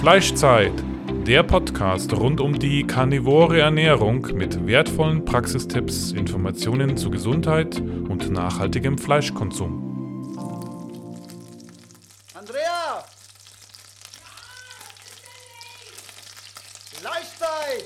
Fleischzeit, 0.00 0.72
der 1.26 1.42
Podcast 1.42 2.14
rund 2.14 2.40
um 2.40 2.58
die 2.58 2.86
karnivore 2.86 3.60
Ernährung 3.60 4.22
mit 4.32 4.66
wertvollen 4.66 5.26
Praxistipps, 5.26 6.12
Informationen 6.12 6.96
zu 6.96 7.10
Gesundheit 7.10 7.78
und 7.78 8.30
nachhaltigem 8.30 8.96
Fleischkonsum. 8.96 10.38
Andrea! 12.32 13.04
Fleischzeit! 16.94 17.84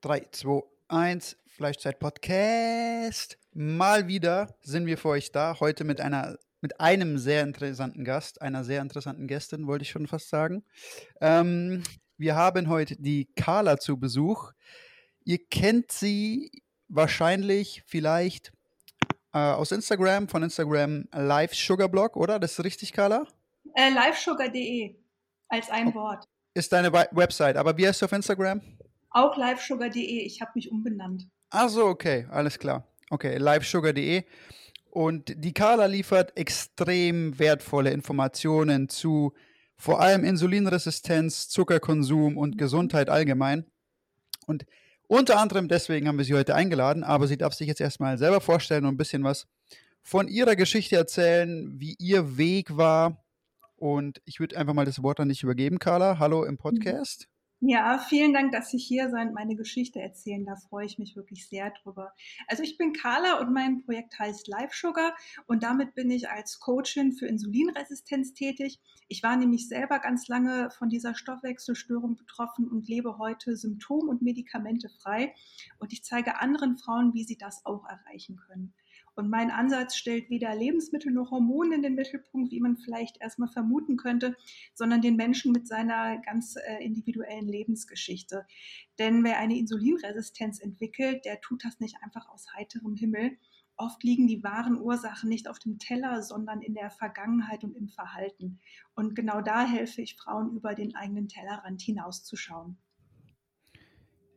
3, 0.00 0.28
2, 0.30 0.62
1, 0.88 1.36
Fleischzeit 1.46 1.98
Podcast. 1.98 3.36
Mal 3.52 4.08
wieder 4.08 4.54
sind 4.62 4.86
wir 4.86 4.96
für 4.96 5.10
euch 5.10 5.30
da, 5.30 5.60
heute 5.60 5.84
mit 5.84 6.00
einer 6.00 6.38
mit 6.62 6.80
einem 6.80 7.18
sehr 7.18 7.42
interessanten 7.42 8.04
Gast, 8.04 8.40
einer 8.40 8.64
sehr 8.64 8.80
interessanten 8.80 9.26
Gästin, 9.26 9.66
wollte 9.66 9.82
ich 9.82 9.90
schon 9.90 10.06
fast 10.06 10.30
sagen. 10.30 10.64
Ähm, 11.20 11.82
wir 12.16 12.36
haben 12.36 12.68
heute 12.68 12.96
die 12.96 13.28
Carla 13.34 13.78
zu 13.78 13.98
Besuch. 13.98 14.52
Ihr 15.24 15.44
kennt 15.44 15.90
sie 15.90 16.50
wahrscheinlich 16.88 17.82
vielleicht 17.86 18.52
äh, 19.34 19.38
aus 19.38 19.72
Instagram, 19.72 20.28
von 20.28 20.44
Instagram 20.44 21.08
Live 21.12 21.52
Sugar 21.54 21.88
Blog, 21.88 22.16
oder? 22.16 22.38
Das 22.38 22.52
ist 22.52 22.64
richtig, 22.64 22.92
Carla? 22.92 23.26
Äh, 23.74 23.90
livesugar.de 23.90 24.94
als 25.48 25.68
ein 25.68 25.88
oh, 25.88 25.94
Wort. 25.94 26.24
Ist 26.54 26.72
deine 26.72 26.92
Website, 26.92 27.56
aber 27.56 27.76
wie 27.76 27.88
heißt 27.88 28.02
du 28.02 28.06
auf 28.06 28.12
Instagram? 28.12 28.60
Auch 29.10 29.36
livesugar.de. 29.36 30.20
Ich 30.24 30.40
habe 30.40 30.52
mich 30.54 30.70
umbenannt. 30.70 31.26
Ach 31.50 31.68
so, 31.68 31.86
okay, 31.86 32.26
alles 32.30 32.58
klar. 32.58 32.86
Okay, 33.10 33.36
livesugar.de. 33.38 34.24
Und 34.92 35.32
die 35.42 35.54
Carla 35.54 35.86
liefert 35.86 36.36
extrem 36.36 37.38
wertvolle 37.38 37.92
Informationen 37.92 38.90
zu 38.90 39.32
vor 39.74 40.02
allem 40.02 40.22
Insulinresistenz, 40.22 41.48
Zuckerkonsum 41.48 42.36
und 42.36 42.58
Gesundheit 42.58 43.08
allgemein. 43.08 43.64
Und 44.46 44.66
unter 45.08 45.38
anderem 45.38 45.68
deswegen 45.68 46.08
haben 46.08 46.18
wir 46.18 46.26
sie 46.26 46.34
heute 46.34 46.54
eingeladen, 46.54 47.04
aber 47.04 47.26
sie 47.26 47.38
darf 47.38 47.54
sich 47.54 47.68
jetzt 47.68 47.80
erstmal 47.80 48.18
selber 48.18 48.42
vorstellen 48.42 48.84
und 48.84 48.92
ein 48.92 48.98
bisschen 48.98 49.24
was 49.24 49.46
von 50.02 50.28
ihrer 50.28 50.56
Geschichte 50.56 50.96
erzählen, 50.96 51.72
wie 51.80 51.96
ihr 51.98 52.36
Weg 52.36 52.76
war. 52.76 53.24
Und 53.76 54.20
ich 54.26 54.40
würde 54.40 54.58
einfach 54.58 54.74
mal 54.74 54.84
das 54.84 55.02
Wort 55.02 55.20
an 55.20 55.30
dich 55.30 55.42
übergeben, 55.42 55.78
Carla. 55.78 56.18
Hallo 56.18 56.44
im 56.44 56.58
Podcast. 56.58 57.31
Ja, 57.64 57.96
vielen 57.98 58.32
Dank, 58.32 58.50
dass 58.50 58.74
ich 58.74 58.84
hier 58.84 59.08
sein 59.08 59.28
und 59.28 59.34
meine 59.34 59.54
Geschichte 59.54 60.00
erzählen 60.00 60.44
Da 60.44 60.56
freue 60.56 60.84
ich 60.84 60.98
mich 60.98 61.14
wirklich 61.14 61.48
sehr 61.48 61.70
drüber. 61.70 62.12
Also 62.48 62.64
ich 62.64 62.76
bin 62.76 62.92
Carla 62.92 63.38
und 63.38 63.52
mein 63.52 63.84
Projekt 63.84 64.18
heißt 64.18 64.48
Live 64.48 64.74
Sugar 64.74 65.14
und 65.46 65.62
damit 65.62 65.94
bin 65.94 66.10
ich 66.10 66.28
als 66.28 66.58
Coachin 66.58 67.12
für 67.12 67.26
Insulinresistenz 67.26 68.34
tätig. 68.34 68.80
Ich 69.06 69.22
war 69.22 69.36
nämlich 69.36 69.68
selber 69.68 70.00
ganz 70.00 70.26
lange 70.26 70.72
von 70.72 70.88
dieser 70.88 71.14
Stoffwechselstörung 71.14 72.16
betroffen 72.16 72.66
und 72.68 72.88
lebe 72.88 73.18
heute 73.18 73.56
symptom- 73.56 74.08
und 74.08 74.22
medikamentefrei 74.22 75.32
und 75.78 75.92
ich 75.92 76.02
zeige 76.02 76.40
anderen 76.40 76.78
Frauen, 76.78 77.14
wie 77.14 77.22
sie 77.22 77.38
das 77.38 77.64
auch 77.64 77.84
erreichen 77.86 78.38
können. 78.38 78.74
Und 79.14 79.28
mein 79.28 79.50
Ansatz 79.50 79.96
stellt 79.96 80.30
weder 80.30 80.54
Lebensmittel 80.54 81.12
noch 81.12 81.30
Hormone 81.30 81.74
in 81.74 81.82
den 81.82 81.94
Mittelpunkt, 81.94 82.50
wie 82.50 82.60
man 82.60 82.76
vielleicht 82.76 83.20
erstmal 83.20 83.48
vermuten 83.48 83.96
könnte, 83.96 84.36
sondern 84.74 85.02
den 85.02 85.16
Menschen 85.16 85.52
mit 85.52 85.68
seiner 85.68 86.18
ganz 86.18 86.56
äh, 86.56 86.82
individuellen 86.82 87.48
Lebensgeschichte. 87.48 88.46
Denn 88.98 89.22
wer 89.22 89.38
eine 89.38 89.58
Insulinresistenz 89.58 90.60
entwickelt, 90.60 91.24
der 91.24 91.40
tut 91.40 91.64
das 91.64 91.78
nicht 91.80 91.96
einfach 92.02 92.28
aus 92.30 92.46
heiterem 92.54 92.94
Himmel. 92.94 93.36
Oft 93.76 94.02
liegen 94.02 94.26
die 94.26 94.42
wahren 94.42 94.80
Ursachen 94.80 95.28
nicht 95.28 95.48
auf 95.48 95.58
dem 95.58 95.78
Teller, 95.78 96.22
sondern 96.22 96.62
in 96.62 96.74
der 96.74 96.90
Vergangenheit 96.90 97.64
und 97.64 97.76
im 97.76 97.88
Verhalten. 97.88 98.60
Und 98.94 99.14
genau 99.14 99.40
da 99.40 99.66
helfe 99.66 100.02
ich 100.02 100.16
Frauen 100.16 100.54
über 100.54 100.74
den 100.74 100.94
eigenen 100.94 101.28
Tellerrand 101.28 101.82
hinauszuschauen. 101.82 102.78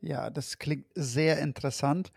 Ja, 0.01 0.29
das 0.29 0.57
klingt 0.57 0.87
sehr 0.95 1.39
interessant. 1.39 2.11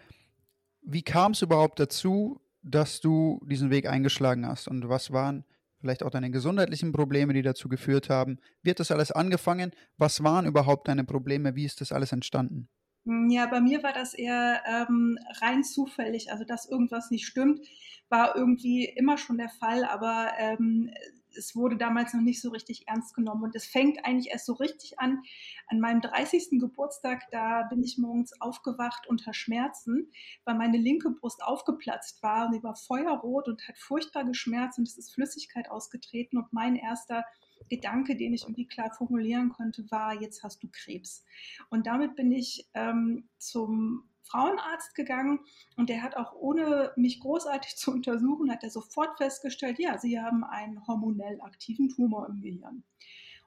Wie 0.82 1.02
kam 1.02 1.32
es 1.32 1.42
überhaupt 1.42 1.80
dazu, 1.80 2.40
dass 2.70 3.00
du 3.00 3.40
diesen 3.46 3.70
Weg 3.70 3.88
eingeschlagen 3.88 4.46
hast 4.46 4.68
und 4.68 4.88
was 4.88 5.12
waren 5.12 5.44
vielleicht 5.80 6.02
auch 6.02 6.10
deine 6.10 6.30
gesundheitlichen 6.30 6.92
Probleme, 6.92 7.32
die 7.32 7.42
dazu 7.42 7.68
geführt 7.68 8.10
haben? 8.10 8.38
Wie 8.62 8.70
hat 8.70 8.80
das 8.80 8.90
alles 8.90 9.12
angefangen? 9.12 9.72
Was 9.96 10.22
waren 10.22 10.46
überhaupt 10.46 10.88
deine 10.88 11.04
Probleme? 11.04 11.54
Wie 11.54 11.64
ist 11.64 11.80
das 11.80 11.92
alles 11.92 12.12
entstanden? 12.12 12.68
Hm, 13.06 13.30
ja, 13.30 13.46
bei 13.46 13.60
mir 13.60 13.82
war 13.82 13.92
das 13.92 14.14
eher 14.14 14.62
ähm, 14.66 15.18
rein 15.40 15.64
zufällig. 15.64 16.30
Also, 16.30 16.44
dass 16.44 16.68
irgendwas 16.68 17.10
nicht 17.10 17.26
stimmt, 17.26 17.60
war 18.08 18.36
irgendwie 18.36 18.84
immer 18.84 19.18
schon 19.18 19.38
der 19.38 19.50
Fall, 19.50 19.84
aber 19.84 20.32
ähm, 20.38 20.90
es 21.36 21.54
wurde 21.54 21.76
damals 21.76 22.14
noch 22.14 22.20
nicht 22.20 22.40
so 22.40 22.50
richtig 22.50 22.88
ernst 22.88 23.14
genommen. 23.14 23.44
Und 23.44 23.54
es 23.54 23.66
fängt 23.66 24.04
eigentlich 24.04 24.32
erst 24.32 24.46
so 24.46 24.54
richtig 24.54 24.98
an. 24.98 25.22
An 25.68 25.80
meinem 25.80 26.00
30. 26.00 26.58
Geburtstag, 26.60 27.24
da 27.30 27.64
bin 27.64 27.82
ich 27.82 27.98
morgens 27.98 28.40
aufgewacht 28.40 29.06
unter 29.06 29.34
Schmerzen, 29.34 30.10
weil 30.44 30.56
meine 30.56 30.78
linke 30.78 31.10
Brust 31.10 31.42
aufgeplatzt 31.42 32.22
war 32.22 32.46
und 32.46 32.54
sie 32.54 32.62
war 32.62 32.74
feuerrot 32.74 33.48
und 33.48 33.66
hat 33.68 33.78
furchtbar 33.78 34.24
geschmerzt 34.24 34.78
und 34.78 34.88
es 34.88 34.96
ist 34.96 35.14
Flüssigkeit 35.14 35.70
ausgetreten. 35.70 36.38
Und 36.38 36.52
mein 36.52 36.76
erster 36.76 37.24
Gedanke, 37.68 38.16
den 38.16 38.32
ich 38.32 38.42
irgendwie 38.42 38.66
klar 38.66 38.90
formulieren 38.92 39.50
konnte, 39.50 39.84
war, 39.90 40.20
jetzt 40.20 40.42
hast 40.42 40.62
du 40.62 40.68
Krebs. 40.70 41.24
Und 41.70 41.86
damit 41.86 42.16
bin 42.16 42.32
ich 42.32 42.68
ähm, 42.74 43.28
zum 43.38 44.08
Frauenarzt 44.30 44.94
gegangen 44.94 45.40
und 45.76 45.88
der 45.88 46.02
hat 46.02 46.16
auch 46.16 46.34
ohne 46.34 46.92
mich 46.96 47.20
großartig 47.20 47.76
zu 47.76 47.92
untersuchen, 47.92 48.50
hat 48.50 48.62
er 48.62 48.70
sofort 48.70 49.16
festgestellt, 49.18 49.78
ja, 49.78 49.98
Sie 49.98 50.20
haben 50.20 50.44
einen 50.44 50.86
hormonell 50.86 51.40
aktiven 51.40 51.88
Tumor 51.88 52.28
im 52.28 52.40
Gehirn. 52.40 52.84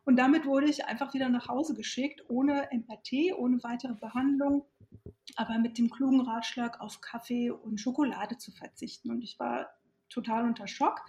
Und 0.04 0.18
damit 0.18 0.46
wurde 0.46 0.68
ich 0.68 0.86
einfach 0.86 1.14
wieder 1.14 1.30
nach 1.30 1.48
Hause 1.48 1.76
geschickt, 1.76 2.24
ohne 2.28 2.68
MRT, 2.72 3.38
ohne 3.38 3.64
weitere 3.64 3.94
Behandlung, 3.94 4.66
aber 5.36 5.60
mit 5.60 5.78
dem 5.78 5.90
klugen 5.90 6.22
Ratschlag 6.22 6.82
auf 6.82 7.02
Kaffee 7.02 7.52
und 7.52 7.80
Schokolade 7.80 8.38
zu 8.38 8.52
verzichten. 8.52 9.12
Und 9.12 9.22
ich 9.22 9.40
war 9.40 9.70
total 10.10 10.46
unter 10.46 10.68
Schock, 10.68 11.02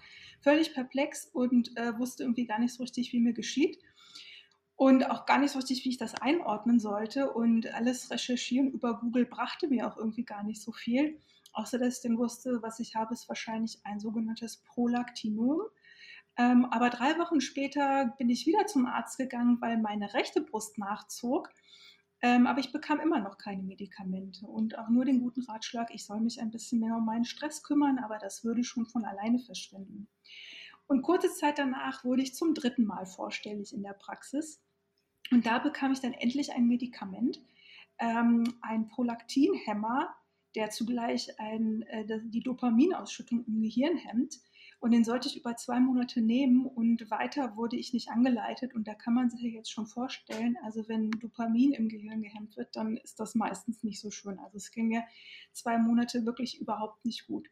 völlig 0.42 0.74
perplex 0.74 1.26
und 1.26 1.76
äh, 1.76 1.98
wusste 1.98 2.22
irgendwie 2.22 2.46
gar 2.46 2.58
nicht 2.58 2.74
so 2.74 2.82
richtig, 2.82 3.12
wie 3.12 3.20
mir 3.20 3.32
geschieht 3.32 3.78
und 4.76 5.10
auch 5.10 5.26
gar 5.26 5.38
nicht 5.38 5.52
so 5.52 5.58
richtig, 5.58 5.84
wie 5.84 5.90
ich 5.90 5.98
das 5.98 6.14
einordnen 6.14 6.80
sollte. 6.80 7.32
Und 7.32 7.72
alles 7.74 8.10
Recherchieren 8.10 8.70
über 8.70 8.98
Google 8.98 9.26
brachte 9.26 9.68
mir 9.68 9.86
auch 9.86 9.96
irgendwie 9.96 10.24
gar 10.24 10.42
nicht 10.42 10.62
so 10.62 10.72
viel, 10.72 11.20
außer 11.52 11.78
dass 11.78 11.96
ich 11.96 12.02
dann 12.02 12.18
wusste, 12.18 12.62
was 12.62 12.80
ich 12.80 12.94
habe, 12.94 13.14
ist 13.14 13.28
wahrscheinlich 13.28 13.80
ein 13.84 14.00
sogenanntes 14.00 14.58
Prolaktinom. 14.58 15.60
Ähm, 16.38 16.64
aber 16.66 16.88
drei 16.88 17.18
Wochen 17.18 17.40
später 17.40 18.14
bin 18.18 18.30
ich 18.30 18.46
wieder 18.46 18.66
zum 18.66 18.86
Arzt 18.86 19.18
gegangen, 19.18 19.58
weil 19.60 19.78
meine 19.78 20.14
rechte 20.14 20.40
Brust 20.40 20.78
nachzog. 20.78 21.50
Ähm, 22.22 22.46
aber 22.46 22.60
ich 22.60 22.72
bekam 22.72 23.00
immer 23.00 23.20
noch 23.20 23.36
keine 23.36 23.62
Medikamente 23.62 24.46
und 24.46 24.78
auch 24.78 24.88
nur 24.88 25.04
den 25.04 25.20
guten 25.20 25.42
Ratschlag, 25.42 25.92
ich 25.92 26.06
soll 26.06 26.20
mich 26.20 26.40
ein 26.40 26.52
bisschen 26.52 26.78
mehr 26.78 26.96
um 26.96 27.04
meinen 27.04 27.24
Stress 27.24 27.64
kümmern, 27.64 27.98
aber 27.98 28.18
das 28.18 28.44
würde 28.44 28.62
schon 28.62 28.86
von 28.86 29.04
alleine 29.04 29.40
verschwinden. 29.40 30.06
Und 30.92 31.00
kurze 31.00 31.32
Zeit 31.32 31.58
danach 31.58 32.04
wurde 32.04 32.20
ich 32.20 32.34
zum 32.34 32.52
dritten 32.52 32.84
Mal 32.84 33.06
vorstellig 33.06 33.72
in 33.72 33.82
der 33.82 33.94
Praxis. 33.94 34.60
Und 35.30 35.46
da 35.46 35.58
bekam 35.58 35.90
ich 35.92 36.00
dann 36.00 36.12
endlich 36.12 36.52
ein 36.52 36.66
Medikament, 36.66 37.40
ähm, 37.98 38.44
ein 38.60 38.88
Prolaktinhemmer, 38.88 40.14
der 40.54 40.68
zugleich 40.68 41.40
ein, 41.40 41.80
äh, 41.88 42.20
die 42.26 42.42
Dopaminausschüttung 42.42 43.42
im 43.46 43.62
Gehirn 43.62 43.96
hemmt. 43.96 44.38
Und 44.80 44.90
den 44.90 45.02
sollte 45.02 45.28
ich 45.28 45.38
über 45.38 45.56
zwei 45.56 45.80
Monate 45.80 46.20
nehmen 46.20 46.66
und 46.66 47.10
weiter 47.10 47.56
wurde 47.56 47.78
ich 47.78 47.94
nicht 47.94 48.10
angeleitet. 48.10 48.74
Und 48.74 48.86
da 48.86 48.92
kann 48.92 49.14
man 49.14 49.30
sich 49.30 49.40
ja 49.40 49.48
jetzt 49.48 49.72
schon 49.72 49.86
vorstellen, 49.86 50.58
also 50.62 50.86
wenn 50.88 51.10
Dopamin 51.12 51.72
im 51.72 51.88
Gehirn 51.88 52.20
gehemmt 52.20 52.58
wird, 52.58 52.76
dann 52.76 52.98
ist 52.98 53.18
das 53.18 53.34
meistens 53.34 53.82
nicht 53.82 53.98
so 53.98 54.10
schön. 54.10 54.38
Also 54.40 54.58
es 54.58 54.70
ging 54.70 54.88
mir 54.88 55.04
zwei 55.52 55.78
Monate 55.78 56.26
wirklich 56.26 56.60
überhaupt 56.60 57.02
nicht 57.06 57.26
gut. 57.26 57.48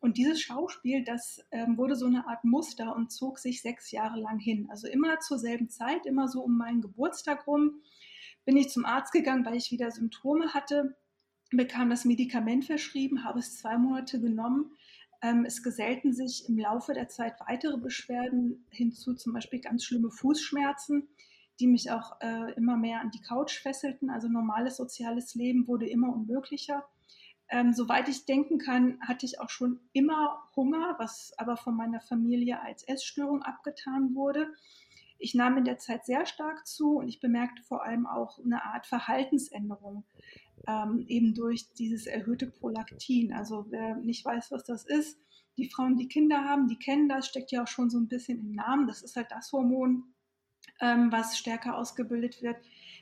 Und 0.00 0.16
dieses 0.16 0.40
Schauspiel, 0.40 1.04
das 1.04 1.44
ähm, 1.50 1.76
wurde 1.76 1.96
so 1.96 2.06
eine 2.06 2.26
Art 2.26 2.44
Muster 2.44 2.94
und 2.94 3.10
zog 3.10 3.38
sich 3.38 3.62
sechs 3.62 3.90
Jahre 3.90 4.20
lang 4.20 4.38
hin. 4.38 4.68
Also 4.70 4.86
immer 4.86 5.18
zur 5.20 5.38
selben 5.38 5.68
Zeit, 5.68 6.06
immer 6.06 6.28
so 6.28 6.42
um 6.42 6.56
meinen 6.56 6.80
Geburtstag 6.80 7.46
rum, 7.46 7.82
bin 8.44 8.56
ich 8.56 8.70
zum 8.70 8.84
Arzt 8.84 9.12
gegangen, 9.12 9.44
weil 9.44 9.56
ich 9.56 9.72
wieder 9.72 9.90
Symptome 9.90 10.54
hatte, 10.54 10.96
bekam 11.50 11.90
das 11.90 12.04
Medikament 12.04 12.64
verschrieben, 12.64 13.24
habe 13.24 13.40
es 13.40 13.58
zwei 13.58 13.76
Monate 13.76 14.20
genommen 14.20 14.72
ähm, 15.22 15.44
es 15.44 15.62
gesellten 15.62 16.12
sich 16.12 16.48
im 16.48 16.58
Laufe 16.58 16.94
der 16.94 17.08
Zeit 17.08 17.34
weitere 17.46 17.76
Beschwerden 17.76 18.64
hinzu, 18.70 19.14
zum 19.14 19.32
Beispiel 19.32 19.60
ganz 19.60 19.84
schlimme 19.84 20.10
Fußschmerzen, 20.10 21.08
die 21.58 21.66
mich 21.66 21.90
auch 21.90 22.20
äh, 22.20 22.52
immer 22.52 22.76
mehr 22.76 23.00
an 23.00 23.10
die 23.10 23.20
Couch 23.20 23.58
fesselten. 23.58 24.10
Also 24.10 24.28
normales 24.28 24.76
soziales 24.76 25.34
Leben 25.34 25.66
wurde 25.66 25.88
immer 25.88 26.12
unmöglicher. 26.12 26.88
Ähm, 27.50 27.72
soweit 27.72 28.08
ich 28.08 28.26
denken 28.26 28.58
kann, 28.58 29.00
hatte 29.00 29.24
ich 29.24 29.40
auch 29.40 29.48
schon 29.48 29.80
immer 29.92 30.42
Hunger, 30.54 30.96
was 30.98 31.32
aber 31.38 31.56
von 31.56 31.74
meiner 31.74 32.00
Familie 32.00 32.60
als 32.60 32.82
Essstörung 32.82 33.42
abgetan 33.42 34.14
wurde. 34.14 34.52
Ich 35.18 35.34
nahm 35.34 35.56
in 35.56 35.64
der 35.64 35.78
Zeit 35.78 36.04
sehr 36.04 36.26
stark 36.26 36.66
zu 36.66 36.98
und 36.98 37.08
ich 37.08 37.20
bemerkte 37.20 37.62
vor 37.62 37.84
allem 37.84 38.06
auch 38.06 38.38
eine 38.38 38.64
Art 38.64 38.86
Verhaltensänderung 38.86 40.04
ähm, 40.66 41.04
eben 41.08 41.34
durch 41.34 41.72
dieses 41.72 42.06
erhöhte 42.06 42.46
Prolaktin. 42.46 43.32
Also 43.32 43.66
wer 43.70 43.96
nicht 43.96 44.24
weiß, 44.24 44.50
was 44.50 44.64
das 44.64 44.84
ist, 44.84 45.18
die 45.56 45.68
Frauen, 45.68 45.96
die 45.96 46.08
Kinder 46.08 46.44
haben, 46.44 46.68
die 46.68 46.78
kennen 46.78 47.08
das, 47.08 47.26
steckt 47.26 47.50
ja 47.50 47.64
auch 47.64 47.68
schon 47.68 47.90
so 47.90 47.98
ein 47.98 48.08
bisschen 48.08 48.38
im 48.38 48.52
Namen. 48.52 48.86
Das 48.86 49.02
ist 49.02 49.16
halt 49.16 49.30
das 49.30 49.50
Hormon, 49.52 50.04
ähm, 50.80 51.10
was 51.10 51.36
stärker 51.36 51.76
ausgebildet 51.76 52.42
wird, 52.42 52.56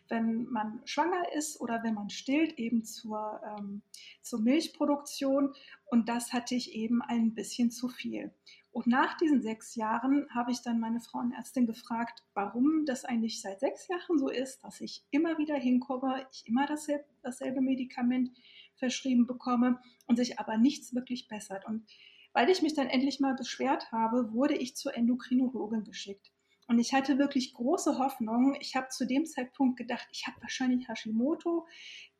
wenn 0.09 0.45
man 0.45 0.81
schwanger 0.85 1.33
ist 1.35 1.61
oder 1.61 1.83
wenn 1.83 1.95
man 1.95 2.11
stillt, 2.11 2.59
eben 2.59 2.85
zur, 2.85 3.41
ähm, 3.59 3.83
zur 4.23 4.41
Milchproduktion. 4.41 5.55
Und 5.87 6.09
das 6.09 6.33
hatte 6.33 6.55
ich 6.55 6.75
eben 6.75 7.03
ein 7.03 7.35
bisschen 7.35 7.71
zu 7.71 7.89
viel. 7.89 8.33
Und 8.77 8.87
nach 8.87 9.17
diesen 9.17 9.41
sechs 9.41 9.75
Jahren 9.75 10.27
habe 10.35 10.51
ich 10.53 10.61
dann 10.61 10.79
meine 10.79 11.01
Frauenärztin 11.01 11.67
gefragt, 11.67 12.23
warum 12.35 12.85
das 12.85 13.07
eigentlich 13.07 13.41
seit 13.41 13.61
sechs 13.61 13.89
Jahren 13.89 14.19
so 14.19 14.29
ist, 14.29 14.63
dass 14.65 14.83
ich 14.83 15.03
immer 15.11 15.39
wieder 15.39 15.57
hinkomme, 15.57 16.27
ich 16.31 16.47
immer 16.47 16.67
dasselbe, 16.67 17.07
dasselbe 17.23 17.63
Medikament 17.63 18.31
verschrieben 18.75 19.27
bekomme 19.27 19.81
und 20.07 20.17
sich 20.17 20.39
aber 20.39 20.59
nichts 20.59 20.95
wirklich 20.95 21.27
bessert. 21.27 21.67
Und 21.67 21.87
weil 22.35 22.51
ich 22.51 22.61
mich 22.61 22.75
dann 22.75 22.89
endlich 22.89 23.19
mal 23.19 23.35
beschwert 23.35 23.91
habe, 23.93 24.35
wurde 24.35 24.55
ich 24.55 24.77
zur 24.77 24.95
Endokrinologin 24.95 25.85
geschickt. 25.85 26.31
Und 26.69 26.79
ich 26.81 26.93
hatte 26.93 27.19
wirklich 27.19 27.55
große 27.55 27.99
Hoffnung. 27.99 28.57
Ich 28.61 28.75
habe 28.75 28.89
zu 28.89 29.07
dem 29.07 29.25
Zeitpunkt 29.25 29.77
gedacht, 29.77 30.09
ich 30.13 30.27
habe 30.27 30.41
wahrscheinlich 30.41 30.89
Hashimoto, 30.89 31.67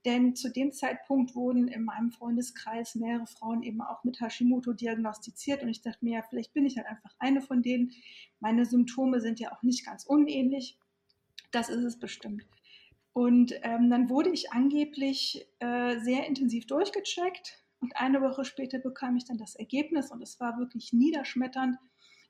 denn 0.05 0.37
zu 0.37 0.53
dem 0.53 0.73
Zeitpunkt 0.73 1.35
wurden 1.35 1.67
in 1.67 1.85
meinem 1.85 2.13
Freundeskreis 2.13 2.95
mehrere 2.95 3.27
Frauen 3.27 3.65
eben 3.65 3.81
auch 3.81 4.05
mit 4.05 4.21
Hashimoto 4.21 4.73
diagnostiziert. 4.73 5.63
Und 5.63 5.69
ich 5.69 5.83
dachte 5.83 6.05
mir, 6.05 6.19
ja, 6.19 6.23
vielleicht 6.23 6.53
bin 6.53 6.65
ich 6.65 6.77
halt 6.77 6.87
einfach 6.87 7.13
eine 7.19 7.43
von 7.43 7.63
denen. 7.63 7.93
Meine 8.39 8.65
Symptome 8.67 9.21
sind 9.21 9.41
ja 9.41 9.53
auch 9.53 9.63
nicht 9.65 9.85
ganz 9.85 10.05
unähnlich. 10.05 10.79
Das 11.51 11.69
ist 11.69 11.83
es 11.83 11.99
bestimmt. 11.99 12.47
Und 13.13 13.55
ähm, 13.63 13.91
dann 13.91 14.09
wurde 14.11 14.31
ich 14.31 14.53
angeblich 14.53 15.49
äh, 15.59 15.99
sehr 15.99 16.27
intensiv 16.27 16.67
durchgecheckt. 16.67 17.65
Und 17.81 17.97
eine 17.97 18.21
Woche 18.21 18.45
später 18.45 18.79
bekam 18.79 19.17
ich 19.17 19.25
dann 19.25 19.39
das 19.39 19.57
Ergebnis 19.57 20.11
und 20.11 20.23
es 20.23 20.39
war 20.39 20.59
wirklich 20.59 20.93
niederschmetternd 20.93 21.79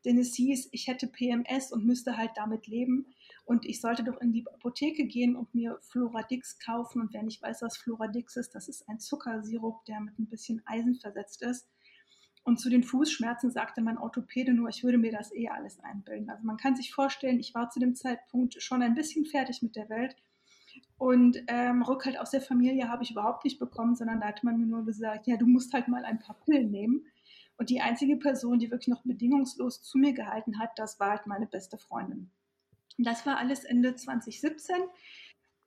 denn 0.07 0.19
es 0.19 0.35
hieß, 0.35 0.69
ich 0.71 0.87
hätte 0.87 1.09
PMS 1.09 1.73
und 1.73 1.85
müsste 1.85 2.17
halt 2.17 2.31
damit 2.37 2.67
leben. 2.67 3.07
Und 3.45 3.67
ich 3.67 3.81
sollte 3.81 4.05
doch 4.05 4.21
in 4.21 4.33
die 4.33 4.47
Apotheke 4.47 5.07
gehen 5.07 5.37
und 5.37 5.55
mir 5.55 5.79
Floradix 5.83 6.59
kaufen. 6.59 7.01
Und 7.01 7.13
wer 7.13 7.23
nicht 7.23 7.43
weiß, 7.43 7.63
was 7.63 7.77
Floradix 7.77 8.37
ist, 8.37 8.55
das 8.55 8.69
ist 8.69 8.89
ein 8.89 9.01
Zuckersirup, 9.01 9.85
der 9.85 10.01
mit 10.01 10.19
ein 10.19 10.29
bisschen 10.29 10.63
Eisen 10.65 10.95
versetzt 10.95 11.43
ist. 11.43 11.69
Und 12.45 12.61
zu 12.61 12.71
den 12.71 12.85
Fußschmerzen 12.85 13.51
sagte 13.51 13.83
mein 13.83 13.99
Orthopäde 13.99 14.55
nur, 14.55 14.69
ich 14.69 14.85
würde 14.85 14.99
mir 14.99 15.11
das 15.11 15.35
eh 15.35 15.49
alles 15.49 15.81
einbilden. 15.81 16.31
Also 16.31 16.47
man 16.47 16.57
kann 16.57 16.77
sich 16.77 16.95
vorstellen, 16.95 17.41
ich 17.41 17.55
war 17.57 17.71
zu 17.71 17.81
dem 17.81 17.97
Zeitpunkt 17.97 18.63
schon 18.63 18.83
ein 18.83 18.95
bisschen 18.95 19.27
fertig 19.27 19.63
mit 19.63 19.75
der 19.75 19.89
Welt. 19.89 20.15
Und 20.97 21.43
ähm, 21.49 21.83
Rückhalt 21.83 22.19
aus 22.21 22.31
der 22.31 22.41
Familie 22.41 22.89
habe 22.89 23.03
ich 23.03 23.11
überhaupt 23.11 23.45
nicht 23.45 23.59
bekommen, 23.59 23.97
sondern 23.97 24.21
da 24.21 24.29
hat 24.29 24.45
man 24.45 24.59
mir 24.59 24.67
nur 24.67 24.85
gesagt, 24.85 25.27
ja, 25.27 25.37
du 25.37 25.47
musst 25.47 25.73
halt 25.73 25.89
mal 25.89 26.05
ein 26.05 26.21
paar 26.21 26.39
Pillen 26.45 26.71
nehmen. 26.71 27.05
Und 27.57 27.71
die 27.71 27.81
einzige 27.81 28.17
Person, 28.17 28.59
die 28.59 28.71
wirklich 28.71 28.89
noch 28.89 29.03
bedingungslos 29.03 29.83
zu 29.83 29.99
mir 29.99 30.13
gehalten 30.13 30.59
hat, 30.59 30.71
das 30.77 31.01
war 31.01 31.11
halt 31.11 31.27
meine 31.27 31.47
beste 31.47 31.79
Freundin. 31.79 32.31
Und 32.99 33.07
das 33.07 33.25
war 33.27 33.39
alles 33.39 33.65
Ende 33.65 33.95
2017. 33.95 34.77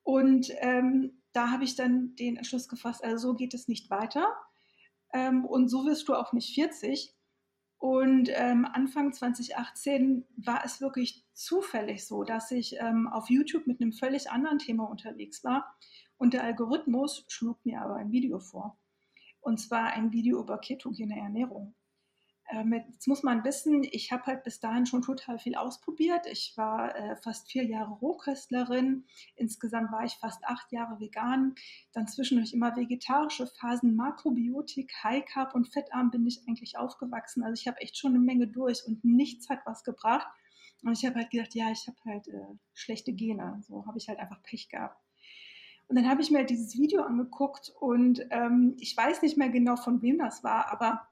Und 0.02 0.50
ähm, 0.58 1.22
da 1.32 1.50
habe 1.50 1.64
ich 1.64 1.76
dann 1.76 2.14
den 2.16 2.36
Entschluss 2.36 2.68
gefasst, 2.68 3.04
also 3.04 3.28
so 3.28 3.34
geht 3.34 3.54
es 3.54 3.68
nicht 3.68 3.90
weiter. 3.90 4.26
Ähm, 5.12 5.44
und 5.44 5.68
so 5.68 5.84
wirst 5.86 6.08
du 6.08 6.14
auch 6.14 6.32
nicht 6.32 6.54
40. 6.54 7.14
Und 7.78 8.28
ähm, 8.34 8.66
Anfang 8.66 9.12
2018 9.12 10.26
war 10.36 10.64
es 10.64 10.80
wirklich 10.80 11.24
zufällig 11.32 12.06
so, 12.06 12.24
dass 12.24 12.50
ich 12.50 12.76
ähm, 12.78 13.08
auf 13.08 13.30
YouTube 13.30 13.66
mit 13.66 13.80
einem 13.80 13.92
völlig 13.92 14.30
anderen 14.30 14.58
Thema 14.58 14.84
unterwegs 14.84 15.42
war. 15.44 15.74
Und 16.18 16.34
der 16.34 16.44
Algorithmus 16.44 17.24
schlug 17.28 17.64
mir 17.64 17.80
aber 17.80 17.96
ein 17.96 18.12
Video 18.12 18.38
vor. 18.38 18.78
Und 19.40 19.58
zwar 19.58 19.94
ein 19.94 20.12
Video 20.12 20.40
über 20.40 20.58
ketogene 20.58 21.18
Ernährung. 21.18 21.74
Ähm, 22.52 22.72
jetzt 22.72 23.06
muss 23.06 23.22
man 23.22 23.44
wissen, 23.44 23.84
ich 23.84 24.10
habe 24.10 24.26
halt 24.26 24.42
bis 24.42 24.58
dahin 24.58 24.84
schon 24.84 25.02
total 25.02 25.38
viel 25.38 25.54
ausprobiert. 25.54 26.26
Ich 26.26 26.54
war 26.56 26.96
äh, 26.96 27.16
fast 27.16 27.50
vier 27.50 27.64
Jahre 27.64 27.92
Rohköstlerin. 27.92 29.04
Insgesamt 29.36 29.92
war 29.92 30.04
ich 30.04 30.14
fast 30.14 30.44
acht 30.44 30.72
Jahre 30.72 30.98
vegan. 30.98 31.54
Dann 31.92 32.08
zwischendurch 32.08 32.52
immer 32.52 32.74
vegetarische 32.74 33.46
Phasen, 33.46 33.94
Makrobiotik, 33.94 34.92
High 35.04 35.24
Carb 35.24 35.54
und 35.54 35.68
fettarm 35.68 36.10
bin 36.10 36.26
ich 36.26 36.42
eigentlich 36.48 36.76
aufgewachsen. 36.76 37.44
Also 37.44 37.60
ich 37.60 37.68
habe 37.68 37.80
echt 37.80 37.96
schon 37.96 38.14
eine 38.14 38.20
Menge 38.24 38.48
durch 38.48 38.84
und 38.86 39.04
nichts 39.04 39.48
hat 39.48 39.60
was 39.64 39.84
gebracht. 39.84 40.26
Und 40.82 40.92
ich 40.92 41.04
habe 41.04 41.16
halt 41.16 41.30
gedacht, 41.30 41.54
ja, 41.54 41.70
ich 41.70 41.86
habe 41.86 41.98
halt 42.04 42.26
äh, 42.28 42.56
schlechte 42.74 43.12
Gene. 43.12 43.62
So 43.68 43.86
habe 43.86 43.98
ich 43.98 44.08
halt 44.08 44.18
einfach 44.18 44.42
Pech 44.42 44.68
gehabt. 44.68 44.98
Und 45.90 45.96
dann 45.96 46.08
habe 46.08 46.22
ich 46.22 46.30
mir 46.30 46.38
halt 46.38 46.50
dieses 46.50 46.78
Video 46.78 47.02
angeguckt 47.02 47.72
und 47.80 48.24
ähm, 48.30 48.76
ich 48.78 48.96
weiß 48.96 49.22
nicht 49.22 49.36
mehr 49.36 49.48
genau, 49.48 49.74
von 49.74 50.00
wem 50.02 50.18
das 50.18 50.44
war, 50.44 50.70
aber 50.70 51.08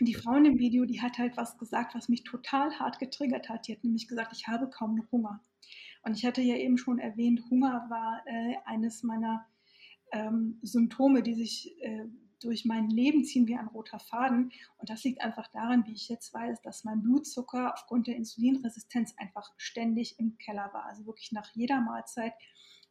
die 0.00 0.14
Frau 0.14 0.34
in 0.34 0.44
dem 0.44 0.58
Video, 0.58 0.84
die 0.84 1.00
hat 1.00 1.18
halt 1.18 1.36
was 1.36 1.58
gesagt, 1.58 1.94
was 1.94 2.08
mich 2.08 2.24
total 2.24 2.78
hart 2.78 2.98
getriggert 2.98 3.48
hat. 3.48 3.68
Die 3.68 3.72
hat 3.72 3.84
nämlich 3.84 4.08
gesagt, 4.08 4.32
ich 4.36 4.48
habe 4.48 4.68
kaum 4.68 4.96
noch 4.96 5.10
Hunger. 5.12 5.40
Und 6.02 6.16
ich 6.16 6.24
hatte 6.24 6.42
ja 6.42 6.56
eben 6.56 6.76
schon 6.78 6.98
erwähnt, 6.98 7.42
Hunger 7.50 7.86
war 7.88 8.22
äh, 8.26 8.56
eines 8.64 9.02
meiner 9.02 9.46
ähm, 10.12 10.58
Symptome, 10.62 11.22
die 11.22 11.34
sich 11.34 11.74
äh, 11.80 12.06
durch 12.40 12.64
mein 12.64 12.90
Leben 12.90 13.24
ziehen 13.24 13.46
wie 13.46 13.56
ein 13.56 13.68
roter 13.68 13.98
Faden. 13.98 14.52
Und 14.78 14.90
das 14.90 15.02
liegt 15.04 15.22
einfach 15.22 15.48
daran, 15.48 15.86
wie 15.86 15.92
ich 15.92 16.08
jetzt 16.08 16.34
weiß, 16.34 16.60
dass 16.62 16.84
mein 16.84 17.02
Blutzucker 17.02 17.72
aufgrund 17.72 18.06
der 18.06 18.16
Insulinresistenz 18.16 19.14
einfach 19.16 19.52
ständig 19.56 20.18
im 20.18 20.36
Keller 20.38 20.70
war. 20.72 20.84
Also 20.84 21.06
wirklich 21.06 21.32
nach 21.32 21.50
jeder 21.54 21.80
Mahlzeit 21.80 22.34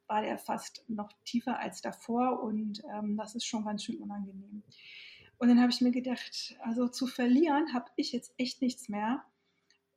war 0.07 0.21
der 0.21 0.37
fast 0.37 0.83
noch 0.87 1.11
tiefer 1.23 1.59
als 1.59 1.81
davor 1.81 2.43
und 2.43 2.83
ähm, 2.93 3.15
das 3.17 3.35
ist 3.35 3.45
schon 3.45 3.63
ganz 3.63 3.83
schön 3.83 3.97
unangenehm. 3.97 4.63
Und 5.43 5.49
dann 5.49 5.59
habe 5.59 5.73
ich 5.73 5.81
mir 5.81 5.91
gedacht, 5.91 6.55
also 6.61 6.87
zu 6.87 7.05
verlieren 7.05 7.73
habe 7.73 7.91
ich 7.97 8.13
jetzt 8.13 8.33
echt 8.37 8.61
nichts 8.61 8.87
mehr. 8.87 9.25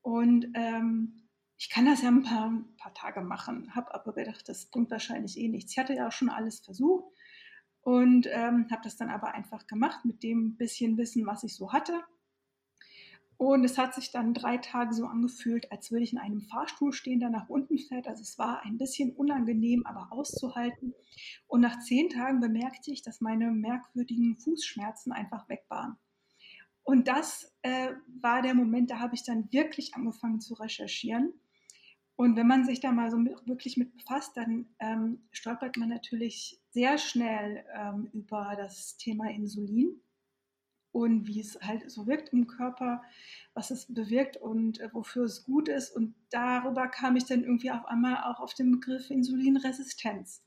Und 0.02 0.48
ähm, 0.54 1.28
ich 1.56 1.70
kann 1.70 1.86
das 1.86 2.02
ja 2.02 2.08
ein 2.08 2.24
paar, 2.24 2.50
ein 2.50 2.76
paar 2.76 2.92
Tage 2.94 3.20
machen, 3.20 3.72
habe 3.72 3.94
aber 3.94 4.12
gedacht, 4.12 4.48
das 4.48 4.66
bringt 4.66 4.90
wahrscheinlich 4.90 5.38
eh 5.38 5.46
nichts. 5.46 5.70
Ich 5.70 5.78
hatte 5.78 5.94
ja 5.94 6.10
schon 6.10 6.30
alles 6.30 6.58
versucht 6.58 7.04
und 7.82 8.26
ähm, 8.28 8.66
habe 8.72 8.80
das 8.82 8.96
dann 8.96 9.08
aber 9.08 9.34
einfach 9.34 9.68
gemacht 9.68 10.04
mit 10.04 10.24
dem 10.24 10.56
bisschen 10.56 10.98
Wissen, 10.98 11.24
was 11.26 11.44
ich 11.44 11.54
so 11.54 11.72
hatte. 11.72 12.02
Und 13.38 13.64
es 13.64 13.76
hat 13.76 13.94
sich 13.94 14.12
dann 14.12 14.32
drei 14.32 14.56
Tage 14.56 14.94
so 14.94 15.04
angefühlt, 15.06 15.70
als 15.70 15.90
würde 15.90 16.04
ich 16.04 16.12
in 16.12 16.18
einem 16.18 16.40
Fahrstuhl 16.40 16.92
stehen, 16.92 17.20
der 17.20 17.28
nach 17.28 17.48
unten 17.48 17.78
fährt. 17.78 18.08
Also 18.08 18.22
es 18.22 18.38
war 18.38 18.64
ein 18.64 18.78
bisschen 18.78 19.12
unangenehm, 19.14 19.84
aber 19.84 20.08
auszuhalten. 20.10 20.94
Und 21.46 21.60
nach 21.60 21.78
zehn 21.80 22.08
Tagen 22.08 22.40
bemerkte 22.40 22.90
ich, 22.90 23.02
dass 23.02 23.20
meine 23.20 23.50
merkwürdigen 23.50 24.38
Fußschmerzen 24.38 25.12
einfach 25.12 25.48
weg 25.50 25.64
waren. 25.68 25.98
Und 26.82 27.08
das 27.08 27.52
äh, 27.62 27.92
war 28.20 28.40
der 28.42 28.54
Moment, 28.54 28.90
da 28.90 29.00
habe 29.00 29.14
ich 29.14 29.24
dann 29.24 29.52
wirklich 29.52 29.94
angefangen 29.94 30.40
zu 30.40 30.54
recherchieren. 30.54 31.34
Und 32.14 32.36
wenn 32.36 32.46
man 32.46 32.64
sich 32.64 32.80
da 32.80 32.92
mal 32.92 33.10
so 33.10 33.18
mit, 33.18 33.34
wirklich 33.46 33.76
mit 33.76 33.92
befasst, 33.92 34.34
dann 34.36 34.66
ähm, 34.78 35.28
stolpert 35.30 35.76
man 35.76 35.90
natürlich 35.90 36.58
sehr 36.70 36.96
schnell 36.96 37.64
ähm, 37.74 38.08
über 38.14 38.54
das 38.56 38.96
Thema 38.96 39.30
Insulin 39.30 40.00
und 40.96 41.26
wie 41.26 41.40
es 41.40 41.58
halt 41.60 41.90
so 41.90 42.06
wirkt 42.06 42.32
im 42.32 42.46
Körper, 42.46 43.02
was 43.52 43.70
es 43.70 43.92
bewirkt 43.92 44.38
und 44.38 44.80
äh, 44.80 44.88
wofür 44.94 45.24
es 45.24 45.44
gut 45.44 45.68
ist. 45.68 45.94
Und 45.94 46.14
darüber 46.30 46.88
kam 46.88 47.16
ich 47.16 47.26
dann 47.26 47.42
irgendwie 47.42 47.70
auf 47.70 47.84
einmal 47.84 48.24
auch 48.24 48.40
auf 48.40 48.54
den 48.54 48.70
Begriff 48.70 49.10
Insulinresistenz. 49.10 50.42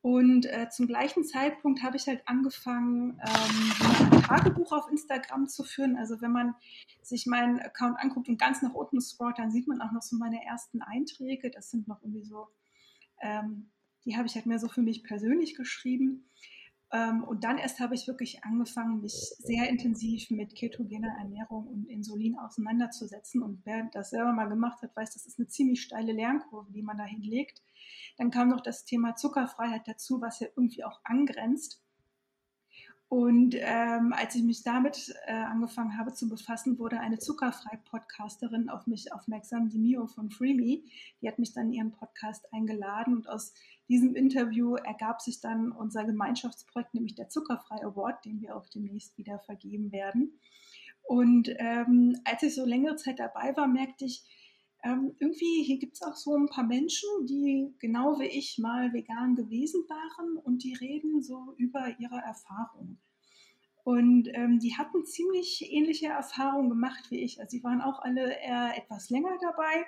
Und 0.00 0.46
äh, 0.46 0.70
zum 0.70 0.86
gleichen 0.86 1.22
Zeitpunkt 1.22 1.82
habe 1.82 1.98
ich 1.98 2.06
halt 2.06 2.26
angefangen, 2.26 3.20
ähm, 3.20 4.10
ein 4.10 4.22
Tagebuch 4.22 4.72
auf 4.72 4.90
Instagram 4.90 5.48
zu 5.48 5.64
führen. 5.64 5.98
Also 5.98 6.22
wenn 6.22 6.32
man 6.32 6.54
sich 7.02 7.26
meinen 7.26 7.60
Account 7.60 7.98
anguckt 7.98 8.30
und 8.30 8.38
ganz 8.38 8.62
nach 8.62 8.72
unten 8.72 9.02
scrollt, 9.02 9.38
dann 9.38 9.50
sieht 9.50 9.68
man 9.68 9.82
auch 9.82 9.92
noch 9.92 10.02
so 10.02 10.16
meine 10.16 10.42
ersten 10.46 10.80
Einträge. 10.80 11.50
Das 11.50 11.70
sind 11.70 11.88
noch 11.88 12.00
irgendwie 12.02 12.24
so, 12.24 12.48
ähm, 13.20 13.68
die 14.06 14.16
habe 14.16 14.28
ich 14.28 14.34
halt 14.34 14.46
mehr 14.46 14.58
so 14.58 14.68
für 14.68 14.80
mich 14.80 15.04
persönlich 15.04 15.56
geschrieben. 15.56 16.24
Ähm, 16.90 17.22
und 17.24 17.44
dann 17.44 17.58
erst 17.58 17.80
habe 17.80 17.94
ich 17.94 18.06
wirklich 18.06 18.44
angefangen, 18.44 19.02
mich 19.02 19.12
sehr 19.12 19.68
intensiv 19.68 20.30
mit 20.30 20.54
ketogener 20.54 21.14
Ernährung 21.18 21.66
und 21.66 21.84
Insulin 21.86 22.38
auseinanderzusetzen. 22.38 23.42
Und 23.42 23.60
wer 23.64 23.88
das 23.92 24.10
selber 24.10 24.32
mal 24.32 24.48
gemacht 24.48 24.80
hat, 24.82 24.96
weiß, 24.96 25.12
das 25.12 25.26
ist 25.26 25.38
eine 25.38 25.48
ziemlich 25.48 25.82
steile 25.82 26.12
Lernkurve, 26.12 26.72
die 26.72 26.82
man 26.82 26.96
da 26.96 27.04
hinlegt. 27.04 27.62
Dann 28.16 28.30
kam 28.30 28.48
noch 28.48 28.62
das 28.62 28.84
Thema 28.84 29.16
Zuckerfreiheit 29.16 29.86
dazu, 29.86 30.20
was 30.20 30.40
ja 30.40 30.48
irgendwie 30.56 30.84
auch 30.84 31.00
angrenzt. 31.04 31.82
Und 33.08 33.54
ähm, 33.58 34.12
als 34.12 34.34
ich 34.34 34.42
mich 34.42 34.62
damit 34.62 35.14
äh, 35.26 35.32
angefangen 35.32 35.96
habe 35.96 36.12
zu 36.12 36.28
befassen, 36.28 36.78
wurde 36.78 37.00
eine 37.00 37.18
zuckerfrei-Podcasterin 37.18 38.68
auf 38.68 38.86
mich 38.86 39.14
aufmerksam, 39.14 39.70
die 39.70 39.78
Mio 39.78 40.06
von 40.06 40.30
FreeMe. 40.30 40.82
Die 41.22 41.28
hat 41.28 41.38
mich 41.38 41.54
dann 41.54 41.68
in 41.68 41.72
ihren 41.72 41.92
Podcast 41.92 42.52
eingeladen 42.52 43.14
und 43.14 43.28
aus 43.28 43.54
diesem 43.88 44.14
Interview 44.14 44.74
ergab 44.76 45.20
sich 45.20 45.40
dann 45.40 45.72
unser 45.72 46.04
Gemeinschaftsprojekt, 46.04 46.94
nämlich 46.94 47.14
der 47.14 47.28
Zuckerfrei 47.28 47.82
Award, 47.84 48.24
den 48.24 48.40
wir 48.40 48.56
auch 48.56 48.66
demnächst 48.66 49.16
wieder 49.16 49.38
vergeben 49.40 49.92
werden. 49.92 50.38
Und 51.02 51.48
ähm, 51.56 52.16
als 52.24 52.42
ich 52.42 52.54
so 52.54 52.66
längere 52.66 52.96
Zeit 52.96 53.18
dabei 53.18 53.56
war, 53.56 53.66
merkte 53.66 54.04
ich, 54.04 54.24
ähm, 54.84 55.16
irgendwie 55.18 55.62
hier 55.62 55.78
gibt 55.78 55.94
es 55.94 56.02
auch 56.02 56.14
so 56.14 56.36
ein 56.36 56.48
paar 56.48 56.64
Menschen, 56.64 57.08
die 57.26 57.74
genau 57.78 58.20
wie 58.20 58.26
ich 58.26 58.58
mal 58.58 58.92
vegan 58.92 59.34
gewesen 59.34 59.84
waren 59.88 60.36
und 60.36 60.62
die 60.62 60.74
reden 60.74 61.22
so 61.22 61.54
über 61.56 61.98
ihre 61.98 62.18
Erfahrungen. 62.18 63.00
Und 63.84 64.28
ähm, 64.34 64.58
die 64.58 64.76
hatten 64.76 65.06
ziemlich 65.06 65.72
ähnliche 65.72 66.08
Erfahrungen 66.08 66.68
gemacht 66.68 67.10
wie 67.10 67.20
ich. 67.20 67.40
Also 67.40 67.56
sie 67.56 67.64
waren 67.64 67.80
auch 67.80 68.00
alle 68.00 68.38
eher 68.38 68.76
etwas 68.76 69.08
länger 69.08 69.36
dabei 69.40 69.86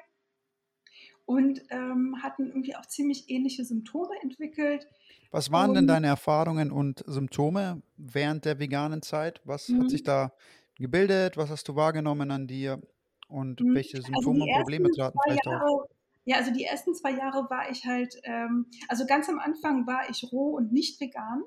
und 1.31 1.63
ähm, 1.71 2.17
hatten 2.25 2.49
irgendwie 2.49 2.75
auch 2.75 2.87
ziemlich 2.87 3.31
ähnliche 3.31 3.65
Symptome 3.65 4.11
entwickelt. 4.21 4.89
Was 5.31 5.53
waren 5.53 5.71
und, 5.71 5.77
denn 5.77 5.87
deine 5.87 6.09
Erfahrungen 6.09 6.73
und 6.73 7.05
Symptome 7.07 7.83
während 7.97 8.45
der 8.45 8.59
veganen 8.59 9.01
Zeit? 9.01 9.41
Was 9.45 9.69
hat 9.69 9.91
sich 9.91 10.01
mhm. 10.03 10.07
da 10.07 10.33
gebildet? 10.75 11.37
Was 11.37 11.49
hast 11.49 11.69
du 11.69 11.77
wahrgenommen 11.77 12.33
an 12.33 12.49
dir? 12.49 12.83
Und 13.29 13.61
mhm. 13.61 13.77
welche 13.77 13.99
also 13.99 14.07
Symptome 14.07 14.43
also 14.43 14.51
und 14.51 14.59
Probleme 14.59 14.91
traten 14.91 15.19
vielleicht 15.25 15.47
Jahre, 15.47 15.65
auf? 15.67 15.89
Ja, 16.25 16.39
also 16.39 16.53
die 16.53 16.65
ersten 16.65 16.97
zwei 16.97 17.13
Jahre 17.13 17.49
war 17.49 17.71
ich 17.71 17.87
halt, 17.87 18.21
ähm, 18.25 18.67
also 18.89 19.07
ganz 19.07 19.29
am 19.29 19.39
Anfang 19.39 19.87
war 19.87 20.11
ich 20.11 20.33
roh 20.33 20.57
und 20.57 20.73
nicht 20.73 21.01
vegan. 21.01 21.45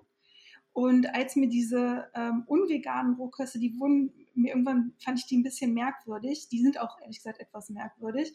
Und 0.72 1.14
als 1.14 1.36
mir 1.36 1.50
diese 1.50 2.08
ähm, 2.16 2.44
unveganen 2.48 3.16
Rohköste, 3.16 3.60
die 3.60 3.78
wurden 3.78 4.14
mir 4.34 4.52
irgendwann, 4.52 4.94
fand 5.04 5.20
ich 5.20 5.26
die 5.26 5.38
ein 5.38 5.44
bisschen 5.44 5.74
merkwürdig. 5.74 6.48
Die 6.48 6.62
sind 6.62 6.80
auch 6.80 7.02
ehrlich 7.02 7.18
gesagt 7.18 7.42
etwas 7.42 7.70
merkwürdig. 7.70 8.34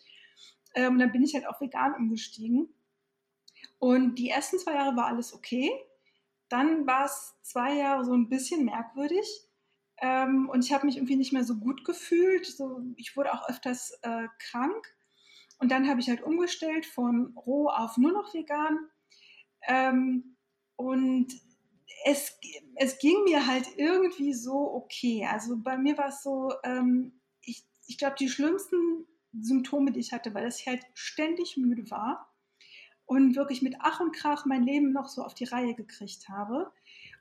Ähm, 0.75 0.95
und 0.95 0.99
dann 0.99 1.13
bin 1.13 1.23
ich 1.23 1.35
halt 1.35 1.47
auf 1.47 1.61
vegan 1.61 1.95
umgestiegen. 1.95 2.69
Und 3.79 4.17
die 4.17 4.31
ersten 4.31 4.59
zwei 4.59 4.75
Jahre 4.75 4.97
war 4.97 5.07
alles 5.07 5.33
okay. 5.33 5.71
Dann 6.49 6.87
war 6.87 7.05
es 7.05 7.35
zwei 7.43 7.75
Jahre 7.75 8.05
so 8.05 8.13
ein 8.13 8.29
bisschen 8.29 8.65
merkwürdig. 8.65 9.27
Ähm, 10.01 10.49
und 10.49 10.65
ich 10.65 10.73
habe 10.73 10.87
mich 10.87 10.97
irgendwie 10.97 11.17
nicht 11.17 11.33
mehr 11.33 11.45
so 11.45 11.57
gut 11.57 11.85
gefühlt. 11.85 12.47
So, 12.47 12.81
ich 12.97 13.17
wurde 13.17 13.33
auch 13.33 13.49
öfters 13.49 13.99
äh, 14.03 14.29
krank. 14.39 14.95
Und 15.59 15.71
dann 15.71 15.89
habe 15.89 16.01
ich 16.01 16.09
halt 16.09 16.23
umgestellt 16.23 16.87
von 16.87 17.37
roh 17.37 17.69
auf 17.69 17.97
nur 17.97 18.13
noch 18.13 18.33
vegan. 18.33 18.79
Ähm, 19.67 20.37
und 20.77 21.33
es, 22.05 22.39
es 22.77 22.99
ging 22.99 23.25
mir 23.25 23.47
halt 23.47 23.67
irgendwie 23.77 24.33
so 24.35 24.73
okay. 24.73 25.27
Also 25.31 25.57
bei 25.57 25.77
mir 25.77 25.99
war 25.99 26.09
es 26.09 26.23
so, 26.23 26.53
ähm, 26.63 27.21
ich, 27.41 27.65
ich 27.87 27.99
glaube, 27.99 28.17
die 28.19 28.29
schlimmsten 28.29 29.07
Symptome, 29.43 29.93
die 29.93 30.01
ich 30.01 30.13
hatte, 30.13 30.35
weil 30.35 30.49
ich 30.49 30.67
halt 30.67 30.83
ständig 30.95 31.57
müde 31.57 31.91
war 31.91 32.33
und 33.07 33.37
wirklich 33.37 33.63
mit 33.63 33.77
Ach 33.81 34.01
und 34.01 34.13
Krach 34.15 34.45
mein 34.45 34.63
Leben 34.63 34.93
noch 34.93 35.09
so 35.09 35.23
auf 35.23 35.35
die 35.35 35.45
Reihe 35.45 35.75
gekriegt 35.75 36.29
habe. 36.29 36.71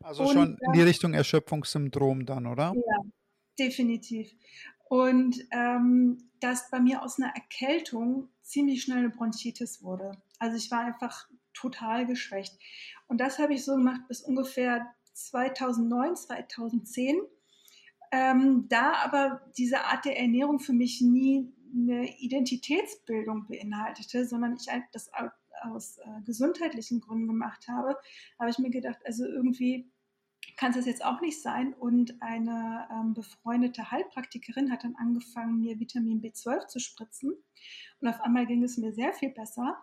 Also 0.01 0.23
und, 0.23 0.33
schon 0.33 0.57
in 0.59 0.73
die 0.73 0.81
Richtung 0.81 1.13
Erschöpfungssyndrom 1.13 2.25
dann, 2.25 2.45
oder? 2.45 2.73
Ja, 2.75 3.03
definitiv. 3.57 4.35
Und 4.89 5.45
ähm, 5.51 6.29
dass 6.39 6.69
bei 6.69 6.79
mir 6.79 7.01
aus 7.01 7.19
einer 7.19 7.33
Erkältung 7.35 8.29
ziemlich 8.41 8.83
schnell 8.83 8.99
eine 8.99 9.09
Bronchitis 9.09 9.81
wurde. 9.81 10.11
Also 10.39 10.57
ich 10.57 10.69
war 10.71 10.81
einfach 10.81 11.27
total 11.53 12.05
geschwächt. 12.05 12.57
Und 13.07 13.19
das 13.19 13.39
habe 13.39 13.53
ich 13.53 13.63
so 13.63 13.75
gemacht 13.75 14.01
bis 14.07 14.21
ungefähr 14.21 14.93
2009, 15.13 16.15
2010. 16.15 17.19
Ähm, 18.11 18.67
da 18.69 18.93
aber 19.03 19.41
diese 19.57 19.83
Art 19.83 20.05
der 20.05 20.17
Ernährung 20.17 20.59
für 20.59 20.73
mich 20.73 21.01
nie 21.01 21.51
eine 21.77 22.17
Identitätsbildung 22.19 23.47
beinhaltete, 23.47 24.25
sondern 24.25 24.55
ich 24.55 24.67
das 24.91 25.09
aus 25.63 25.97
äh, 25.97 26.21
gesundheitlichen 26.25 27.01
Gründen 27.01 27.27
gemacht 27.27 27.67
habe, 27.67 27.97
habe 28.39 28.49
ich 28.49 28.59
mir 28.59 28.69
gedacht, 28.69 28.99
also 29.05 29.25
irgendwie 29.25 29.91
kann 30.55 30.71
es 30.71 30.77
das 30.77 30.85
jetzt 30.85 31.05
auch 31.05 31.21
nicht 31.21 31.41
sein. 31.41 31.73
Und 31.73 32.21
eine 32.21 32.87
ähm, 32.91 33.13
befreundete 33.13 33.91
Heilpraktikerin 33.91 34.71
hat 34.71 34.83
dann 34.83 34.95
angefangen, 34.95 35.59
mir 35.59 35.79
Vitamin 35.79 36.21
B12 36.21 36.67
zu 36.67 36.79
spritzen. 36.79 37.35
Und 37.99 38.07
auf 38.07 38.21
einmal 38.21 38.45
ging 38.45 38.63
es 38.63 38.77
mir 38.77 38.93
sehr 38.93 39.13
viel 39.13 39.29
besser. 39.29 39.77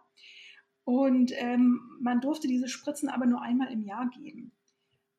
Und 0.84 1.32
ähm, 1.36 1.80
man 2.00 2.20
durfte 2.20 2.48
diese 2.48 2.68
Spritzen 2.68 3.08
aber 3.08 3.26
nur 3.26 3.40
einmal 3.40 3.72
im 3.72 3.82
Jahr 3.82 4.10
geben. 4.10 4.52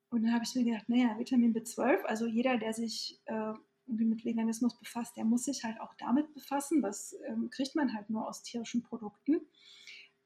Und 0.10 0.24
dann 0.24 0.34
habe 0.34 0.44
ich 0.44 0.55
mir 0.55 0.63
gedacht, 0.63 0.88
naja, 0.88 1.17
Vitamin 1.17 1.53
B12, 1.53 2.03
also 2.03 2.25
jeder, 2.25 2.58
der 2.58 2.74
sich 2.74 3.20
äh, 3.25 3.53
irgendwie 3.88 4.06
mit 4.06 4.25
Veganismus 4.25 4.77
befasst, 4.77 5.18
der 5.18 5.25
muss 5.25 5.46
sich 5.46 5.63
halt 5.63 5.80
auch 5.80 5.94
damit 5.96 6.34
befassen. 6.34 6.82
Das 6.82 7.15
ähm, 7.27 7.50
kriegt 7.50 7.75
man 7.75 7.94
halt 7.94 8.10
nur 8.10 8.27
aus 8.27 8.44
tierischen 8.44 8.84
Produkten. 8.84 9.42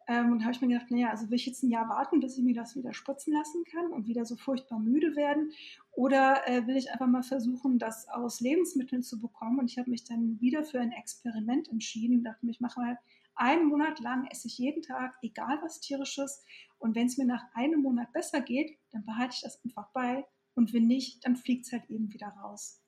Ähm, 0.10 0.32
und 0.32 0.42
habe 0.42 0.54
ich 0.54 0.62
mir 0.62 0.70
gedacht, 0.70 0.89
naja, 0.89 1.12
also 1.12 1.30
will 1.30 1.36
ich 1.36 1.46
jetzt 1.46 1.62
ein 1.62 1.70
Jahr 1.70 1.88
warten, 1.88 2.20
bis 2.20 2.36
ich 2.36 2.44
mir 2.44 2.56
das 2.56 2.75
wieder 2.75 2.94
spritzen 2.94 3.32
lassen 3.32 3.63
kann 3.66 3.94
und 3.94 4.08
wieder 4.08 4.25
so 4.25 4.36
furchtbar 4.36 4.80
müde 4.80 5.16
werden? 5.16 5.51
Oder 5.92 6.48
äh, 6.48 6.66
will 6.66 6.78
ich 6.78 6.92
einfach 6.92 7.06
mal 7.06 7.22
versuchen, 7.22 7.78
das 7.78 8.10
aus 8.10 8.39
Lebensmitteln 8.39 9.04
zu 9.04 9.20
bekommen? 9.20 9.60
Und 9.60 9.70
ich 9.70 9.78
habe 9.78 9.92
mich 9.92 10.06
dann 10.06 10.42
wieder 10.42 10.63
für 10.63 10.80
ein 10.80 10.92
Experiment 10.92 11.70
entschieden, 11.70 12.24
dachte 12.24 12.44
mir, 12.44 12.51
ich 12.51 12.60
mache 12.60 12.80
mal 12.80 12.98
einen 13.36 13.68
Monat 13.68 14.00
lang, 14.00 14.25
esse 14.32 14.48
ich 14.48 14.58
jeden 14.58 14.82
Tag, 14.82 15.16
egal 15.22 15.60
was 15.62 15.80
tierisches. 15.80 16.44
Und 16.80 16.96
wenn 16.96 17.06
es 17.06 17.20
mir 17.20 17.25
nach 17.25 17.46
einem 17.54 17.84
Monat 17.84 18.12
besser 18.12 18.42
geht, 18.42 18.80
dann 18.92 19.06
behalte 19.06 19.36
ich 19.36 19.42
das 19.42 19.63
einfach 19.63 19.92
bei. 19.94 20.25
Und 20.56 20.74
wenn 20.74 20.88
nicht, 20.88 21.24
dann 21.24 21.36
fliegt 21.36 21.68
es 21.68 21.72
halt 21.72 21.88
eben 21.88 22.12
wieder 22.12 22.30
raus. 22.30 22.82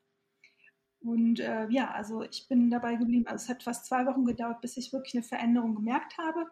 Und 1.04 1.40
äh, 1.40 1.68
ja, 1.70 1.92
also 1.92 2.24
ich 2.24 2.48
bin 2.48 2.70
dabei 2.70 2.96
geblieben. 2.96 3.26
Also 3.28 3.44
es 3.44 3.50
hat 3.50 3.64
fast 3.64 3.86
zwei 3.86 4.06
Wochen 4.06 4.26
gedauert, 4.26 4.62
bis 4.62 4.78
ich 4.78 4.94
wirklich 4.94 5.16
eine 5.16 5.24
Veränderung 5.24 5.76
gemerkt 5.76 6.18
habe. 6.18 6.46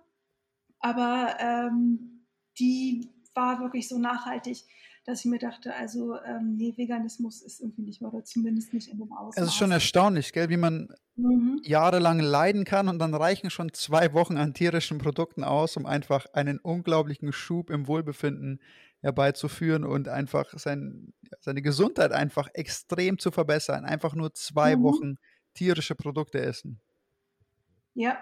Aber 0.79 1.35
ähm, 1.39 2.25
die 2.57 3.09
war 3.35 3.59
wirklich 3.59 3.87
so 3.87 3.99
nachhaltig, 3.99 4.63
dass 5.05 5.19
ich 5.19 5.25
mir 5.25 5.39
dachte, 5.39 5.75
also 5.75 6.19
ähm, 6.21 6.55
nee, 6.55 6.73
Veganismus 6.75 7.41
ist 7.41 7.61
irgendwie 7.61 7.83
nicht 7.83 8.01
mehr, 8.01 8.13
oder 8.13 8.23
zumindest 8.23 8.73
nicht 8.73 8.89
in 8.89 8.99
dem 8.99 9.11
Ausmaß. 9.11 9.37
Es 9.37 9.49
ist 9.49 9.55
schon 9.55 9.71
erstaunlich, 9.71 10.33
gell, 10.33 10.49
wie 10.49 10.57
man 10.57 10.89
mhm. 11.15 11.61
jahrelang 11.63 12.19
leiden 12.19 12.63
kann 12.63 12.87
und 12.87 12.99
dann 12.99 13.13
reichen 13.13 13.49
schon 13.49 13.73
zwei 13.73 14.13
Wochen 14.13 14.37
an 14.37 14.53
tierischen 14.53 14.97
Produkten 14.97 15.43
aus, 15.43 15.77
um 15.77 15.85
einfach 15.85 16.27
einen 16.33 16.59
unglaublichen 16.59 17.31
Schub 17.33 17.69
im 17.69 17.87
Wohlbefinden 17.87 18.59
herbeizuführen 19.01 19.83
und 19.83 20.07
einfach 20.07 20.57
sein, 20.57 21.13
seine 21.39 21.61
Gesundheit 21.61 22.11
einfach 22.11 22.49
extrem 22.53 23.17
zu 23.17 23.31
verbessern. 23.31 23.85
Einfach 23.85 24.13
nur 24.15 24.33
zwei 24.33 24.75
mhm. 24.75 24.83
Wochen 24.83 25.15
tierische 25.53 25.95
Produkte 25.95 26.41
essen. 26.41 26.79
Ja, 27.93 28.17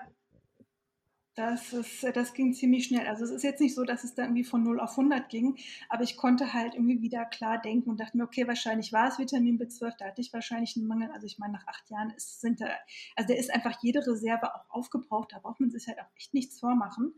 das, 1.38 1.72
ist, 1.72 2.04
das 2.16 2.34
ging 2.34 2.52
ziemlich 2.54 2.86
schnell. 2.86 3.06
Also 3.06 3.24
es 3.24 3.30
ist 3.30 3.44
jetzt 3.44 3.62
nicht 3.62 3.76
so, 3.76 3.84
dass 3.84 4.04
es 4.04 4.16
da 4.16 4.24
irgendwie 4.24 4.44
von 4.44 4.64
0 4.64 4.80
auf 4.80 4.98
100 4.98 5.30
ging, 5.30 5.56
aber 5.88 6.02
ich 6.02 6.18
konnte 6.18 6.52
halt 6.52 6.74
irgendwie 6.74 7.04
wieder 7.04 7.26
klar 7.26 7.62
denken 7.62 7.92
und 7.92 8.00
dachte 8.00 8.18
mir, 8.18 8.24
okay, 8.24 8.48
wahrscheinlich 8.48 8.92
war 8.92 9.08
es 9.08 9.20
Vitamin 9.20 9.60
B12, 9.60 9.94
da 10.00 10.06
hatte 10.06 10.22
ich 10.22 10.34
wahrscheinlich 10.34 10.76
einen 10.76 10.88
Mangel. 10.88 11.12
Also 11.12 11.28
ich 11.28 11.38
meine, 11.38 11.54
nach 11.54 11.68
acht 11.68 11.88
Jahren 11.92 12.10
ist, 12.10 12.42
sind 12.42 12.60
da, 12.60 12.66
also 13.16 13.32
da 13.32 13.40
ist 13.40 13.54
einfach 13.54 13.78
jede 13.84 14.00
Reserve 14.00 14.52
auch 14.56 14.68
aufgebraucht, 14.70 15.32
da 15.32 15.38
braucht 15.38 15.60
man 15.60 15.70
sich 15.70 15.88
halt 15.88 16.00
auch 16.00 16.10
echt 16.16 16.34
nichts 16.34 16.60
vormachen. 16.60 17.14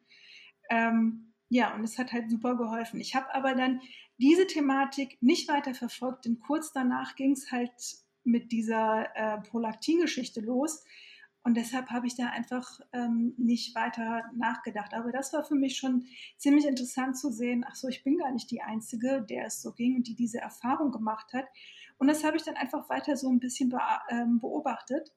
Ähm, 0.70 1.29
ja, 1.50 1.74
und 1.76 1.84
es 1.84 1.98
hat 1.98 2.14
halt 2.14 2.30
super 2.30 2.56
geholfen. 2.56 3.00
Ich 3.00 3.16
habe 3.16 3.34
aber 3.34 3.56
dann 3.56 3.82
diese 4.18 4.48
Thematik 4.48 5.18
nicht 5.22 5.50
weiter 5.50 5.74
verfolgt, 5.74 6.26
denn 6.26 6.40
kurz 6.40 6.72
danach 6.72 7.16
ging 7.16 7.32
es 7.32 7.52
halt 7.52 7.72
mit 8.24 8.52
dieser 8.52 9.08
äh, 9.16 9.42
Prolaktin-Geschichte 9.42 10.42
los 10.42 10.84
und 11.44 11.56
deshalb 11.56 11.90
habe 11.90 12.06
ich 12.06 12.16
da 12.16 12.28
einfach 12.28 12.80
ähm, 12.92 13.34
nicht 13.38 13.74
weiter 13.74 14.24
nachgedacht. 14.36 14.94
Aber 14.94 15.12
das 15.12 15.32
war 15.34 15.44
für 15.44 15.56
mich 15.56 15.78
schon 15.78 16.06
ziemlich 16.38 16.66
interessant 16.66 17.18
zu 17.18 17.32
sehen, 17.32 17.66
ach 17.68 17.76
so, 17.76 17.88
ich 17.88 18.04
bin 18.04 18.18
gar 18.18 18.32
nicht 18.32 18.52
die 18.52 18.62
Einzige, 18.62 19.26
der 19.28 19.46
es 19.46 19.62
so 19.62 19.72
ging 19.72 19.96
und 19.96 20.08
die 20.08 20.16
diese 20.16 20.40
Erfahrung 20.40 20.92
gemacht 20.92 21.34
hat. 21.34 21.46
Und 21.98 22.08
das 22.08 22.24
habe 22.24 22.38
ich 22.38 22.44
dann 22.44 22.56
einfach 22.56 22.90
weiter 22.90 23.16
so 23.16 23.30
ein 23.30 23.40
bisschen 23.40 23.70
be 23.70 23.80
ähm, 24.10 24.40
beobachtet. 24.40 25.12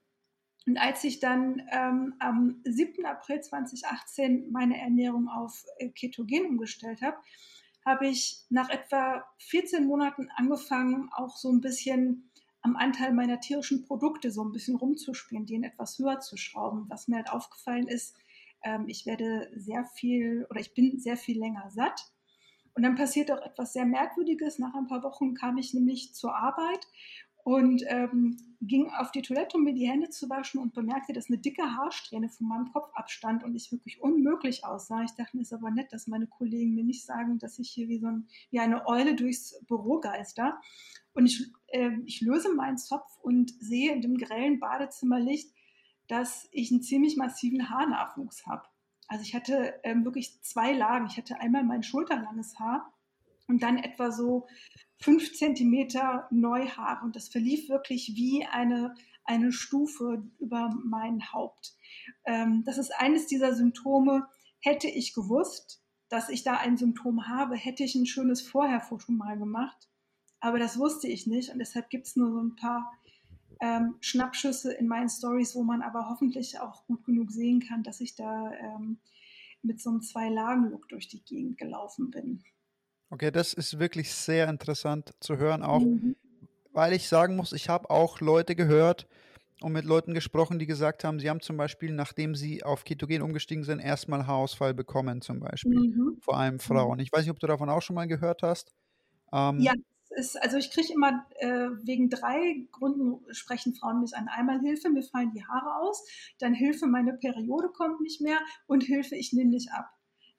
Und 0.67 0.79
als 0.79 1.03
ich 1.05 1.19
dann 1.21 1.63
ähm, 1.73 2.15
am 2.21 2.61
7. 2.65 3.05
April 3.05 3.41
2018 3.41 4.51
meine 4.53 4.79
Ernährung 4.81 5.29
auf 5.29 5.65
äh, 5.79 5.89
Ketogen 5.89 6.47
umgestellt 6.47 7.03
habe, 7.03 7.17
habe 7.85 8.07
ich 8.07 8.45
nach 8.49 8.71
etwa 8.71 9.25
14 9.39 9.85
Monaten 9.85 10.29
angefangen, 10.37 11.11
auch 11.13 11.37
so 11.37 11.51
ein 11.51 11.61
bisschen 11.61 12.31
am 12.61 12.77
Anteil 12.77 13.13
meiner 13.13 13.41
tierischen 13.41 13.83
Produkte 13.83 14.31
so 14.31 14.45
ein 14.45 14.53
bisschen 14.53 14.77
rumzuspielen, 14.77 15.47
den 15.47 15.65
etwas 15.65 15.99
höher 15.99 16.21
zu 16.21 16.37
schrauben. 16.37 16.87
Was 16.89 17.09
mir 17.09 17.17
halt 17.17 17.31
aufgefallen 17.31 17.89
ist, 17.89 18.17
ähm, 18.63 18.85
ich 18.87 19.05
werde 19.05 19.51
sehr 19.57 19.85
viel 19.85 20.47
oder 20.49 20.61
ich 20.61 20.75
bin 20.75 21.01
sehr 21.01 21.17
viel 21.17 21.39
länger 21.39 21.71
satt. 21.71 22.13
Und 22.75 22.85
dann 22.85 22.95
passiert 22.95 23.31
auch 23.31 23.43
etwas 23.43 23.73
sehr 23.73 23.85
Merkwürdiges. 23.85 24.59
Nach 24.59 24.75
ein 24.75 24.87
paar 24.87 25.03
Wochen 25.03 25.35
kam 25.35 25.59
ich 25.59 25.75
nämlich 25.75 26.15
zur 26.15 26.35
Arbeit 26.35 26.87
und 27.45 27.83
ähm, 27.89 28.37
ging 28.61 28.91
auf 28.91 29.11
die 29.11 29.23
Toilette, 29.23 29.57
um 29.57 29.65
mir 29.65 29.75
die 29.75 29.89
Hände 29.89 30.11
zu 30.11 30.31
waschen 30.31 30.61
und 30.61 30.75
bemerkte, 30.75 31.13
dass 31.13 31.29
eine 31.29 31.39
dicke 31.39 31.63
Haarsträhne 31.63 32.29
von 32.29 32.47
meinem 32.47 32.73
Kopf 32.73 32.89
abstand 32.95 33.43
und 33.43 33.57
ich 33.57 33.73
wirklich 33.73 34.01
unmöglich 34.01 34.65
aussah. 34.65 35.03
Ich 35.03 35.13
dachte, 35.13 35.39
es 35.39 35.49
ist 35.49 35.53
aber 35.53 35.71
nett, 35.73 35.93
dass 35.93 36.07
meine 36.07 36.29
Kollegen 36.29 36.75
mir 36.75 36.85
nicht 36.85 37.05
sagen, 37.05 37.39
dass 37.39 37.59
ich 37.59 37.71
hier 37.71 37.89
wie 37.89 37.99
so 37.99 38.07
ein, 38.07 38.29
wie 38.51 38.61
eine 38.61 38.87
Eule 38.87 39.17
durchs 39.17 39.61
Büro 39.67 39.99
geister. 39.99 40.61
Und 41.15 41.27
ich, 41.27 41.51
äh, 41.69 41.91
ich 42.07 42.21
löse 42.21 42.55
meinen 42.55 42.79
Zopf 42.79 43.19
und 43.21 43.51
sehe 43.61 43.93
in 43.93 44.03
dem 44.03 44.17
grellen 44.17 44.61
Badezimmerlicht, 44.61 45.53
dass 46.07 46.49
ich 46.53 46.71
einen 46.71 46.83
ziemlich 46.83 47.17
massiven 47.17 47.71
Haarnachwuchs 47.71 48.47
habe. 48.47 48.63
Also 49.09 49.25
ich 49.25 49.35
hatte 49.35 49.75
ähm, 49.83 50.05
wirklich 50.05 50.41
zwei 50.43 50.73
Lagen. 50.73 51.07
Ich 51.07 51.17
hatte 51.17 51.41
einmal 51.41 51.65
mein 51.65 51.83
schulterlanges 51.83 52.59
Haar 52.61 52.92
und 53.53 53.63
dann 53.63 53.77
etwa 53.77 54.11
so 54.11 54.47
fünf 54.99 55.35
Zentimeter 55.35 56.27
Neuhaar. 56.31 57.03
Und 57.05 57.17
das 57.17 57.29
verlief 57.29 57.69
wirklich 57.69 58.13
wie 58.17 58.47
eine, 58.47 58.95
eine 59.25 59.53
Stufe 59.53 60.25
über 60.39 60.75
mein 60.85 61.33
Haupt. 61.35 61.75
Ähm, 62.25 62.63
das 62.65 62.79
ist 62.79 62.93
eines 62.97 63.27
dieser 63.27 63.55
Symptome. 63.55 64.27
Hätte 64.61 64.89
ich 64.89 65.13
gewusst, 65.13 65.85
dass 66.09 66.31
ich 66.31 66.45
da 66.45 66.57
ein 66.57 66.79
Symptom 66.79 67.29
habe, 67.29 67.55
hätte 67.55 67.85
ich 67.85 67.95
ein 67.95 68.07
schönes 68.07 68.41
Vorherfoto 68.41 69.13
mal 69.13 69.39
gemacht. 69.39 69.91
Aber 70.41 70.59
das 70.59 70.79
wusste 70.79 71.09
ich 71.09 71.27
nicht 71.27 71.51
und 71.51 71.59
deshalb 71.59 71.91
gibt 71.91 72.07
es 72.07 72.17
nur 72.17 72.33
so 72.33 72.41
ein 72.41 72.57
paar 72.57 72.91
ähm, 73.61 73.97
Schnappschüsse 74.01 74.73
in 74.73 74.89
meinen 74.89 75.11
Stories, 75.11 75.55
wo 75.55 75.63
man 75.63 75.83
aber 75.83 76.09
hoffentlich 76.09 76.59
auch 76.59 76.87
gut 76.87 77.05
genug 77.05 77.31
sehen 77.31 77.61
kann, 77.61 77.83
dass 77.83 78.01
ich 78.01 78.17
da 78.17 78.51
ähm, 78.53 78.99
mit 79.61 79.79
so 79.81 79.91
einem 79.91 80.01
Zwei-Lagen-Look 80.01 80.89
durch 80.89 81.09
die 81.09 81.23
Gegend 81.23 81.59
gelaufen 81.59 82.11
bin. 82.11 82.43
Okay, 83.13 83.31
das 83.31 83.53
ist 83.53 83.79
wirklich 83.79 84.11
sehr 84.11 84.49
interessant 84.49 85.13
zu 85.21 85.37
hören, 85.37 85.63
auch 85.63 85.81
mhm. 85.81 86.17
weil 86.73 86.95
ich 86.95 87.09
sagen 87.09 87.37
muss, 87.37 87.53
ich 87.53 87.69
habe 87.69 87.91
auch 87.91 88.21
Leute 88.21 88.55
gehört 88.55 89.07
und 89.61 89.73
mit 89.73 89.85
Leuten 89.85 90.15
gesprochen, 90.15 90.59
die 90.59 90.65
gesagt 90.65 91.05
haben, 91.05 91.21
sie 91.21 91.29
haben 91.29 91.43
zum 91.43 91.59
Beispiel, 91.59 91.93
nachdem 91.93 92.35
sie 92.35 92.63
auf 92.63 92.85
Ketogen 92.85 93.21
umgestiegen 93.21 93.65
sind, 93.65 93.81
erstmal 93.81 94.27
Haarausfall 94.27 94.73
bekommen, 94.73 95.21
zum 95.21 95.41
Beispiel. 95.41 95.79
Mhm. 95.79 96.17
Vor 96.23 96.39
allem 96.39 96.59
Frauen. 96.59 97.01
Ich 97.01 97.13
weiß 97.13 97.21
nicht, 97.21 97.31
ob 97.31 97.39
du 97.39 97.47
davon 97.47 97.69
auch 97.69 97.83
schon 97.83 97.97
mal 97.97 98.09
gehört 98.09 98.43
hast. 98.43 98.73
Ähm, 99.31 99.61
ja, 99.61 99.75
ist, 100.17 100.43
also 100.43 100.57
ich 100.57 100.71
kriege 100.71 100.95
immer 100.95 101.27
äh, 101.39 101.69
wegen 101.83 102.09
drei 102.09 102.67
Gründen 102.73 103.23
sprechen 103.35 103.75
Frauen 103.75 104.01
mich 104.01 104.17
an. 104.17 104.29
Einmal 104.29 104.61
Hilfe, 104.61 104.89
mir 104.89 105.03
fallen 105.03 105.33
die 105.35 105.45
Haare 105.45 105.77
aus, 105.83 106.03
dann 106.39 106.55
Hilfe, 106.55 106.87
meine 106.87 107.13
Periode 107.13 107.69
kommt 107.69 108.01
nicht 108.01 108.23
mehr 108.23 108.39
und 108.67 108.85
Hilfe, 108.85 109.17
ich 109.17 109.35
nehme 109.35 109.51
dich 109.51 109.71
ab. 109.71 109.91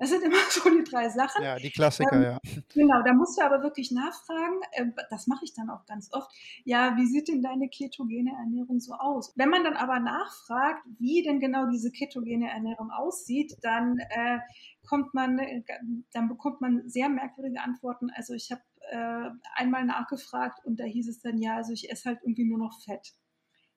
Das 0.04 0.10
sind 0.10 0.22
immer 0.22 0.36
so 0.50 0.70
die 0.70 0.84
drei 0.84 1.08
Sachen. 1.08 1.42
Ja, 1.42 1.56
die 1.56 1.72
Klassiker, 1.72 2.12
ähm, 2.18 2.24
ja. 2.24 2.40
Genau, 2.74 3.02
da 3.04 3.14
musst 3.14 3.40
du 3.40 3.46
aber 3.46 3.64
wirklich 3.64 3.90
nachfragen. 3.90 4.60
Äh, 4.72 4.88
das 5.10 5.28
mache 5.28 5.46
ich 5.46 5.54
dann 5.54 5.70
auch 5.70 5.86
ganz 5.86 6.10
oft. 6.12 6.30
Ja, 6.66 6.98
wie 6.98 7.06
sieht 7.06 7.30
denn 7.30 7.42
deine 7.42 7.70
ketogene 7.70 8.32
Ernährung 8.32 8.82
so 8.82 8.96
aus? 8.96 9.32
Wenn 9.38 9.48
man 9.48 9.64
dann 9.64 9.78
aber 9.78 10.02
nachfragt, 10.02 10.86
wie 11.00 11.24
denn 11.24 11.40
genau 11.40 11.68
diese 11.68 11.90
ketogene 11.90 12.50
Ernährung 12.50 12.92
aussieht, 12.92 13.56
dann 13.62 13.98
äh, 13.98 14.40
kommt 14.86 15.14
man, 15.14 15.40
äh, 15.40 15.64
dann 16.12 16.28
bekommt 16.28 16.60
man 16.60 16.82
sehr 16.90 17.08
merkwürdige 17.08 17.62
Antworten. 17.62 18.10
Also 18.14 18.34
ich 18.34 18.52
habe 18.52 18.62
äh, 18.92 19.30
einmal 19.56 19.86
nachgefragt 19.86 20.66
und 20.66 20.82
da 20.82 20.84
hieß 20.84 21.08
es 21.08 21.22
dann, 21.22 21.38
ja, 21.38 21.56
also 21.56 21.72
ich 21.72 21.90
esse 21.90 22.10
halt 22.10 22.20
irgendwie 22.24 22.44
nur 22.44 22.60
noch 22.60 22.82
Fett. 22.84 23.14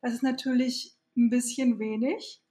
Das 0.00 0.12
ist 0.12 0.24
natürlich 0.24 0.96
ein 1.16 1.30
bisschen 1.30 1.78
wenig. 1.78 2.42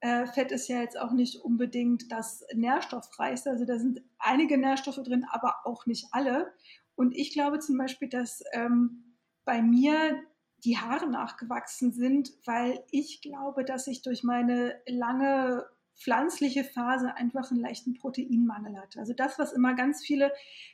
Äh, 0.00 0.26
Fett 0.26 0.50
ist 0.50 0.68
ja 0.68 0.80
jetzt 0.80 0.98
auch 0.98 1.12
nicht 1.12 1.36
unbedingt 1.36 2.10
das 2.10 2.44
nährstoffreichste. 2.54 3.50
Also 3.50 3.64
da 3.64 3.78
sind 3.78 4.02
einige 4.18 4.56
Nährstoffe 4.58 5.02
drin, 5.02 5.26
aber 5.30 5.56
auch 5.64 5.86
nicht 5.86 6.08
alle. 6.12 6.52
Und 6.94 7.14
ich 7.16 7.32
glaube 7.32 7.58
zum 7.60 7.76
Beispiel, 7.76 8.08
dass 8.08 8.42
ähm, 8.52 9.16
bei 9.44 9.62
mir 9.62 10.22
die 10.64 10.78
Haare 10.78 11.08
nachgewachsen 11.08 11.92
sind, 11.92 12.30
weil 12.44 12.82
ich 12.90 13.22
glaube, 13.22 13.64
dass 13.64 13.86
ich 13.86 14.02
durch 14.02 14.22
meine 14.22 14.80
lange 14.86 15.66
pflanzliche 15.96 16.64
Phase 16.64 17.14
einfach 17.14 17.50
einen 17.50 17.60
leichten 17.60 17.94
Proteinmangel 17.94 18.78
hatte. 18.78 19.00
Also 19.00 19.12
das, 19.12 19.38
was 19.38 19.52
immer 19.52 19.74
ganz 19.74 20.02
viele 20.02 20.32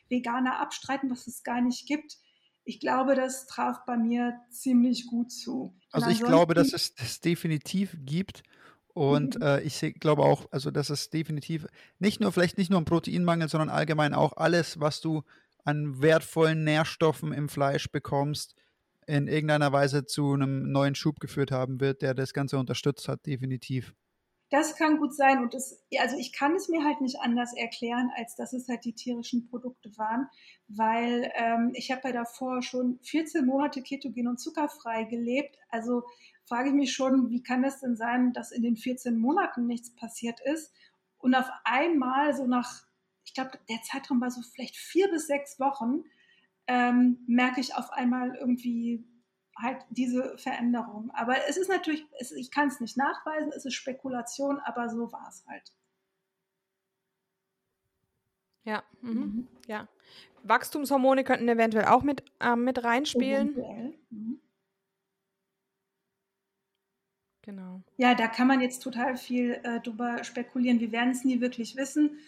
Veganer 0.09 0.61
abstreiten, 0.61 1.11
was 1.11 1.27
es 1.27 1.43
gar 1.43 1.61
nicht 1.61 1.87
gibt. 1.87 2.19
Ich 2.65 2.81
glaube, 2.81 3.15
das 3.15 3.47
traf 3.47 3.85
bei 3.87 3.97
mir 3.97 4.41
ziemlich 4.51 5.07
gut 5.07 5.31
zu. 5.31 5.75
Also 5.93 6.11
ich 6.11 6.21
glaube, 6.21 6.55
dass 6.55 6.73
es 6.73 6.95
das 6.95 7.21
definitiv 7.21 7.97
gibt. 8.05 8.43
Und 8.97 9.35
mhm. 9.35 9.43
äh, 9.43 9.61
ich 9.61 9.79
glaube 10.01 10.23
auch, 10.23 10.51
also 10.53 10.71
dass 10.71 10.89
es 10.89 11.11
definitiv 11.11 11.67
nicht 11.99 12.19
nur, 12.19 12.33
vielleicht 12.33 12.57
nicht 12.57 12.71
nur 12.71 12.81
ein 12.81 12.87
Proteinmangel, 12.87 13.47
sondern 13.47 13.69
allgemein 13.69 14.15
auch 14.15 14.33
alles, 14.39 14.81
was 14.81 15.03
du 15.03 15.23
an 15.65 16.01
wertvollen 16.01 16.65
Nährstoffen 16.65 17.33
im 17.33 17.51
Fleisch 17.51 17.93
bekommst, 17.93 18.55
in 19.07 19.29
irgendeiner 19.29 19.71
Weise 19.71 20.07
zu 20.07 20.33
einem 20.33 20.73
neuen 20.73 20.95
Schub 20.95 21.21
geführt 21.21 21.53
haben 21.53 21.79
wird, 21.79 22.01
der 22.01 22.15
das 22.15 22.33
Ganze 22.33 22.57
unterstützt 22.57 23.07
hat, 23.07 23.27
definitiv. 23.27 23.93
Das 24.49 24.77
kann 24.77 24.97
gut 24.97 25.15
sein 25.15 25.43
und 25.43 25.53
das, 25.53 25.85
also 25.99 26.17
ich 26.17 26.33
kann 26.33 26.55
es 26.55 26.69
mir 26.69 26.83
halt 26.83 27.03
nicht 27.03 27.19
anders 27.21 27.53
erklären, 27.55 28.11
als 28.17 28.35
dass 28.35 28.55
es 28.55 28.67
halt 28.67 28.87
die 28.87 28.95
tierischen 28.95 29.47
Produkte 29.51 29.91
waren, 29.99 30.27
weil 30.69 31.31
ähm, 31.35 31.73
ich 31.75 31.91
habe 31.91 32.01
ja 32.05 32.13
davor 32.13 32.63
schon 32.63 32.99
14 33.03 33.45
Monate 33.45 33.83
ketogen 33.83 34.27
und 34.27 34.41
zuckerfrei 34.41 35.05
gelebt. 35.05 35.59
Also 35.69 36.05
frage 36.47 36.69
ich 36.71 36.75
mich 36.75 36.95
schon, 36.95 37.31
wie 37.31 37.43
kann 37.43 37.65
es 37.65 37.81
denn 37.81 37.97
sein, 37.97 38.33
dass 38.33 38.53
in 38.53 38.63
den 38.63 38.77
14 38.77 39.19
Monaten 39.19 39.67
nichts 39.67 39.95
passiert 39.95 40.41
ist 40.41 40.73
und 41.19 41.35
auf 41.35 41.51
einmal 41.65 42.35
so 42.35 42.47
nach, 42.47 42.85
ich 43.25 43.35
glaube, 43.35 43.59
der 43.69 43.83
Zeitraum 43.83 44.21
war 44.21 44.31
so 44.31 44.41
vielleicht 44.43 44.77
vier 44.77 45.11
bis 45.11 45.27
sechs 45.27 45.59
Wochen, 45.59 46.05
ähm, 46.67 47.25
merke 47.27 47.61
ich 47.61 47.75
auf 47.75 47.91
einmal 47.91 48.35
irgendwie 48.37 49.05
halt 49.59 49.85
diese 49.91 50.37
Veränderung. 50.39 51.11
Aber 51.15 51.49
es 51.49 51.57
ist 51.57 51.69
natürlich, 51.69 52.07
es, 52.21 52.33
ich 52.33 52.51
kann 52.51 52.69
es 52.69 52.81
nicht 52.81 52.97
nachweisen, 52.97 53.53
es 53.57 53.65
ist 53.65 53.75
Spekulation, 53.75 54.61
aber 54.61 54.89
so 54.89 55.11
war 55.13 55.27
es 55.29 55.45
halt. 55.47 55.73
Ja, 58.65 58.83
mhm. 59.01 59.13
Mhm. 59.13 59.49
ja. 59.67 59.89
Wachstumshormone 60.43 61.25
könnten 61.25 61.49
eventuell 61.49 61.87
auch 61.87 62.03
mit, 62.03 62.23
äh, 62.41 62.55
mit 62.55 62.85
reinspielen. 62.85 63.95
Mhm. 64.11 64.41
Genau. 67.47 67.81
Ja, 67.97 68.17
da 68.17 68.27
kann 68.27 68.49
man 68.49 68.61
jetzt 68.61 68.83
total 68.83 69.17
viel 69.17 69.61
äh, 69.63 69.81
drüber 69.81 70.25
spekulieren. 70.25 70.81
Wir 70.81 70.91
werden 70.91 71.11
es 71.11 71.25
nie 71.25 71.41
wirklich 71.41 71.77
wissen. 71.77 72.19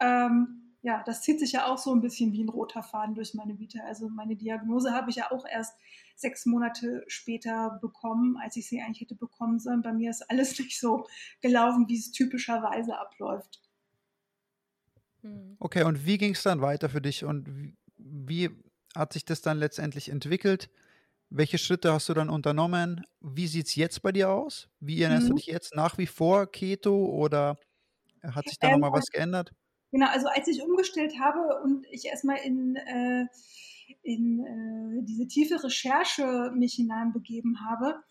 Ähm, 0.00 0.62
ja, 0.80 1.02
das 1.04 1.20
zieht 1.20 1.38
sich 1.38 1.52
ja 1.52 1.66
auch 1.66 1.76
so 1.76 1.94
ein 1.94 2.00
bisschen 2.00 2.32
wie 2.32 2.42
ein 2.42 2.48
roter 2.48 2.82
Faden 2.82 3.14
durch 3.14 3.34
meine 3.34 3.58
Vita. 3.58 3.80
Also 3.84 4.08
meine 4.08 4.34
Diagnose 4.34 4.92
habe 4.92 5.10
ich 5.10 5.16
ja 5.16 5.30
auch 5.30 5.44
erst 5.46 5.78
sechs 6.16 6.46
Monate 6.46 7.04
später 7.06 7.78
bekommen, 7.82 8.38
als 8.42 8.56
ich 8.56 8.66
sie 8.66 8.80
eigentlich 8.80 9.02
hätte 9.02 9.14
bekommen 9.14 9.60
sollen. 9.60 9.82
Bei 9.82 9.92
mir 9.92 10.08
ist 10.08 10.28
alles 10.30 10.58
nicht 10.58 10.80
so 10.80 11.06
gelaufen, 11.42 11.86
wie 11.88 11.98
es 11.98 12.10
typischerweise 12.10 12.98
abläuft. 12.98 13.60
Hm. 15.20 15.56
Okay, 15.58 15.84
und 15.84 16.06
wie 16.06 16.16
ging 16.16 16.32
es 16.32 16.42
dann 16.42 16.62
weiter 16.62 16.88
für 16.88 17.02
dich 17.02 17.24
und 17.24 17.46
wie, 17.46 17.76
wie 17.98 18.50
hat 18.96 19.12
sich 19.12 19.26
das 19.26 19.42
dann 19.42 19.58
letztendlich 19.58 20.08
entwickelt? 20.08 20.70
Welche 21.34 21.56
Schritte 21.56 21.94
hast 21.94 22.10
du 22.10 22.14
dann 22.14 22.28
unternommen? 22.28 23.06
Wie 23.20 23.46
sieht 23.46 23.66
es 23.66 23.74
jetzt 23.74 24.02
bei 24.02 24.12
dir 24.12 24.28
aus? 24.28 24.68
Wie 24.80 25.00
ernährst 25.00 25.24
mhm. 25.24 25.30
du 25.30 25.34
dich 25.36 25.46
jetzt 25.46 25.74
nach 25.74 25.96
wie 25.96 26.06
vor 26.06 26.46
Keto 26.46 27.06
oder 27.06 27.56
hat 28.22 28.46
sich 28.46 28.58
da 28.58 28.68
ähm, 28.68 28.74
nochmal 28.74 28.92
was 28.92 29.06
geändert? 29.06 29.50
Genau, 29.92 30.08
also 30.08 30.28
als 30.28 30.46
ich 30.48 30.62
umgestellt 30.62 31.14
habe 31.18 31.62
und 31.62 31.86
ich 31.90 32.04
erstmal 32.04 32.36
in, 32.44 32.76
äh, 32.76 33.26
in 34.02 34.40
äh, 34.40 35.04
diese 35.04 35.26
tiefe 35.26 35.64
Recherche 35.64 36.52
mich 36.54 36.74
hineinbegeben 36.74 37.60
habe, 37.66 38.02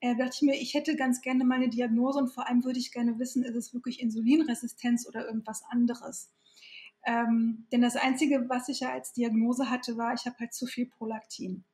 äh, 0.00 0.16
dachte 0.16 0.32
ich 0.34 0.42
mir, 0.42 0.56
ich 0.56 0.74
hätte 0.74 0.96
ganz 0.96 1.20
gerne 1.20 1.44
meine 1.44 1.68
Diagnose 1.68 2.18
und 2.18 2.34
vor 2.34 2.48
allem 2.48 2.64
würde 2.64 2.80
ich 2.80 2.90
gerne 2.90 3.20
wissen, 3.20 3.44
ist 3.44 3.54
es 3.54 3.72
wirklich 3.72 4.00
Insulinresistenz 4.00 5.06
oder 5.06 5.24
irgendwas 5.26 5.62
anderes. 5.70 6.32
Ähm, 7.06 7.66
denn 7.70 7.82
das 7.82 7.94
Einzige, 7.94 8.48
was 8.48 8.68
ich 8.68 8.80
ja 8.80 8.92
als 8.92 9.12
Diagnose 9.12 9.70
hatte, 9.70 9.96
war, 9.96 10.12
ich 10.14 10.26
habe 10.26 10.36
halt 10.40 10.54
zu 10.54 10.66
viel 10.66 10.86
Prolaktin. 10.86 11.64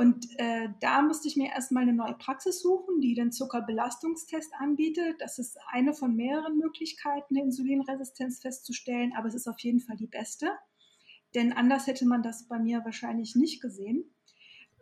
Und 0.00 0.26
äh, 0.38 0.70
da 0.80 1.02
musste 1.02 1.28
ich 1.28 1.36
mir 1.36 1.50
erstmal 1.50 1.82
eine 1.82 1.92
neue 1.92 2.14
Praxis 2.14 2.62
suchen, 2.62 3.02
die 3.02 3.12
den 3.12 3.32
Zuckerbelastungstest 3.32 4.54
anbietet. 4.58 5.20
Das 5.20 5.38
ist 5.38 5.58
eine 5.68 5.92
von 5.92 6.16
mehreren 6.16 6.56
Möglichkeiten, 6.56 7.36
eine 7.36 7.44
Insulinresistenz 7.44 8.40
festzustellen, 8.40 9.12
aber 9.14 9.28
es 9.28 9.34
ist 9.34 9.46
auf 9.46 9.58
jeden 9.58 9.80
Fall 9.80 9.98
die 9.98 10.06
beste. 10.06 10.52
Denn 11.34 11.52
anders 11.52 11.86
hätte 11.86 12.06
man 12.06 12.22
das 12.22 12.48
bei 12.48 12.58
mir 12.58 12.82
wahrscheinlich 12.82 13.36
nicht 13.36 13.60
gesehen. 13.60 14.04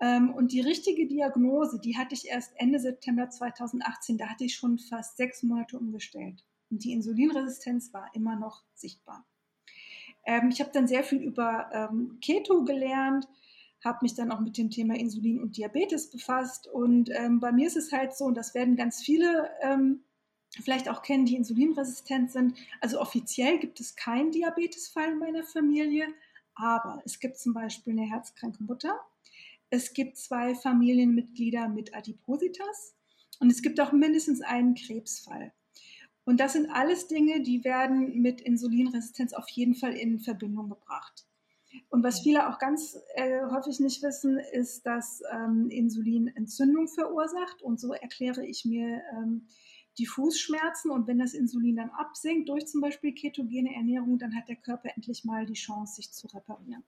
Ähm, 0.00 0.33
und 0.33 0.52
die 0.52 0.61
richtige 0.61 1.09
Diagnose, 1.09 1.81
die 1.81 1.98
hatte 1.98 2.14
ich 2.14 2.28
erst 2.28 2.52
Ende 2.54 2.78
September 2.78 3.28
2018. 3.28 4.18
Da 4.18 4.28
hatte 4.28 4.44
ich 4.44 4.54
schon 4.54 4.78
fast 4.78 5.16
sechs 5.16 5.42
Monate 5.42 5.81
umgestellt. 5.81 6.44
Und 6.70 6.85
die 6.85 6.92
Insulinresistenz 6.92 7.92
war 7.92 8.09
immer 8.14 8.37
noch 8.37 8.62
sichtbar. 8.72 9.26
Ähm, 10.24 10.50
ich 10.50 10.61
habe 10.61 10.70
dann 10.72 10.87
sehr 10.87 11.02
viel 11.02 11.20
über 11.20 11.70
ähm, 11.72 12.18
Keto 12.20 12.62
gelernt 12.62 13.26
habe 13.85 13.99
mich 14.03 14.14
dann 14.14 14.33
auch 14.33 14.41
mit 14.41 14.59
dem 14.59 14.71
Thema 14.71 14.97
Insulin 14.97 15.41
und 15.41 15.57
Diabetes 15.57 16.11
befasst. 16.11 16.67
Und 16.67 17.11
ähm, 17.14 17.41
bei 17.41 17.53
mir 17.53 17.67
ist 17.67 17.77
es 17.77 17.93
halt 17.93 18.17
so, 18.17 18.25
und 18.25 18.35
das 18.37 18.55
werden 18.55 18.77
ganz 18.77 19.01
viele 19.03 19.51
ähm, 19.62 20.01
vielleicht 20.62 20.88
auch 20.88 21.03
kennen, 21.03 21.27
die 21.27 21.37
insulinresistent 21.37 22.33
sind. 22.33 22.55
Also 22.81 23.01
offiziell 23.01 23.59
gibt 23.59 23.81
es 23.81 23.97
keinen 23.97 24.31
Diabetesfall 24.31 25.12
in 25.12 25.19
meiner 25.19 25.45
Familie, 25.45 26.07
aber 26.55 27.01
es 27.05 27.21
gibt 27.21 27.38
zum 27.38 27.55
Beispiel 27.55 27.93
eine 27.93 28.09
herzkranke 28.09 28.62
Mutter. 28.62 28.99
Es 29.71 29.93
gibt 29.93 30.17
zwei 30.17 30.55
Familienmitglieder 30.55 31.69
mit 31.69 31.95
Adipositas 31.95 32.97
und 33.38 33.51
es 33.51 33.62
gibt 33.62 33.81
auch 33.81 33.93
mindestens 33.93 34.41
einen 34.41 34.75
Krebsfall. 34.75 35.53
Und 36.25 36.41
das 36.41 36.55
sind 36.55 36.71
alles 36.71 37.07
Dinge, 37.07 37.43
die 37.43 37.64
werden 37.64 38.21
mit 38.21 38.41
Insulinresistenz 38.41 39.33
auf 39.33 39.49
jeden 39.51 39.75
Fall 39.75 39.95
in 39.95 40.19
Verbindung 40.19 40.69
gebracht. 40.69 41.28
Und 41.90 42.02
was 42.02 42.20
viele 42.20 42.48
auch 42.48 42.59
ganz 42.59 42.98
äh, 43.14 43.40
häufig 43.50 43.81
nicht 43.81 44.02
wissen, 44.02 44.38
ist, 44.38 44.87
dass 44.87 45.22
ähm, 45.33 45.68
Insulin 45.70 46.28
Entzündung 46.28 46.88
verursacht. 46.88 47.62
Und 47.62 47.81
so 47.81 47.92
erkläre 47.92 48.46
ich 48.46 48.64
mir 48.64 49.02
ähm, 49.12 49.46
die 49.98 50.07
Fußschmerzen. 50.07 50.90
Und 50.90 51.07
wenn 51.07 51.18
das 51.18 51.35
Insulin 51.35 51.76
dann 51.76 51.90
absinkt 51.90 52.48
durch 52.48 52.66
zum 52.66 52.81
Beispiel 52.81 53.12
ketogene 53.12 53.74
Ernährung, 53.74 54.18
dann 54.18 54.35
hat 54.37 54.48
der 54.48 54.57
Körper 54.57 54.90
endlich 54.94 55.24
mal 55.24 55.46
die 55.46 55.54
Chance, 55.54 55.96
sich 55.96 56.12
zu 56.12 56.26
reparieren. 56.28 56.85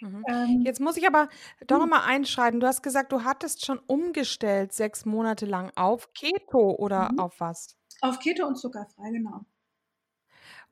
Mhm. 0.00 0.24
Ähm, 0.28 0.62
Jetzt 0.64 0.80
muss 0.80 0.96
ich 0.96 1.06
aber 1.06 1.28
doch 1.66 1.76
hm. 1.76 1.88
noch 1.88 1.98
mal 1.98 2.04
einschreiten. 2.04 2.58
Du 2.58 2.66
hast 2.66 2.82
gesagt, 2.82 3.12
du 3.12 3.22
hattest 3.22 3.64
schon 3.64 3.78
umgestellt 3.86 4.72
sechs 4.72 5.04
Monate 5.04 5.46
lang 5.46 5.70
auf 5.76 6.12
Keto 6.12 6.72
oder 6.72 7.12
mhm. 7.12 7.18
auf 7.20 7.38
was? 7.38 7.76
Auf 8.00 8.18
Keto 8.18 8.46
und 8.46 8.56
zuckerfrei, 8.56 9.10
genau. 9.10 9.44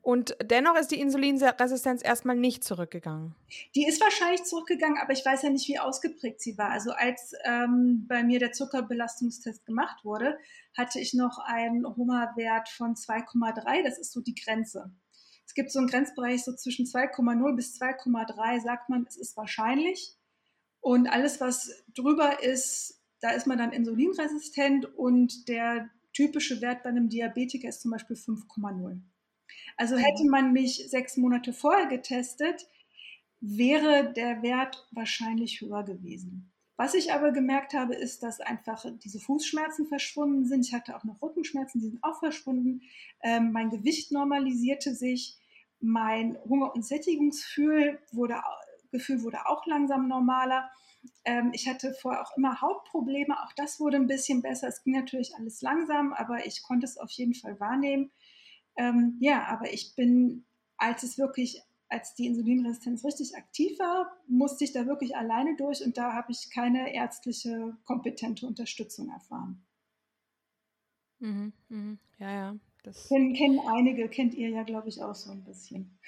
Und 0.01 0.35
dennoch 0.43 0.75
ist 0.77 0.89
die 0.89 0.99
Insulinresistenz 0.99 2.03
erstmal 2.03 2.35
nicht 2.35 2.63
zurückgegangen. 2.63 3.35
Die 3.75 3.85
ist 3.85 4.01
wahrscheinlich 4.01 4.43
zurückgegangen, 4.43 4.97
aber 4.97 5.13
ich 5.13 5.23
weiß 5.23 5.43
ja 5.43 5.49
nicht, 5.49 5.67
wie 5.67 5.77
ausgeprägt 5.77 6.41
sie 6.41 6.57
war. 6.57 6.71
Also 6.71 6.91
als 6.91 7.33
ähm, 7.43 8.05
bei 8.07 8.23
mir 8.23 8.39
der 8.39 8.51
Zuckerbelastungstest 8.51 9.65
gemacht 9.65 10.03
wurde, 10.03 10.39
hatte 10.75 10.99
ich 10.99 11.13
noch 11.13 11.37
einen 11.45 11.85
HOMA-Wert 11.85 12.69
von 12.69 12.95
2,3. 12.95 13.83
Das 13.83 13.99
ist 13.99 14.11
so 14.11 14.21
die 14.21 14.33
Grenze. 14.33 14.91
Es 15.45 15.53
gibt 15.53 15.71
so 15.71 15.79
einen 15.79 15.89
Grenzbereich 15.89 16.43
so 16.43 16.55
zwischen 16.55 16.85
2,0 16.85 17.55
bis 17.55 17.79
2,3, 17.79 18.61
sagt 18.61 18.89
man, 18.89 19.05
es 19.07 19.17
ist 19.17 19.37
wahrscheinlich. 19.37 20.15
Und 20.79 21.07
alles, 21.07 21.39
was 21.39 21.83
drüber 21.93 22.41
ist, 22.41 23.01
da 23.19 23.31
ist 23.31 23.45
man 23.45 23.59
dann 23.59 23.71
insulinresistent 23.71 24.85
und 24.97 25.47
der 25.47 25.89
typische 26.13 26.59
Wert 26.61 26.81
bei 26.83 26.89
einem 26.89 27.09
Diabetiker 27.09 27.69
ist 27.69 27.81
zum 27.81 27.91
Beispiel 27.91 28.15
5,0. 28.15 28.99
Also 29.77 29.97
hätte 29.97 30.25
man 30.29 30.53
mich 30.53 30.89
sechs 30.89 31.17
Monate 31.17 31.53
vorher 31.53 31.87
getestet, 31.87 32.67
wäre 33.39 34.13
der 34.13 34.43
Wert 34.43 34.87
wahrscheinlich 34.91 35.61
höher 35.61 35.83
gewesen. 35.83 36.51
Was 36.77 36.95
ich 36.95 37.13
aber 37.13 37.31
gemerkt 37.31 37.73
habe, 37.75 37.93
ist, 37.93 38.23
dass 38.23 38.39
einfach 38.39 38.83
diese 39.03 39.19
Fußschmerzen 39.19 39.85
verschwunden 39.85 40.45
sind. 40.45 40.65
Ich 40.65 40.73
hatte 40.73 40.95
auch 40.95 41.03
noch 41.03 41.21
Rückenschmerzen, 41.21 41.79
die 41.79 41.89
sind 41.89 42.03
auch 42.03 42.17
verschwunden. 42.19 42.81
Ähm, 43.21 43.51
mein 43.51 43.69
Gewicht 43.69 44.11
normalisierte 44.11 44.95
sich. 44.95 45.37
Mein 45.79 46.37
Hunger- 46.43 46.73
und 46.73 46.83
Sättigungsgefühl 46.83 47.99
wurde, 48.11 48.41
Gefühl 48.91 49.21
wurde 49.21 49.45
auch 49.47 49.65
langsam 49.67 50.07
normaler. 50.07 50.71
Ähm, 51.23 51.51
ich 51.53 51.67
hatte 51.67 51.93
vorher 51.93 52.23
auch 52.23 52.35
immer 52.35 52.61
Hautprobleme. 52.61 53.39
Auch 53.43 53.53
das 53.55 53.79
wurde 53.79 53.97
ein 53.97 54.07
bisschen 54.07 54.41
besser. 54.41 54.67
Es 54.67 54.83
ging 54.83 54.93
natürlich 54.93 55.35
alles 55.35 55.61
langsam, 55.61 56.13
aber 56.13 56.45
ich 56.47 56.63
konnte 56.63 56.85
es 56.85 56.97
auf 56.97 57.11
jeden 57.11 57.35
Fall 57.35 57.59
wahrnehmen. 57.59 58.11
Ähm, 58.77 59.17
ja, 59.19 59.45
aber 59.47 59.73
ich 59.73 59.95
bin, 59.95 60.45
als 60.77 61.03
es 61.03 61.17
wirklich, 61.17 61.61
als 61.89 62.15
die 62.15 62.27
Insulinresistenz 62.27 63.03
richtig 63.03 63.35
aktiv 63.35 63.77
war, 63.79 64.11
musste 64.27 64.63
ich 64.63 64.71
da 64.71 64.87
wirklich 64.87 65.15
alleine 65.15 65.55
durch 65.57 65.83
und 65.83 65.97
da 65.97 66.13
habe 66.13 66.31
ich 66.31 66.49
keine 66.51 66.93
ärztliche 66.93 67.77
kompetente 67.83 68.47
Unterstützung 68.47 69.09
erfahren. 69.09 69.65
Mhm, 71.19 71.53
mh. 71.69 71.97
Ja, 72.19 72.31
ja. 72.31 72.55
Das 72.83 73.07
kennen, 73.07 73.33
kennen 73.33 73.59
einige, 73.59 74.09
kennt 74.09 74.33
ihr 74.33 74.49
ja, 74.49 74.63
glaube 74.63 74.89
ich, 74.89 75.01
auch 75.03 75.13
so 75.15 75.31
ein 75.31 75.43
bisschen. 75.43 75.99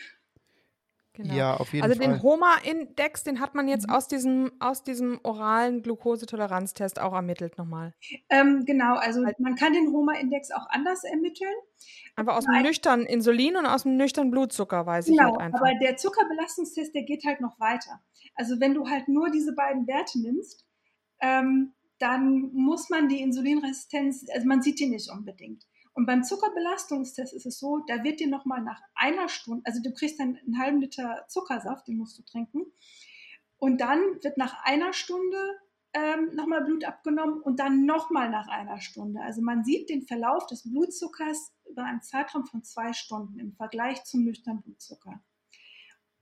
Genau. 1.15 1.33
Ja, 1.35 1.57
auf 1.57 1.73
jeden 1.73 1.83
also 1.83 1.95
Fall. 1.95 2.07
Also 2.07 2.21
den 2.21 2.23
HOMA-Index, 2.23 3.23
den 3.23 3.39
hat 3.39 3.53
man 3.53 3.67
jetzt 3.67 3.87
mhm. 3.87 3.93
aus, 3.93 4.07
diesem, 4.07 4.51
aus 4.59 4.83
diesem 4.83 5.19
oralen 5.21 5.83
Glukosetoleranztest 5.83 6.99
auch 6.99 7.13
ermittelt 7.13 7.59
nochmal. 7.59 7.93
Ähm, 8.29 8.65
genau, 8.65 8.95
also 8.95 9.21
man 9.37 9.55
kann 9.55 9.73
den 9.73 9.93
HOMA-Index 9.93 10.51
auch 10.51 10.65
anders 10.69 11.03
ermitteln. 11.03 11.53
Aber 12.15 12.35
aus 12.35 12.45
dem 12.45 12.63
nüchternen 12.63 13.05
Insulin 13.05 13.57
und 13.57 13.67
aus 13.67 13.83
dem 13.83 13.95
nüchternen 13.95 14.31
Blutzucker 14.31 14.87
weiß 14.87 15.05
genau, 15.05 15.15
ich 15.15 15.31
halt 15.33 15.41
einfach. 15.41 15.59
aber 15.59 15.77
der 15.79 15.97
Zuckerbelastungstest, 15.97 16.95
der 16.95 17.03
geht 17.03 17.25
halt 17.25 17.41
noch 17.41 17.59
weiter. 17.59 18.01
Also 18.33 18.59
wenn 18.59 18.73
du 18.73 18.89
halt 18.89 19.07
nur 19.07 19.29
diese 19.29 19.53
beiden 19.53 19.85
Werte 19.85 20.19
nimmst, 20.19 20.65
ähm, 21.21 21.73
dann 21.99 22.51
muss 22.53 22.89
man 22.89 23.07
die 23.07 23.21
Insulinresistenz, 23.21 24.25
also 24.33 24.47
man 24.47 24.63
sieht 24.63 24.79
die 24.79 24.87
nicht 24.87 25.11
unbedingt. 25.11 25.63
Und 25.93 26.07
beim 26.07 26.23
Zuckerbelastungstest 26.23 27.33
ist 27.33 27.45
es 27.45 27.59
so, 27.59 27.79
da 27.87 28.03
wird 28.03 28.19
dir 28.19 28.27
nochmal 28.27 28.61
nach 28.61 28.81
einer 28.95 29.29
Stunde, 29.29 29.63
also 29.65 29.81
du 29.81 29.93
kriegst 29.93 30.19
dann 30.19 30.37
einen 30.37 30.59
halben 30.59 30.81
Liter 30.81 31.25
Zuckersaft, 31.27 31.87
den 31.87 31.97
musst 31.97 32.17
du 32.17 32.23
trinken. 32.23 32.63
Und 33.57 33.79
dann 33.79 33.99
wird 34.21 34.37
nach 34.37 34.63
einer 34.63 34.91
Stunde 34.91 35.37
ähm, 35.93 36.31
nochmal 36.33 36.63
Blut 36.63 36.83
abgenommen 36.83 37.39
und 37.41 37.59
dann 37.59 37.85
nochmal 37.85 38.29
nach 38.29 38.47
einer 38.47 38.81
Stunde. 38.81 39.21
Also 39.21 39.41
man 39.41 39.63
sieht 39.63 39.89
den 39.89 40.01
Verlauf 40.01 40.47
des 40.47 40.69
Blutzuckers 40.69 41.53
über 41.69 41.83
einen 41.83 42.01
Zeitraum 42.01 42.45
von 42.45 42.63
zwei 42.63 42.93
Stunden 42.93 43.39
im 43.39 43.53
Vergleich 43.53 44.03
zum 44.03 44.23
nüchternen 44.23 44.63
Blutzucker. 44.63 45.23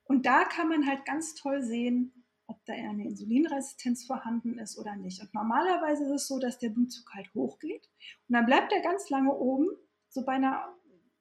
Und 0.03 0.25
da 0.25 0.43
kann 0.43 0.67
man 0.67 0.85
halt 0.85 1.05
ganz 1.05 1.35
toll 1.35 1.63
sehen, 1.63 2.20
ob 2.51 2.65
da 2.65 2.73
eine 2.73 3.05
Insulinresistenz 3.05 4.05
vorhanden 4.05 4.59
ist 4.59 4.77
oder 4.77 4.95
nicht. 4.95 5.21
Und 5.21 5.33
normalerweise 5.33 6.03
ist 6.03 6.11
es 6.11 6.27
so, 6.27 6.37
dass 6.37 6.59
der 6.59 6.69
Blutzucker 6.69 7.15
halt 7.15 7.33
hochgeht 7.33 7.89
und 8.27 8.33
dann 8.33 8.45
bleibt 8.45 8.73
er 8.73 8.81
ganz 8.81 9.09
lange 9.09 9.33
oben, 9.33 9.69
so 10.09 10.23
bei 10.25 10.33
einer, 10.33 10.75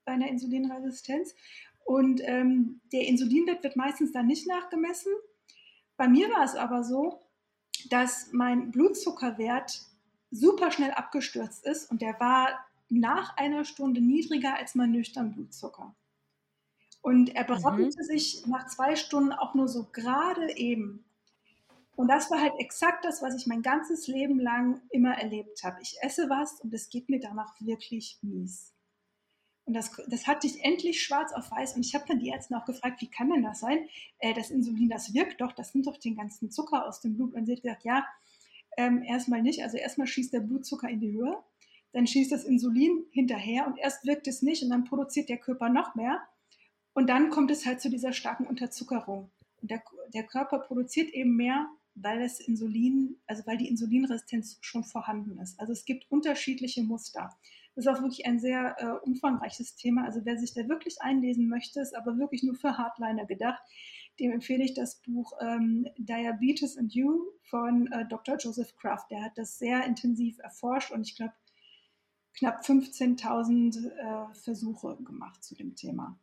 bei 0.05 0.13
einer 0.13 0.29
Insulinresistenz. 0.29 1.35
Und 1.85 2.21
ähm, 2.25 2.81
der 2.93 3.07
Insulinwert 3.07 3.63
wird 3.63 3.77
meistens 3.77 4.13
dann 4.13 4.27
nicht 4.27 4.47
nachgemessen. 4.47 5.13
Bei 5.97 6.09
mir 6.09 6.29
war 6.31 6.45
es 6.45 6.55
aber 6.55 6.85
so, 6.85 7.21
dass 7.89 8.33
mein 8.33 8.71
Blutzuckerwert 8.71 9.81
super 10.31 10.71
schnell 10.71 10.91
abgestürzt 10.93 11.65
ist 11.65 11.91
und 11.91 12.03
der 12.03 12.19
war 12.21 12.49
nach 12.89 13.37
einer 13.37 13.65
Stunde 13.65 14.01
niedriger 14.01 14.57
als 14.57 14.75
mein 14.75 14.91
nüchtern 14.91 15.33
Blutzucker. 15.33 15.95
Und 17.03 17.35
er 17.35 17.45
berappelte 17.45 18.03
mhm. 18.03 18.07
sich 18.07 18.47
nach 18.47 18.67
zwei 18.67 18.97
Stunden 18.97 19.33
auch 19.33 19.55
nur 19.55 19.69
so 19.69 19.89
gerade 19.93 20.57
eben. 20.57 21.05
Und 21.97 22.09
das 22.09 22.31
war 22.31 22.41
halt 22.41 22.55
exakt 22.59 23.05
das, 23.05 23.21
was 23.23 23.35
ich 23.35 23.47
mein 23.47 23.63
ganzes 23.63 24.07
Leben 24.07 24.39
lang 24.41 24.81
immer 24.91 25.15
erlebt 25.15 25.63
habe. 25.65 25.83
Ich 25.83 25.97
esse 26.01 26.31
was 26.31 26.61
und 26.61 26.73
es 26.73 26.89
geht 26.89 27.09
mir 27.09 27.21
danach 27.21 27.55
wirklich 27.61 28.19
mies. 28.23 28.73
Und 29.67 29.75
das, 29.75 29.93
das 30.09 30.27
hatte 30.27 30.47
ich 30.47 30.65
endlich 30.65 31.03
schwarz 31.03 31.33
auf 31.33 31.51
weiß. 31.51 31.77
Und 31.77 31.85
ich 31.85 31.95
habe 31.95 32.05
dann 32.09 32.19
die 32.19 32.29
Ärzte 32.29 32.57
auch 32.57 32.65
gefragt, 32.65 33.01
wie 33.03 33.11
kann 33.11 33.31
denn 33.31 33.43
das 33.43 33.61
sein? 33.61 33.89
Äh, 34.19 34.35
das 34.35 34.51
Insulin, 34.51 34.89
das 34.89 35.15
wirkt 35.15 35.41
doch, 35.41 35.53
das 35.53 35.75
nimmt 35.75 35.87
doch 35.87 35.99
den 35.99 36.17
ganzen 36.17 36.51
Zucker 36.51 36.87
aus 36.87 37.01
dem 37.01 37.15
Blut. 37.15 37.35
Und 37.35 37.47
sie 37.47 37.53
hat 37.53 37.63
gesagt, 37.63 37.85
ja, 37.85 38.07
ähm, 38.77 39.03
erstmal 39.03 39.43
nicht. 39.43 39.63
Also 39.63 39.77
erstmal 39.77 40.07
schießt 40.07 40.33
der 40.33 40.41
Blutzucker 40.41 40.89
in 40.89 41.01
die 41.01 41.13
Höhe, 41.13 41.39
dann 41.93 42.07
schießt 42.07 42.33
das 42.33 42.45
Insulin 42.45 43.05
hinterher 43.11 43.67
und 43.67 43.79
erst 43.79 44.05
wirkt 44.05 44.27
es 44.27 44.43
nicht 44.43 44.63
und 44.63 44.71
dann 44.71 44.85
produziert 44.85 45.29
der 45.29 45.39
Körper 45.39 45.69
noch 45.69 45.95
mehr. 45.95 46.21
Und 46.93 47.09
dann 47.09 47.31
kommt 47.31 47.51
es 47.51 47.67
halt 47.67 47.81
zu 47.81 47.91
dieser 47.91 48.13
starken 48.13 48.47
Unterzuckerung. 48.47 49.31
Und 49.61 49.71
der, 49.71 49.83
der 50.15 50.25
Körper 50.25 50.59
produziert 50.59 51.11
eben 51.11 51.37
mehr 51.37 51.69
weil 52.03 52.21
das 52.21 52.41
Insulin, 52.41 53.17
also 53.27 53.47
weil 53.47 53.57
die 53.57 53.69
Insulinresistenz 53.69 54.59
schon 54.61 54.85
vorhanden 54.85 55.39
ist. 55.39 55.59
Also 55.61 55.73
es 55.73 55.85
gibt 55.85 56.11
unterschiedliche 56.11 56.83
Muster. 56.83 57.37
Das 57.75 57.87
ist 57.87 57.89
auch 57.89 58.03
wirklich 58.03 58.27
ein 58.27 58.41
sehr 58.41 58.77
äh, 58.79 59.07
umfangreiches 59.07 59.77
Thema. 59.77 60.05
Also 60.05 60.21
wer 60.25 60.39
sich 60.39 60.53
da 60.55 60.69
wirklich 60.69 61.01
einlesen 61.01 61.49
möchte, 61.49 61.81
ist 61.81 61.97
aber 61.97 62.19
wirklich 62.19 62.43
nur 62.43 62.55
für 62.55 62.77
Hardliner 62.77 63.27
gedacht. 63.27 63.63
Dem 64.19 64.33
empfehle 64.33 64.65
ich 64.65 64.75
das 64.75 64.97
Buch 64.97 65.33
ähm, 65.41 65.87
Diabetes 65.97 66.77
and 66.77 66.93
You 66.95 67.31
von 67.45 67.91
äh, 67.93 68.07
Dr. 68.09 68.37
Joseph 68.37 68.77
Kraft. 68.77 69.11
Der 69.11 69.23
hat 69.23 69.39
das 69.39 69.59
sehr 69.59 69.85
intensiv 69.85 70.39
erforscht 70.41 70.91
und 70.91 71.07
ich 71.07 71.17
glaube 71.17 71.33
knapp 72.35 72.63
15.000 72.65 73.89
äh, 73.89 74.35
Versuche 74.35 74.97
gemacht 75.03 75.43
zu 75.43 75.55
dem 75.55 75.75
Thema. 75.75 76.19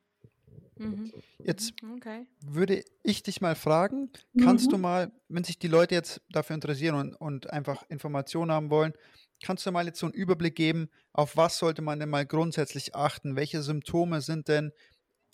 Mhm. 0.79 1.11
Jetzt 1.39 1.81
mhm, 1.81 1.95
okay. 1.95 2.25
würde 2.45 2.83
ich 3.03 3.23
dich 3.23 3.41
mal 3.41 3.55
fragen, 3.55 4.09
kannst 4.41 4.67
mhm. 4.67 4.71
du 4.71 4.77
mal, 4.77 5.11
wenn 5.29 5.43
sich 5.43 5.59
die 5.59 5.67
Leute 5.67 5.95
jetzt 5.95 6.21
dafür 6.29 6.55
interessieren 6.55 6.95
und, 6.95 7.15
und 7.15 7.49
einfach 7.49 7.83
Informationen 7.89 8.51
haben 8.51 8.69
wollen, 8.69 8.93
kannst 9.43 9.65
du 9.65 9.71
mal 9.71 9.85
jetzt 9.85 9.99
so 9.99 10.07
einen 10.07 10.13
Überblick 10.13 10.55
geben, 10.55 10.89
auf 11.13 11.37
was 11.37 11.57
sollte 11.57 11.81
man 11.81 11.99
denn 11.99 12.09
mal 12.09 12.25
grundsätzlich 12.25 12.95
achten? 12.95 13.35
Welche 13.35 13.61
Symptome 13.61 14.21
sind 14.21 14.47
denn 14.47 14.71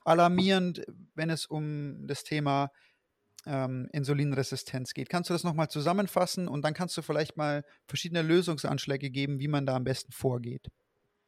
alarmierend, 0.03 0.85
wenn 1.15 1.29
es 1.29 1.45
um 1.45 2.05
das 2.07 2.23
Thema 2.23 2.71
ähm, 3.45 3.87
Insulinresistenz 3.93 4.93
geht? 4.93 5.09
Kannst 5.09 5.29
du 5.29 5.33
das 5.33 5.43
nochmal 5.43 5.69
zusammenfassen 5.69 6.47
und 6.47 6.63
dann 6.63 6.73
kannst 6.73 6.97
du 6.97 7.01
vielleicht 7.01 7.37
mal 7.37 7.63
verschiedene 7.87 8.21
Lösungsanschläge 8.21 9.09
geben, 9.09 9.39
wie 9.39 9.47
man 9.47 9.65
da 9.65 9.75
am 9.75 9.83
besten 9.83 10.11
vorgeht? 10.11 10.67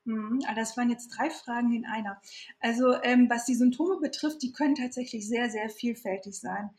Mhm, 0.05 0.41
ah, 0.47 0.53
das 0.53 0.77
waren 0.77 0.89
jetzt 0.91 1.09
drei 1.09 1.29
Fragen 1.29 1.73
in 1.73 1.85
einer. 1.85 2.21
Also 2.59 2.93
ähm, 3.01 3.29
was 3.29 3.45
die 3.45 3.55
Symptome 3.55 3.99
betrifft, 3.99 4.41
die 4.43 4.53
können 4.53 4.75
tatsächlich 4.75 5.27
sehr, 5.27 5.49
sehr 5.49 5.69
vielfältig 5.69 6.39
sein. 6.39 6.69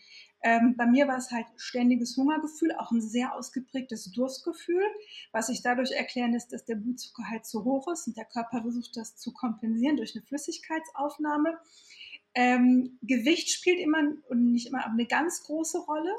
Ähm, 0.42 0.76
bei 0.76 0.86
mir 0.86 1.08
war 1.08 1.18
es 1.18 1.32
halt 1.32 1.46
ständiges 1.56 2.16
Hungergefühl, 2.16 2.72
auch 2.76 2.92
ein 2.92 3.00
sehr 3.00 3.34
ausgeprägtes 3.34 4.12
Durstgefühl, 4.12 4.84
was 5.32 5.48
sich 5.48 5.60
dadurch 5.60 5.90
erklären 5.90 6.32
lässt, 6.32 6.52
dass 6.52 6.64
der 6.64 6.76
Blutzucker 6.76 7.24
halt 7.28 7.46
zu 7.46 7.64
hoch 7.64 7.88
ist 7.92 8.06
und 8.06 8.16
der 8.16 8.26
Körper 8.26 8.62
versucht, 8.62 8.96
das 8.96 9.16
zu 9.16 9.32
kompensieren 9.32 9.96
durch 9.96 10.14
eine 10.14 10.24
Flüssigkeitsaufnahme. 10.24 11.58
Ähm, 12.34 12.98
Gewicht 13.02 13.50
spielt 13.50 13.80
immer 13.80 14.12
und 14.28 14.52
nicht 14.52 14.68
immer, 14.68 14.84
aber 14.84 14.92
eine 14.92 15.06
ganz 15.06 15.42
große 15.42 15.78
Rolle. 15.78 16.14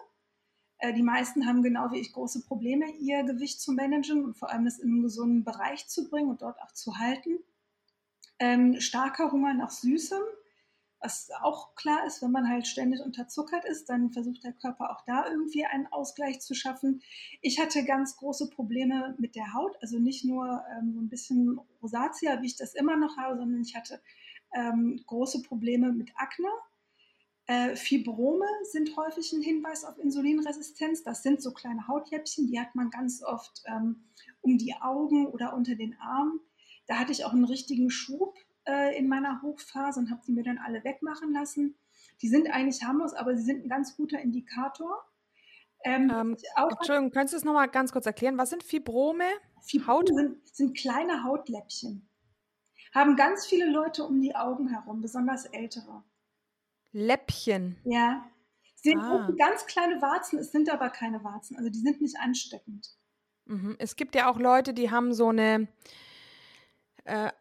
Äh, 0.80 0.94
die 0.94 1.04
meisten 1.04 1.46
haben 1.46 1.64
genau 1.64 1.92
wie 1.92 2.00
ich 2.00 2.14
große 2.14 2.44
Probleme, 2.44 2.86
ihr 3.00 3.24
Gewicht 3.24 3.62
zu 3.62 3.72
managen 3.72 4.24
und 4.24 4.38
vor 4.38 4.52
allem 4.52 4.66
das 4.66 4.80
in 4.80 4.90
einen 4.90 5.02
gesunden 5.02 5.44
Bereich 5.44 5.88
zu 5.88 6.10
bringen 6.10 6.30
und 6.30 6.42
dort 6.42 6.60
auch 6.62 6.72
zu 6.74 6.98
halten. 6.98 7.40
Ähm, 8.40 8.80
starker 8.80 9.32
Hunger 9.32 9.54
nach 9.54 9.72
Süßem, 9.72 10.22
was 11.00 11.30
auch 11.42 11.76
klar 11.76 12.06
ist, 12.06 12.22
wenn 12.22 12.32
man 12.32 12.50
halt 12.50 12.66
ständig 12.68 13.02
unterzuckert 13.02 13.66
ist, 13.66 13.90
dann 13.90 14.12
versucht 14.12 14.44
der 14.44 14.54
Körper 14.54 14.92
auch 14.92 15.04
da 15.06 15.28
irgendwie 15.30 15.66
einen 15.66 15.88
Ausgleich 15.88 16.42
zu 16.42 16.56
schaffen. 16.56 17.02
Ich 17.42 17.60
hatte 17.60 17.86
ganz 17.86 18.18
große 18.18 18.50
Probleme 18.50 19.16
mit 19.20 19.36
der 19.36 19.54
Haut, 19.54 19.76
also 19.82 20.00
nicht 20.00 20.26
nur 20.26 20.64
ähm, 20.78 20.94
so 20.94 21.00
ein 21.00 21.10
bisschen 21.10 21.60
Rosatia, 21.82 22.42
wie 22.42 22.48
ich 22.48 22.56
das 22.56 22.74
immer 22.74 22.98
noch 22.98 23.16
habe, 23.18 23.38
sondern 23.38 23.62
ich 23.62 23.76
hatte 23.76 24.02
ähm, 24.54 25.04
große 25.06 25.44
Probleme 25.44 25.92
mit 25.92 26.12
Akne 26.16 26.50
äh, 27.48 27.76
Fibrome 27.76 28.46
sind 28.64 28.96
häufig 28.98 29.32
ein 29.32 29.42
Hinweis 29.42 29.86
auf 29.86 29.98
Insulinresistenz. 29.98 31.04
Das 31.04 31.24
sind 31.24 31.42
so 31.42 31.54
kleine 31.54 31.88
Hautjäppchen, 31.88 32.48
die 32.48 32.60
hat 32.60 32.76
man 32.76 32.90
ganz 32.90 33.24
oft 33.24 33.64
ähm, 33.66 34.04
um 34.42 34.58
die 34.58 34.76
Augen 34.82 35.28
oder 35.28 35.54
unter 35.54 35.76
den 35.76 35.98
Armen. 36.00 36.42
Da 36.88 37.00
hatte 37.00 37.14
ich 37.14 37.24
auch 37.26 37.32
einen 37.32 37.46
richtigen 37.46 37.90
Schub 37.90 38.36
äh, 38.66 38.98
in 38.98 39.08
meiner 39.08 39.42
Hochphase 39.42 40.00
und 40.00 40.12
habe 40.12 40.22
sie 40.24 40.34
mir 40.34 40.44
dann 40.44 40.58
alle 40.58 40.84
wegmachen 40.84 41.32
lassen. 41.34 41.78
Die 42.22 42.28
sind 42.28 42.50
eigentlich 42.52 42.84
harmlos, 42.84 43.14
aber 43.14 43.36
sie 43.36 43.44
sind 43.44 43.64
ein 43.64 43.70
ganz 43.70 43.96
guter 43.96 44.20
Indikator. 44.20 45.06
Ähm, 45.86 46.12
ähm, 46.14 46.38
Entschuldigung, 46.56 47.12
könntest 47.12 47.34
du 47.34 47.38
es 47.38 47.44
nochmal 47.46 47.70
ganz 47.70 47.94
kurz 47.94 48.06
erklären? 48.06 48.38
Was 48.38 48.50
sind 48.50 48.64
Fibrome? 48.64 49.24
Fibrome 49.62 49.88
Haut? 49.88 50.08
Sind, 50.10 50.48
sind 50.48 50.78
kleine 50.78 51.24
Hautläppchen. 51.24 52.10
Haben 52.94 53.16
ganz 53.16 53.46
viele 53.46 53.70
Leute 53.70 54.04
um 54.04 54.20
die 54.20 54.36
Augen 54.36 54.68
herum, 54.70 55.02
besonders 55.02 55.46
ältere. 55.46 56.04
Läppchen? 56.92 57.78
Ja. 57.84 58.26
Sie 58.76 58.96
ah. 58.96 59.30
ganz 59.38 59.66
kleine 59.66 60.02
Warzen, 60.02 60.40
es 60.40 60.52
sind 60.52 60.70
aber 60.70 60.90
keine 60.90 61.24
Warzen, 61.24 61.58
also 61.58 61.70
die 61.70 61.80
sind 61.80 62.00
nicht 62.00 62.18
ansteckend. 62.20 62.88
Mhm. 63.46 63.76
Es 63.80 63.96
gibt 63.96 64.16
ja 64.16 64.30
auch 64.30 64.40
Leute, 64.40 64.74
die 64.74 64.92
haben 64.92 65.14
so 65.14 65.30
eine 65.30 65.68
äh, 67.06 67.32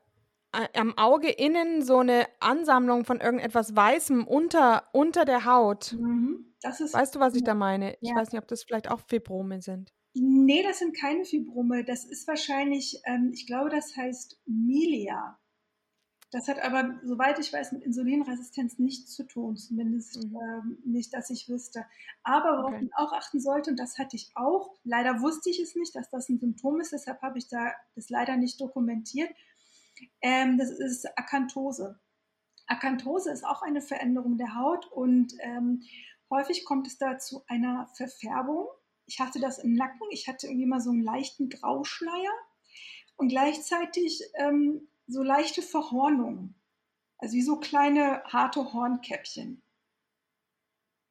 am 0.75 0.97
Auge 0.97 1.31
innen 1.31 1.83
so 1.83 1.99
eine 1.99 2.27
Ansammlung 2.41 3.05
von 3.05 3.21
irgendetwas 3.21 3.77
Weißem 3.77 4.27
unter, 4.27 4.89
unter 4.93 5.25
der 5.25 5.45
Haut. 5.45 5.93
Mhm. 5.99 6.55
Das 6.63 6.81
ist, 6.81 6.95
weißt 6.95 7.15
du, 7.15 7.21
was 7.21 7.35
ich 7.35 7.45
da 7.45 7.55
meine? 7.55 7.95
Ich 8.01 8.09
ja. 8.09 8.17
weiß 8.17 8.33
nicht, 8.33 8.41
ob 8.41 8.49
das 8.49 8.65
vielleicht 8.65 8.91
auch 8.91 9.01
Fibrome 9.01 9.61
sind. 9.61 9.93
Nee, 10.15 10.63
das 10.63 10.79
sind 10.79 10.97
keine 10.97 11.25
Fibrome. 11.25 11.85
Das 11.85 12.05
ist 12.05 12.27
wahrscheinlich, 12.27 13.01
ähm, 13.05 13.31
ich 13.35 13.47
glaube, 13.47 13.69
das 13.69 13.95
heißt 13.97 14.41
Milia. 14.47 15.39
Das 16.33 16.49
hat 16.49 16.59
aber, 16.59 16.99
soweit 17.05 17.39
ich 17.39 17.53
weiß, 17.53 17.73
mit 17.73 17.83
Insulinresistenz 17.85 18.79
nichts 18.79 19.15
zu 19.15 19.25
tun, 19.25 19.57
zumindest 19.57 20.25
mhm. 20.25 20.37
ähm, 20.37 20.79
nicht, 20.85 21.15
dass 21.15 21.31
ich 21.31 21.49
wüsste. 21.49 21.87
Aber 22.25 22.59
worauf 22.59 22.73
okay. 22.73 22.83
man 22.83 22.91
auch 22.95 23.13
achten 23.13 23.41
sollte, 23.41 23.71
und 23.71 23.79
das 23.79 23.97
hatte 23.99 24.17
ich 24.17 24.33
auch, 24.35 24.75
leider 24.83 25.21
wusste 25.21 25.51
ich 25.51 25.61
es 25.61 25.77
nicht, 25.77 25.95
dass 25.95 26.11
das 26.11 26.29
ein 26.29 26.41
Symptom 26.41 26.81
ist, 26.81 26.93
deshalb 26.93 27.23
habe 27.23 27.39
ich 27.39 27.49
da 27.49 27.73
das 27.95 28.11
leider 28.11 28.37
nicht 28.37 28.61
dokumentiert. 28.61 29.31
Ähm, 30.21 30.59
das 30.59 30.71
ist 30.71 31.07
Akanthose. 31.17 32.01
Akanthose 32.67 33.31
ist 33.31 33.45
auch 33.45 33.63
eine 33.63 33.81
Veränderung 33.81 34.37
der 34.37 34.57
Haut 34.57 34.91
und 34.91 35.33
ähm, 35.39 35.83
häufig 36.29 36.65
kommt 36.65 36.89
es 36.89 36.99
da 36.99 37.19
zu 37.19 37.45
einer 37.47 37.89
Verfärbung. 37.97 38.67
Ich 39.07 39.21
hatte 39.21 39.39
das 39.39 39.61
im 39.61 39.75
Nacken, 39.75 40.09
ich 40.11 40.27
hatte 40.27 40.49
irgendwie 40.49 40.67
mal 40.67 40.81
so 40.81 40.91
einen 40.91 41.05
leichten 41.05 41.49
Grauschleier 41.49 42.33
und 43.17 43.29
gleichzeitig 43.29 44.21
ähm, 44.35 44.89
so 45.07 45.23
leichte 45.23 45.63
Verhornungen. 45.63 46.55
Also 47.19 47.35
wie 47.35 47.43
so 47.43 47.57
kleine 47.57 48.23
harte 48.25 48.73
Hornkäppchen. 48.73 49.63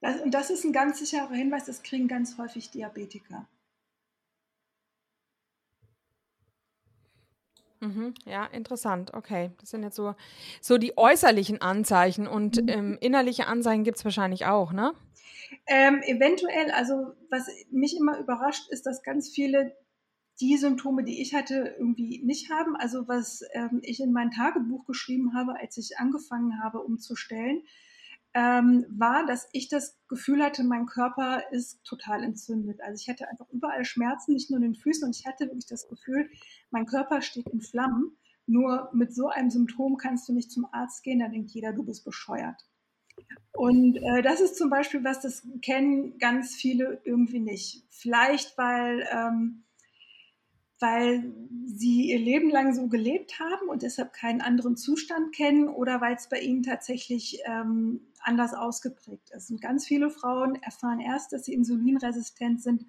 Das, 0.01 0.21
und 0.21 0.31
das 0.31 0.49
ist 0.49 0.63
ein 0.63 0.73
ganz 0.73 0.99
sicherer 0.99 1.33
Hinweis, 1.33 1.65
das 1.65 1.81
kriegen 1.81 2.07
ganz 2.07 2.37
häufig 2.37 2.69
Diabetiker. 2.69 3.47
Mhm, 7.79 8.13
ja, 8.25 8.45
interessant. 8.45 9.13
Okay, 9.13 9.51
das 9.59 9.71
sind 9.71 9.83
jetzt 9.83 9.95
so, 9.95 10.15
so 10.61 10.77
die 10.77 10.97
äußerlichen 10.97 11.61
Anzeichen 11.61 12.27
und 12.27 12.61
mhm. 12.61 12.69
ähm, 12.69 12.97
innerliche 13.01 13.47
Anzeichen 13.47 13.83
gibt 13.83 13.97
es 13.97 14.05
wahrscheinlich 14.05 14.45
auch, 14.45 14.71
ne? 14.71 14.93
Ähm, 15.67 16.01
eventuell, 16.03 16.71
also 16.71 17.13
was 17.29 17.47
mich 17.71 17.95
immer 17.95 18.17
überrascht, 18.19 18.69
ist, 18.69 18.85
dass 18.85 19.03
ganz 19.03 19.29
viele 19.29 19.75
die 20.41 20.57
Symptome, 20.57 21.03
die 21.03 21.21
ich 21.21 21.33
hatte, 21.33 21.75
irgendwie 21.79 22.21
nicht 22.23 22.49
haben. 22.51 22.75
Also 22.75 23.07
was 23.07 23.41
ähm, 23.53 23.79
ich 23.83 23.99
in 24.01 24.11
mein 24.11 24.31
Tagebuch 24.31 24.85
geschrieben 24.85 25.33
habe, 25.33 25.57
als 25.59 25.77
ich 25.77 25.97
angefangen 25.97 26.61
habe 26.61 26.81
umzustellen, 26.81 27.63
ähm, 28.33 28.85
war, 28.89 29.25
dass 29.25 29.47
ich 29.53 29.69
das 29.69 29.97
Gefühl 30.09 30.43
hatte, 30.43 30.65
mein 30.65 30.85
Körper 30.85 31.43
ist 31.51 31.83
total 31.85 32.21
entzündet. 32.21 32.81
Also 32.81 33.01
ich 33.01 33.09
hatte 33.09 33.29
einfach 33.29 33.49
überall 33.49 33.85
Schmerzen, 33.85 34.33
nicht 34.33 34.51
nur 34.51 34.57
in 34.57 34.63
den 34.63 34.75
Füßen, 34.75 35.05
und 35.05 35.15
ich 35.15 35.25
hatte 35.25 35.45
wirklich 35.45 35.67
das 35.67 35.87
Gefühl, 35.87 36.29
mein 36.69 36.85
Körper 36.85 37.21
steht 37.21 37.47
in 37.47 37.61
Flammen. 37.61 38.17
Nur 38.45 38.89
mit 38.93 39.15
so 39.15 39.29
einem 39.29 39.49
Symptom 39.49 39.97
kannst 39.97 40.27
du 40.27 40.33
nicht 40.33 40.51
zum 40.51 40.67
Arzt 40.71 41.01
gehen, 41.03 41.19
da 41.19 41.29
denkt 41.29 41.51
jeder, 41.51 41.71
du 41.71 41.83
bist 41.83 42.03
bescheuert. 42.03 42.61
Und 43.53 43.95
äh, 43.95 44.21
das 44.21 44.41
ist 44.41 44.57
zum 44.57 44.69
Beispiel 44.69 45.03
was, 45.03 45.21
das 45.21 45.47
kennen 45.61 46.17
ganz 46.17 46.55
viele 46.55 47.01
irgendwie 47.05 47.39
nicht. 47.39 47.85
Vielleicht, 47.89 48.57
weil 48.57 49.07
ähm, 49.11 49.64
weil 50.79 51.33
sie 51.65 52.09
ihr 52.11 52.19
Leben 52.19 52.49
lang 52.49 52.73
so 52.73 52.87
gelebt 52.87 53.39
haben 53.39 53.69
und 53.69 53.81
deshalb 53.81 54.13
keinen 54.13 54.41
anderen 54.41 54.75
Zustand 54.75 55.33
kennen 55.33 55.69
oder 55.69 56.01
weil 56.01 56.15
es 56.15 56.27
bei 56.27 56.39
ihnen 56.39 56.63
tatsächlich 56.63 57.39
ähm, 57.45 58.01
anders 58.19 58.53
ausgeprägt 58.53 59.29
ist. 59.31 59.51
Und 59.51 59.61
ganz 59.61 59.87
viele 59.87 60.09
Frauen 60.09 60.55
erfahren 60.55 60.99
erst, 60.99 61.31
dass 61.31 61.45
sie 61.45 61.53
insulinresistent 61.53 62.61
sind, 62.61 62.85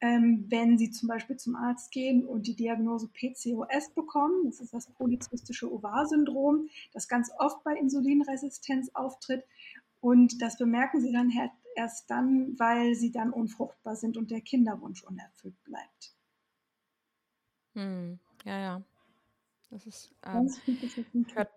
ähm, 0.00 0.46
wenn 0.48 0.78
sie 0.78 0.90
zum 0.90 1.08
Beispiel 1.08 1.36
zum 1.36 1.54
Arzt 1.54 1.92
gehen 1.92 2.26
und 2.26 2.48
die 2.48 2.56
Diagnose 2.56 3.08
PCOS 3.08 3.90
bekommen. 3.94 4.46
Das 4.46 4.60
ist 4.60 4.74
das 4.74 4.90
polyzystische 4.90 5.72
Ovar-Syndrom, 5.72 6.68
das 6.92 7.06
ganz 7.06 7.30
oft 7.38 7.62
bei 7.62 7.76
Insulinresistenz 7.76 8.90
auftritt. 8.94 9.44
Und 10.00 10.42
das 10.42 10.58
bemerken 10.58 11.00
sie 11.00 11.12
dann 11.12 11.30
erst 11.76 12.10
dann, 12.10 12.58
weil 12.58 12.96
sie 12.96 13.12
dann 13.12 13.32
unfruchtbar 13.32 13.94
sind 13.94 14.16
und 14.16 14.32
der 14.32 14.40
Kinderwunsch 14.40 15.04
unerfüllt 15.04 15.62
bleibt. 15.62 16.16
Hm, 17.74 18.18
ja, 18.44 18.58
ja. 18.58 18.82
Das 19.70 19.86
ist, 19.86 20.10
ähm, 20.26 20.50
hört, 21.34 21.48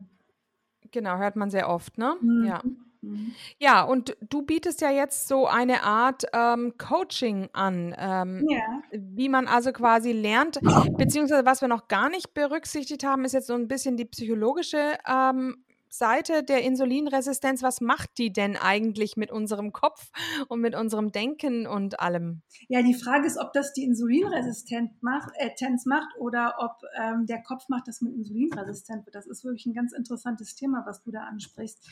genau, 0.92 1.18
hört 1.18 1.36
man 1.36 1.50
sehr 1.50 1.68
oft, 1.70 1.98
ne? 1.98 2.16
Mhm. 2.22 2.46
Ja. 2.46 2.62
Mhm. 3.02 3.36
Ja, 3.60 3.84
und 3.84 4.18
du 4.22 4.42
bietest 4.42 4.82
ja 4.82 4.90
jetzt 4.90 5.28
so 5.28 5.48
eine 5.48 5.84
Art 5.84 6.24
ähm, 6.34 6.74
Coaching 6.78 7.50
an, 7.54 7.96
ähm, 7.98 8.46
ja. 8.50 8.82
wie 8.92 9.30
man 9.30 9.48
also 9.48 9.72
quasi 9.72 10.12
lernt, 10.12 10.60
beziehungsweise 10.98 11.46
was 11.46 11.62
wir 11.62 11.68
noch 11.68 11.88
gar 11.88 12.10
nicht 12.10 12.34
berücksichtigt 12.34 13.04
haben, 13.06 13.26
ist 13.26 13.34
jetzt 13.34 13.48
so 13.48 13.54
ein 13.54 13.68
bisschen 13.68 13.98
die 13.98 14.06
psychologische 14.06 14.98
ähm, 15.08 15.65
Seite 15.98 16.44
der 16.44 16.64
Insulinresistenz, 16.64 17.64
was 17.64 17.82
macht 17.82 18.18
die 18.18 18.32
denn 18.32 18.56
eigentlich 18.58 19.18
mit 19.18 19.32
unserem 19.32 19.72
Kopf 19.72 20.12
und 20.48 20.62
mit 20.62 20.76
unserem 20.76 21.12
Denken 21.12 21.68
und 21.68 22.00
allem? 22.00 22.42
Ja, 22.68 22.82
die 22.82 22.94
Frage 22.94 23.28
ist, 23.28 23.38
ob 23.38 23.54
das 23.54 23.74
die 23.74 23.84
Insulinresistenz 23.84 24.92
macht, 25.02 25.32
äh, 25.38 25.52
macht 25.86 26.18
oder 26.20 26.56
ob 26.60 26.78
ähm, 27.02 27.26
der 27.26 27.42
Kopf 27.42 27.70
macht, 27.70 27.88
das 27.88 28.02
mit 28.02 28.14
insulinresistent 28.14 29.06
wird. 29.06 29.16
Das 29.16 29.26
ist 29.26 29.44
wirklich 29.44 29.66
ein 29.66 29.74
ganz 29.74 29.94
interessantes 29.94 30.56
Thema, 30.56 30.84
was 30.86 31.02
du 31.02 31.12
da 31.12 31.22
ansprichst. 31.22 31.88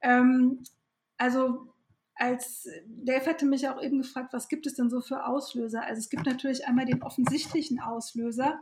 Ähm, 0.00 0.62
also 1.16 1.72
als 2.14 2.68
Dave 2.86 3.26
hatte 3.26 3.46
mich 3.46 3.68
auch 3.68 3.82
eben 3.82 3.98
gefragt, 3.98 4.32
was 4.32 4.48
gibt 4.48 4.66
es 4.66 4.74
denn 4.74 4.90
so 4.90 5.00
für 5.00 5.26
Auslöser? 5.26 5.82
Also 5.82 5.98
es 5.98 6.10
gibt 6.10 6.26
natürlich 6.26 6.66
einmal 6.66 6.84
den 6.84 7.02
offensichtlichen 7.02 7.80
Auslöser 7.80 8.60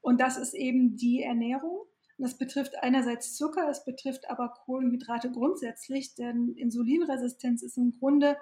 und 0.00 0.20
das 0.20 0.36
ist 0.36 0.54
eben 0.54 0.96
die 0.96 1.22
Ernährung. 1.22 1.86
Das 2.18 2.36
betrifft 2.36 2.82
einerseits 2.82 3.36
Zucker, 3.36 3.68
es 3.70 3.84
betrifft 3.84 4.28
aber 4.28 4.48
Kohlenhydrate 4.48 5.30
grundsätzlich, 5.30 6.16
denn 6.16 6.48
Insulinresistenz 6.56 7.62
ist 7.62 7.78
im 7.78 7.92
Grunde 7.92 8.36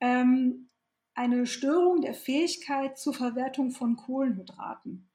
ähm, 0.00 0.68
eine 1.14 1.46
Störung 1.46 2.02
der 2.02 2.12
Fähigkeit 2.12 2.98
zur 2.98 3.14
Verwertung 3.14 3.70
von 3.70 3.96
Kohlenhydraten. 3.96 5.08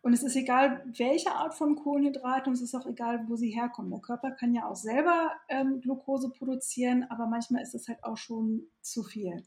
Und 0.00 0.12
es 0.12 0.22
ist 0.22 0.36
egal, 0.36 0.82
welche 0.96 1.32
Art 1.32 1.54
von 1.54 1.76
Kohlenhydraten, 1.76 2.48
und 2.48 2.54
es 2.54 2.62
ist 2.62 2.74
auch 2.74 2.86
egal, 2.86 3.26
wo 3.28 3.36
sie 3.36 3.50
herkommen. 3.50 3.90
Der 3.90 4.00
Körper 4.00 4.32
kann 4.32 4.54
ja 4.54 4.66
auch 4.66 4.76
selber 4.76 5.32
ähm, 5.48 5.80
Glucose 5.80 6.30
produzieren, 6.30 7.04
aber 7.10 7.26
manchmal 7.26 7.62
ist 7.62 7.74
es 7.74 7.88
halt 7.88 8.02
auch 8.02 8.18
schon 8.18 8.66
zu 8.80 9.02
viel. 9.02 9.46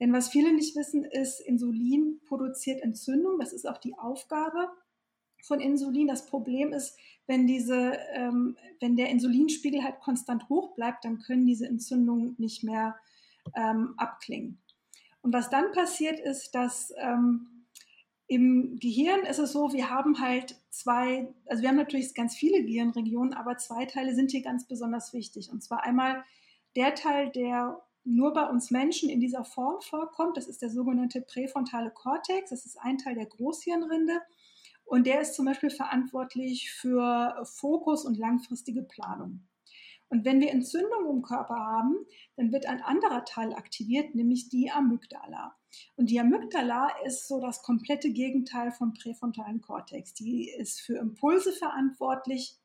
Denn 0.00 0.12
was 0.12 0.28
viele 0.28 0.52
nicht 0.52 0.76
wissen, 0.76 1.04
ist, 1.04 1.40
Insulin 1.40 2.20
produziert 2.26 2.82
Entzündung. 2.82 3.38
Das 3.38 3.52
ist 3.52 3.66
auch 3.66 3.78
die 3.78 3.96
Aufgabe 3.98 4.68
von 5.42 5.60
Insulin. 5.60 6.08
Das 6.08 6.26
Problem 6.26 6.72
ist, 6.72 6.96
wenn, 7.26 7.46
diese, 7.46 7.98
ähm, 8.14 8.56
wenn 8.80 8.96
der 8.96 9.10
Insulinspiegel 9.10 9.82
halt 9.82 10.00
konstant 10.00 10.48
hoch 10.48 10.74
bleibt, 10.74 11.04
dann 11.04 11.18
können 11.18 11.46
diese 11.46 11.66
Entzündungen 11.66 12.34
nicht 12.38 12.62
mehr 12.62 12.96
ähm, 13.54 13.94
abklingen. 13.96 14.60
Und 15.22 15.32
was 15.32 15.50
dann 15.50 15.72
passiert 15.72 16.20
ist, 16.20 16.54
dass 16.54 16.92
ähm, 16.98 17.56
im 18.28 18.78
Gehirn 18.80 19.24
ist 19.24 19.38
es 19.38 19.52
so, 19.52 19.72
wir 19.72 19.90
haben 19.90 20.20
halt 20.20 20.60
zwei, 20.70 21.32
also 21.46 21.62
wir 21.62 21.68
haben 21.68 21.76
natürlich 21.76 22.14
ganz 22.14 22.34
viele 22.36 22.62
Gehirnregionen, 22.62 23.34
aber 23.34 23.56
zwei 23.56 23.86
Teile 23.86 24.14
sind 24.14 24.32
hier 24.32 24.42
ganz 24.42 24.66
besonders 24.66 25.12
wichtig. 25.12 25.50
Und 25.50 25.62
zwar 25.62 25.84
einmal 25.84 26.24
der 26.74 26.94
Teil, 26.94 27.30
der 27.30 27.80
nur 28.04 28.32
bei 28.32 28.48
uns 28.48 28.70
Menschen 28.70 29.08
in 29.08 29.20
dieser 29.20 29.44
Form 29.44 29.80
vorkommt, 29.80 30.36
das 30.36 30.46
ist 30.46 30.62
der 30.62 30.70
sogenannte 30.70 31.20
präfrontale 31.20 31.90
Kortex, 31.90 32.50
das 32.50 32.66
ist 32.66 32.78
ein 32.80 32.98
Teil 32.98 33.14
der 33.14 33.26
Großhirnrinde. 33.26 34.20
Und 34.86 35.06
der 35.06 35.20
ist 35.20 35.34
zum 35.34 35.44
Beispiel 35.44 35.70
verantwortlich 35.70 36.70
für 36.70 37.44
Fokus 37.44 38.04
und 38.04 38.16
langfristige 38.16 38.82
Planung. 38.82 39.46
Und 40.08 40.24
wenn 40.24 40.40
wir 40.40 40.52
Entzündung 40.52 41.10
im 41.10 41.22
Körper 41.22 41.56
haben, 41.56 41.96
dann 42.36 42.52
wird 42.52 42.66
ein 42.66 42.80
anderer 42.80 43.24
Teil 43.24 43.52
aktiviert, 43.52 44.14
nämlich 44.14 44.48
die 44.48 44.70
Amygdala. 44.70 45.56
Und 45.96 46.10
die 46.10 46.20
Amygdala 46.20 46.90
ist 47.04 47.26
so 47.26 47.40
das 47.40 47.62
komplette 47.62 48.10
Gegenteil 48.12 48.70
vom 48.70 48.94
präfrontalen 48.94 49.60
Kortex. 49.60 50.14
Die 50.14 50.48
ist 50.48 50.80
für 50.80 50.98
Impulse 50.98 51.52
verantwortlich 51.52 52.56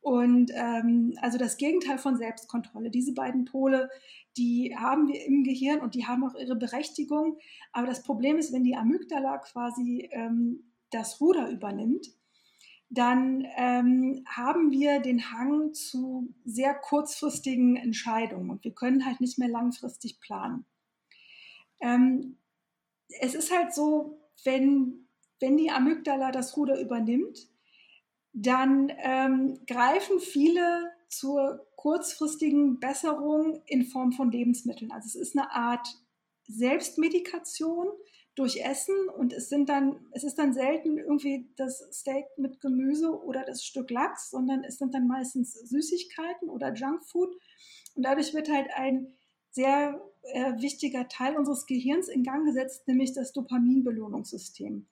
und 0.00 0.50
ähm, 0.54 1.14
also 1.20 1.36
das 1.36 1.58
Gegenteil 1.58 1.98
von 1.98 2.16
Selbstkontrolle. 2.16 2.90
Diese 2.90 3.12
beiden 3.12 3.44
Pole, 3.44 3.90
die 4.38 4.74
haben 4.74 5.08
wir 5.08 5.22
im 5.26 5.44
Gehirn 5.44 5.80
und 5.80 5.94
die 5.94 6.06
haben 6.06 6.24
auch 6.24 6.34
ihre 6.34 6.56
Berechtigung. 6.56 7.36
Aber 7.72 7.86
das 7.86 8.02
Problem 8.02 8.38
ist, 8.38 8.52
wenn 8.52 8.64
die 8.64 8.76
Amygdala 8.76 9.38
quasi 9.38 10.08
ähm, 10.12 10.69
das 10.90 11.20
Ruder 11.20 11.48
übernimmt, 11.48 12.06
dann 12.90 13.46
ähm, 13.56 14.24
haben 14.26 14.72
wir 14.72 14.98
den 14.98 15.30
Hang 15.30 15.72
zu 15.74 16.34
sehr 16.44 16.74
kurzfristigen 16.74 17.76
Entscheidungen 17.76 18.50
und 18.50 18.64
wir 18.64 18.72
können 18.72 19.06
halt 19.06 19.20
nicht 19.20 19.38
mehr 19.38 19.48
langfristig 19.48 20.20
planen. 20.20 20.64
Ähm, 21.80 22.36
es 23.20 23.34
ist 23.34 23.54
halt 23.54 23.72
so, 23.72 24.18
wenn, 24.44 25.06
wenn 25.38 25.56
die 25.56 25.70
Amygdala 25.70 26.32
das 26.32 26.56
Ruder 26.56 26.80
übernimmt, 26.80 27.48
dann 28.32 28.92
ähm, 28.98 29.60
greifen 29.66 30.18
viele 30.20 30.92
zur 31.08 31.66
kurzfristigen 31.76 32.78
Besserung 32.78 33.62
in 33.66 33.84
Form 33.84 34.12
von 34.12 34.30
Lebensmitteln. 34.30 34.92
Also 34.92 35.06
es 35.06 35.14
ist 35.14 35.36
eine 35.36 35.50
Art 35.50 35.86
Selbstmedikation, 36.46 37.88
durch 38.34 38.60
Essen 38.64 38.94
und 39.16 39.32
es 39.32 39.48
sind 39.48 39.68
dann, 39.68 40.06
es 40.12 40.24
ist 40.24 40.36
dann 40.36 40.52
selten 40.52 40.98
irgendwie 40.98 41.50
das 41.56 41.84
Steak 41.92 42.26
mit 42.36 42.60
Gemüse 42.60 43.10
oder 43.22 43.44
das 43.44 43.64
Stück 43.64 43.90
Lachs, 43.90 44.30
sondern 44.30 44.64
es 44.64 44.78
sind 44.78 44.94
dann 44.94 45.06
meistens 45.06 45.52
Süßigkeiten 45.52 46.48
oder 46.48 46.72
Junkfood 46.72 47.34
und 47.94 48.04
dadurch 48.04 48.32
wird 48.32 48.48
halt 48.48 48.68
ein 48.74 49.08
sehr 49.50 50.00
äh, 50.22 50.52
wichtiger 50.60 51.08
Teil 51.08 51.36
unseres 51.36 51.66
Gehirns 51.66 52.08
in 52.08 52.22
Gang 52.22 52.46
gesetzt, 52.46 52.86
nämlich 52.86 53.12
das 53.12 53.32
Dopaminbelohnungssystem. 53.32 54.86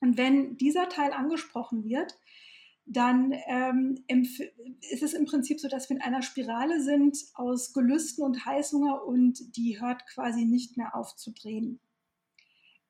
Und 0.00 0.16
wenn 0.16 0.56
dieser 0.56 0.88
Teil 0.88 1.12
angesprochen 1.12 1.84
wird, 1.84 2.18
dann 2.86 3.34
ähm, 3.48 4.02
ist 4.90 5.02
es 5.02 5.12
im 5.12 5.26
Prinzip 5.26 5.60
so, 5.60 5.68
dass 5.68 5.90
wir 5.90 5.96
in 5.96 6.02
einer 6.02 6.22
Spirale 6.22 6.80
sind 6.80 7.18
aus 7.34 7.74
Gelüsten 7.74 8.24
und 8.24 8.46
Heißhunger 8.46 9.04
und 9.04 9.56
die 9.56 9.78
hört 9.78 10.06
quasi 10.06 10.46
nicht 10.46 10.78
mehr 10.78 10.96
auf 10.96 11.14
zu 11.16 11.32
drehen. 11.32 11.80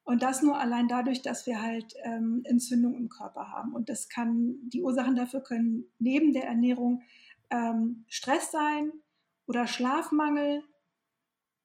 Und 0.09 0.23
das 0.23 0.40
nur 0.40 0.59
allein 0.59 0.88
dadurch, 0.88 1.21
dass 1.21 1.44
wir 1.44 1.61
halt 1.61 1.92
ähm, 2.03 2.40
Entzündung 2.44 2.94
im 2.94 3.11
Körper 3.11 3.51
haben. 3.51 3.75
Und 3.75 3.90
das 3.90 4.09
kann, 4.09 4.57
die 4.62 4.81
Ursachen 4.81 5.16
dafür 5.16 5.42
können 5.42 5.85
neben 5.99 6.33
der 6.33 6.44
Ernährung 6.44 7.03
ähm, 7.51 8.07
Stress 8.09 8.51
sein 8.51 8.90
oder 9.47 9.66
Schlafmangel. 9.66 10.64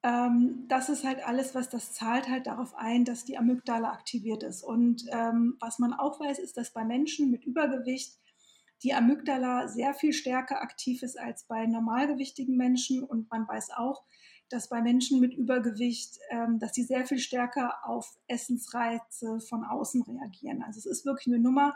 Ähm, 0.02 0.66
das 0.68 0.90
ist 0.90 1.04
halt 1.04 1.26
alles, 1.26 1.54
was 1.54 1.70
das 1.70 1.94
zahlt 1.94 2.28
halt 2.28 2.46
darauf 2.46 2.74
ein, 2.74 3.06
dass 3.06 3.24
die 3.24 3.38
Amygdala 3.38 3.90
aktiviert 3.90 4.42
ist. 4.42 4.62
Und 4.62 5.06
ähm, 5.10 5.56
was 5.58 5.78
man 5.78 5.94
auch 5.94 6.20
weiß, 6.20 6.38
ist, 6.38 6.58
dass 6.58 6.74
bei 6.74 6.84
Menschen 6.84 7.30
mit 7.30 7.46
Übergewicht 7.46 8.18
die 8.82 8.92
Amygdala 8.92 9.68
sehr 9.68 9.94
viel 9.94 10.12
stärker 10.12 10.60
aktiv 10.60 11.02
ist 11.02 11.18
als 11.18 11.44
bei 11.44 11.64
normalgewichtigen 11.64 12.58
Menschen. 12.58 13.04
Und 13.04 13.30
man 13.30 13.48
weiß 13.48 13.70
auch, 13.70 14.04
dass 14.48 14.68
bei 14.68 14.82
Menschen 14.82 15.20
mit 15.20 15.34
Übergewicht, 15.34 16.18
ähm, 16.30 16.58
dass 16.58 16.74
sie 16.74 16.84
sehr 16.84 17.06
viel 17.06 17.18
stärker 17.18 17.78
auf 17.84 18.16
Essensreize 18.28 19.40
von 19.40 19.64
außen 19.64 20.02
reagieren. 20.02 20.62
Also 20.62 20.78
es 20.78 20.86
ist 20.86 21.06
wirklich 21.06 21.34
eine 21.34 21.42
Nummer, 21.42 21.74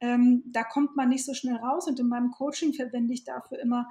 ähm, 0.00 0.42
da 0.46 0.64
kommt 0.64 0.96
man 0.96 1.08
nicht 1.08 1.24
so 1.24 1.34
schnell 1.34 1.56
raus. 1.56 1.86
Und 1.86 2.00
in 2.00 2.08
meinem 2.08 2.30
Coaching 2.30 2.72
verwende 2.72 3.12
ich 3.12 3.24
dafür 3.24 3.58
immer 3.58 3.88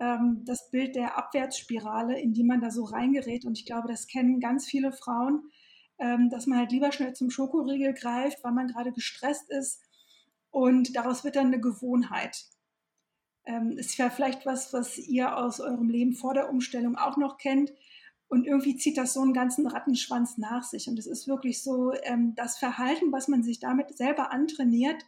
ähm, 0.00 0.42
das 0.44 0.70
Bild 0.70 0.96
der 0.96 1.16
Abwärtsspirale, 1.18 2.20
in 2.20 2.32
die 2.32 2.44
man 2.44 2.60
da 2.60 2.70
so 2.70 2.84
reingerät. 2.84 3.44
Und 3.44 3.58
ich 3.58 3.66
glaube, 3.66 3.88
das 3.88 4.06
kennen 4.06 4.40
ganz 4.40 4.66
viele 4.66 4.92
Frauen, 4.92 5.50
ähm, 5.98 6.30
dass 6.30 6.46
man 6.46 6.58
halt 6.58 6.72
lieber 6.72 6.92
schnell 6.92 7.12
zum 7.12 7.30
Schokoriegel 7.30 7.94
greift, 7.94 8.42
weil 8.42 8.52
man 8.52 8.68
gerade 8.68 8.92
gestresst 8.92 9.50
ist. 9.50 9.80
Und 10.50 10.96
daraus 10.96 11.24
wird 11.24 11.36
dann 11.36 11.46
eine 11.46 11.60
Gewohnheit 11.60 12.44
ähm, 13.44 13.76
ist 13.78 13.96
ja 13.96 14.10
vielleicht 14.10 14.46
was, 14.46 14.72
was 14.72 14.98
ihr 14.98 15.36
aus 15.36 15.60
eurem 15.60 15.88
Leben 15.88 16.14
vor 16.14 16.34
der 16.34 16.50
Umstellung 16.50 16.96
auch 16.96 17.16
noch 17.16 17.38
kennt. 17.38 17.72
Und 18.28 18.46
irgendwie 18.46 18.76
zieht 18.76 18.96
das 18.96 19.12
so 19.12 19.20
einen 19.20 19.34
ganzen 19.34 19.66
Rattenschwanz 19.66 20.38
nach 20.38 20.62
sich. 20.62 20.88
Und 20.88 20.98
es 20.98 21.06
ist 21.06 21.28
wirklich 21.28 21.62
so, 21.62 21.92
ähm, 22.04 22.34
das 22.34 22.56
Verhalten, 22.56 23.12
was 23.12 23.28
man 23.28 23.42
sich 23.42 23.60
damit 23.60 23.96
selber 23.96 24.32
antrainiert, 24.32 25.04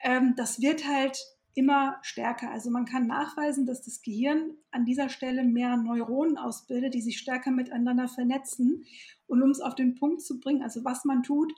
ähm, 0.00 0.34
das 0.36 0.60
wird 0.60 0.86
halt 0.86 1.18
immer 1.54 1.98
stärker. 2.02 2.50
Also 2.50 2.70
man 2.70 2.86
kann 2.86 3.06
nachweisen, 3.06 3.66
dass 3.66 3.82
das 3.82 4.02
Gehirn 4.02 4.56
an 4.70 4.84
dieser 4.84 5.08
Stelle 5.08 5.44
mehr 5.44 5.76
Neuronen 5.76 6.38
ausbildet, 6.38 6.94
die 6.94 7.02
sich 7.02 7.18
stärker 7.18 7.50
miteinander 7.50 8.08
vernetzen. 8.08 8.84
Und 9.26 9.42
um 9.42 9.50
es 9.50 9.60
auf 9.60 9.74
den 9.74 9.94
Punkt 9.94 10.22
zu 10.22 10.40
bringen, 10.40 10.62
also 10.62 10.84
was 10.84 11.04
man 11.04 11.22
tut, 11.22 11.52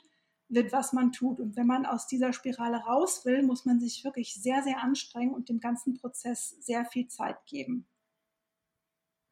wird, 0.55 0.73
was 0.73 0.93
man 0.93 1.13
tut. 1.13 1.41
Und 1.41 1.57
wenn 1.57 1.67
man 1.67 1.87
aus 1.87 2.07
dieser 2.07 2.33
Spirale 2.33 2.79
raus 2.79 3.25
will, 3.25 3.43
muss 3.43 3.65
man 3.65 3.81
sich 3.81 4.05
wirklich 4.05 4.35
sehr, 4.35 4.63
sehr 4.63 4.83
anstrengen 4.83 5.35
und 5.35 5.49
dem 5.49 5.61
ganzen 5.61 5.95
Prozess 5.95 6.51
sehr 6.61 6.85
viel 6.85 7.09
Zeit 7.09 7.45
geben. 7.47 7.87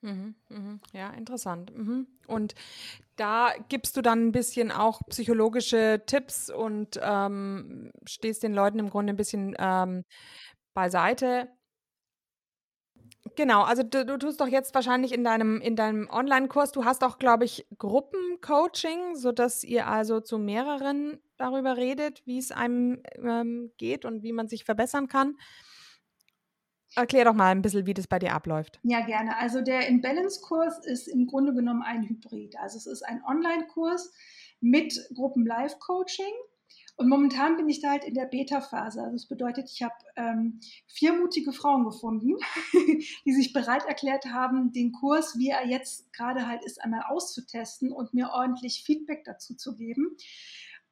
Mhm, 0.03 0.35
mhm. 0.49 0.81
Ja, 0.93 1.11
interessant. 1.11 1.77
Mhm. 1.77 2.09
Und 2.27 2.55
da 3.17 3.53
gibst 3.69 3.97
du 3.97 4.03
dann 4.03 4.29
ein 4.29 4.33
bisschen 4.33 4.73
auch 4.73 5.01
psychologische 5.09 6.03
Tipps 6.07 6.51
und 6.51 6.99
ähm, 7.01 7.93
stehst 8.05 8.43
den 8.43 8.53
Leuten 8.53 8.81
im 8.81 8.91
Grunde 8.91 9.13
ein 9.13 9.17
bisschen 9.17 9.55
ähm, 9.59 10.05
beiseite, 10.75 11.49
Genau, 13.37 13.63
also 13.63 13.83
du, 13.83 14.05
du 14.05 14.19
tust 14.19 14.41
doch 14.41 14.49
jetzt 14.49 14.75
wahrscheinlich 14.75 15.13
in 15.13 15.25
deinem, 15.25 15.61
in 15.61 15.77
deinem 15.77 16.09
Online-Kurs, 16.11 16.73
du 16.73 16.85
hast 16.85 17.05
auch, 17.05 17.19
glaube 17.19 17.45
ich, 17.45 17.67
Gruppencoaching, 17.79 19.15
sodass 19.15 19.65
ihr 19.65 19.87
also 19.87 20.21
zu 20.21 20.39
mehreren 20.39 21.19
darüber 21.37 21.77
redet, 21.77 22.27
wie 22.27 22.39
es 22.39 22.51
einem 22.51 23.03
ähm, 23.17 23.73
geht 23.79 24.05
und 24.05 24.23
wie 24.23 24.33
man 24.33 24.49
sich 24.49 24.65
verbessern 24.65 25.09
kann. 25.09 25.37
Erklär 26.95 27.25
doch 27.25 27.33
mal 27.33 27.51
ein 27.51 27.63
bisschen, 27.63 27.87
wie 27.87 27.95
das 27.95 28.07
bei 28.07 28.19
dir 28.19 28.35
abläuft. 28.35 28.79
Ja, 28.83 29.01
gerne. 29.07 29.37
Also 29.39 29.63
der 29.63 29.89
Imbalance-Kurs 29.89 30.85
ist 30.85 31.09
im 31.09 31.27
Grunde 31.27 31.55
genommen 31.55 31.83
ein 31.83 32.03
Hybrid. 32.03 32.57
Also 32.59 32.77
es 32.77 32.87
ist 32.87 33.03
ein 33.03 33.23
Online-Kurs 33.25 34.13
mit 34.61 34.95
Gruppen-Live-Coaching 35.15 36.35
und 37.03 37.09
momentan 37.09 37.57
bin 37.57 37.69
ich 37.69 37.81
da 37.81 37.91
halt 37.91 38.05
in 38.05 38.15
der 38.15 38.27
Beta-Phase. 38.27 39.03
Also 39.03 39.17
das 39.17 39.27
bedeutet, 39.27 39.69
ich 39.73 39.83
habe 39.83 39.95
ähm, 40.15 40.61
vier 40.87 41.13
mutige 41.13 41.53
Frauen 41.53 41.85
gefunden, 41.85 42.37
die 43.25 43.33
sich 43.33 43.53
bereit 43.53 43.85
erklärt 43.87 44.27
haben, 44.27 44.73
den 44.73 44.93
Kurs, 44.93 45.37
wie 45.37 45.49
er 45.49 45.67
jetzt 45.67 46.13
gerade 46.13 46.47
halt 46.47 46.65
ist, 46.65 46.81
einmal 46.81 47.03
auszutesten 47.09 47.91
und 47.91 48.15
mir 48.15 48.31
ordentlich 48.31 48.85
Feedback 48.85 49.25
dazu 49.25 49.57
zu 49.57 49.75
geben. 49.75 50.17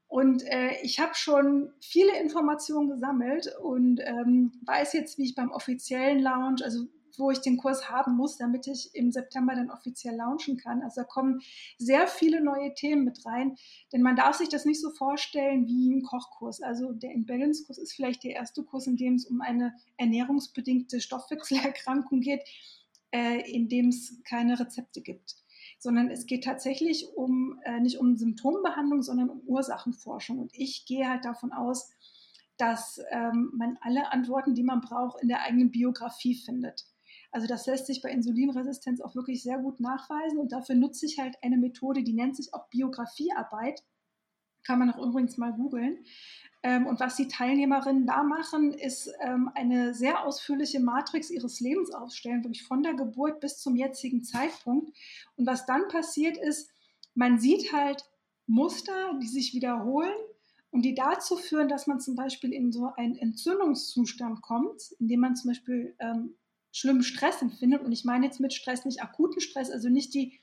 Und 0.09 0.43
äh, 0.43 0.73
ich 0.83 0.99
habe 0.99 1.15
schon 1.15 1.71
viele 1.81 2.21
Informationen 2.21 2.89
gesammelt 2.89 3.49
und 3.63 4.01
ähm, 4.05 4.51
weiß 4.67 4.95
jetzt, 4.95 5.17
wie 5.17 5.27
ich 5.27 5.37
beim 5.37 5.53
offiziellen 5.53 6.19
Launch, 6.19 6.65
also 6.65 6.87
wo 7.19 7.31
ich 7.31 7.41
den 7.41 7.57
Kurs 7.57 7.91
haben 7.91 8.17
muss, 8.17 8.37
damit 8.37 8.67
ich 8.67 8.95
im 8.95 9.11
September 9.11 9.55
dann 9.55 9.71
offiziell 9.71 10.17
launchen 10.17 10.57
kann. 10.57 10.83
Also 10.83 11.03
da 11.03 11.07
kommen 11.07 11.41
sehr 11.79 12.07
viele 12.07 12.43
neue 12.43 12.75
Themen 12.75 13.05
mit 13.05 13.25
rein, 13.27 13.57
denn 13.93 14.03
man 14.03 14.17
darf 14.17 14.37
sich 14.37 14.49
das 14.49 14.65
nicht 14.65 14.81
so 14.81 14.91
vorstellen 14.91 15.67
wie 15.67 15.95
ein 15.95 16.03
Kochkurs. 16.03 16.63
Also 16.63 16.93
der 16.93 17.13
Imbalance-Kurs 17.13 17.79
ist 17.79 17.93
vielleicht 17.93 18.25
der 18.25 18.33
erste 18.33 18.63
Kurs, 18.63 18.87
in 18.87 18.97
dem 18.97 19.15
es 19.15 19.27
um 19.27 19.41
eine 19.41 19.75
ernährungsbedingte 19.97 21.01
Stoffwechselerkrankung 21.01 22.21
geht, 22.21 22.43
äh, 23.13 23.51
in 23.51 23.69
dem 23.69 23.89
es 23.89 24.21
keine 24.25 24.59
Rezepte 24.59 25.01
gibt 25.01 25.37
sondern 25.81 26.11
es 26.11 26.27
geht 26.27 26.45
tatsächlich 26.45 27.09
um 27.17 27.59
äh, 27.65 27.81
nicht 27.81 27.99
um 27.99 28.17
Symptombehandlung, 28.17 29.03
sondern 29.03 29.31
um 29.31 29.41
Ursachenforschung. 29.47 30.39
Und 30.39 30.51
ich 30.53 30.85
gehe 30.85 31.09
halt 31.09 31.25
davon 31.25 31.53
aus, 31.53 31.91
dass 32.59 33.01
ähm, 33.11 33.51
man 33.55 33.79
alle 33.81 34.13
Antworten, 34.13 34.55
die 34.55 34.63
man 34.63 34.83
braucht, 34.83 35.23
in 35.23 35.29
der 35.29 35.43
eigenen 35.43 35.71
Biografie 35.71 36.35
findet. 36.35 36.85
Also 37.31 37.47
das 37.47 37.67
lässt 37.67 37.87
sich 37.87 38.03
bei 38.03 38.11
Insulinresistenz 38.11 39.01
auch 39.01 39.15
wirklich 39.15 39.43
sehr 39.43 39.59
gut 39.59 39.81
nachweisen 39.81 40.39
und 40.39 40.53
dafür 40.53 40.75
nutze 40.75 41.07
ich 41.07 41.19
halt 41.19 41.37
eine 41.43 41.57
Methode, 41.57 42.03
die 42.03 42.13
nennt 42.13 42.37
sich 42.37 42.53
auch 42.53 42.69
Biografiearbeit. 42.69 43.83
Kann 44.65 44.79
man 44.79 44.91
auch 44.91 44.99
übrigens 45.07 45.39
mal 45.39 45.53
googeln. 45.53 46.05
Ähm, 46.63 46.87
und 46.87 47.01
was 47.01 47.17
die 47.17 47.29
Teilnehmerinnen 47.29 48.07
da 48.07 48.23
machen, 48.23 48.75
ist 48.75 49.11
ähm, 49.21 49.51
eine 49.55 49.95
sehr 49.95 50.27
ausführliche 50.27 50.81
Matrix 50.81 51.31
ihres 51.31 51.61
Lebens 51.61 51.93
aufstellen, 51.93 52.45
wirklich 52.45 52.65
von 52.65 52.83
der 52.83 52.95
Geburt 52.95 53.41
bis 53.41 53.59
zum 53.59 53.77
jetzigen 53.77 54.23
Zeitpunkt. 54.23 54.95
Und 55.37 55.47
was 55.47 55.65
dann 55.65 55.89
passiert 55.89 56.37
ist, 56.37 56.71
man 57.15 57.39
sieht 57.39 57.73
halt 57.73 58.05
Muster, 58.47 59.19
die 59.23 59.29
sich 59.29 59.55
wiederholen 59.55 60.13
und 60.71 60.83
die 60.83 60.95
dazu 60.95 61.37
führen, 61.37 61.69
dass 61.69 61.87
man 61.87 62.01
zum 62.01 62.15
Beispiel 62.15 62.53
in 62.53 62.73
so 62.73 62.93
einen 62.97 63.17
Entzündungszustand 63.17 64.43
kommt, 64.43 64.93
indem 64.99 65.21
man 65.21 65.37
zum 65.37 65.51
Beispiel 65.51 65.95
ähm, 65.99 66.35
schlimmen 66.73 67.03
Stress 67.03 67.43
empfindet. 67.43 67.83
Und 67.83 67.93
ich 67.93 68.05
meine 68.05 68.27
jetzt 68.27 68.41
mit 68.41 68.53
Stress 68.53 68.85
nicht 68.85 69.03
akuten 69.03 69.41
Stress, 69.41 69.71
also 69.71 69.89
nicht 69.89 70.15
die, 70.15 70.41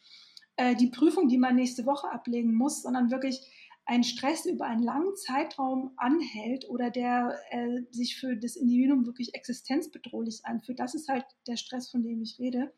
äh, 0.55 0.75
die 0.75 0.87
Prüfung, 0.87 1.27
die 1.27 1.37
man 1.37 1.55
nächste 1.55 1.85
Woche 1.85 2.11
ablegen 2.11 2.53
muss, 2.53 2.81
sondern 2.81 3.11
wirklich 3.11 3.41
ein 3.87 4.03
Stress 4.03 4.45
über 4.45 4.65
einen 4.65 4.83
langen 4.83 5.15
Zeitraum 5.15 5.91
anhält 5.95 6.69
oder 6.69 6.91
der 6.91 7.39
äh, 7.51 7.83
sich 7.89 8.19
für 8.19 8.35
das 8.35 8.57
Individuum 8.57 9.05
wirklich 9.05 9.33
existenzbedrohlich 9.33 10.41
anfühlt. 10.43 10.79
Das 10.79 10.93
ist 10.93 11.07
halt 11.07 11.25
der 11.47 11.55
Stress, 11.55 11.89
von 11.89 12.03
dem 12.03 12.21
ich 12.21 12.37
rede. 12.37 12.73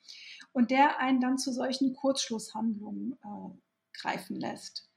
Und 0.52 0.70
der 0.70 1.00
einen 1.00 1.20
dann 1.20 1.40
zu 1.40 1.52
solchen 1.52 1.94
Kurzschlusshandlungen 1.96 3.14
äh, 3.24 3.98
greifen 4.00 4.40
lässt. 4.40 4.88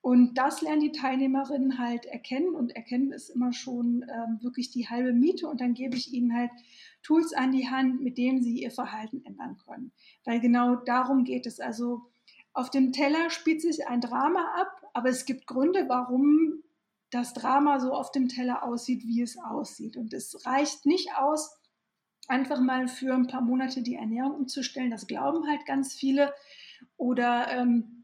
Und 0.00 0.34
das 0.38 0.62
lernen 0.62 0.80
die 0.80 0.92
Teilnehmerinnen 0.92 1.78
halt 1.78 2.06
erkennen 2.06 2.54
und 2.54 2.76
erkennen 2.76 3.10
ist 3.10 3.28
immer 3.28 3.52
schon 3.52 4.06
ähm, 4.08 4.38
wirklich 4.40 4.70
die 4.70 4.88
halbe 4.88 5.12
Miete 5.12 5.48
und 5.48 5.60
dann 5.60 5.74
gebe 5.74 5.96
ich 5.96 6.12
ihnen 6.12 6.32
halt 6.32 6.52
Tools 7.06 7.32
an 7.32 7.52
die 7.52 7.68
Hand, 7.68 8.00
mit 8.00 8.18
denen 8.18 8.42
sie 8.42 8.60
ihr 8.60 8.72
Verhalten 8.72 9.24
ändern 9.24 9.56
können. 9.64 9.92
Weil 10.24 10.40
genau 10.40 10.74
darum 10.74 11.22
geht 11.22 11.46
es. 11.46 11.60
Also 11.60 12.02
auf 12.52 12.70
dem 12.70 12.90
Teller 12.90 13.30
spielt 13.30 13.62
sich 13.62 13.86
ein 13.86 14.00
Drama 14.00 14.44
ab, 14.56 14.90
aber 14.92 15.08
es 15.08 15.24
gibt 15.24 15.46
Gründe, 15.46 15.84
warum 15.88 16.64
das 17.10 17.32
Drama 17.32 17.78
so 17.78 17.92
auf 17.92 18.10
dem 18.10 18.28
Teller 18.28 18.64
aussieht, 18.64 19.04
wie 19.04 19.22
es 19.22 19.38
aussieht. 19.38 19.96
Und 19.96 20.12
es 20.12 20.44
reicht 20.46 20.84
nicht 20.84 21.14
aus, 21.16 21.56
einfach 22.26 22.58
mal 22.60 22.88
für 22.88 23.14
ein 23.14 23.28
paar 23.28 23.40
Monate 23.42 23.82
die 23.82 23.94
Ernährung 23.94 24.32
umzustellen. 24.32 24.90
Das 24.90 25.06
glauben 25.06 25.46
halt 25.48 25.64
ganz 25.64 25.94
viele. 25.94 26.34
Oder 26.96 27.48
ähm, 27.52 27.95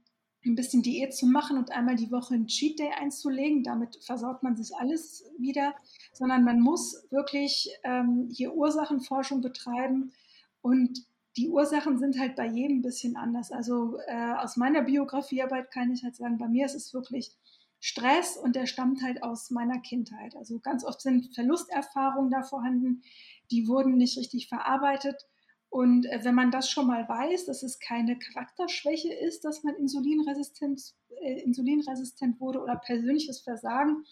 ein 0.45 0.55
bisschen 0.57 0.83
Diät 0.83 1.15
zu 1.15 1.27
machen 1.27 1.57
und 1.57 1.71
einmal 1.71 1.97
die 1.97 2.11
Woche 2.11 2.35
einen 2.35 2.47
Cheat 2.47 2.79
Day 2.79 2.91
einzulegen. 2.99 3.63
Damit 3.63 3.97
versaut 4.03 4.43
man 4.43 4.57
sich 4.57 4.77
alles 4.77 5.25
wieder. 5.39 5.75
Sondern 6.13 6.45
man 6.45 6.61
muss 6.61 7.07
wirklich 7.11 7.71
ähm, 7.85 8.29
hier 8.33 8.55
Ursachenforschung 8.55 9.41
betreiben. 9.41 10.13
Und 10.61 11.07
die 11.37 11.49
Ursachen 11.49 11.99
sind 11.99 12.19
halt 12.19 12.37
bei 12.37 12.47
jedem 12.47 12.79
ein 12.79 12.83
bisschen 12.83 13.17
anders. 13.17 13.53
Also 13.53 13.99
äh, 14.07 14.35
aus 14.35 14.57
meiner 14.57 14.83
Biografiearbeit 14.83 15.71
kann 15.71 15.93
ich 15.93 16.05
halt 16.05 16.17
sagen, 16.17 16.39
bei 16.39 16.49
mir 16.49 16.67
ist 16.67 16.75
es 16.75 16.93
wirklich 16.93 17.33
Stress 17.81 18.37
und 18.37 18.55
der 18.55 18.67
stammt 18.67 19.03
halt 19.03 19.23
aus 19.23 19.51
meiner 19.51 19.81
Kindheit. 19.81 20.37
Also 20.37 20.61
ganz 20.61 20.85
oft 20.85 21.01
sind 21.01 21.35
Verlusterfahrungen 21.35 22.31
da 22.31 22.43
vorhanden, 22.43 23.03
die 23.51 23.67
wurden 23.67 23.97
nicht 23.97 24.17
richtig 24.19 24.49
verarbeitet. 24.49 25.27
Und 25.73 26.05
äh, 26.05 26.23
wenn 26.23 26.35
man 26.35 26.51
das 26.51 26.69
schon 26.69 26.87
mal 26.87 27.09
weiß, 27.09 27.47
dass 27.47 27.63
es 27.63 27.81
keine 27.81 28.19
Charakterschwäche 28.19 29.11
ist, 29.11 29.47
dass 29.47 29.65
man 29.65 29.75
insulinresistent, 29.75 30.93
äh, 31.23 31.41
insulinresistent 31.41 32.39
wurde 32.43 32.61
oder 32.61 32.77
persönliches 32.77 33.41
Versagen, 33.41 34.05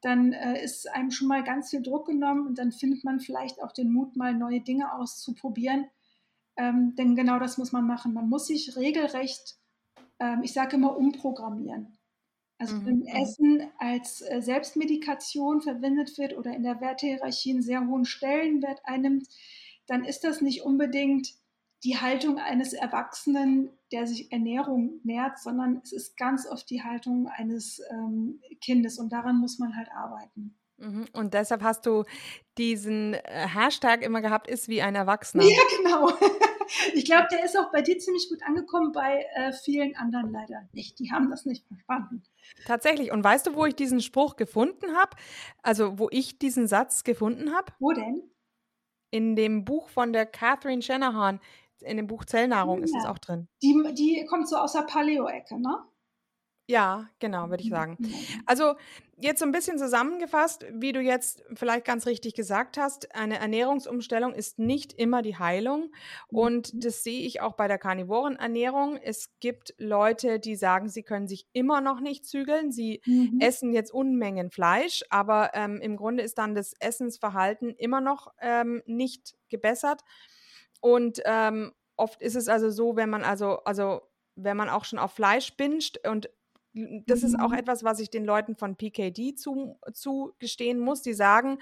dann 0.00 0.32
äh, 0.32 0.64
ist 0.64 0.88
einem 0.90 1.10
schon 1.10 1.28
mal 1.28 1.44
ganz 1.44 1.68
viel 1.68 1.82
Druck 1.82 2.06
genommen 2.06 2.46
und 2.46 2.56
dann 2.58 2.72
findet 2.72 3.04
man 3.04 3.20
vielleicht 3.20 3.62
auch 3.62 3.72
den 3.72 3.92
Mut, 3.92 4.16
mal 4.16 4.32
neue 4.32 4.62
Dinge 4.62 4.94
auszuprobieren. 4.94 5.84
Ähm, 6.56 6.94
denn 6.96 7.14
genau 7.14 7.38
das 7.38 7.58
muss 7.58 7.72
man 7.72 7.86
machen. 7.86 8.14
Man 8.14 8.30
muss 8.30 8.46
sich 8.46 8.74
regelrecht, 8.74 9.56
ähm, 10.18 10.40
ich 10.44 10.54
sage 10.54 10.76
immer, 10.76 10.96
umprogrammieren. 10.96 11.98
Also 12.56 12.74
mhm. 12.74 12.86
wenn. 12.86 13.06
Essen 13.06 13.70
als 13.76 14.22
äh, 14.22 14.40
Selbstmedikation 14.40 15.60
verwendet 15.60 16.16
wird 16.16 16.38
oder 16.38 16.54
in 16.54 16.62
der 16.62 16.80
Wertehierarchie 16.80 17.50
einen 17.50 17.60
sehr 17.60 17.86
hohen 17.86 18.06
Stellenwert 18.06 18.80
einnimmt, 18.84 19.28
dann 19.86 20.04
ist 20.04 20.24
das 20.24 20.40
nicht 20.40 20.62
unbedingt 20.62 21.34
die 21.84 21.98
Haltung 21.98 22.38
eines 22.38 22.72
Erwachsenen, 22.72 23.70
der 23.92 24.06
sich 24.06 24.32
Ernährung 24.32 25.00
nährt, 25.04 25.38
sondern 25.38 25.80
es 25.82 25.92
ist 25.92 26.16
ganz 26.16 26.46
oft 26.46 26.68
die 26.70 26.82
Haltung 26.82 27.28
eines 27.28 27.80
ähm, 27.90 28.40
Kindes 28.60 28.98
und 28.98 29.12
daran 29.12 29.38
muss 29.38 29.58
man 29.58 29.76
halt 29.76 29.88
arbeiten. 29.92 30.56
Mhm. 30.78 31.06
Und 31.12 31.34
deshalb 31.34 31.62
hast 31.62 31.86
du 31.86 32.04
diesen 32.58 33.14
äh, 33.14 33.46
Hashtag 33.48 34.02
immer 34.02 34.20
gehabt, 34.20 34.48
ist 34.48 34.68
wie 34.68 34.82
ein 34.82 34.94
Erwachsener. 34.94 35.44
Ja, 35.44 35.62
genau. 35.76 36.12
Ich 36.94 37.04
glaube, 37.04 37.28
der 37.30 37.44
ist 37.44 37.56
auch 37.56 37.70
bei 37.70 37.80
dir 37.80 37.96
ziemlich 37.98 38.28
gut 38.28 38.42
angekommen, 38.42 38.90
bei 38.90 39.24
äh, 39.36 39.52
vielen 39.52 39.94
anderen 39.96 40.32
leider 40.32 40.68
nicht. 40.72 40.98
Die 40.98 41.12
haben 41.12 41.30
das 41.30 41.46
nicht 41.46 41.64
verstanden. 41.66 42.24
Tatsächlich. 42.66 43.12
Und 43.12 43.22
weißt 43.22 43.46
du, 43.46 43.54
wo 43.54 43.66
ich 43.66 43.76
diesen 43.76 44.00
Spruch 44.00 44.34
gefunden 44.34 44.96
habe? 44.96 45.16
Also, 45.62 45.98
wo 46.00 46.08
ich 46.10 46.40
diesen 46.40 46.66
Satz 46.66 47.04
gefunden 47.04 47.54
habe? 47.54 47.72
Wo 47.78 47.92
denn? 47.92 48.22
In 49.10 49.36
dem 49.36 49.64
Buch 49.64 49.88
von 49.88 50.12
der 50.12 50.26
Catherine 50.26 50.82
Shanahan, 50.82 51.40
in 51.80 51.96
dem 51.96 52.06
Buch 52.06 52.24
Zellnahrung 52.24 52.78
ja. 52.78 52.84
ist 52.84 52.96
es 52.96 53.06
auch 53.06 53.18
drin. 53.18 53.48
Die, 53.62 53.74
die 53.94 54.26
kommt 54.28 54.48
so 54.48 54.56
aus 54.56 54.72
der 54.72 54.82
Paleo-Ecke, 54.82 55.60
ne? 55.60 55.84
Ja, 56.68 57.08
genau, 57.20 57.48
würde 57.48 57.62
ich 57.62 57.70
sagen. 57.70 57.96
Also 58.44 58.74
jetzt 59.18 59.38
so 59.38 59.46
ein 59.46 59.52
bisschen 59.52 59.78
zusammengefasst, 59.78 60.66
wie 60.72 60.90
du 60.90 61.00
jetzt 61.00 61.44
vielleicht 61.54 61.84
ganz 61.84 62.06
richtig 62.06 62.34
gesagt 62.34 62.76
hast, 62.76 63.14
eine 63.14 63.38
Ernährungsumstellung 63.38 64.34
ist 64.34 64.58
nicht 64.58 64.92
immer 64.92 65.22
die 65.22 65.38
Heilung. 65.38 65.92
Und 66.26 66.74
mhm. 66.74 66.80
das 66.80 67.04
sehe 67.04 67.24
ich 67.24 67.40
auch 67.40 67.52
bei 67.52 67.68
der 67.68 67.78
Karnivorenernährung. 67.78 68.96
Es 68.96 69.30
gibt 69.38 69.74
Leute, 69.78 70.40
die 70.40 70.56
sagen, 70.56 70.88
sie 70.88 71.04
können 71.04 71.28
sich 71.28 71.46
immer 71.52 71.80
noch 71.80 72.00
nicht 72.00 72.26
zügeln. 72.26 72.72
Sie 72.72 73.00
mhm. 73.06 73.38
essen 73.40 73.72
jetzt 73.72 73.92
Unmengen 73.92 74.50
Fleisch, 74.50 75.04
aber 75.08 75.50
ähm, 75.54 75.80
im 75.80 75.96
Grunde 75.96 76.24
ist 76.24 76.36
dann 76.36 76.56
das 76.56 76.74
Essensverhalten 76.80 77.76
immer 77.76 78.00
noch 78.00 78.32
ähm, 78.40 78.82
nicht 78.86 79.36
gebessert. 79.50 80.02
Und 80.80 81.22
ähm, 81.26 81.72
oft 81.96 82.20
ist 82.20 82.34
es 82.34 82.48
also 82.48 82.70
so, 82.70 82.96
wenn 82.96 83.08
man 83.08 83.22
also, 83.22 83.58
also 83.60 84.02
wenn 84.34 84.56
man 84.56 84.68
auch 84.68 84.84
schon 84.84 84.98
auf 84.98 85.12
Fleisch 85.12 85.56
binscht 85.56 85.98
und 86.06 86.28
das 87.06 87.22
ist 87.22 87.38
auch 87.38 87.50
mhm. 87.50 87.58
etwas, 87.58 87.84
was 87.84 88.00
ich 88.00 88.10
den 88.10 88.24
Leuten 88.24 88.54
von 88.54 88.76
PKD 88.76 89.34
zugestehen 89.34 90.78
muss. 90.78 91.02
Die 91.02 91.14
sagen, 91.14 91.58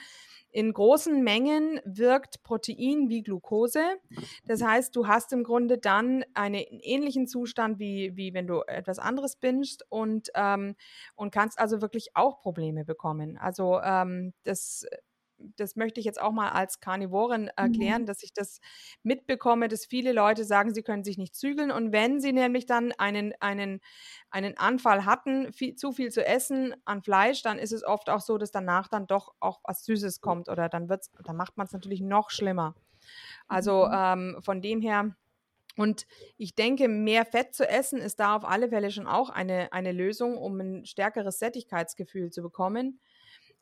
in 0.50 0.72
großen 0.72 1.22
Mengen 1.22 1.80
wirkt 1.84 2.42
Protein 2.42 3.08
wie 3.08 3.22
Glucose. 3.22 3.82
Das 4.46 4.62
heißt, 4.62 4.94
du 4.94 5.06
hast 5.06 5.32
im 5.32 5.44
Grunde 5.44 5.78
dann 5.78 6.24
einen 6.34 6.64
ähnlichen 6.80 7.26
Zustand, 7.26 7.78
wie, 7.78 8.16
wie 8.16 8.34
wenn 8.34 8.46
du 8.46 8.62
etwas 8.66 8.98
anderes 8.98 9.36
bingst 9.36 9.84
und, 9.88 10.30
ähm, 10.34 10.76
und 11.16 11.32
kannst 11.32 11.58
also 11.58 11.80
wirklich 11.80 12.14
auch 12.14 12.40
Probleme 12.40 12.84
bekommen. 12.84 13.36
Also 13.36 13.80
ähm, 13.82 14.32
das 14.44 14.86
das 15.57 15.76
möchte 15.76 16.01
ich 16.01 16.07
jetzt 16.07 16.20
auch 16.20 16.32
mal 16.32 16.51
als 16.51 16.80
Karnivorin 16.80 17.49
erklären, 17.57 18.03
mhm. 18.03 18.07
dass 18.07 18.22
ich 18.22 18.32
das 18.32 18.61
mitbekomme, 19.03 19.68
dass 19.68 19.86
viele 19.86 20.12
Leute 20.12 20.45
sagen, 20.45 20.74
sie 20.74 20.82
können 20.82 21.05
sich 21.05 21.18
nicht 21.18 21.34
zügeln. 21.34 21.70
Und 21.70 21.92
wenn 21.92 22.20
sie 22.20 22.32
nämlich 22.32 22.66
dann 22.66 22.92
einen, 22.92 23.32
einen, 23.40 23.80
einen 24.30 24.57
Anfall 24.57 25.05
hatten, 25.05 25.53
viel, 25.53 25.76
zu 25.76 25.92
viel 25.92 26.11
zu 26.11 26.24
essen 26.24 26.74
an 26.84 27.03
Fleisch, 27.03 27.42
dann 27.42 27.59
ist 27.59 27.72
es 27.72 27.84
oft 27.84 28.11
auch 28.11 28.20
so, 28.20 28.38
dass 28.38 28.51
danach 28.51 28.88
dann 28.88 29.07
doch 29.07 29.34
auch 29.40 29.61
was 29.64 29.84
Süßes 29.84 30.20
kommt 30.20 30.49
oder 30.49 30.68
dann 30.68 30.88
wird's, 30.88 31.11
dann 31.24 31.36
macht 31.36 31.57
man 31.57 31.66
es 31.66 31.72
natürlich 31.72 32.01
noch 32.01 32.30
schlimmer. 32.30 32.74
Also 33.49 33.86
mhm. 33.86 33.92
ähm, 33.95 34.36
von 34.42 34.62
dem 34.62 34.80
her. 34.80 35.14
Und 35.76 36.07
ich 36.36 36.55
denke, 36.55 36.88
mehr 36.88 37.24
Fett 37.24 37.55
zu 37.55 37.68
essen 37.68 37.99
ist 37.99 38.20
da 38.20 38.36
auf 38.36 38.45
alle 38.45 38.68
Fälle 38.68 38.90
schon 38.92 39.09
auch 39.09 39.28
eine, 39.28 39.72
eine 39.72 39.90
Lösung, 39.90 40.36
um 40.38 40.61
ein 40.61 40.86
stärkeres 40.86 41.40
Sättigkeitsgefühl 41.40 42.30
zu 42.30 42.42
bekommen. 42.42 43.01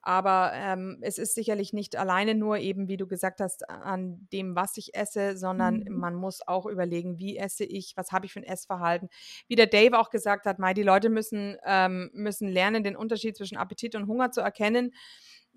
Aber 0.03 0.51
ähm, 0.55 0.99
es 1.01 1.17
ist 1.17 1.35
sicherlich 1.35 1.73
nicht 1.73 1.97
alleine 1.97 2.35
nur 2.35 2.59
eben, 2.59 2.89
wie 2.89 2.97
du 2.97 3.07
gesagt 3.07 3.41
hast, 3.41 3.69
an 3.71 4.27
dem, 4.33 4.57
was 4.57 4.77
ich 4.77 4.95
esse, 4.95 5.37
sondern 5.37 5.85
mhm. 5.87 5.97
man 5.97 6.15
muss 6.17 6.47
auch 6.47 6.67
überlegen, 6.67 7.19
wie 7.19 7.37
esse 7.37 7.65
ich, 7.65 7.93
was 7.97 8.11
habe 8.11 8.27
ich 8.27 8.33
für 8.33 8.41
ein 8.41 8.45
Essverhalten. 8.45 9.09
Wie 9.47 9.55
der 9.55 9.69
Dave 9.69 9.99
auch 9.99 10.11
gesagt 10.11 10.47
hat, 10.47 10.59
Mai, 10.59 10.75
die 10.75 10.83
Leute 10.83 11.09
müssen, 11.09 11.57
ähm, 11.65 12.11
müssen 12.13 12.49
lernen, 12.49 12.83
den 12.83 12.97
Unterschied 12.97 13.37
zwischen 13.37 13.57
Appetit 13.57 13.95
und 13.95 14.09
Hunger 14.09 14.33
zu 14.33 14.41
erkennen. 14.41 14.93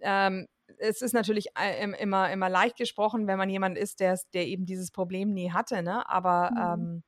Ähm, 0.01 0.47
es 0.77 1.01
ist 1.01 1.13
natürlich 1.13 1.47
äh, 1.59 1.91
immer, 1.99 2.31
immer 2.31 2.49
leicht 2.49 2.77
gesprochen, 2.77 3.27
wenn 3.27 3.37
man 3.37 3.49
jemand 3.49 3.77
ist, 3.77 3.99
der, 3.99 4.19
der 4.33 4.47
eben 4.47 4.65
dieses 4.65 4.91
Problem 4.91 5.33
nie 5.33 5.51
hatte, 5.51 5.81
ne? 5.81 6.07
aber 6.09 6.77
mhm. 6.77 7.03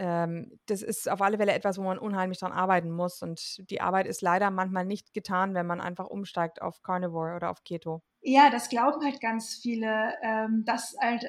Ähm, 0.00 0.58
das 0.66 0.80
ist 0.82 1.10
auf 1.10 1.20
alle 1.20 1.36
Fälle 1.36 1.52
etwas, 1.52 1.76
wo 1.78 1.82
man 1.82 1.98
unheimlich 1.98 2.38
dran 2.38 2.52
arbeiten 2.52 2.90
muss. 2.90 3.20
Und 3.22 3.70
die 3.70 3.82
Arbeit 3.82 4.06
ist 4.06 4.22
leider 4.22 4.50
manchmal 4.50 4.86
nicht 4.86 5.12
getan, 5.12 5.54
wenn 5.54 5.66
man 5.66 5.80
einfach 5.80 6.06
umsteigt 6.06 6.62
auf 6.62 6.82
Carnivore 6.82 7.36
oder 7.36 7.50
auf 7.50 7.62
Keto. 7.64 8.02
Ja, 8.22 8.50
das 8.50 8.68
glauben 8.70 9.04
halt 9.04 9.20
ganz 9.20 9.56
viele, 9.56 10.14
ähm, 10.22 10.64
dass 10.64 10.96
halt, 11.00 11.24
äh, 11.24 11.28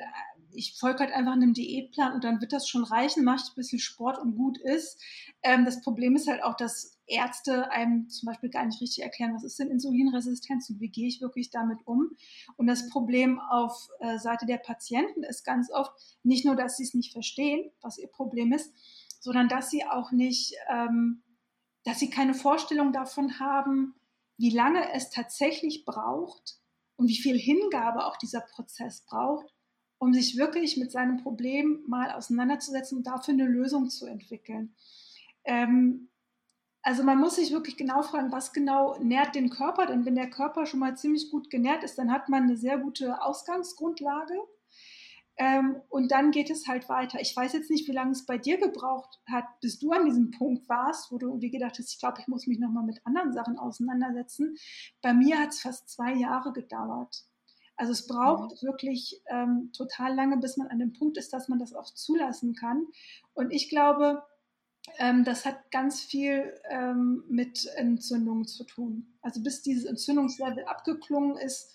ich 0.54 0.78
folge 0.78 1.00
halt 1.00 1.14
einfach 1.14 1.34
einem 1.34 1.54
Diätplan 1.54 2.14
und 2.14 2.24
dann 2.24 2.40
wird 2.42 2.54
das 2.54 2.68
schon 2.68 2.84
reichen, 2.84 3.24
mache 3.24 3.38
ich 3.44 3.52
ein 3.52 3.56
bisschen 3.56 3.80
Sport 3.80 4.18
und 4.20 4.36
gut 4.36 4.58
ist. 4.58 5.02
Ähm, 5.44 5.66
das 5.66 5.82
Problem 5.82 6.16
ist 6.16 6.28
halt 6.28 6.44
auch, 6.44 6.56
dass 6.56 6.98
Ärzte 7.12 7.70
einem 7.72 8.10
zum 8.10 8.28
Beispiel 8.28 8.50
gar 8.50 8.66
nicht 8.66 8.82
richtig 8.82 9.04
erklären, 9.04 9.36
was 9.36 9.44
ist 9.44 9.60
denn 9.60 9.70
Insulinresistenz 9.70 10.70
und 10.70 10.80
wie 10.80 10.90
gehe 10.90 11.08
ich 11.08 11.22
wirklich 11.22 11.50
damit 11.50 11.80
um. 11.86 12.12
Und 12.58 12.68
das 12.68 12.90
Problem 12.90 13.40
auf 13.40 13.90
äh, 14.00 14.18
Seite 14.18 14.46
der 14.46 14.58
Patienten 14.58 15.24
ist 15.24 15.44
ganz 15.44 15.72
oft 15.72 15.92
nicht 16.24 16.46
nur, 16.46 16.56
dass 16.56 16.78
sie 16.78 16.84
es 16.84 16.94
nicht 16.94 17.12
verstehen, 17.12 17.72
was 17.82 17.98
ihr 17.98 18.08
Problem 18.08 18.54
ist, 18.54 18.74
sondern 19.20 19.48
dass 19.48 19.70
sie 19.70 19.86
auch 19.86 20.12
nicht, 20.12 20.56
ähm, 20.70 21.22
dass 21.84 22.00
sie 22.00 22.10
keine 22.10 22.34
Vorstellung 22.34 22.94
davon 22.94 23.40
haben, 23.40 23.96
wie 24.38 24.50
lange 24.50 24.92
es 24.94 25.10
tatsächlich 25.10 25.86
braucht 25.86 26.58
und 26.96 27.08
wie 27.08 27.18
viel 27.18 27.38
Hingabe 27.38 28.06
auch 28.06 28.18
dieser 28.18 28.42
Prozess 28.42 29.06
braucht, 29.06 29.54
um 29.98 30.14
sich 30.14 30.38
wirklich 30.38 30.78
mit 30.78 30.92
seinem 30.92 31.18
Problem 31.18 31.84
mal 31.88 32.12
auseinanderzusetzen 32.12 32.98
und 32.98 33.08
dafür 33.08 33.34
eine 33.34 33.46
Lösung 33.46 33.90
zu 33.90 34.08
entwickeln. 34.08 34.76
Ähm, 35.44 36.11
also 36.84 37.04
man 37.04 37.20
muss 37.20 37.36
sich 37.36 37.52
wirklich 37.52 37.78
genau 37.78 38.02
fragen, 38.02 38.32
was 38.32 38.54
genau 38.54 38.98
nährt 39.00 39.36
den 39.36 39.50
Körper, 39.50 39.86
denn 39.86 40.06
wenn 40.06 40.16
der 40.16 40.30
Körper 40.30 40.66
schon 40.66 40.80
mal 40.80 40.98
ziemlich 40.98 41.30
gut 41.30 41.50
genährt 41.50 41.84
ist, 41.84 41.98
dann 41.98 42.12
hat 42.12 42.30
man 42.30 42.44
eine 42.44 42.58
sehr 42.58 42.78
gute 42.78 43.22
Ausgangsgrundlage. 43.22 44.34
Ähm, 45.38 45.82
und 45.90 46.12
dann 46.12 46.32
geht 46.32 46.50
es 46.50 46.68
halt 46.68 46.90
weiter. 46.90 47.20
Ich 47.20 47.36
weiß 47.36 47.54
jetzt 47.54 47.72
nicht, 47.72 47.88
wie 47.88 47.94
lange 47.94 48.12
es 48.12 48.26
bei 48.26 48.38
dir 48.38 48.58
gebraucht 48.58 49.20
hat, 49.28 49.46
bis 49.62 49.80
du 49.80 49.92
an 49.92 50.06
diesem 50.06 50.32
Punkt 50.32 50.68
warst, 50.70 51.12
wo 51.12 51.18
du 51.18 51.28
irgendwie 51.28 51.50
gedacht 51.52 51.78
hast, 51.80 51.94
ich 51.94 52.00
glaube, 52.00 52.20
ich 52.20 52.28
muss 52.28 52.48
mich 52.48 52.60
nochmal 52.60 52.84
mit 52.84 53.00
anderen 53.06 53.34
Sachen 53.34 53.58
auseinandersetzen. 53.58 54.58
Bei 55.02 55.14
mir 55.14 55.40
hat 55.40 55.50
es 55.50 55.62
fast 55.62 55.90
zwei 55.90 56.14
Jahre 56.14 56.52
gedauert. 56.52 57.26
Also 57.76 57.94
es 57.94 58.06
braucht 58.06 58.62
mhm. 58.62 58.68
wirklich 58.68 59.22
ähm, 59.28 59.72
total 59.76 60.14
lange, 60.14 60.38
bis 60.38 60.58
man 60.58 60.68
an 60.68 60.80
dem 60.80 60.94
Punkt 60.94 61.18
ist, 61.18 61.34
dass 61.34 61.48
man 61.48 61.58
das 61.58 61.74
auch 61.74 61.92
zulassen 61.92 62.54
kann. 62.54 62.86
Und 63.34 63.52
ich 63.52 63.70
glaube, 63.70 64.22
ähm, 64.98 65.24
das 65.24 65.46
hat 65.46 65.72
ganz 65.72 66.02
viel 66.02 66.54
ähm, 66.70 67.24
mit 67.28 67.66
Entzündungen 67.76 68.46
zu 68.46 68.64
tun. 68.64 69.14
Also 69.22 69.42
bis 69.42 69.62
dieses 69.62 69.86
Entzündungslevel 69.86 70.66
abgeklungen 70.66 71.38
ist, 71.38 71.74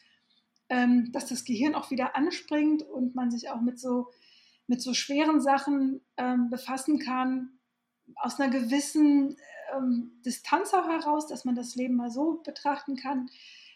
ähm, 0.68 1.12
dass 1.12 1.26
das 1.26 1.44
Gehirn 1.44 1.74
auch 1.74 1.90
wieder 1.90 2.16
anspringt 2.16 2.82
und 2.82 3.14
man 3.14 3.30
sich 3.30 3.50
auch 3.50 3.60
mit 3.60 3.78
so, 3.78 4.08
mit 4.66 4.82
so 4.82 4.94
schweren 4.94 5.40
Sachen 5.40 6.00
ähm, 6.16 6.50
befassen 6.50 6.98
kann, 6.98 7.58
aus 8.16 8.40
einer 8.40 8.50
gewissen 8.50 9.36
ähm, 9.74 10.20
Distanz 10.24 10.74
auch 10.74 10.88
heraus, 10.88 11.26
dass 11.26 11.44
man 11.44 11.54
das 11.54 11.74
Leben 11.76 11.96
mal 11.96 12.10
so 12.10 12.42
betrachten 12.44 12.96
kann. 12.96 13.30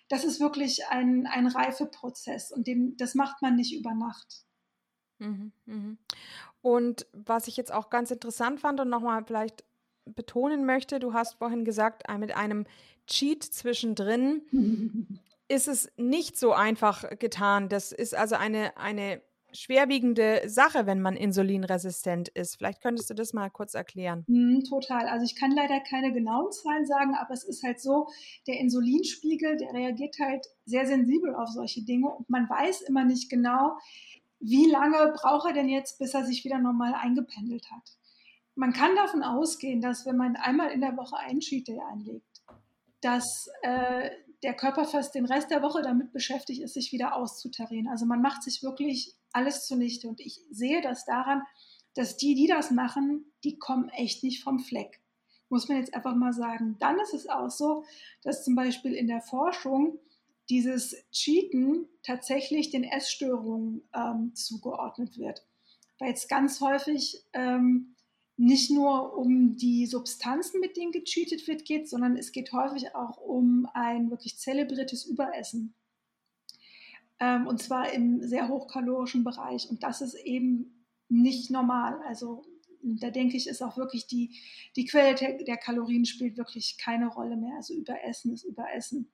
Das 0.08 0.24
ist 0.24 0.40
wirklich 0.40 0.86
ein, 0.88 1.26
ein 1.26 1.46
Reifeprozess 1.46 2.50
und 2.50 2.66
den, 2.66 2.96
das 2.96 3.14
macht 3.14 3.42
man 3.42 3.54
nicht 3.54 3.74
über 3.74 3.94
Nacht. 3.94 4.44
Mhm, 5.18 5.52
mhm. 5.66 5.98
Und 6.62 7.06
was 7.12 7.48
ich 7.48 7.56
jetzt 7.56 7.72
auch 7.72 7.90
ganz 7.90 8.10
interessant 8.10 8.60
fand 8.60 8.80
und 8.80 8.88
nochmal 8.88 9.24
vielleicht 9.24 9.64
betonen 10.04 10.66
möchte, 10.66 10.98
du 10.98 11.12
hast 11.12 11.34
vorhin 11.34 11.64
gesagt, 11.64 12.02
mit 12.18 12.36
einem 12.36 12.66
Cheat 13.06 13.42
zwischendrin 13.42 14.42
ist 15.48 15.68
es 15.68 15.90
nicht 15.96 16.38
so 16.38 16.52
einfach 16.52 17.18
getan. 17.18 17.68
Das 17.68 17.92
ist 17.92 18.14
also 18.14 18.36
eine, 18.36 18.76
eine 18.76 19.20
schwerwiegende 19.52 20.42
Sache, 20.46 20.86
wenn 20.86 21.00
man 21.00 21.16
insulinresistent 21.16 22.28
ist. 22.28 22.56
Vielleicht 22.56 22.80
könntest 22.82 23.10
du 23.10 23.14
das 23.14 23.32
mal 23.32 23.50
kurz 23.50 23.74
erklären. 23.74 24.24
Mm, 24.28 24.60
total. 24.60 25.08
Also 25.08 25.24
ich 25.24 25.36
kann 25.36 25.50
leider 25.50 25.80
keine 25.80 26.12
genauen 26.12 26.52
Zahlen 26.52 26.86
sagen, 26.86 27.14
aber 27.14 27.34
es 27.34 27.44
ist 27.44 27.62
halt 27.62 27.80
so, 27.80 28.08
der 28.46 28.60
Insulinspiegel, 28.60 29.56
der 29.56 29.72
reagiert 29.72 30.16
halt 30.20 30.46
sehr 30.66 30.86
sensibel 30.86 31.34
auf 31.34 31.48
solche 31.48 31.84
Dinge 31.84 32.08
und 32.08 32.30
man 32.30 32.48
weiß 32.48 32.82
immer 32.82 33.04
nicht 33.04 33.28
genau, 33.30 33.76
wie 34.40 34.70
lange 34.70 35.12
braucht 35.14 35.46
er 35.46 35.52
denn 35.52 35.68
jetzt, 35.68 35.98
bis 35.98 36.14
er 36.14 36.24
sich 36.24 36.44
wieder 36.44 36.58
normal 36.58 36.94
eingependelt 36.94 37.70
hat. 37.70 37.96
Man 38.54 38.72
kann 38.72 38.96
davon 38.96 39.22
ausgehen, 39.22 39.80
dass 39.80 40.06
wenn 40.06 40.16
man 40.16 40.36
einmal 40.36 40.70
in 40.70 40.80
der 40.80 40.96
Woche 40.96 41.16
einen 41.16 41.40
Cheat 41.40 41.68
Day 41.68 41.80
einlegt, 41.80 42.42
dass 43.00 43.48
äh, 43.62 44.10
der 44.42 44.54
Körper 44.54 44.84
fast 44.84 45.14
den 45.14 45.26
Rest 45.26 45.50
der 45.50 45.62
Woche 45.62 45.82
damit 45.82 46.12
beschäftigt 46.12 46.62
ist, 46.62 46.74
sich 46.74 46.92
wieder 46.92 47.14
auszutarieren. 47.14 47.88
Also 47.88 48.06
man 48.06 48.22
macht 48.22 48.42
sich 48.42 48.62
wirklich 48.62 49.14
alles 49.32 49.66
zunichte. 49.66 50.08
Und 50.08 50.20
ich 50.20 50.40
sehe 50.50 50.80
das 50.80 51.04
daran, 51.04 51.42
dass 51.94 52.16
die, 52.16 52.34
die 52.34 52.46
das 52.46 52.70
machen, 52.70 53.26
die 53.44 53.58
kommen 53.58 53.88
echt 53.90 54.22
nicht 54.22 54.42
vom 54.42 54.58
Fleck. 54.58 55.00
Muss 55.48 55.68
man 55.68 55.78
jetzt 55.78 55.94
einfach 55.94 56.14
mal 56.14 56.32
sagen. 56.32 56.76
Dann 56.78 56.98
ist 57.00 57.14
es 57.14 57.28
auch 57.28 57.50
so, 57.50 57.84
dass 58.22 58.44
zum 58.44 58.54
Beispiel 58.54 58.94
in 58.94 59.08
der 59.08 59.20
Forschung 59.20 59.98
dieses 60.50 60.96
Cheaten 61.12 61.88
tatsächlich 62.02 62.70
den 62.70 62.84
Essstörungen 62.84 63.82
ähm, 63.94 64.34
zugeordnet 64.34 65.16
wird. 65.16 65.46
Weil 65.98 66.12
es 66.12 66.28
ganz 66.28 66.60
häufig 66.60 67.24
ähm, 67.32 67.94
nicht 68.36 68.70
nur 68.70 69.16
um 69.16 69.56
die 69.56 69.86
Substanzen, 69.86 70.60
mit 70.60 70.76
denen 70.76 70.92
gecheatet 70.92 71.46
wird, 71.46 71.64
geht, 71.64 71.88
sondern 71.88 72.16
es 72.16 72.32
geht 72.32 72.52
häufig 72.52 72.94
auch 72.94 73.18
um 73.18 73.68
ein 73.74 74.10
wirklich 74.10 74.38
zelebriertes 74.38 75.04
Überessen. 75.04 75.74
Ähm, 77.20 77.46
und 77.46 77.62
zwar 77.62 77.92
im 77.92 78.26
sehr 78.26 78.48
hochkalorischen 78.48 79.24
Bereich. 79.24 79.68
Und 79.70 79.82
das 79.82 80.00
ist 80.00 80.14
eben 80.14 80.86
nicht 81.08 81.50
normal. 81.50 82.00
Also 82.06 82.44
da 82.82 83.10
denke 83.10 83.36
ich, 83.36 83.46
ist 83.46 83.62
auch 83.62 83.76
wirklich 83.76 84.06
die, 84.06 84.38
die 84.74 84.86
Quelle 84.86 85.14
der, 85.14 85.44
der 85.44 85.58
Kalorien 85.58 86.06
spielt 86.06 86.36
wirklich 86.36 86.78
keine 86.78 87.08
Rolle 87.08 87.36
mehr. 87.36 87.56
Also 87.56 87.74
Überessen 87.74 88.32
ist 88.32 88.44
Überessen. 88.44 89.12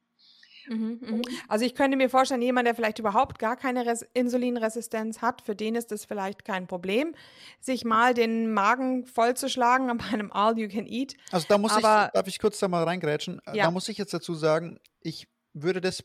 Mhm, 0.69 1.01
mhm. 1.01 1.23
Also 1.49 1.65
ich 1.65 1.75
könnte 1.75 1.97
mir 1.97 2.11
vorstellen, 2.11 2.43
jemand, 2.43 2.67
der 2.67 2.75
vielleicht 2.75 2.99
überhaupt 2.99 3.39
gar 3.39 3.57
keine 3.57 3.87
Res 3.87 4.07
Insulinresistenz 4.15 5.23
hat, 5.23 5.43
für 5.43 5.55
den 5.55 5.75
ist 5.75 5.93
das 5.93 6.05
vielleicht 6.05 6.45
kein 6.45 6.67
Problem, 6.67 7.15
sich 7.61 7.85
mal 7.85 8.15
den 8.15 8.53
Magen 8.53 9.07
vollzuschlagen 9.07 9.97
bei 9.97 10.05
einem 10.13 10.33
All 10.33 10.59
You 10.59 10.69
Can 10.69 10.87
Eat. 10.87 11.17
Also 11.31 11.47
da 11.49 11.59
muss 11.59 11.73
Aber, 11.73 12.07
ich, 12.07 12.13
darf 12.13 12.29
ich 12.29 12.39
kurz 12.39 12.59
da 12.59 12.69
mal 12.69 12.85
reingrätschen? 12.85 13.41
Ja. 13.53 13.65
Da 13.65 13.71
muss 13.71 13.89
ich 13.89 13.99
jetzt 13.99 14.15
dazu 14.15 14.35
sagen, 14.35 14.79
ich 15.01 15.29
würde 15.53 15.81
das 15.81 16.05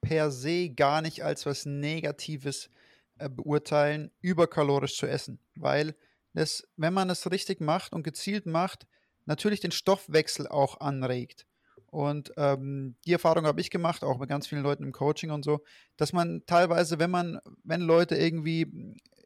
per 0.00 0.30
se 0.30 0.70
gar 0.70 1.00
nicht 1.00 1.24
als 1.24 1.46
was 1.46 1.64
Negatives 1.64 2.70
äh, 3.18 3.28
beurteilen, 3.28 4.10
überkalorisch 4.20 4.96
zu 4.96 5.06
essen, 5.06 5.38
weil 5.54 5.94
das, 6.34 6.66
wenn 6.76 6.92
man 6.92 7.08
es 7.10 7.30
richtig 7.30 7.60
macht 7.60 7.92
und 7.92 8.02
gezielt 8.02 8.44
macht, 8.44 8.86
natürlich 9.24 9.60
den 9.60 9.70
Stoffwechsel 9.70 10.48
auch 10.48 10.80
anregt. 10.80 11.46
Und 11.94 12.32
ähm, 12.36 12.96
die 13.04 13.12
Erfahrung 13.12 13.46
habe 13.46 13.60
ich 13.60 13.70
gemacht, 13.70 14.02
auch 14.02 14.18
mit 14.18 14.28
ganz 14.28 14.48
vielen 14.48 14.64
Leuten 14.64 14.82
im 14.82 14.90
Coaching 14.90 15.30
und 15.30 15.44
so, 15.44 15.60
dass 15.96 16.12
man 16.12 16.42
teilweise, 16.44 16.98
wenn 16.98 17.10
man, 17.12 17.38
wenn 17.62 17.80
Leute 17.80 18.16
irgendwie 18.16 18.66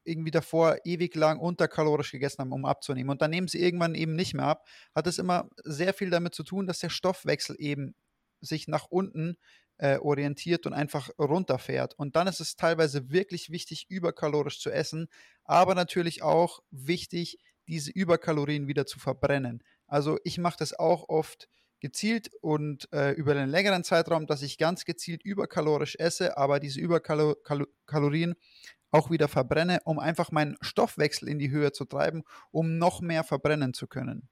irgendwie 0.04 0.30
davor 0.30 0.76
ewig 0.84 1.14
lang 1.14 1.38
unterkalorisch 1.38 2.12
gegessen 2.12 2.40
haben, 2.40 2.52
um 2.52 2.66
abzunehmen, 2.66 3.10
und 3.10 3.22
dann 3.22 3.30
nehmen 3.30 3.48
sie 3.48 3.62
irgendwann 3.62 3.94
eben 3.94 4.14
nicht 4.14 4.34
mehr 4.34 4.44
ab, 4.44 4.66
hat 4.94 5.06
es 5.06 5.18
immer 5.18 5.48
sehr 5.64 5.94
viel 5.94 6.10
damit 6.10 6.34
zu 6.34 6.42
tun, 6.42 6.66
dass 6.66 6.78
der 6.78 6.90
Stoffwechsel 6.90 7.56
eben 7.58 7.94
sich 8.40 8.68
nach 8.68 8.86
unten 8.90 9.38
äh, 9.78 9.96
orientiert 9.96 10.66
und 10.66 10.74
einfach 10.74 11.08
runterfährt. 11.18 11.94
Und 11.94 12.16
dann 12.16 12.26
ist 12.26 12.40
es 12.40 12.56
teilweise 12.56 13.10
wirklich 13.10 13.50
wichtig, 13.50 13.86
überkalorisch 13.88 14.60
zu 14.60 14.70
essen, 14.70 15.08
aber 15.44 15.74
natürlich 15.74 16.22
auch 16.22 16.60
wichtig, 16.70 17.38
diese 17.66 17.90
Überkalorien 17.90 18.68
wieder 18.68 18.84
zu 18.84 18.98
verbrennen. 18.98 19.62
Also 19.86 20.18
ich 20.24 20.36
mache 20.36 20.56
das 20.58 20.78
auch 20.78 21.08
oft 21.08 21.48
gezielt 21.80 22.30
und 22.40 22.92
äh, 22.92 23.12
über 23.12 23.32
einen 23.32 23.50
längeren 23.50 23.84
Zeitraum, 23.84 24.26
dass 24.26 24.42
ich 24.42 24.58
ganz 24.58 24.84
gezielt 24.84 25.22
überkalorisch 25.22 25.96
esse, 25.96 26.36
aber 26.36 26.60
diese 26.60 26.80
Überkalorien 26.80 28.34
auch 28.90 29.10
wieder 29.10 29.28
verbrenne, 29.28 29.80
um 29.84 29.98
einfach 29.98 30.32
meinen 30.32 30.56
Stoffwechsel 30.60 31.28
in 31.28 31.38
die 31.38 31.50
Höhe 31.50 31.72
zu 31.72 31.84
treiben, 31.84 32.24
um 32.50 32.78
noch 32.78 33.00
mehr 33.00 33.24
verbrennen 33.24 33.74
zu 33.74 33.86
können. 33.86 34.28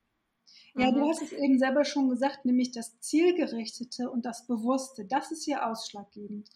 Ja, 0.78 0.90
du 0.90 1.04
mhm. 1.04 1.08
hast 1.08 1.22
es 1.22 1.32
eben 1.32 1.58
selber 1.58 1.84
schon 1.84 2.10
gesagt, 2.10 2.44
nämlich 2.44 2.70
das 2.72 3.00
Zielgerichtete 3.00 4.10
und 4.10 4.26
das 4.26 4.46
Bewusste, 4.46 5.06
das 5.06 5.30
ist 5.30 5.44
hier 5.44 5.66
ausschlaggebend. 5.66 6.50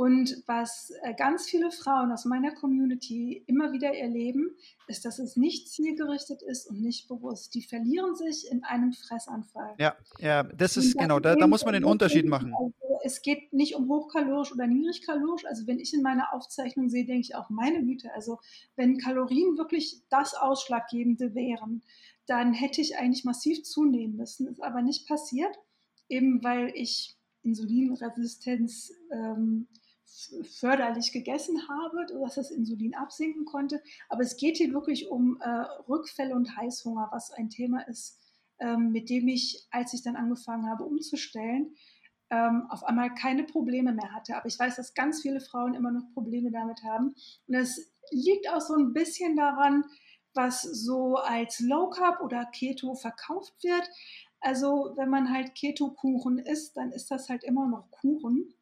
Und 0.00 0.42
was 0.46 0.94
äh, 1.02 1.12
ganz 1.12 1.44
viele 1.44 1.70
Frauen 1.70 2.10
aus 2.10 2.24
meiner 2.24 2.54
Community 2.54 3.44
immer 3.46 3.70
wieder 3.72 3.94
erleben, 3.94 4.56
ist, 4.86 5.04
dass 5.04 5.18
es 5.18 5.36
nicht 5.36 5.68
zielgerichtet 5.68 6.40
ist 6.40 6.70
und 6.70 6.80
nicht 6.80 7.06
bewusst. 7.06 7.54
Die 7.54 7.60
verlieren 7.60 8.14
sich 8.14 8.50
in 8.50 8.64
einem 8.64 8.94
Fressanfall. 8.94 9.74
Ja, 9.78 9.94
ja, 10.18 10.44
das 10.44 10.78
ist 10.78 10.96
genau, 10.96 11.20
da, 11.20 11.34
da 11.34 11.46
muss 11.46 11.66
man 11.66 11.74
den 11.74 11.84
Unterschied 11.84 12.24
machen. 12.24 12.54
Also 12.54 12.72
es 13.04 13.20
geht 13.20 13.52
nicht 13.52 13.74
um 13.74 13.90
hochkalorisch 13.90 14.52
oder 14.52 14.66
niedrigkalorisch. 14.66 15.44
Also 15.44 15.66
wenn 15.66 15.78
ich 15.78 15.92
in 15.92 16.00
meiner 16.00 16.32
Aufzeichnung 16.32 16.88
sehe, 16.88 17.04
denke 17.04 17.20
ich 17.20 17.34
auch 17.34 17.50
meine 17.50 17.84
Güte. 17.84 18.10
Also 18.14 18.38
wenn 18.76 18.96
Kalorien 18.96 19.58
wirklich 19.58 20.00
das 20.08 20.32
Ausschlaggebende 20.32 21.34
wären, 21.34 21.82
dann 22.24 22.54
hätte 22.54 22.80
ich 22.80 22.96
eigentlich 22.96 23.26
massiv 23.26 23.64
zunehmen 23.64 24.16
müssen. 24.16 24.48
Ist 24.48 24.62
aber 24.62 24.80
nicht 24.80 25.06
passiert, 25.06 25.54
eben 26.08 26.42
weil 26.42 26.72
ich 26.74 27.18
Insulinresistenz 27.42 28.92
ähm, 29.12 29.66
förderlich 30.42 31.12
gegessen 31.12 31.68
habe, 31.68 32.06
dass 32.06 32.34
das 32.34 32.50
Insulin 32.50 32.94
absinken 32.94 33.44
konnte. 33.44 33.82
Aber 34.08 34.22
es 34.22 34.36
geht 34.36 34.56
hier 34.56 34.72
wirklich 34.72 35.08
um 35.08 35.40
äh, 35.40 35.48
Rückfälle 35.88 36.34
und 36.34 36.56
Heißhunger, 36.56 37.08
was 37.12 37.30
ein 37.32 37.50
Thema 37.50 37.86
ist, 37.88 38.18
ähm, 38.58 38.92
mit 38.92 39.10
dem 39.10 39.28
ich, 39.28 39.66
als 39.70 39.94
ich 39.94 40.02
dann 40.02 40.16
angefangen 40.16 40.68
habe 40.68 40.84
umzustellen, 40.84 41.74
ähm, 42.30 42.66
auf 42.70 42.84
einmal 42.84 43.14
keine 43.14 43.44
Probleme 43.44 43.92
mehr 43.92 44.12
hatte. 44.12 44.36
Aber 44.36 44.46
ich 44.46 44.58
weiß, 44.58 44.76
dass 44.76 44.94
ganz 44.94 45.22
viele 45.22 45.40
Frauen 45.40 45.74
immer 45.74 45.90
noch 45.90 46.12
Probleme 46.14 46.50
damit 46.50 46.82
haben. 46.84 47.14
Und 47.46 47.54
das 47.54 47.78
liegt 48.10 48.48
auch 48.48 48.60
so 48.60 48.74
ein 48.74 48.92
bisschen 48.92 49.36
daran, 49.36 49.84
was 50.34 50.62
so 50.62 51.16
als 51.16 51.60
Low 51.60 51.90
Carb 51.90 52.20
oder 52.20 52.44
Keto 52.46 52.94
verkauft 52.94 53.54
wird. 53.62 53.88
Also 54.40 54.92
wenn 54.96 55.10
man 55.10 55.30
halt 55.30 55.54
Keto-Kuchen 55.54 56.38
isst, 56.38 56.76
dann 56.76 56.92
ist 56.92 57.10
das 57.10 57.28
halt 57.28 57.44
immer 57.44 57.66
noch 57.66 57.90
Kuchen. 57.90 58.54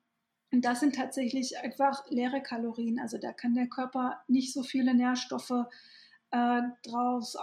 Und 0.50 0.64
das 0.64 0.80
sind 0.80 0.94
tatsächlich 0.94 1.58
einfach 1.58 2.08
leere 2.10 2.42
Kalorien. 2.42 2.98
Also 2.98 3.18
da 3.18 3.32
kann 3.32 3.54
der 3.54 3.66
Körper 3.66 4.20
nicht 4.28 4.52
so 4.52 4.62
viele 4.62 4.94
Nährstoffe 4.94 5.66
äh, 6.30 6.60
draus, 6.82 7.36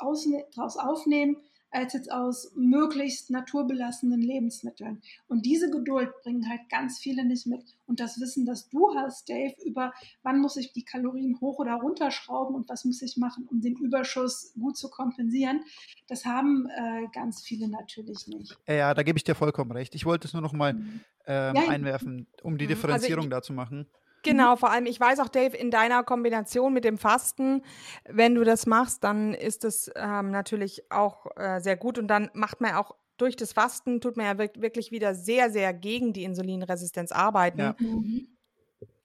draus 0.53 0.77
aufnehmen 0.77 1.37
als 1.75 1.93
jetzt 1.93 2.11
aus 2.11 2.51
möglichst 2.55 3.29
naturbelassenen 3.29 4.21
Lebensmitteln. 4.21 5.01
Und 5.27 5.45
diese 5.45 5.69
Geduld 5.69 6.09
bringen 6.23 6.49
halt 6.49 6.61
ganz 6.69 6.99
viele 6.99 7.25
nicht 7.25 7.45
mit. 7.45 7.63
Und 7.85 7.99
das 7.99 8.19
Wissen, 8.19 8.45
das 8.45 8.69
du 8.69 8.95
hast, 8.95 9.29
Dave, 9.29 9.53
über 9.65 9.93
wann 10.23 10.39
muss 10.39 10.57
ich 10.57 10.73
die 10.73 10.83
Kalorien 10.83 11.39
hoch 11.41 11.59
oder 11.59 11.73
runterschrauben 11.73 12.55
und 12.55 12.69
was 12.69 12.85
muss 12.85 13.01
ich 13.01 13.17
machen, 13.17 13.47
um 13.51 13.61
den 13.61 13.75
Überschuss 13.75 14.53
gut 14.59 14.77
zu 14.77 14.89
kompensieren, 14.89 15.61
das 16.07 16.25
haben 16.25 16.67
äh, 16.69 17.07
ganz 17.13 17.41
viele 17.41 17.67
natürlich 17.67 18.27
nicht. 18.27 18.57
Ja, 18.67 18.93
da 18.93 19.03
gebe 19.03 19.17
ich 19.17 19.23
dir 19.23 19.35
vollkommen 19.35 19.71
recht. 19.71 19.93
Ich 19.95 20.05
wollte 20.05 20.27
es 20.27 20.33
nur 20.33 20.41
noch 20.41 20.53
mal 20.53 20.73
mhm. 20.73 21.01
ähm, 21.27 21.55
ja, 21.55 21.67
einwerfen, 21.69 22.27
um 22.41 22.57
die 22.57 22.65
mhm. 22.65 22.69
Differenzierung 22.69 23.25
also 23.25 23.27
ich, 23.27 23.31
da 23.31 23.41
zu 23.41 23.53
machen. 23.53 23.87
Genau, 24.25 24.53
mhm. 24.53 24.57
vor 24.57 24.71
allem, 24.71 24.85
ich 24.87 24.99
weiß 24.99 25.19
auch, 25.19 25.29
Dave, 25.29 25.55
in 25.55 25.71
deiner 25.71 26.03
Kombination 26.03 26.73
mit 26.73 26.83
dem 26.83 26.97
Fasten, 26.97 27.61
wenn 28.09 28.33
du 28.33 28.43
das 28.43 28.65
machst, 28.65 29.03
dann 29.03 29.33
ist 29.33 29.63
das 29.63 29.89
ähm, 29.95 30.31
natürlich 30.31 30.91
auch 30.91 31.27
äh, 31.37 31.59
sehr 31.59 31.77
gut 31.77 31.99
und 31.99 32.07
dann 32.07 32.31
macht 32.33 32.59
man 32.59 32.73
auch 32.73 32.95
durch 33.17 33.35
das 33.35 33.53
Fasten, 33.53 34.01
tut 34.01 34.17
man 34.17 34.25
ja 34.25 34.37
wirklich 34.37 34.91
wieder 34.91 35.15
sehr, 35.15 35.49
sehr 35.49 35.73
gegen 35.73 36.11
die 36.11 36.23
Insulinresistenz 36.23 37.11
arbeiten. 37.11 37.59
Ja. 37.59 37.75
Mhm. 37.79 38.27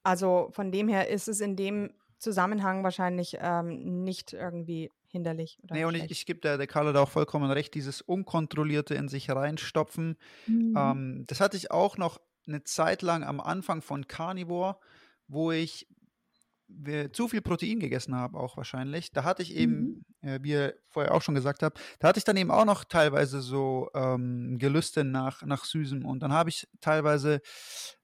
Also 0.02 0.48
von 0.52 0.72
dem 0.72 0.88
her 0.88 1.08
ist 1.08 1.28
es 1.28 1.40
in 1.40 1.54
dem 1.54 1.90
Zusammenhang 2.18 2.82
wahrscheinlich 2.82 3.36
ähm, 3.40 4.02
nicht 4.04 4.32
irgendwie 4.32 4.90
hinderlich. 5.06 5.58
Oder 5.62 5.74
nee, 5.74 5.84
und 5.84 5.94
ich, 5.94 6.10
ich 6.10 6.26
gebe 6.26 6.40
der, 6.40 6.56
der 6.56 6.66
Carla 6.66 6.92
da 6.92 7.02
auch 7.02 7.10
vollkommen 7.10 7.50
recht, 7.50 7.74
dieses 7.74 8.00
Unkontrollierte 8.00 8.94
in 8.94 9.08
sich 9.08 9.30
reinstopfen. 9.30 10.16
Mhm. 10.46 10.74
Ähm, 10.76 11.24
das 11.26 11.40
hatte 11.40 11.56
ich 11.56 11.70
auch 11.70 11.98
noch 11.98 12.20
eine 12.46 12.64
Zeit 12.64 13.02
lang 13.02 13.22
am 13.22 13.40
Anfang 13.40 13.82
von 13.82 14.08
Carnivore 14.08 14.76
wo 15.30 15.52
ich 15.52 15.86
zu 17.12 17.28
viel 17.28 17.42
Protein 17.42 17.80
gegessen 17.80 18.14
habe, 18.14 18.38
auch 18.38 18.56
wahrscheinlich. 18.56 19.10
Da 19.12 19.24
hatte 19.24 19.42
ich 19.42 19.54
eben, 19.56 20.04
mhm. 20.20 20.28
äh, 20.28 20.38
wie 20.42 20.50
ihr 20.50 20.74
vorher 20.88 21.12
auch 21.12 21.22
schon 21.22 21.34
gesagt 21.34 21.62
habt, 21.62 21.80
da 21.98 22.08
hatte 22.08 22.18
ich 22.18 22.24
dann 22.24 22.36
eben 22.36 22.50
auch 22.50 22.64
noch 22.64 22.84
teilweise 22.84 23.40
so 23.40 23.90
ähm, 23.94 24.56
Gelüste 24.58 25.04
nach, 25.04 25.42
nach 25.42 25.64
Süßem. 25.64 26.04
Und 26.04 26.22
dann 26.22 26.32
habe 26.32 26.50
ich 26.50 26.68
teilweise 26.80 27.40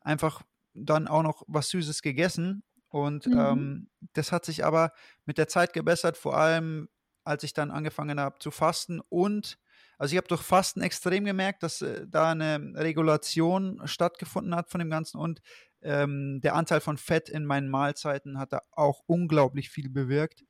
einfach 0.00 0.42
dann 0.74 1.06
auch 1.06 1.22
noch 1.22 1.42
was 1.46 1.68
Süßes 1.70 2.02
gegessen. 2.02 2.64
Und 2.88 3.26
mhm. 3.26 3.38
ähm, 3.38 3.90
das 4.14 4.32
hat 4.32 4.44
sich 4.44 4.64
aber 4.64 4.92
mit 5.26 5.38
der 5.38 5.48
Zeit 5.48 5.72
gebessert, 5.72 6.16
vor 6.16 6.36
allem 6.36 6.88
als 7.24 7.42
ich 7.42 7.52
dann 7.52 7.70
angefangen 7.70 8.20
habe 8.20 8.38
zu 8.38 8.50
fasten 8.50 9.00
und 9.08 9.58
also 9.98 10.12
ich 10.12 10.18
habe 10.18 10.28
durch 10.28 10.42
Fasten 10.42 10.82
extrem 10.82 11.24
gemerkt, 11.24 11.62
dass 11.62 11.80
äh, 11.80 12.06
da 12.06 12.32
eine 12.32 12.72
Regulation 12.74 13.80
stattgefunden 13.84 14.54
hat 14.54 14.70
von 14.70 14.78
dem 14.78 14.90
Ganzen 14.90 15.18
und 15.18 15.40
ähm, 15.82 16.40
der 16.42 16.54
Anteil 16.54 16.80
von 16.80 16.96
Fett 16.96 17.28
in 17.28 17.44
meinen 17.44 17.68
Mahlzeiten 17.68 18.38
hat 18.38 18.52
da 18.52 18.60
auch 18.72 19.02
unglaublich 19.06 19.70
viel 19.70 19.88
bewirkt. 19.88 20.44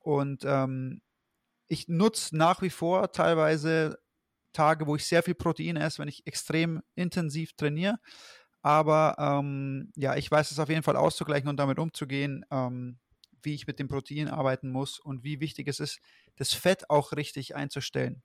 Und 0.00 0.44
ähm, 0.44 1.00
ich 1.68 1.88
nutze 1.88 2.36
nach 2.36 2.62
wie 2.62 2.70
vor 2.70 3.12
teilweise 3.12 3.98
Tage, 4.52 4.86
wo 4.86 4.96
ich 4.96 5.06
sehr 5.06 5.22
viel 5.22 5.34
Protein 5.34 5.76
esse, 5.76 5.98
wenn 5.98 6.08
ich 6.08 6.26
extrem 6.26 6.82
intensiv 6.94 7.54
trainiere. 7.54 7.98
Aber 8.62 9.16
ähm, 9.18 9.92
ja, 9.96 10.16
ich 10.16 10.30
weiß 10.30 10.50
es 10.50 10.58
auf 10.58 10.68
jeden 10.68 10.82
Fall 10.82 10.96
auszugleichen 10.96 11.48
und 11.48 11.56
damit 11.56 11.78
umzugehen, 11.78 12.44
ähm, 12.50 12.98
wie 13.42 13.54
ich 13.54 13.66
mit 13.66 13.78
dem 13.78 13.88
Protein 13.88 14.28
arbeiten 14.28 14.70
muss 14.70 15.00
und 15.00 15.24
wie 15.24 15.40
wichtig 15.40 15.68
es 15.68 15.80
ist, 15.80 16.00
das 16.36 16.52
Fett 16.52 16.88
auch 16.90 17.12
richtig 17.12 17.56
einzustellen. 17.56 18.22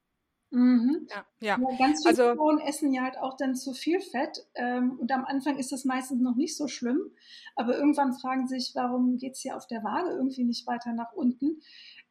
Mhm. 0.49 1.07
Ja, 1.09 1.25
ja. 1.41 1.57
ja, 1.59 1.77
ganz 1.77 2.03
viele 2.03 2.09
also, 2.09 2.35
Frauen 2.35 2.59
essen 2.61 2.93
ja 2.93 3.03
halt 3.03 3.17
auch 3.17 3.35
dann 3.35 3.55
zu 3.55 3.73
viel 3.73 3.99
Fett. 3.99 4.45
Ähm, 4.55 4.97
und 4.99 5.11
am 5.11 5.25
Anfang 5.25 5.57
ist 5.57 5.71
das 5.71 5.83
meistens 5.83 6.21
noch 6.21 6.35
nicht 6.35 6.55
so 6.55 6.67
schlimm. 6.67 7.11
Aber 7.55 7.77
irgendwann 7.77 8.13
fragen 8.13 8.47
sich, 8.47 8.71
warum 8.73 9.17
geht 9.17 9.33
es 9.33 9.41
hier 9.41 9.57
auf 9.57 9.67
der 9.67 9.83
Waage 9.83 10.11
irgendwie 10.11 10.45
nicht 10.45 10.65
weiter 10.67 10.93
nach 10.93 11.11
unten? 11.13 11.61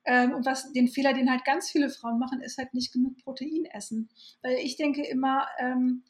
Ähm, 0.05 0.35
und 0.35 0.45
was 0.45 0.73
den 0.73 0.89
Fehler, 0.89 1.15
den 1.15 1.31
halt 1.31 1.45
ganz 1.45 1.71
viele 1.71 1.89
Frauen 1.89 2.19
machen, 2.19 2.41
ist 2.41 2.59
halt 2.59 2.75
nicht 2.75 2.93
genug 2.93 3.17
Protein 3.19 3.65
essen. 3.65 4.09
Weil 4.43 4.57
ich 4.59 4.77
denke 4.77 5.05
immer, 5.05 5.47
ähm, 5.59 6.05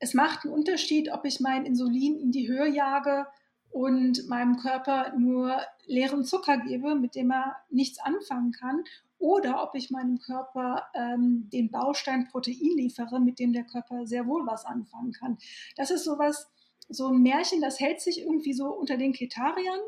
es 0.00 0.14
macht 0.14 0.44
einen 0.44 0.54
Unterschied, 0.54 1.12
ob 1.12 1.24
ich 1.24 1.40
mein 1.40 1.66
Insulin 1.66 2.18
in 2.18 2.32
die 2.32 2.48
Höhe 2.48 2.68
jage 2.68 3.26
und 3.70 4.26
meinem 4.28 4.56
Körper 4.56 5.12
nur 5.16 5.60
leeren 5.86 6.24
Zucker 6.24 6.58
gebe, 6.58 6.96
mit 6.96 7.14
dem 7.14 7.30
er 7.30 7.56
nichts 7.70 8.00
anfangen 8.00 8.52
kann, 8.52 8.82
oder 9.20 9.62
ob 9.62 9.74
ich 9.74 9.90
meinem 9.90 10.18
Körper 10.18 10.86
ähm, 10.94 11.48
den 11.52 11.70
Baustein 11.70 12.26
Protein 12.28 12.76
liefere, 12.76 13.20
mit 13.20 13.38
dem 13.38 13.52
der 13.52 13.64
Körper 13.64 14.06
sehr 14.06 14.26
wohl 14.26 14.46
was 14.46 14.64
anfangen 14.64 15.12
kann. 15.12 15.38
Das 15.76 15.90
ist 15.90 16.04
sowas, 16.04 16.50
so 16.88 17.08
ein 17.08 17.22
Märchen, 17.22 17.60
das 17.60 17.78
hält 17.78 18.00
sich 18.00 18.20
irgendwie 18.20 18.54
so 18.54 18.66
unter 18.66 18.96
den 18.96 19.12
Ketariern. 19.12 19.80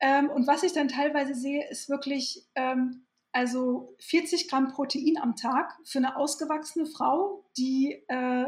Ähm, 0.00 0.30
und 0.30 0.46
was 0.46 0.62
ich 0.62 0.72
dann 0.72 0.88
teilweise 0.88 1.34
sehe, 1.34 1.68
ist 1.68 1.88
wirklich 1.88 2.46
ähm, 2.54 3.06
also 3.32 3.94
40 4.00 4.48
Gramm 4.48 4.68
Protein 4.72 5.18
am 5.20 5.36
Tag 5.36 5.78
für 5.84 5.98
eine 5.98 6.16
ausgewachsene 6.16 6.86
Frau, 6.86 7.44
die 7.58 8.02
äh, 8.08 8.46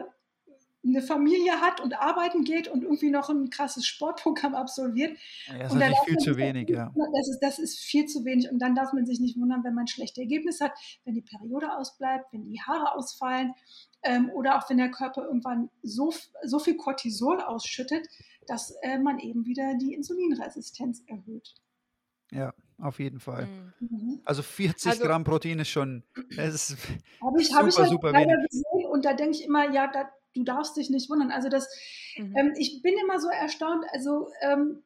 eine 0.85 1.03
Familie 1.03 1.61
hat 1.61 1.81
und 1.81 1.95
arbeiten 1.95 2.45
geht 2.45 2.69
und 2.69 2.83
irgendwie 2.83 3.11
noch 3.11 3.29
ein 3.29 3.51
krasses 3.51 3.87
Sportprogramm 3.87 4.55
absolviert. 4.55 5.19
Ja, 5.49 5.59
das 5.59 5.73
ist 5.73 5.79
natürlich 5.79 5.99
viel 6.05 6.17
zu 6.19 6.37
wenig, 6.37 6.69
ja. 6.69 6.93
Das 6.95 7.29
ist, 7.29 7.41
das 7.41 7.59
ist 7.59 7.79
viel 7.81 8.07
zu 8.07 8.25
wenig 8.25 8.51
und 8.51 8.61
dann 8.61 8.75
darf 8.75 8.93
man 8.93 9.05
sich 9.05 9.21
nicht 9.21 9.39
wundern, 9.39 9.65
wenn 9.65 9.75
man 9.75 9.87
schlechte 9.87 10.21
Ergebnisse 10.21 10.67
hat, 10.67 10.73
wenn 11.05 11.15
die 11.15 11.23
Periode 11.23 11.77
ausbleibt, 11.77 12.33
wenn 12.33 12.45
die 12.45 12.61
Haare 12.61 12.95
ausfallen 12.95 13.55
ähm, 14.03 14.31
oder 14.31 14.57
auch 14.57 14.71
wenn 14.71 14.79
der 14.79 14.91
Körper 14.91 15.25
irgendwann 15.25 15.71
so, 15.83 16.13
so 16.45 16.59
viel 16.59 16.77
Cortisol 16.77 17.41
ausschüttet, 17.41 18.07
dass 18.47 18.71
äh, 18.83 18.99
man 18.99 19.19
eben 19.19 19.45
wieder 19.45 19.75
die 19.75 19.95
Insulinresistenz 19.95 21.03
erhöht. 21.07 21.55
Ja, 22.31 22.53
auf 22.79 22.99
jeden 22.99 23.21
Fall. 23.21 23.47
Mhm. 23.47 23.73
mhm. 23.81 24.21
Also 24.25 24.43
40 24.43 24.93
also, 24.93 25.05
Gramm 25.05 25.25
Protein 25.25 25.59
ist 25.59 25.69
schon, 25.69 26.05
ist 26.31 26.77
habe 27.23 27.41
ich, 27.41 27.49
super, 27.49 27.61
hab 27.61 27.69
ich 27.69 27.79
halt 27.79 27.89
super 27.89 28.13
wenig. 28.13 28.49
gesehen 28.51 28.87
und 28.91 29.05
da 29.05 29.15
denke 29.15 29.37
ich 29.37 29.45
immer, 29.45 29.71
ja, 29.73 29.89
da, 29.89 30.11
du 30.35 30.45
darfst 30.45 30.77
dich 30.77 30.91
nicht 30.91 31.11
wundern. 31.11 31.31
Also 31.31 31.49
das, 31.49 31.69
mhm. 32.17 32.35
ähm, 32.37 32.53
ich 32.57 32.83
bin 32.83 32.95
immer 32.99 33.21
so 33.21 33.29
erstaunt, 33.29 33.85
also 33.93 34.29
ähm, 34.41 34.83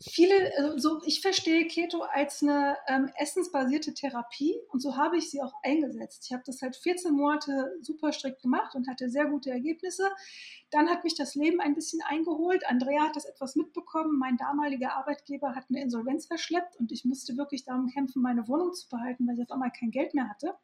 viele, 0.00 0.52
also 0.56 0.78
so, 0.78 1.00
ich 1.04 1.20
verstehe 1.20 1.66
Keto 1.66 2.02
als 2.02 2.42
eine 2.42 2.76
ähm, 2.86 3.10
essensbasierte 3.18 3.92
Therapie 3.92 4.56
und 4.68 4.80
so 4.80 4.96
habe 4.96 5.16
ich 5.16 5.30
sie 5.30 5.42
auch 5.42 5.52
eingesetzt. 5.62 6.24
Ich 6.26 6.32
habe 6.32 6.42
das 6.46 6.62
halt 6.62 6.76
14 6.76 7.12
Monate 7.12 7.72
super 7.82 8.12
strikt 8.12 8.42
gemacht 8.42 8.74
und 8.74 8.88
hatte 8.88 9.10
sehr 9.10 9.26
gute 9.26 9.50
Ergebnisse. 9.50 10.08
Dann 10.70 10.88
hat 10.88 11.02
mich 11.02 11.16
das 11.16 11.34
Leben 11.34 11.60
ein 11.60 11.74
bisschen 11.74 12.00
eingeholt. 12.08 12.64
Andrea 12.68 13.02
hat 13.02 13.16
das 13.16 13.24
etwas 13.24 13.56
mitbekommen. 13.56 14.18
Mein 14.18 14.36
damaliger 14.36 14.94
Arbeitgeber 14.96 15.54
hat 15.54 15.64
eine 15.68 15.82
Insolvenz 15.82 16.26
verschleppt 16.26 16.76
und 16.76 16.92
ich 16.92 17.04
musste 17.04 17.36
wirklich 17.36 17.64
darum 17.64 17.88
kämpfen, 17.88 18.22
meine 18.22 18.46
Wohnung 18.46 18.72
zu 18.72 18.88
behalten, 18.88 19.26
weil 19.26 19.34
ich 19.34 19.42
auf 19.42 19.50
einmal 19.50 19.72
kein 19.72 19.90
Geld 19.90 20.14
mehr 20.14 20.28
hatte. 20.28 20.54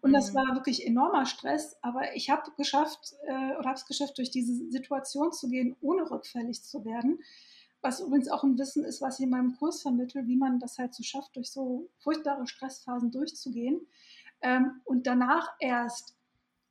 Und 0.00 0.12
das 0.12 0.32
mhm. 0.32 0.36
war 0.36 0.54
wirklich 0.54 0.86
enormer 0.86 1.26
Stress, 1.26 1.76
aber 1.80 2.14
ich 2.14 2.30
habe 2.30 2.50
geschafft 2.56 3.14
äh, 3.26 3.56
oder 3.56 3.68
habe 3.68 3.74
es 3.74 3.86
geschafft, 3.86 4.18
durch 4.18 4.30
diese 4.30 4.54
Situation 4.70 5.32
zu 5.32 5.48
gehen, 5.48 5.76
ohne 5.80 6.10
rückfällig 6.10 6.62
zu 6.62 6.84
werden. 6.84 7.20
Was 7.80 8.00
übrigens 8.00 8.28
auch 8.28 8.44
ein 8.44 8.58
Wissen 8.58 8.84
ist, 8.84 9.00
was 9.00 9.18
ich 9.18 9.24
in 9.24 9.30
meinem 9.30 9.56
Kurs 9.56 9.82
vermittle, 9.82 10.26
wie 10.26 10.36
man 10.36 10.60
das 10.60 10.78
halt 10.78 10.94
so 10.94 11.02
schafft, 11.02 11.36
durch 11.36 11.50
so 11.50 11.88
furchtbare 11.98 12.46
Stressphasen 12.46 13.10
durchzugehen. 13.10 13.80
Ähm, 14.40 14.80
und 14.84 15.06
danach 15.06 15.48
erst 15.60 16.16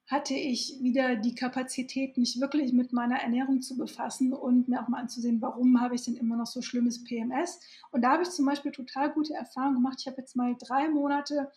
hatte 0.07 0.33
ich 0.33 0.77
wieder 0.81 1.15
die 1.15 1.35
Kapazität, 1.35 2.17
mich 2.17 2.41
wirklich 2.41 2.73
mit 2.73 2.91
meiner 2.91 3.21
Ernährung 3.21 3.61
zu 3.61 3.77
befassen 3.77 4.33
und 4.33 4.67
mir 4.67 4.83
auch 4.83 4.89
mal 4.89 4.99
anzusehen, 4.99 5.41
warum 5.41 5.79
habe 5.79 5.95
ich 5.95 6.03
denn 6.03 6.17
immer 6.17 6.35
noch 6.35 6.47
so 6.47 6.61
schlimmes 6.61 7.05
PMS. 7.05 7.61
Und 7.91 8.01
da 8.01 8.11
habe 8.11 8.23
ich 8.23 8.29
zum 8.29 8.45
Beispiel 8.45 8.73
total 8.73 9.11
gute 9.11 9.33
Erfahrungen 9.33 9.75
gemacht. 9.75 9.99
Ich 10.01 10.07
habe 10.07 10.17
jetzt 10.19 10.35
mal 10.35 10.53
drei 10.59 10.89
Monate 10.89 11.49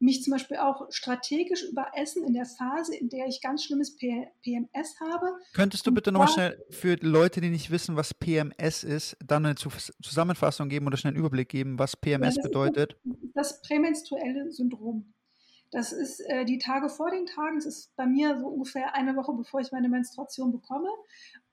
mich 0.00 0.22
zum 0.22 0.32
Beispiel 0.32 0.56
auch 0.56 0.90
strategisch 0.90 1.62
überessen 1.62 2.24
in 2.24 2.34
der 2.34 2.46
Phase, 2.46 2.96
in 2.96 3.08
der 3.08 3.26
ich 3.26 3.40
ganz 3.40 3.64
schlimmes 3.64 3.96
P 3.96 4.26
PMS 4.42 4.98
habe. 5.00 5.36
Könntest 5.52 5.86
du 5.86 5.92
bitte 5.92 6.10
nochmal 6.10 6.28
schnell 6.28 6.64
für 6.70 6.96
Leute, 7.00 7.40
die 7.40 7.50
nicht 7.50 7.70
wissen, 7.70 7.96
was 7.96 8.14
PMS 8.14 8.82
ist, 8.82 9.16
dann 9.24 9.46
eine 9.46 9.54
Zusammenfassung 9.56 10.68
geben 10.68 10.86
oder 10.86 10.96
schnell 10.96 11.12
einen 11.12 11.20
Überblick 11.20 11.48
geben, 11.50 11.78
was 11.78 11.96
PMS 11.96 12.36
ja, 12.36 12.42
das 12.42 12.50
bedeutet? 12.50 12.96
das 13.34 13.62
prämenstruelle 13.62 14.50
Syndrom. 14.50 15.14
Das 15.70 15.92
ist 15.92 16.20
äh, 16.28 16.44
die 16.44 16.58
Tage 16.58 16.88
vor 16.88 17.10
den 17.10 17.26
Tagen. 17.26 17.56
Es 17.56 17.66
ist 17.66 17.94
bei 17.94 18.04
mir 18.04 18.38
so 18.40 18.48
ungefähr 18.48 18.94
eine 18.94 19.14
Woche, 19.14 19.32
bevor 19.32 19.60
ich 19.60 19.70
meine 19.70 19.88
Menstruation 19.88 20.50
bekomme. 20.50 20.88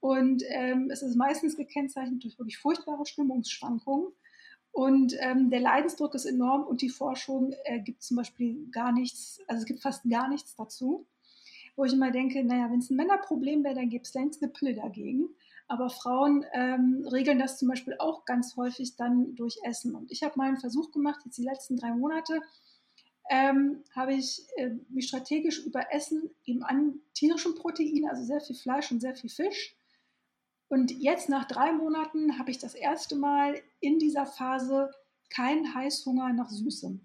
Und 0.00 0.42
ähm, 0.48 0.90
es 0.90 1.02
ist 1.02 1.16
meistens 1.16 1.56
gekennzeichnet 1.56 2.24
durch 2.24 2.38
wirklich 2.38 2.58
furchtbare 2.58 3.06
Stimmungsschwankungen. 3.06 4.12
Und 4.72 5.14
ähm, 5.18 5.50
der 5.50 5.60
Leidensdruck 5.60 6.14
ist 6.14 6.24
enorm 6.24 6.62
und 6.62 6.82
die 6.82 6.88
Forschung 6.88 7.52
äh, 7.64 7.80
gibt 7.80 8.02
zum 8.02 8.16
Beispiel 8.16 8.68
gar 8.70 8.92
nichts, 8.92 9.40
also 9.48 9.60
es 9.60 9.66
gibt 9.66 9.82
fast 9.82 10.08
gar 10.08 10.28
nichts 10.28 10.54
dazu. 10.54 11.06
Wo 11.74 11.84
ich 11.84 11.92
immer 11.92 12.10
denke, 12.10 12.42
naja, 12.44 12.70
wenn 12.70 12.80
es 12.80 12.90
ein 12.90 12.96
Männerproblem 12.96 13.62
wäre, 13.64 13.76
dann 13.76 13.88
gäbe 13.88 14.02
es 14.02 14.14
längst 14.14 14.42
eine 14.42 14.52
Pille 14.52 14.74
dagegen. 14.74 15.28
Aber 15.68 15.90
Frauen 15.90 16.44
ähm, 16.54 17.06
regeln 17.12 17.38
das 17.38 17.58
zum 17.58 17.68
Beispiel 17.68 17.94
auch 17.98 18.24
ganz 18.24 18.56
häufig 18.56 18.96
dann 18.96 19.34
durch 19.34 19.58
Essen. 19.62 19.94
Und 19.94 20.10
ich 20.10 20.22
habe 20.22 20.34
mal 20.36 20.48
einen 20.48 20.56
Versuch 20.56 20.90
gemacht, 20.92 21.20
jetzt 21.24 21.38
die 21.38 21.44
letzten 21.44 21.76
drei 21.76 21.92
Monate, 21.92 22.40
ähm, 23.30 23.84
habe 23.94 24.14
ich 24.14 24.46
äh, 24.56 24.70
mich 24.88 25.08
strategisch 25.08 25.64
über 25.64 25.92
Essen 25.92 26.30
eben 26.46 26.62
an 26.62 27.00
tierischen 27.14 27.54
Proteinen, 27.54 28.08
also 28.08 28.24
sehr 28.24 28.40
viel 28.40 28.56
Fleisch 28.56 28.90
und 28.90 29.00
sehr 29.00 29.14
viel 29.14 29.30
Fisch, 29.30 29.76
und 30.68 30.90
jetzt 30.90 31.28
nach 31.28 31.46
drei 31.46 31.72
Monaten 31.72 32.38
habe 32.38 32.50
ich 32.50 32.58
das 32.58 32.74
erste 32.74 33.16
Mal 33.16 33.60
in 33.80 33.98
dieser 33.98 34.26
Phase 34.26 34.90
keinen 35.30 35.74
Heißhunger 35.74 36.32
nach 36.32 36.50
Süßem. 36.50 37.00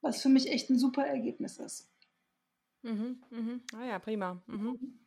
Was 0.00 0.22
für 0.22 0.28
mich 0.28 0.50
echt 0.50 0.70
ein 0.70 0.78
super 0.78 1.06
Ergebnis 1.06 1.58
ist. 1.58 1.90
Mhm, 2.82 3.22
mhm. 3.30 3.62
Ah 3.74 3.84
ja, 3.84 3.98
prima. 3.98 4.42
Mhm. 4.46 4.98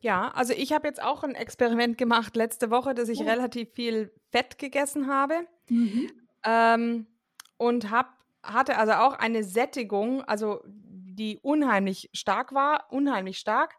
Ja, 0.00 0.30
also 0.32 0.52
ich 0.52 0.72
habe 0.72 0.86
jetzt 0.86 1.02
auch 1.02 1.24
ein 1.24 1.34
Experiment 1.34 1.98
gemacht 1.98 2.36
letzte 2.36 2.70
Woche, 2.70 2.94
dass 2.94 3.08
ich 3.08 3.20
oh. 3.20 3.24
relativ 3.24 3.70
viel 3.72 4.12
Fett 4.30 4.58
gegessen 4.58 5.06
habe 5.08 5.46
mhm. 5.68 6.10
ähm, 6.44 7.06
und 7.56 7.90
hab, 7.90 8.14
hatte 8.42 8.78
also 8.78 8.92
auch 8.92 9.14
eine 9.14 9.42
Sättigung, 9.42 10.22
also 10.22 10.60
die 10.64 11.38
unheimlich 11.38 12.10
stark 12.12 12.52
war, 12.52 12.92
unheimlich 12.92 13.38
stark 13.38 13.76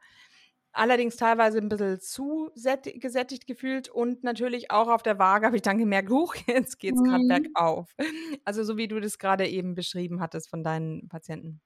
allerdings 0.71 1.15
teilweise 1.15 1.57
ein 1.57 1.69
bisschen 1.69 1.99
zu 1.99 2.51
gesättigt 2.53 3.47
gefühlt 3.47 3.89
und 3.89 4.23
natürlich 4.23 4.71
auch 4.71 4.87
auf 4.87 5.03
der 5.03 5.19
Waage 5.19 5.45
habe 5.45 5.55
ich 5.55 5.61
dann 5.61 5.77
gemerkt, 5.77 6.09
huch, 6.09 6.35
jetzt 6.47 6.79
geht 6.79 6.95
es 6.95 7.03
gerade 7.03 7.23
mhm. 7.23 7.27
bergauf. 7.27 7.95
Also 8.45 8.63
so 8.63 8.77
wie 8.77 8.87
du 8.87 8.99
das 8.99 9.17
gerade 9.17 9.47
eben 9.47 9.75
beschrieben 9.75 10.21
hattest 10.21 10.49
von 10.49 10.63
deinen 10.63 11.07
Patienten. 11.09 11.61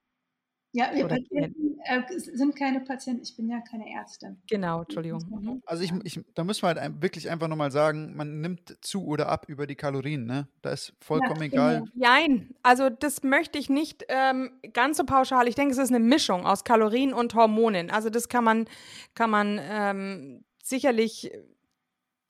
Ja, 0.74 0.90
wir 0.94 1.08
Patienten, 1.08 1.80
äh, 1.84 2.02
sind 2.18 2.56
keine 2.56 2.80
Patienten, 2.80 3.24
ich 3.24 3.36
bin 3.36 3.50
ja 3.50 3.60
keine 3.60 3.92
Ärztin. 3.92 4.42
Genau, 4.50 4.82
Entschuldigung. 4.82 5.22
Mhm. 5.30 5.62
Also 5.66 5.84
ich, 5.84 5.92
ich, 6.04 6.24
da 6.34 6.46
müssen 6.46 6.64
wir 6.64 6.70
halt 6.70 7.02
wirklich 7.02 7.30
einfach 7.30 7.50
nochmal 7.50 7.72
sagen, 7.72 8.16
man 8.16 8.40
nimmt 8.40 8.78
zu 8.82 9.06
oder 9.06 9.28
ab 9.28 9.46
über 9.50 9.68
die 9.68 9.76
Kalorien, 9.76 10.26
ne? 10.26 10.48
Da 10.62 10.72
ist 10.72 10.94
vollkommen 11.02 11.42
ja, 11.42 11.48
egal. 11.48 11.80
Genau. 11.80 11.92
Nein, 11.96 12.56
also 12.64 12.90
das 12.90 13.24
möchte 13.24 13.60
ich 13.60 13.70
nicht 13.70 14.06
ähm, 14.08 14.52
ganz 14.72 14.98
so 14.98 15.04
pauschal. 15.04 15.48
Ich 15.50 15.56
denke, 15.56 15.74
es 15.74 15.78
ist 15.78 15.90
eine 15.90 16.00
Mischung 16.00 16.46
aus 16.46 16.64
Kalorien 16.64 17.14
und 17.14 17.36
Hormonen. 17.36 17.90
Also 17.90 18.10
das 18.10 18.30
kann 18.30 18.46
man, 18.46 18.66
kann 19.14 19.30
man 19.30 19.60
ähm, 19.62 20.46
sicherlich 20.64 21.32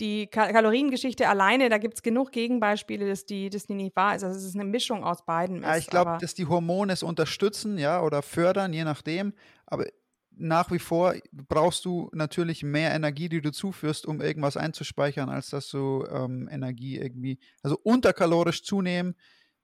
die 0.01 0.27
Kaloriengeschichte 0.27 1.29
alleine, 1.29 1.69
da 1.69 1.77
gibt 1.77 1.93
es 1.93 2.01
genug 2.01 2.31
Gegenbeispiele, 2.31 3.07
dass 3.07 3.25
die, 3.25 3.49
dass 3.49 3.67
die 3.67 3.75
nicht 3.75 3.95
wahr 3.95 4.15
ist. 4.15 4.23
Also 4.23 4.37
es 4.37 4.43
ist 4.43 4.55
eine 4.55 4.65
Mischung 4.65 5.03
aus 5.03 5.23
beiden. 5.23 5.61
Ja, 5.61 5.77
ich 5.77 5.87
glaube, 5.87 6.17
dass 6.19 6.33
die 6.33 6.47
Hormone 6.47 6.91
es 6.91 7.03
unterstützen, 7.03 7.77
ja, 7.77 8.01
oder 8.01 8.21
fördern, 8.21 8.73
je 8.73 8.83
nachdem. 8.83 9.33
Aber 9.67 9.85
nach 10.31 10.71
wie 10.71 10.79
vor 10.79 11.13
brauchst 11.31 11.85
du 11.85 12.09
natürlich 12.13 12.63
mehr 12.63 12.93
Energie, 12.93 13.29
die 13.29 13.41
du 13.41 13.51
zuführst, 13.51 14.07
um 14.07 14.21
irgendwas 14.21 14.57
einzuspeichern, 14.57 15.29
als 15.29 15.51
dass 15.51 15.69
du 15.69 16.05
ähm, 16.09 16.49
Energie 16.51 16.97
irgendwie, 16.97 17.39
also 17.61 17.77
unterkalorisch 17.83 18.63
zunehmen, 18.63 19.15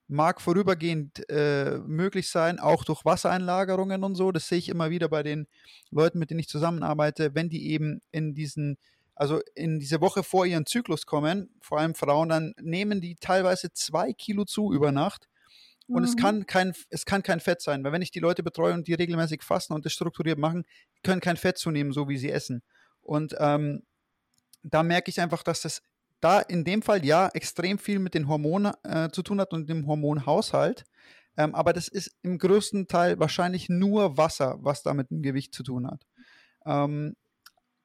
mag 0.07 0.39
vorübergehend 0.39 1.29
äh, 1.29 1.79
möglich 1.79 2.29
sein, 2.29 2.59
auch 2.59 2.85
durch 2.85 3.03
Wassereinlagerungen 3.03 4.03
und 4.03 4.15
so. 4.15 4.31
Das 4.31 4.47
sehe 4.47 4.59
ich 4.59 4.69
immer 4.69 4.89
wieder 4.89 5.09
bei 5.09 5.23
den 5.23 5.47
Leuten, 5.89 6.19
mit 6.19 6.29
denen 6.29 6.39
ich 6.39 6.47
zusammenarbeite, 6.47 7.35
wenn 7.35 7.49
die 7.49 7.71
eben 7.71 8.01
in 8.11 8.33
diesen, 8.33 8.77
also 9.17 9.41
in 9.55 9.79
diese 9.79 9.99
Woche 9.99 10.23
vor 10.23 10.45
ihren 10.45 10.65
Zyklus 10.65 11.05
kommen, 11.05 11.49
vor 11.59 11.79
allem 11.79 11.95
Frauen, 11.95 12.29
dann 12.29 12.53
nehmen 12.61 13.01
die 13.01 13.15
teilweise 13.15 13.71
zwei 13.73 14.13
Kilo 14.13 14.45
zu 14.45 14.71
über 14.71 14.91
Nacht. 14.91 15.27
Und 15.87 16.01
mhm. 16.01 16.07
es, 16.07 16.17
kann 16.17 16.45
kein, 16.45 16.73
es 16.89 17.05
kann 17.05 17.23
kein 17.23 17.39
Fett 17.39 17.61
sein, 17.61 17.83
weil 17.83 17.91
wenn 17.93 18.01
ich 18.01 18.11
die 18.11 18.19
Leute 18.19 18.43
betreue 18.43 18.73
und 18.73 18.87
die 18.87 18.93
regelmäßig 18.93 19.41
fasten 19.41 19.73
und 19.73 19.85
das 19.85 19.93
strukturiert 19.93 20.37
machen, 20.37 20.65
können 21.03 21.21
kein 21.21 21.37
Fett 21.37 21.57
zunehmen, 21.57 21.93
so 21.93 22.09
wie 22.09 22.17
sie 22.17 22.29
essen. 22.29 22.61
Und 23.01 23.35
ähm, 23.39 23.83
da 24.63 24.83
merke 24.83 25.09
ich 25.09 25.21
einfach, 25.21 25.43
dass 25.43 25.61
das 25.61 25.81
da 26.19 26.39
in 26.39 26.63
dem 26.63 26.81
Fall 26.81 27.05
ja 27.05 27.29
extrem 27.33 27.79
viel 27.79 27.99
mit 27.99 28.13
den 28.13 28.27
Hormonen 28.27 28.73
äh, 28.83 29.09
zu 29.09 29.23
tun 29.23 29.39
hat 29.39 29.53
und 29.53 29.69
dem 29.69 29.87
Hormonhaushalt. 29.87 30.83
Ähm, 31.37 31.55
aber 31.55 31.73
das 31.73 31.87
ist 31.87 32.15
im 32.21 32.37
größten 32.37 32.87
Teil 32.87 33.19
wahrscheinlich 33.19 33.69
nur 33.69 34.17
Wasser, 34.17 34.57
was 34.59 34.83
da 34.83 34.93
mit 34.93 35.09
dem 35.09 35.21
Gewicht 35.21 35.53
zu 35.53 35.63
tun 35.63 35.87
hat. 35.87 36.01
Ähm, 36.65 37.15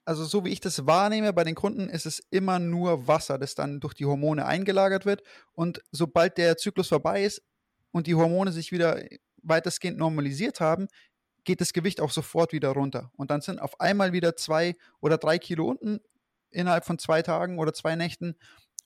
also 0.05 0.25
so 0.25 0.45
wie 0.45 0.51
ich 0.51 0.61
das 0.61 0.87
wahrnehme 0.87 1.33
bei 1.33 1.45
den 1.45 1.55
Kunden, 1.55 1.89
ist 1.89 2.07
es 2.07 2.21
immer 2.31 2.59
nur 2.59 3.07
Wasser, 3.07 3.39
das 3.39 3.55
dann 3.55 3.81
durch 3.81 3.95
die 3.95 4.07
Hormone 4.07 4.45
eingelagert 4.45 5.07
wird. 5.07 5.23
Und 5.53 5.83
sobald 5.93 6.39
der 6.39 6.57
Zyklus 6.57 6.89
vorbei 6.89 7.25
ist 7.25 7.43
und 7.93 8.07
die 8.07 8.15
Hormone 8.15 8.53
sich 8.53 8.73
wieder 8.73 9.03
weitestgehend 9.43 9.99
normalisiert 9.99 10.61
haben, 10.61 10.89
geht 11.45 11.61
das 11.61 11.73
Gewicht 11.73 12.01
auch 12.01 12.11
sofort 12.11 12.53
wieder 12.53 12.71
runter. 12.71 13.11
Und 13.17 13.31
dann 13.31 13.41
sind 13.41 13.61
auf 13.61 13.81
einmal 13.81 14.13
wieder 14.13 14.37
zwei 14.37 14.77
oder 15.01 15.19
drei 15.19 15.39
Kilo 15.39 15.67
unten 15.67 16.01
innerhalb 16.51 16.85
von 16.85 16.99
zwei 16.99 17.23
Tagen 17.23 17.59
oder 17.59 17.73
zwei 17.73 17.97
Nächten. 17.97 18.37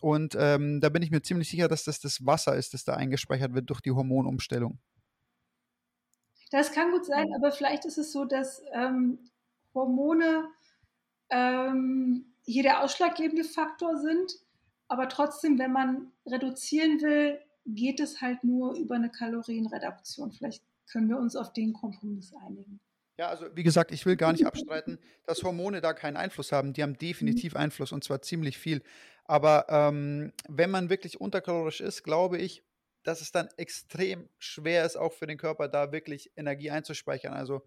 Und 0.00 0.36
ähm, 0.38 0.80
da 0.80 0.88
bin 0.88 1.02
ich 1.02 1.10
mir 1.10 1.22
ziemlich 1.22 1.50
sicher, 1.50 1.68
dass 1.68 1.84
das 1.84 2.00
das 2.00 2.24
Wasser 2.24 2.56
ist, 2.56 2.74
das 2.74 2.84
da 2.84 2.94
eingespeichert 2.94 3.54
wird 3.54 3.68
durch 3.70 3.80
die 3.80 3.92
Hormonumstellung. 3.92 4.78
Das 6.50 6.72
kann 6.72 6.92
gut 6.92 7.04
sein, 7.04 7.26
aber 7.34 7.50
vielleicht 7.50 7.84
ist 7.86 7.98
es 7.98 8.12
so, 8.12 8.24
dass 8.24 8.62
ähm, 8.72 9.18
Hormone 9.74 10.48
ähm, 11.30 12.34
hier 12.44 12.62
der 12.62 12.82
ausschlaggebende 12.82 13.44
Faktor 13.44 13.98
sind. 13.98 14.32
Aber 14.88 15.08
trotzdem, 15.08 15.58
wenn 15.58 15.72
man 15.72 16.12
reduzieren 16.26 17.00
will, 17.02 17.40
geht 17.66 18.00
es 18.00 18.20
halt 18.20 18.44
nur 18.44 18.76
über 18.76 18.94
eine 18.94 19.10
Kalorienreduktion. 19.10 20.32
Vielleicht 20.32 20.62
können 20.90 21.08
wir 21.08 21.18
uns 21.18 21.34
auf 21.34 21.52
den 21.52 21.72
Kompromiss 21.72 22.32
einigen. 22.34 22.80
Ja, 23.18 23.28
also 23.28 23.46
wie 23.54 23.62
gesagt, 23.62 23.92
ich 23.92 24.04
will 24.04 24.16
gar 24.16 24.32
nicht 24.32 24.46
abstreiten, 24.46 24.98
dass 25.24 25.42
Hormone 25.42 25.80
da 25.80 25.94
keinen 25.94 26.16
Einfluss 26.16 26.52
haben. 26.52 26.74
Die 26.74 26.82
haben 26.82 26.98
definitiv 26.98 27.54
mhm. 27.54 27.60
Einfluss 27.60 27.92
und 27.92 28.04
zwar 28.04 28.22
ziemlich 28.22 28.58
viel. 28.58 28.82
Aber 29.24 29.66
ähm, 29.68 30.32
wenn 30.48 30.70
man 30.70 30.90
wirklich 30.90 31.20
unterkalorisch 31.20 31.80
ist, 31.80 32.02
glaube 32.02 32.38
ich, 32.38 32.62
dass 33.02 33.20
es 33.20 33.32
dann 33.32 33.48
extrem 33.56 34.28
schwer 34.38 34.84
ist, 34.84 34.96
auch 34.96 35.12
für 35.12 35.26
den 35.26 35.38
Körper 35.38 35.68
da 35.68 35.92
wirklich 35.92 36.32
Energie 36.36 36.70
einzuspeichern. 36.70 37.32
Also 37.32 37.62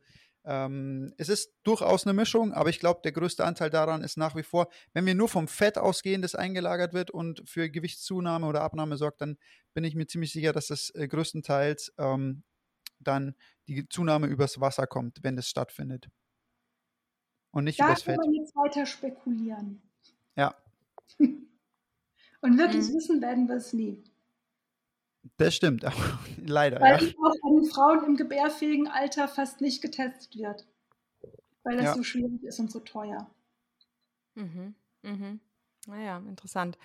ähm, 0.46 1.14
es 1.18 1.30
ist 1.30 1.54
durchaus 1.64 2.06
eine 2.06 2.14
Mischung, 2.14 2.54
aber 2.54 2.70
ich 2.70 2.80
glaube, 2.80 3.02
der 3.04 3.12
größte 3.12 3.44
Anteil 3.46 3.70
daran 3.70 4.04
ist 4.04 4.18
nach 4.18 4.36
wie 4.36 4.44
vor, 4.44 4.70
wenn 4.94 5.06
wir 5.06 5.16
nur 5.16 5.30
vom 5.30 5.48
Fett 5.48 5.78
ausgehen, 5.78 6.22
das 6.22 6.36
eingelagert 6.36 6.94
wird 6.94 7.12
und 7.12 7.48
für 7.48 7.70
Gewichtszunahme 7.70 8.48
oder 8.48 8.62
Abnahme 8.62 8.98
sorgt, 8.98 9.22
dann 9.22 9.38
bin 9.74 9.84
ich 9.84 9.96
mir 9.96 10.08
ziemlich 10.08 10.32
sicher, 10.32 10.54
dass 10.54 10.68
das 10.68 10.92
äh, 10.96 11.08
größtenteils 11.08 11.94
ähm, 11.98 12.44
dann 13.00 13.36
die 13.68 13.88
Zunahme 13.88 14.28
übers 14.28 14.60
Wasser 14.60 14.88
kommt, 14.88 15.20
wenn 15.24 15.38
es 15.38 15.48
stattfindet. 15.48 16.10
Und 17.52 17.66
nicht 17.66 17.80
da 17.80 17.86
übers 17.86 18.04
Fett. 18.04 18.18
Da 18.18 18.22
kann 18.22 18.32
man 18.32 18.42
jetzt 18.42 18.56
weiter 18.56 18.86
spekulieren. 18.86 19.82
Ja. 20.36 20.56
Und 22.42 22.58
wirklich 22.58 22.88
mhm. 22.90 22.94
wissen 22.94 23.22
werden 23.22 23.48
wir 23.48 23.56
es 23.56 23.74
nie. 23.74 24.04
Das 25.40 25.56
stimmt, 25.56 25.84
leider. 26.46 26.82
Weil 26.82 27.02
ja. 27.02 27.14
auch 27.24 27.50
an 27.50 27.64
Frauen 27.64 28.04
im 28.06 28.18
gebärfähigen 28.18 28.90
Alter 28.90 29.28
fast 29.30 29.62
nicht 29.62 29.82
getestet 29.82 30.36
wird. 30.36 30.68
Weil 31.64 31.78
das 31.78 31.86
ja. 31.86 31.94
so 31.96 32.04
schwierig 32.04 32.44
ist 32.44 32.60
und 32.60 32.70
so 32.70 32.82
teuer. 32.82 33.30
Mhm. 34.36 34.76
Mhm. 35.02 35.40
Naja, 35.88 36.18
interessant. 36.28 36.78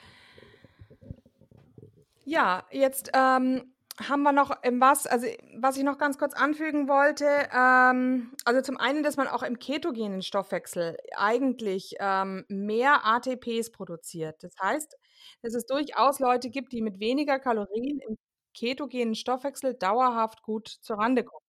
Ja, 2.24 2.64
jetzt 2.70 3.10
ähm, 3.12 3.74
haben 4.00 4.22
wir 4.22 4.30
noch 4.30 4.62
im 4.62 4.80
was, 4.80 5.08
also 5.08 5.26
was 5.56 5.76
ich 5.76 5.82
noch 5.82 5.98
ganz 5.98 6.16
kurz 6.16 6.34
anfügen 6.34 6.88
wollte, 6.88 7.26
ähm, 7.52 8.32
also 8.44 8.60
zum 8.60 8.76
einen, 8.76 9.02
dass 9.02 9.16
man 9.16 9.26
auch 9.26 9.42
im 9.42 9.58
ketogenen 9.58 10.22
Stoffwechsel 10.22 10.96
eigentlich 11.16 11.96
ähm, 11.98 12.44
mehr 12.48 13.04
ATPs 13.04 13.72
produziert. 13.72 14.44
Das 14.44 14.54
heißt, 14.62 14.96
dass 15.42 15.54
es 15.54 15.66
durchaus 15.66 16.20
Leute 16.20 16.50
gibt, 16.50 16.72
die 16.72 16.82
mit 16.82 17.00
weniger 17.00 17.40
Kalorien 17.40 17.98
im 18.08 18.16
ketogenen 18.54 19.14
Stoffwechsel 19.14 19.74
dauerhaft 19.74 20.42
gut 20.42 20.68
zurande 20.68 21.24
kommen. 21.24 21.44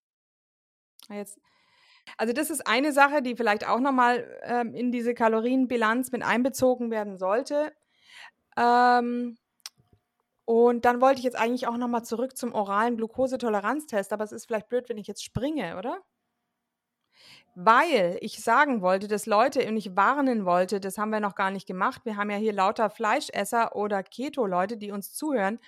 Jetzt, 1.09 1.39
also 2.17 2.33
das 2.33 2.49
ist 2.49 2.67
eine 2.67 2.91
Sache, 2.91 3.21
die 3.21 3.35
vielleicht 3.35 3.67
auch 3.67 3.79
nochmal 3.79 4.39
ähm, 4.43 4.73
in 4.73 4.91
diese 4.91 5.13
Kalorienbilanz 5.13 6.11
mit 6.11 6.23
einbezogen 6.23 6.91
werden 6.91 7.17
sollte. 7.17 7.73
Ähm, 8.57 9.37
und 10.45 10.85
dann 10.85 11.01
wollte 11.01 11.19
ich 11.19 11.25
jetzt 11.25 11.37
eigentlich 11.37 11.67
auch 11.67 11.77
nochmal 11.77 12.05
zurück 12.05 12.37
zum 12.37 12.53
oralen 12.53 12.97
Glukosetoleranztest, 12.97 14.13
aber 14.13 14.23
es 14.23 14.31
ist 14.31 14.45
vielleicht 14.45 14.69
blöd, 14.69 14.87
wenn 14.89 14.97
ich 14.97 15.07
jetzt 15.07 15.23
springe, 15.23 15.77
oder? 15.77 16.01
Weil 17.55 18.17
ich 18.19 18.43
sagen 18.43 18.81
wollte, 18.81 19.07
dass 19.07 19.25
Leute 19.25 19.65
und 19.67 19.77
ich 19.77 19.95
warnen 19.95 20.43
wollte, 20.45 20.81
das 20.81 20.97
haben 20.97 21.11
wir 21.11 21.21
noch 21.21 21.35
gar 21.35 21.51
nicht 21.51 21.65
gemacht. 21.65 22.01
Wir 22.03 22.17
haben 22.17 22.29
ja 22.29 22.35
hier 22.35 22.51
lauter 22.51 22.89
Fleischesser 22.89 23.77
oder 23.77 24.03
Keto-Leute, 24.03 24.75
die 24.75 24.91
uns 24.91 25.13
zuhören. 25.13 25.59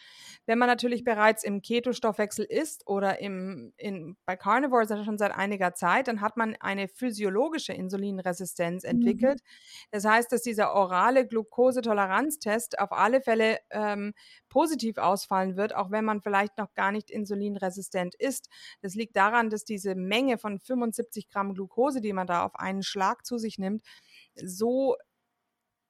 Wenn 0.45 0.59
man 0.59 0.67
natürlich 0.67 1.05
bereits 1.05 1.45
im 1.45 1.61
Keto-Stoffwechsel 1.61 2.43
ist 2.43 2.85
oder 2.87 3.21
im, 3.21 3.73
in, 3.77 4.17
bei 4.25 4.35
Carnivores 4.35 4.89
schon 5.05 5.17
seit 5.17 5.33
einiger 5.33 5.75
Zeit, 5.75 6.09
dann 6.09 6.19
hat 6.19 6.35
man 6.35 6.57
eine 6.59 6.89
physiologische 6.89 7.71
Insulinresistenz 7.71 8.83
mhm. 8.83 8.89
entwickelt. 8.89 9.39
Mhm. 9.41 9.87
Das 9.91 10.03
heißt, 10.03 10.29
dass 10.31 10.41
dieser 10.41 10.73
orale 10.73 11.25
Glukosetoleranztest 11.25 12.79
auf 12.79 12.91
alle 12.91 13.21
Fälle 13.21 13.59
ähm, 13.69 14.13
positiv 14.49 14.97
ausfallen 14.97 15.55
wird, 15.55 15.73
auch 15.73 15.91
wenn 15.91 16.03
man 16.03 16.21
vielleicht 16.21 16.57
noch 16.57 16.73
gar 16.73 16.91
nicht 16.91 17.09
insulinresistent 17.09 18.13
ist. 18.15 18.49
Das 18.81 18.93
liegt 18.95 19.15
daran, 19.15 19.49
dass 19.49 19.63
diese 19.63 19.95
Menge 19.95 20.37
von 20.37 20.59
75 20.59 21.29
Gramm 21.29 21.53
Glucose, 21.77 22.01
die 22.01 22.13
man 22.13 22.27
da 22.27 22.43
auf 22.43 22.55
einen 22.55 22.83
Schlag 22.83 23.25
zu 23.25 23.37
sich 23.37 23.57
nimmt, 23.57 23.83
so 24.35 24.95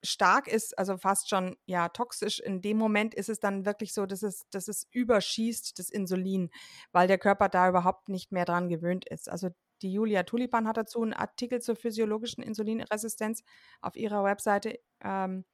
stark 0.04 0.48
ist, 0.48 0.78
also 0.78 0.98
fast 0.98 1.30
schon 1.30 1.58
ja 1.66 1.90
toxisch. 1.90 2.40
In 2.40 2.62
dem 2.62 2.78
Moment 2.78 3.16
ist 3.16 3.30
es 3.30 3.40
dann 3.40 3.66
wirklich 3.66 3.94
so, 3.94 4.06
dass 4.06 4.22
es, 4.24 4.48
dass 4.52 4.68
es 4.68 4.88
überschießt, 4.92 5.80
das 5.80 5.90
Insulin, 5.90 6.50
weil 6.92 7.08
der 7.08 7.18
Körper 7.18 7.50
da 7.50 7.70
überhaupt 7.70 8.10
nicht 8.10 8.32
mehr 8.32 8.46
dran 8.46 8.70
gewöhnt 8.70 9.08
ist. 9.10 9.30
Also 9.30 9.50
die 9.82 9.92
Julia 9.92 10.24
Tulipan 10.24 10.68
hat 10.68 10.78
dazu 10.78 11.02
einen 11.02 11.14
Artikel 11.14 11.62
zur 11.62 11.76
physiologischen 11.76 12.44
Insulinresistenz 12.44 13.44
auf 13.82 13.96
ihrer 13.96 14.24
Webseite. 14.24 14.80
Ähm, 15.04 15.46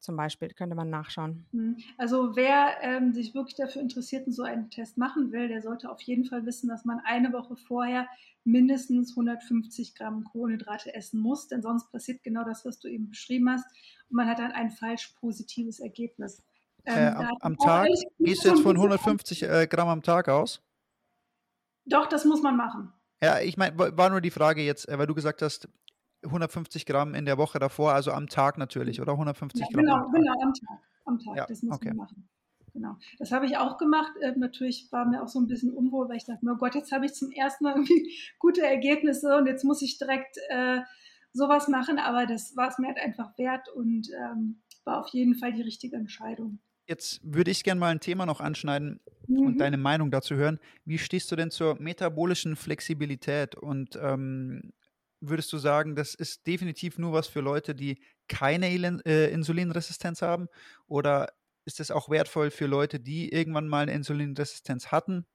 zum 0.00 0.16
Beispiel, 0.16 0.48
könnte 0.48 0.74
man 0.74 0.90
nachschauen. 0.90 1.46
Hm. 1.52 1.76
Also 1.98 2.34
wer 2.36 2.82
ähm, 2.82 3.12
sich 3.12 3.34
wirklich 3.34 3.56
dafür 3.56 3.82
interessiert 3.82 4.26
und 4.26 4.32
so 4.32 4.42
einen 4.42 4.70
Test 4.70 4.98
machen 4.98 5.32
will, 5.32 5.48
der 5.48 5.62
sollte 5.62 5.90
auf 5.90 6.00
jeden 6.02 6.24
Fall 6.24 6.46
wissen, 6.46 6.68
dass 6.68 6.84
man 6.84 7.00
eine 7.04 7.32
Woche 7.32 7.56
vorher 7.56 8.08
mindestens 8.44 9.10
150 9.10 9.94
Gramm 9.94 10.24
Kohlenhydrate 10.24 10.94
essen 10.94 11.20
muss, 11.20 11.48
denn 11.48 11.62
sonst 11.62 11.90
passiert 11.90 12.22
genau 12.22 12.44
das, 12.44 12.64
was 12.64 12.78
du 12.80 12.88
eben 12.88 13.08
beschrieben 13.08 13.50
hast, 13.50 13.66
und 14.08 14.16
man 14.16 14.28
hat 14.28 14.38
dann 14.38 14.52
ein 14.52 14.70
falsch 14.70 15.14
positives 15.20 15.80
Ergebnis. 15.80 16.42
Ähm, 16.86 16.96
äh, 16.96 17.08
am, 17.10 17.36
am 17.40 17.58
Tag 17.58 17.88
gehst 18.18 18.44
du 18.44 18.48
jetzt 18.48 18.62
von 18.62 18.76
150 18.76 19.42
äh, 19.42 19.66
Gramm 19.66 19.88
am 19.88 20.02
Tag 20.02 20.28
aus? 20.28 20.62
Doch, 21.84 22.06
das 22.06 22.24
muss 22.24 22.42
man 22.42 22.56
machen. 22.56 22.92
Ja, 23.22 23.40
ich 23.40 23.56
meine, 23.56 23.76
war 23.78 24.08
nur 24.08 24.20
die 24.20 24.30
Frage 24.30 24.62
jetzt, 24.62 24.88
äh, 24.88 24.98
weil 24.98 25.06
du 25.06 25.14
gesagt 25.14 25.42
hast, 25.42 25.68
150 26.24 26.86
Gramm 26.86 27.14
in 27.14 27.24
der 27.24 27.38
Woche 27.38 27.58
davor, 27.58 27.92
also 27.92 28.12
am 28.12 28.28
Tag 28.28 28.58
natürlich, 28.58 29.00
oder 29.00 29.12
150 29.12 29.60
ja, 29.60 29.66
Gramm? 29.72 29.84
Genau, 29.84 29.96
am 29.96 30.12
genau, 30.12 30.32
am 30.42 30.52
Tag. 30.52 30.78
Am 31.04 31.18
Tag, 31.18 31.36
ja, 31.36 31.46
das 31.46 31.62
muss 31.62 31.76
okay. 31.76 31.88
man 31.88 31.96
machen. 31.96 32.28
Genau. 32.72 32.96
Das 33.18 33.32
habe 33.32 33.46
ich 33.46 33.56
auch 33.56 33.78
gemacht. 33.78 34.12
Äh, 34.20 34.32
natürlich 34.36 34.88
war 34.92 35.06
mir 35.06 35.22
auch 35.22 35.28
so 35.28 35.40
ein 35.40 35.48
bisschen 35.48 35.72
unwohl, 35.72 36.08
weil 36.08 36.16
ich 36.16 36.24
dachte, 36.24 36.46
oh 36.48 36.56
Gott, 36.56 36.74
jetzt 36.74 36.92
habe 36.92 37.06
ich 37.06 37.14
zum 37.14 37.30
ersten 37.32 37.64
Mal 37.64 37.74
irgendwie 37.76 38.14
gute 38.38 38.62
Ergebnisse 38.62 39.36
und 39.36 39.46
jetzt 39.46 39.64
muss 39.64 39.82
ich 39.82 39.98
direkt 39.98 40.36
äh, 40.50 40.80
sowas 41.32 41.68
machen. 41.68 41.98
Aber 41.98 42.26
das 42.26 42.56
war 42.56 42.68
es 42.68 42.78
mir 42.78 42.88
halt 42.88 42.98
einfach 42.98 43.36
wert 43.38 43.68
und 43.74 44.08
ähm, 44.10 44.62
war 44.84 45.00
auf 45.00 45.08
jeden 45.08 45.34
Fall 45.34 45.52
die 45.52 45.62
richtige 45.62 45.96
Entscheidung. 45.96 46.60
Jetzt 46.86 47.20
würde 47.22 47.50
ich 47.50 47.62
gerne 47.62 47.78
mal 47.78 47.92
ein 47.92 48.00
Thema 48.00 48.26
noch 48.26 48.40
anschneiden 48.40 49.00
mhm. 49.28 49.46
und 49.46 49.58
deine 49.58 49.76
Meinung 49.76 50.10
dazu 50.10 50.34
hören. 50.34 50.58
Wie 50.84 50.98
stehst 50.98 51.30
du 51.30 51.36
denn 51.36 51.50
zur 51.50 51.80
metabolischen 51.80 52.56
Flexibilität 52.56 53.54
und 53.54 53.98
ähm, 54.02 54.72
würdest 55.20 55.52
du 55.52 55.58
sagen, 55.58 55.94
das 55.94 56.14
ist 56.14 56.46
definitiv 56.46 56.98
nur 56.98 57.12
was 57.12 57.26
für 57.26 57.40
Leute, 57.40 57.74
die 57.74 58.00
keine 58.28 58.68
äh, 58.68 59.30
Insulinresistenz 59.32 60.22
haben? 60.22 60.48
Oder 60.86 61.32
ist 61.64 61.80
es 61.80 61.90
auch 61.90 62.08
wertvoll 62.08 62.50
für 62.50 62.66
Leute, 62.66 63.00
die 63.00 63.32
irgendwann 63.32 63.68
mal 63.68 63.82
eine 63.82 63.92
Insulinresistenz 63.92 64.88
hatten 64.88 65.26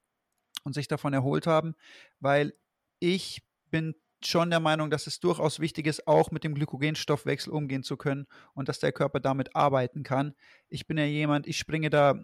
und 0.64 0.74
sich 0.74 0.88
davon 0.88 1.14
erholt 1.14 1.48
haben? 1.48 1.76
Weil 2.20 2.54
ich 3.00 3.44
bin 3.70 3.96
schon 4.24 4.50
der 4.50 4.60
Meinung, 4.60 4.90
dass 4.90 5.08
es 5.08 5.20
durchaus 5.20 5.60
wichtig 5.60 5.86
ist, 5.88 6.08
auch 6.08 6.32
mit 6.32 6.44
dem 6.44 6.56
Glykogenstoffwechsel 6.56 7.54
umgehen 7.54 7.84
zu 7.84 7.98
können 7.98 8.26
und 8.54 8.70
dass 8.70 8.80
der 8.80 8.92
Körper 8.92 9.20
damit 9.20 9.56
arbeiten 9.56 10.04
kann. 10.04 10.34
Ich 10.68 10.88
bin 10.88 10.98
ja 10.98 11.06
jemand, 11.06 11.48
ich 11.48 11.58
springe 11.58 11.90
da 11.90 12.20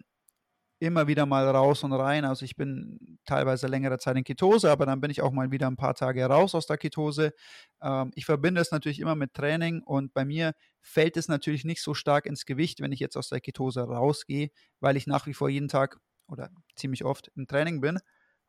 immer 0.81 1.07
wieder 1.07 1.27
mal 1.27 1.47
raus 1.47 1.83
und 1.83 1.93
rein. 1.93 2.25
Also 2.25 2.43
ich 2.43 2.55
bin 2.55 3.19
teilweise 3.25 3.67
längere 3.67 3.99
Zeit 3.99 4.17
in 4.17 4.23
Ketose, 4.23 4.71
aber 4.71 4.87
dann 4.87 4.99
bin 4.99 5.11
ich 5.11 5.21
auch 5.21 5.31
mal 5.31 5.51
wieder 5.51 5.67
ein 5.67 5.75
paar 5.75 5.93
Tage 5.93 6.25
raus 6.25 6.55
aus 6.55 6.65
der 6.65 6.77
Ketose. 6.77 7.33
Ähm, 7.81 8.11
ich 8.15 8.25
verbinde 8.25 8.59
es 8.59 8.71
natürlich 8.71 8.99
immer 8.99 9.13
mit 9.13 9.33
Training 9.33 9.83
und 9.83 10.13
bei 10.13 10.25
mir 10.25 10.53
fällt 10.81 11.17
es 11.17 11.27
natürlich 11.27 11.65
nicht 11.65 11.83
so 11.83 11.93
stark 11.93 12.25
ins 12.25 12.45
Gewicht, 12.47 12.81
wenn 12.81 12.91
ich 12.91 12.99
jetzt 12.99 13.15
aus 13.15 13.29
der 13.29 13.41
Ketose 13.41 13.81
rausgehe, 13.81 14.49
weil 14.79 14.97
ich 14.97 15.05
nach 15.05 15.27
wie 15.27 15.35
vor 15.35 15.49
jeden 15.49 15.67
Tag 15.67 15.99
oder 16.27 16.49
ziemlich 16.75 17.05
oft 17.05 17.31
im 17.35 17.45
Training 17.45 17.79
bin 17.79 17.99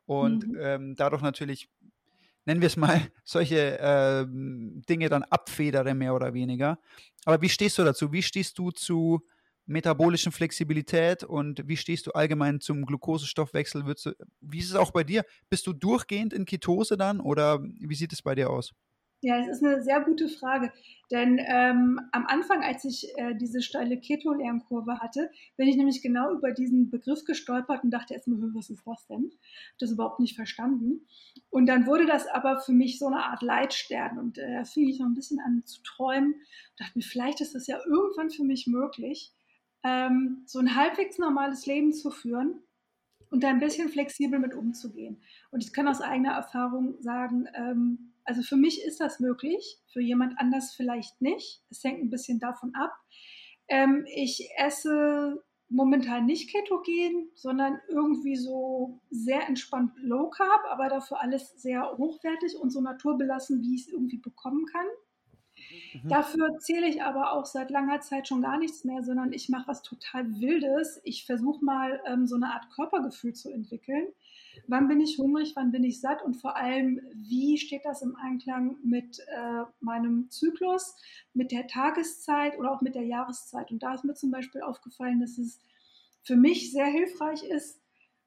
und 0.05 0.47
mhm. 0.47 0.57
ähm, 0.59 0.95
dadurch 0.95 1.21
natürlich 1.21 1.69
nennen 2.45 2.61
wir 2.61 2.67
es 2.67 2.77
mal, 2.77 2.99
solche 3.23 3.79
äh, 3.79 4.25
Dinge 4.27 5.09
dann 5.09 5.23
abfedere, 5.23 5.93
mehr 5.93 6.15
oder 6.15 6.33
weniger. 6.33 6.79
Aber 7.25 7.41
wie 7.41 7.49
stehst 7.49 7.77
du 7.77 7.83
dazu? 7.83 8.11
Wie 8.11 8.23
stehst 8.23 8.57
du 8.57 8.71
zu 8.71 9.21
metabolischen 9.65 10.31
Flexibilität 10.31 11.23
und 11.23 11.67
wie 11.67 11.77
stehst 11.77 12.07
du 12.07 12.11
allgemein 12.11 12.59
zum 12.59 12.85
Glukosestoffwechsel? 12.85 13.83
Du, 13.83 14.13
wie 14.41 14.59
ist 14.59 14.69
es 14.69 14.75
auch 14.75 14.91
bei 14.91 15.03
dir? 15.03 15.23
Bist 15.49 15.67
du 15.67 15.73
durchgehend 15.73 16.33
in 16.33 16.45
Ketose 16.45 16.97
dann 16.97 17.19
oder 17.19 17.63
wie 17.63 17.95
sieht 17.95 18.13
es 18.13 18.21
bei 18.21 18.35
dir 18.35 18.49
aus? 18.49 18.73
Ja, 19.25 19.39
es 19.39 19.47
ist 19.47 19.63
eine 19.63 19.81
sehr 19.81 20.01
gute 20.01 20.27
Frage. 20.27 20.73
Denn 21.09 21.39
ähm, 21.39 21.97
am 22.11 22.25
Anfang, 22.25 22.61
als 22.61 22.83
ich 22.83 23.07
äh, 23.15 23.33
diese 23.35 23.61
steile 23.61 23.97
Keto-Lernkurve 23.97 24.99
hatte, 24.99 25.31
bin 25.55 25.69
ich 25.69 25.77
nämlich 25.77 26.01
genau 26.01 26.33
über 26.33 26.51
diesen 26.51 26.89
Begriff 26.89 27.23
gestolpert 27.23 27.85
und 27.85 27.91
dachte 27.91 28.15
erstmal, 28.15 28.39
was 28.53 28.69
ist 28.69 28.85
das 28.85 29.07
denn? 29.07 29.23
Habe 29.23 29.77
das 29.79 29.91
überhaupt 29.91 30.19
nicht 30.19 30.35
verstanden. 30.35 31.07
Und 31.49 31.67
dann 31.67 31.85
wurde 31.85 32.05
das 32.05 32.27
aber 32.27 32.59
für 32.59 32.73
mich 32.73 32.99
so 32.99 33.07
eine 33.07 33.23
Art 33.23 33.41
Leitstern. 33.41 34.19
Und 34.19 34.39
äh, 34.39 34.57
da 34.57 34.65
fing 34.65 34.89
ich 34.89 34.99
noch 34.99 35.07
ein 35.07 35.15
bisschen 35.15 35.39
an 35.39 35.63
zu 35.63 35.81
träumen. 35.83 36.35
Dachte 36.75 36.97
mir, 36.97 37.03
vielleicht 37.03 37.39
ist 37.39 37.55
das 37.55 37.65
ja 37.67 37.79
irgendwann 37.85 38.29
für 38.29 38.43
mich 38.43 38.67
möglich, 38.67 39.31
ähm, 39.83 40.43
so 40.45 40.59
ein 40.59 40.75
halbwegs 40.75 41.17
normales 41.17 41.65
Leben 41.65 41.93
zu 41.93 42.09
führen 42.09 42.61
und 43.29 43.43
da 43.43 43.49
ein 43.49 43.59
bisschen 43.59 43.89
flexibel 43.89 44.39
mit 44.39 44.53
umzugehen. 44.53 45.21
Und 45.51 45.63
ich 45.63 45.73
kann 45.73 45.87
aus 45.87 46.01
eigener 46.01 46.33
Erfahrung 46.33 47.01
sagen, 47.01 47.47
ähm, 47.55 48.13
also 48.25 48.41
für 48.41 48.55
mich 48.55 48.83
ist 48.83 48.99
das 48.99 49.19
möglich, 49.19 49.79
für 49.91 50.01
jemand 50.01 50.39
anders 50.39 50.73
vielleicht 50.73 51.21
nicht. 51.21 51.63
Es 51.69 51.83
hängt 51.83 52.01
ein 52.01 52.09
bisschen 52.09 52.39
davon 52.39 52.73
ab. 52.75 52.91
Ähm, 53.67 54.05
ich 54.13 54.47
esse 54.57 55.43
momentan 55.69 56.25
nicht 56.25 56.51
ketogen, 56.51 57.31
sondern 57.33 57.79
irgendwie 57.89 58.35
so 58.35 59.01
sehr 59.09 59.47
entspannt 59.47 59.91
Low 59.97 60.29
Carb, 60.29 60.61
aber 60.69 60.87
dafür 60.87 61.21
alles 61.21 61.49
sehr 61.61 61.97
hochwertig 61.97 62.55
und 62.55 62.69
so 62.69 62.81
naturbelassen, 62.81 63.61
wie 63.61 63.75
ich 63.75 63.87
es 63.87 63.93
irgendwie 63.93 64.19
bekommen 64.19 64.65
kann. 64.67 64.85
Mhm. 65.93 66.09
Dafür 66.09 66.57
zähle 66.59 66.87
ich 66.87 67.03
aber 67.03 67.33
auch 67.33 67.45
seit 67.45 67.69
langer 67.69 68.01
Zeit 68.01 68.27
schon 68.27 68.41
gar 68.41 68.57
nichts 68.57 68.83
mehr, 68.83 69.03
sondern 69.03 69.33
ich 69.33 69.49
mache 69.49 69.67
was 69.67 69.81
total 69.81 70.39
Wildes. 70.39 71.01
Ich 71.03 71.25
versuche 71.25 71.63
mal 71.63 72.01
ähm, 72.05 72.27
so 72.27 72.35
eine 72.35 72.53
Art 72.53 72.69
Körpergefühl 72.71 73.33
zu 73.33 73.51
entwickeln 73.51 74.07
wann 74.67 74.87
bin 74.87 74.99
ich 74.99 75.17
hungrig, 75.17 75.55
wann 75.55 75.71
bin 75.71 75.83
ich 75.83 75.99
satt 75.99 76.23
und 76.23 76.35
vor 76.35 76.55
allem, 76.55 77.01
wie 77.13 77.57
steht 77.57 77.85
das 77.85 78.01
im 78.01 78.15
Einklang 78.15 78.77
mit 78.83 79.19
äh, 79.19 79.63
meinem 79.79 80.29
Zyklus, 80.29 80.95
mit 81.33 81.51
der 81.51 81.67
Tageszeit 81.67 82.57
oder 82.57 82.71
auch 82.71 82.81
mit 82.81 82.95
der 82.95 83.03
Jahreszeit. 83.03 83.71
Und 83.71 83.83
da 83.83 83.93
ist 83.93 84.03
mir 84.03 84.13
zum 84.13 84.31
Beispiel 84.31 84.61
aufgefallen, 84.61 85.19
dass 85.19 85.37
es 85.37 85.59
für 86.23 86.35
mich 86.35 86.71
sehr 86.71 86.85
hilfreich 86.85 87.43
ist, 87.43 87.81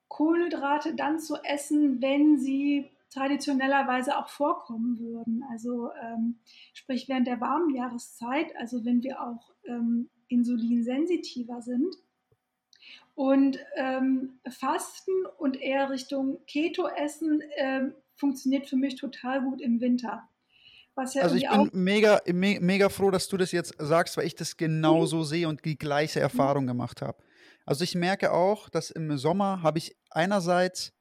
Kohlenhydrate 0.09 0.95
dann 0.95 1.19
zu 1.19 1.37
essen, 1.43 2.01
wenn 2.01 2.39
sie 2.39 2.91
traditionellerweise 3.11 4.17
auch 4.19 4.29
vorkommen 4.29 4.99
würden. 4.99 5.43
Also 5.51 5.91
ähm, 6.03 6.41
sprich 6.75 7.09
während 7.09 7.27
der 7.27 7.41
warmen 7.41 7.75
Jahreszeit, 7.75 8.55
also 8.57 8.85
wenn 8.85 9.03
wir 9.03 9.21
auch 9.21 9.51
ähm, 9.65 10.11
insulinsensitiver 10.29 11.63
sind, 11.63 11.95
und 13.15 13.59
ähm, 13.77 14.39
Fasten 14.47 15.25
und 15.39 15.61
eher 15.61 15.89
Richtung 15.89 16.39
Keto-Essen 16.47 17.43
ähm, 17.57 17.95
funktioniert 18.15 18.69
für 18.69 18.77
mich 18.77 18.97
total 18.97 19.43
gut 19.43 19.63
im 19.63 19.81
Winter. 19.81 20.29
Ja 20.99 21.23
also 21.23 21.37
ich 21.37 21.49
bin 21.49 21.71
mega, 21.73 22.21
me 22.33 22.59
mega 22.61 22.89
froh, 22.89 23.11
dass 23.11 23.29
du 23.29 23.37
das 23.37 23.53
jetzt 23.53 23.75
sagst, 23.79 24.17
weil 24.17 24.27
ich 24.27 24.35
das 24.35 24.57
genauso 24.57 25.19
mhm. 25.19 25.25
sehe 25.25 25.49
und 25.49 25.65
die 25.65 25.77
gleiche 25.77 26.21
Erfahrung 26.21 26.65
mhm. 26.65 26.69
gemacht 26.69 27.03
habe. 27.03 27.23
Also 27.67 27.85
ich 27.85 27.95
merke 27.95 28.33
auch, 28.33 28.71
dass 28.71 28.91
im 28.91 29.19
Sommer 29.19 29.63
habe 29.63 29.79
ich 29.79 29.97
einerseits, 30.11 30.95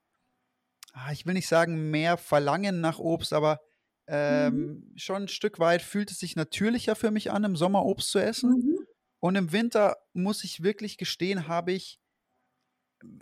ich 1.12 1.26
will 1.26 1.34
nicht 1.34 1.48
sagen 1.48 1.90
mehr 1.90 2.16
Verlangen 2.16 2.80
nach 2.80 2.98
Obst, 2.98 3.32
aber 3.32 3.60
ähm, 4.08 4.54
mhm. 4.54 4.92
schon 4.96 5.22
ein 5.22 5.28
Stück 5.28 5.58
weit 5.58 5.82
fühlt 5.82 6.10
es 6.10 6.18
sich 6.18 6.36
natürlicher 6.36 6.94
für 6.94 7.10
mich 7.10 7.30
an, 7.30 7.44
im 7.44 7.56
Sommer 7.56 7.84
Obst 7.84 8.10
zu 8.10 8.18
essen. 8.18 8.50
Mhm. 8.50 8.86
Und 9.20 9.36
im 9.36 9.52
Winter 9.52 9.96
muss 10.12 10.44
ich 10.44 10.62
wirklich 10.62 10.98
gestehen, 10.98 11.48
habe 11.48 11.72
ich 11.72 11.98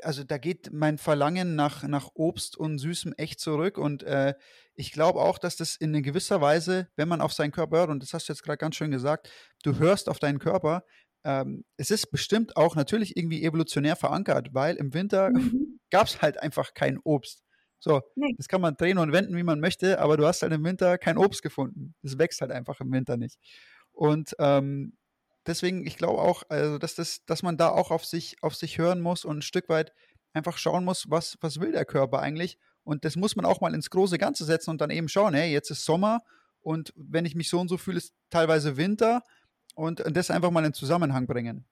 also 0.03 0.25
da 0.25 0.39
geht 0.39 0.73
mein 0.73 0.99
Verlangen 0.99 1.57
nach, 1.57 1.83
nach 1.83 2.11
Obst 2.15 2.57
und 2.57 2.79
Süßem 2.79 3.13
echt 3.17 3.41
zurück. 3.41 3.79
Und 3.79 4.03
äh, 4.03 4.35
ich 4.75 4.93
glaube 4.93 5.21
auch, 5.21 5.39
dass 5.39 5.57
das 5.57 5.77
in 5.77 6.01
gewisser 6.03 6.41
Weise, 6.41 6.89
wenn 6.97 7.09
man 7.09 7.21
auf 7.21 7.33
seinen 7.33 7.53
Körper 7.53 7.79
hört, 7.79 7.91
und 7.91 8.03
das 8.03 8.13
hast 8.15 8.29
du 8.29 8.33
jetzt 8.33 8.43
gerade 8.43 8.59
ganz 8.59 8.77
schön 8.77 8.91
gesagt, 8.91 9.31
du 9.63 9.79
hörst 9.79 10.09
auf 10.09 10.19
deinen 10.19 10.39
Körper, 10.39 10.85
ähm, 11.25 11.65
es 11.77 11.91
ist 11.91 12.11
bestimmt 12.11 12.57
auch 12.57 12.77
natürlich 12.77 13.17
irgendwie 13.17 13.45
evolutionär 13.45 13.97
verankert, 13.97 14.51
weil 14.53 14.77
im 14.77 14.95
Winter 14.95 15.31
mhm. 15.31 15.81
gab 15.91 16.07
es 16.07 16.23
halt 16.23 16.41
einfach 16.41 16.75
kein 16.75 16.99
Obst. 16.99 17.44
So, 17.85 18.01
nee. 18.15 18.35
das 18.39 18.49
kann 18.49 18.63
man 18.63 18.79
drehen 18.79 18.97
und 18.97 19.13
wenden, 19.13 19.37
wie 19.37 19.43
man 19.43 19.61
möchte, 19.61 19.99
aber 20.01 20.17
du 20.17 20.27
hast 20.27 20.41
halt 20.41 20.55
im 20.55 20.65
Winter 20.65 20.97
kein 20.97 21.19
Obst 21.19 21.43
gefunden. 21.43 21.95
Es 22.03 22.17
wächst 22.17 22.41
halt 22.41 22.51
einfach 22.51 22.81
im 22.81 22.91
Winter 22.91 23.19
nicht. 23.19 23.39
Und 23.93 24.35
ähm, 24.39 24.97
deswegen, 25.45 25.87
ich 25.87 25.99
glaube 25.99 26.23
auch, 26.23 26.45
also, 26.49 26.79
dass, 26.79 26.95
das, 26.95 27.27
dass 27.27 27.43
man 27.43 27.59
da 27.59 27.69
auch 27.69 27.91
auf 27.91 28.07
sich, 28.07 28.43
auf 28.43 28.55
sich 28.55 28.79
hören 28.79 29.03
muss 29.03 29.27
und 29.27 29.37
ein 29.37 29.43
Stück 29.43 29.69
weit 29.69 29.93
einfach 30.33 30.57
schauen 30.57 30.87
muss, 30.87 31.11
was, 31.11 31.37
was 31.43 31.61
will 31.61 31.73
der 31.73 31.85
Körper 31.85 32.21
eigentlich. 32.21 32.57
Und 32.85 33.05
das 33.05 33.17
muss 33.17 33.37
man 33.37 33.45
auch 33.45 33.61
mal 33.61 33.75
ins 33.75 33.91
große 33.91 34.17
Ganze 34.17 34.47
setzen 34.47 34.71
und 34.71 34.81
dann 34.81 34.89
eben 34.89 35.11
schauen, 35.11 35.35
hey, 35.35 35.53
jetzt 35.53 35.71
ist 35.71 35.85
Sommer 35.85 36.23
und 36.63 36.91
wenn 36.97 37.27
ich 37.27 37.35
mich 37.35 37.51
so 37.51 37.61
und 37.61 37.69
so 37.69 37.77
fühle, 37.77 37.99
ist 37.99 38.15
teilweise 38.31 38.79
Winter 38.79 39.23
und, 39.75 40.01
und 40.01 40.17
das 40.17 40.31
einfach 40.31 40.51
mal 40.51 40.65
in 40.65 40.73
Zusammenhang 40.73 41.27
bringen. 41.27 41.67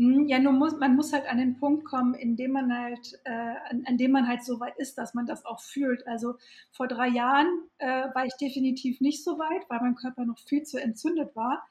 Hm, 0.00 0.28
ja, 0.28 0.38
nur 0.38 0.54
muss, 0.54 0.78
man 0.78 0.96
muss 0.96 1.12
halt 1.12 1.28
an 1.28 1.36
den 1.36 1.58
Punkt 1.58 1.84
kommen, 1.84 2.14
in 2.14 2.34
dem 2.34 2.52
man 2.52 2.74
halt, 2.74 3.20
äh, 3.24 3.54
an, 3.68 3.84
an, 3.84 3.98
dem 3.98 4.12
man 4.12 4.26
halt 4.26 4.42
so 4.42 4.58
weit 4.58 4.78
ist, 4.78 4.96
dass 4.96 5.12
man 5.12 5.26
das 5.26 5.44
auch 5.44 5.60
fühlt. 5.60 6.06
Also 6.06 6.36
vor 6.72 6.88
drei 6.88 7.08
Jahren 7.08 7.46
äh, 7.76 8.06
war 8.14 8.24
ich 8.24 8.32
definitiv 8.40 9.02
nicht 9.02 9.22
so 9.22 9.38
weit, 9.38 9.68
weil 9.68 9.80
mein 9.80 9.96
Körper 9.96 10.24
noch 10.24 10.38
viel 10.38 10.62
zu 10.62 10.78
entzündet 10.78 11.36
war. 11.36 11.68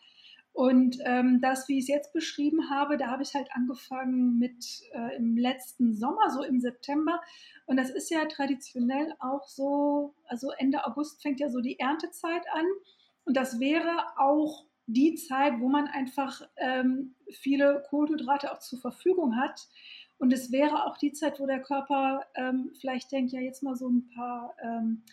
Und 0.53 0.99
ähm, 1.05 1.41
das, 1.41 1.67
wie 1.69 1.79
ich 1.79 1.85
es 1.85 1.87
jetzt 1.87 2.13
beschrieben 2.13 2.69
habe, 2.69 2.97
da 2.97 3.07
habe 3.07 3.23
ich 3.23 3.33
halt 3.33 3.49
angefangen 3.53 4.37
mit 4.37 4.63
äh, 4.91 5.15
im 5.15 5.35
letzten 5.35 5.95
Sommer, 5.95 6.29
so 6.29 6.43
im 6.43 6.59
September. 6.59 7.19
Und 7.65 7.77
das 7.77 7.89
ist 7.89 8.11
ja 8.11 8.25
traditionell 8.25 9.11
auch 9.17 9.47
so, 9.47 10.13
also 10.27 10.51
Ende 10.51 10.85
August 10.85 11.23
fängt 11.23 11.39
ja 11.39 11.49
so 11.49 11.61
die 11.61 11.79
Erntezeit 11.79 12.43
an. 12.53 12.65
Und 13.25 13.37
das 13.37 13.59
wäre 13.59 14.05
auch 14.17 14.65
die 14.93 15.15
Zeit, 15.15 15.59
wo 15.59 15.69
man 15.69 15.87
einfach 15.87 16.41
ähm, 16.57 17.15
viele 17.31 17.83
Kohlenhydrate 17.89 18.51
auch 18.51 18.59
zur 18.59 18.79
Verfügung 18.79 19.35
hat. 19.35 19.67
Und 20.17 20.33
es 20.33 20.51
wäre 20.51 20.85
auch 20.85 20.97
die 20.97 21.13
Zeit, 21.13 21.39
wo 21.39 21.45
der 21.45 21.61
Körper 21.61 22.25
ähm, 22.35 22.71
vielleicht 22.79 23.11
denkt, 23.11 23.31
ja, 23.31 23.39
jetzt 23.39 23.63
mal 23.63 23.75
so 23.75 23.87
ein 23.87 24.09
paar 24.09 24.55
ähm, 24.61 25.03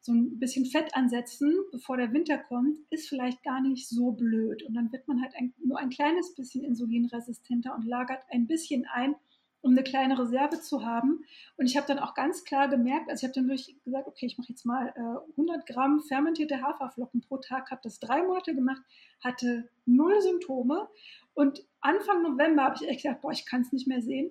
so 0.00 0.12
ein 0.12 0.38
bisschen 0.38 0.64
Fett 0.64 0.94
ansetzen, 0.94 1.54
bevor 1.70 1.96
der 1.98 2.12
Winter 2.12 2.38
kommt, 2.38 2.78
ist 2.88 3.08
vielleicht 3.08 3.42
gar 3.42 3.60
nicht 3.60 3.88
so 3.88 4.12
blöd. 4.12 4.62
Und 4.62 4.74
dann 4.74 4.90
wird 4.90 5.06
man 5.06 5.20
halt 5.20 5.34
ein, 5.36 5.52
nur 5.62 5.78
ein 5.78 5.90
kleines 5.90 6.34
bisschen 6.34 6.64
insulinresistenter 6.64 7.74
und 7.74 7.84
lagert 7.84 8.22
ein 8.30 8.46
bisschen 8.46 8.86
ein, 8.86 9.16
um 9.60 9.72
eine 9.72 9.82
kleine 9.82 10.18
Reserve 10.18 10.60
zu 10.60 10.84
haben. 10.84 11.24
Und 11.56 11.66
ich 11.66 11.76
habe 11.76 11.86
dann 11.86 11.98
auch 11.98 12.14
ganz 12.14 12.44
klar 12.44 12.68
gemerkt, 12.68 13.10
also 13.10 13.20
ich 13.20 13.24
habe 13.24 13.34
dann 13.34 13.48
wirklich 13.48 13.82
gesagt, 13.84 14.06
okay, 14.06 14.26
ich 14.26 14.38
mache 14.38 14.50
jetzt 14.50 14.64
mal 14.64 14.88
äh, 14.96 15.30
100 15.32 15.66
Gramm 15.66 16.00
fermentierte 16.00 16.62
Haferflocken 16.62 17.20
pro 17.22 17.38
Tag, 17.38 17.70
habe 17.70 17.80
das 17.82 17.98
drei 17.98 18.22
Monate 18.22 18.54
gemacht, 18.54 18.82
hatte 19.22 19.68
null 19.86 20.20
Symptome. 20.20 20.88
Und 21.34 21.64
Anfang 21.80 22.22
November 22.22 22.64
habe 22.64 22.76
ich 22.80 22.88
echt 22.88 23.02
gedacht, 23.02 23.20
boah, 23.20 23.32
ich 23.32 23.46
kann 23.46 23.62
es 23.62 23.72
nicht 23.72 23.88
mehr 23.88 24.02
sehen. 24.02 24.30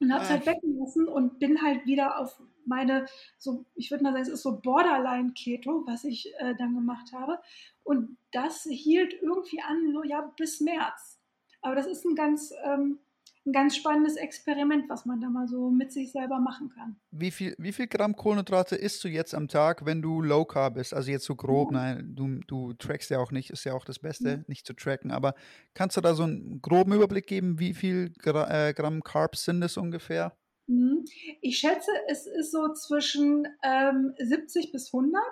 Und 0.00 0.12
habe 0.12 0.24
es 0.24 0.30
halt 0.30 0.46
weggelassen 0.46 1.08
und 1.08 1.38
bin 1.38 1.62
halt 1.62 1.86
wieder 1.86 2.18
auf 2.18 2.38
meine, 2.66 3.06
so, 3.38 3.64
ich 3.74 3.90
würde 3.90 4.04
mal 4.04 4.12
sagen, 4.12 4.22
es 4.22 4.28
ist 4.28 4.42
so 4.42 4.60
Borderline-Keto, 4.60 5.84
was 5.86 6.04
ich 6.04 6.34
äh, 6.38 6.54
dann 6.56 6.74
gemacht 6.74 7.12
habe. 7.12 7.38
Und 7.82 8.18
das 8.32 8.64
hielt 8.64 9.14
irgendwie 9.22 9.62
an, 9.62 9.92
so 9.92 10.02
ja, 10.02 10.20
bis 10.36 10.60
März. 10.60 11.18
Aber 11.62 11.74
das 11.74 11.86
ist 11.86 12.04
ein 12.04 12.14
ganz, 12.14 12.52
ähm, 12.64 12.98
ein 13.46 13.52
ganz 13.52 13.76
spannendes 13.76 14.16
Experiment, 14.16 14.88
was 14.88 15.06
man 15.06 15.20
da 15.20 15.28
mal 15.28 15.46
so 15.46 15.70
mit 15.70 15.92
sich 15.92 16.12
selber 16.12 16.40
machen 16.40 16.68
kann. 16.68 16.96
Wie 17.10 17.30
viel, 17.30 17.54
wie 17.58 17.72
viel 17.72 17.86
Gramm 17.86 18.16
Kohlenhydrate 18.16 18.76
isst 18.76 19.02
du 19.04 19.08
jetzt 19.08 19.34
am 19.34 19.48
Tag, 19.48 19.86
wenn 19.86 20.02
du 20.02 20.20
Low 20.20 20.44
Carb 20.44 20.74
bist? 20.74 20.92
Also 20.92 21.10
jetzt 21.10 21.24
so 21.24 21.36
grob, 21.36 21.72
ja. 21.72 21.78
nein, 21.78 22.12
du, 22.14 22.40
du 22.46 22.72
trackst 22.74 23.10
ja 23.10 23.18
auch 23.18 23.30
nicht, 23.30 23.50
ist 23.50 23.64
ja 23.64 23.74
auch 23.74 23.84
das 23.84 23.98
Beste, 23.98 24.28
ja. 24.28 24.38
nicht 24.48 24.66
zu 24.66 24.74
tracken. 24.74 25.10
Aber 25.10 25.34
kannst 25.74 25.96
du 25.96 26.00
da 26.00 26.14
so 26.14 26.24
einen 26.24 26.60
groben 26.60 26.92
Überblick 26.92 27.26
geben, 27.26 27.58
wie 27.58 27.74
viel 27.74 28.10
Gra 28.18 28.68
äh, 28.68 28.74
Gramm 28.74 29.02
Carbs 29.02 29.44
sind 29.44 29.62
es 29.62 29.76
ungefähr? 29.76 30.36
Mhm. 30.66 31.04
Ich 31.40 31.58
schätze, 31.58 31.90
es 32.08 32.26
ist 32.26 32.50
so 32.50 32.72
zwischen 32.72 33.46
ähm, 33.62 34.14
70 34.18 34.72
bis 34.72 34.92
100. 34.92 35.22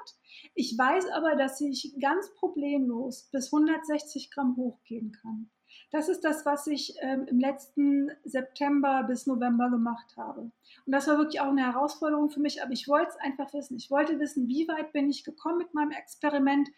Ich 0.54 0.76
weiß 0.78 1.06
aber, 1.10 1.36
dass 1.36 1.60
ich 1.60 1.96
ganz 2.00 2.32
problemlos 2.34 3.28
bis 3.32 3.52
160 3.52 4.30
Gramm 4.30 4.56
hochgehen 4.56 5.12
kann. 5.20 5.50
Das 5.95 6.09
ist 6.09 6.24
das, 6.24 6.45
was 6.45 6.66
ich 6.66 6.97
ähm, 7.03 7.24
im 7.28 7.38
letzten 7.38 8.11
September 8.24 9.05
bis 9.05 9.28
November 9.28 9.70
gemacht 9.70 10.16
habe. 10.16 10.40
Und 10.40 10.53
das 10.86 11.07
war 11.07 11.18
wirklich 11.18 11.40
auch 11.40 11.51
eine 11.51 11.72
Herausforderung 11.72 12.30
für 12.30 12.40
mich, 12.40 12.64
aber 12.64 12.72
ich 12.72 12.88
wollte 12.88 13.11
es 13.11 13.16
einfach 13.20 13.55
wissen. 13.55 13.76
Ich 13.76 13.92
wollte 13.92 14.18
wissen, 14.18 14.49
wie 14.49 14.66
weit 14.66 14.92
bin 14.92 15.09
ich 15.09 15.22
gekommen 15.22 15.59
mit 15.59 15.72
meinem 15.72 15.92
Experiment. 15.92 16.68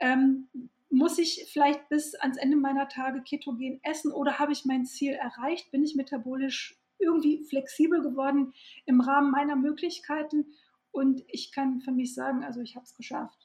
Ähm, 0.00 0.48
muss 0.90 1.18
ich 1.18 1.48
vielleicht 1.52 1.88
bis 1.88 2.16
ans 2.16 2.36
Ende 2.36 2.56
meiner 2.56 2.88
Tage 2.88 3.22
ketogen 3.22 3.78
essen 3.84 4.10
oder 4.10 4.40
habe 4.40 4.50
ich 4.50 4.64
mein 4.64 4.86
Ziel 4.86 5.12
erreicht? 5.12 5.70
Bin 5.70 5.84
ich 5.84 5.94
metabolisch 5.94 6.80
irgendwie 6.98 7.44
flexibel 7.44 8.02
geworden 8.02 8.52
im 8.86 9.00
Rahmen 9.00 9.30
meiner 9.30 9.54
Möglichkeiten? 9.54 10.46
Und 10.90 11.22
ich 11.28 11.52
kann 11.52 11.80
für 11.80 11.92
mich 11.92 12.12
sagen, 12.12 12.42
also 12.42 12.60
ich 12.60 12.74
habe 12.74 12.86
es 12.86 12.96
geschafft. 12.96 13.38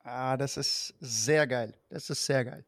Ah, 0.00 0.36
das 0.36 0.56
ist 0.56 0.96
sehr 0.98 1.46
geil. 1.46 1.76
Das 1.90 2.10
ist 2.10 2.26
sehr 2.26 2.44
geil. 2.44 2.66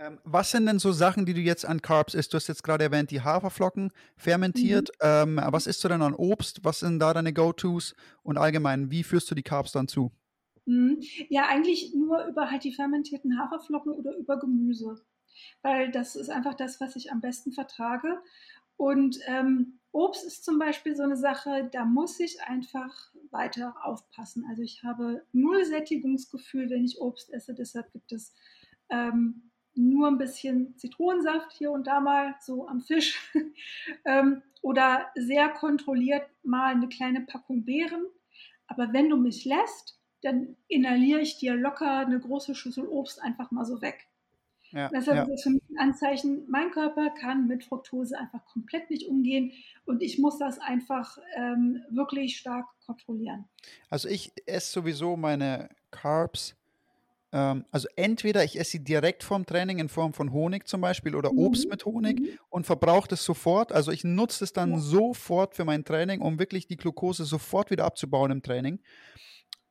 Ähm, 0.00 0.18
was 0.24 0.50
sind 0.50 0.64
denn 0.64 0.78
so 0.78 0.92
Sachen, 0.92 1.26
die 1.26 1.34
du 1.34 1.40
jetzt 1.40 1.66
an 1.66 1.82
Carbs 1.82 2.14
isst? 2.14 2.32
Du 2.32 2.36
hast 2.36 2.48
jetzt 2.48 2.64
gerade 2.64 2.84
erwähnt, 2.84 3.10
die 3.10 3.20
Haferflocken 3.20 3.92
fermentiert. 4.16 4.88
Mhm. 5.02 5.38
Ähm, 5.38 5.40
was 5.48 5.66
isst 5.66 5.84
du 5.84 5.88
denn 5.88 6.00
an 6.00 6.14
Obst? 6.14 6.64
Was 6.64 6.80
sind 6.80 7.00
da 7.00 7.12
deine 7.12 7.34
Go-Tos? 7.34 7.94
Und 8.22 8.38
allgemein, 8.38 8.90
wie 8.90 9.02
führst 9.02 9.30
du 9.30 9.34
die 9.34 9.42
Carbs 9.42 9.72
dann 9.72 9.88
zu? 9.88 10.10
Mhm. 10.64 11.02
Ja, 11.28 11.48
eigentlich 11.48 11.94
nur 11.94 12.24
über 12.24 12.50
halt 12.50 12.64
die 12.64 12.72
fermentierten 12.72 13.38
Haferflocken 13.38 13.92
oder 13.92 14.16
über 14.16 14.38
Gemüse. 14.38 14.96
Weil 15.60 15.90
das 15.90 16.16
ist 16.16 16.30
einfach 16.30 16.54
das, 16.54 16.80
was 16.80 16.96
ich 16.96 17.12
am 17.12 17.20
besten 17.20 17.52
vertrage. 17.52 18.22
Und 18.78 19.18
ähm, 19.26 19.80
Obst 19.92 20.24
ist 20.24 20.46
zum 20.46 20.58
Beispiel 20.58 20.96
so 20.96 21.02
eine 21.02 21.18
Sache, 21.18 21.68
da 21.70 21.84
muss 21.84 22.18
ich 22.20 22.40
einfach 22.42 23.12
weiter 23.30 23.74
aufpassen. 23.82 24.46
Also 24.48 24.62
ich 24.62 24.82
habe 24.82 25.26
null 25.32 25.62
Sättigungsgefühl, 25.66 26.70
wenn 26.70 26.86
ich 26.86 26.98
Obst 27.02 27.30
esse. 27.34 27.52
Deshalb 27.52 27.92
gibt 27.92 28.12
es 28.12 28.32
ähm, 28.88 29.49
nur 29.74 30.08
ein 30.08 30.18
bisschen 30.18 30.76
Zitronensaft 30.76 31.52
hier 31.52 31.70
und 31.70 31.86
da 31.86 32.00
mal 32.00 32.34
so 32.40 32.66
am 32.66 32.80
Fisch 32.80 33.18
ähm, 34.04 34.42
oder 34.62 35.06
sehr 35.14 35.48
kontrolliert 35.48 36.26
mal 36.42 36.74
eine 36.74 36.88
kleine 36.88 37.22
Packung 37.22 37.64
Beeren. 37.64 38.06
Aber 38.66 38.92
wenn 38.92 39.08
du 39.08 39.16
mich 39.16 39.44
lässt, 39.44 39.98
dann 40.22 40.56
inhaliere 40.68 41.20
ich 41.20 41.38
dir 41.38 41.54
locker 41.54 41.98
eine 41.98 42.20
große 42.20 42.54
Schüssel 42.54 42.86
Obst 42.86 43.22
einfach 43.22 43.50
mal 43.50 43.64
so 43.64 43.80
weg. 43.80 44.06
Ja, 44.72 44.88
Deshalb 44.88 45.16
ja. 45.16 45.22
ist 45.24 45.30
das 45.30 45.42
für 45.42 45.50
mich 45.50 45.62
ein 45.70 45.78
Anzeichen, 45.78 46.44
mein 46.48 46.70
Körper 46.70 47.10
kann 47.10 47.48
mit 47.48 47.64
Fructose 47.64 48.16
einfach 48.16 48.44
komplett 48.46 48.88
nicht 48.88 49.08
umgehen 49.08 49.52
und 49.84 50.00
ich 50.00 50.18
muss 50.18 50.38
das 50.38 50.60
einfach 50.60 51.18
ähm, 51.34 51.82
wirklich 51.90 52.36
stark 52.36 52.66
kontrollieren. 52.86 53.46
Also 53.88 54.08
ich 54.08 54.32
esse 54.46 54.70
sowieso 54.70 55.16
meine 55.16 55.70
Carbs 55.90 56.54
ähm, 57.32 57.64
also 57.70 57.88
entweder 57.96 58.44
ich 58.44 58.58
esse 58.58 58.72
sie 58.72 58.84
direkt 58.84 59.22
vorm 59.22 59.46
Training 59.46 59.78
in 59.78 59.88
Form 59.88 60.12
von 60.12 60.32
Honig 60.32 60.66
zum 60.66 60.80
Beispiel 60.80 61.14
oder 61.14 61.32
Obst 61.32 61.64
mhm. 61.64 61.70
mit 61.70 61.84
Honig 61.84 62.20
mhm. 62.20 62.28
und 62.48 62.66
verbrauche 62.66 63.08
das 63.08 63.24
sofort. 63.24 63.72
Also 63.72 63.92
ich 63.92 64.04
nutze 64.04 64.44
es 64.44 64.52
dann 64.52 64.72
ja. 64.72 64.78
sofort 64.78 65.54
für 65.54 65.64
mein 65.64 65.84
Training, 65.84 66.20
um 66.20 66.38
wirklich 66.38 66.66
die 66.66 66.76
Glucose 66.76 67.24
sofort 67.24 67.70
wieder 67.70 67.84
abzubauen 67.84 68.30
im 68.30 68.42
Training. 68.42 68.80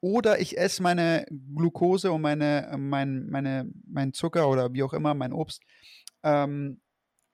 Oder 0.01 0.39
ich 0.39 0.57
esse 0.57 0.82
meine 0.82 1.26
Glucose 1.55 2.12
und 2.12 2.22
meine, 2.22 2.74
mein, 2.78 3.28
meine, 3.30 3.70
mein 3.86 4.14
Zucker 4.14 4.49
oder 4.49 4.74
wie 4.74 4.84
auch 4.84 4.93
immer, 4.93 5.14
mein 5.14 5.34
Obst, 5.34 5.62
ähm, 6.24 6.80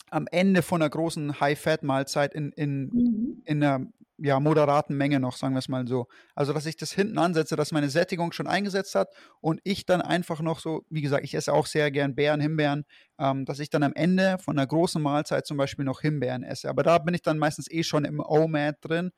am 0.09 0.28
Ende 0.32 0.63
von 0.63 0.82
einer 0.82 0.89
großen 0.89 1.39
High-Fat-Mahlzeit 1.39 2.34
in, 2.34 2.51
in, 2.53 2.86
mhm. 2.86 3.41
in 3.45 3.63
einer 3.63 3.88
ja, 4.18 4.39
moderaten 4.39 4.95
Menge 4.95 5.20
noch, 5.20 5.36
sagen 5.36 5.53
wir 5.55 5.59
es 5.59 5.68
mal 5.68 5.88
so. 5.88 6.07
Also, 6.36 6.53
dass 6.53 6.66
ich 6.66 6.78
das 6.78 6.91
hinten 6.91 7.18
ansetze, 7.18 7.55
dass 7.55 7.72
meine 7.72 7.89
Sättigung 7.89 8.32
schon 8.32 8.47
eingesetzt 8.47 8.95
hat 8.95 9.09
und 9.41 9.59
ich 9.63 9.86
dann 9.86 10.01
einfach 10.01 10.41
noch 10.41 10.59
so, 10.59 10.84
wie 10.89 11.01
gesagt, 11.01 11.26
ich 11.26 11.36
esse 11.36 11.51
auch 11.53 11.66
sehr 11.66 11.91
gern 11.91 12.16
Beeren, 12.16 12.39
Himbeeren, 12.39 12.86
ähm, 13.20 13.45
dass 13.45 13.59
ich 13.59 13.70
dann 13.70 13.84
am 13.84 13.93
Ende 13.93 14.38
von 14.39 14.57
einer 14.57 14.68
großen 14.68 15.01
Mahlzeit 15.01 15.45
zum 15.45 15.57
Beispiel 15.57 15.86
noch 15.86 16.01
Himbeeren 16.01 16.43
esse. 16.43 16.70
Aber 16.70 16.84
da 16.84 16.97
bin 16.97 17.13
ich 17.13 17.22
dann 17.22 17.38
meistens 17.38 17.70
eh 17.70 17.84
schon 17.84 18.05
im 18.05 18.20
OMAD 18.20 18.78
drin. 18.82 19.11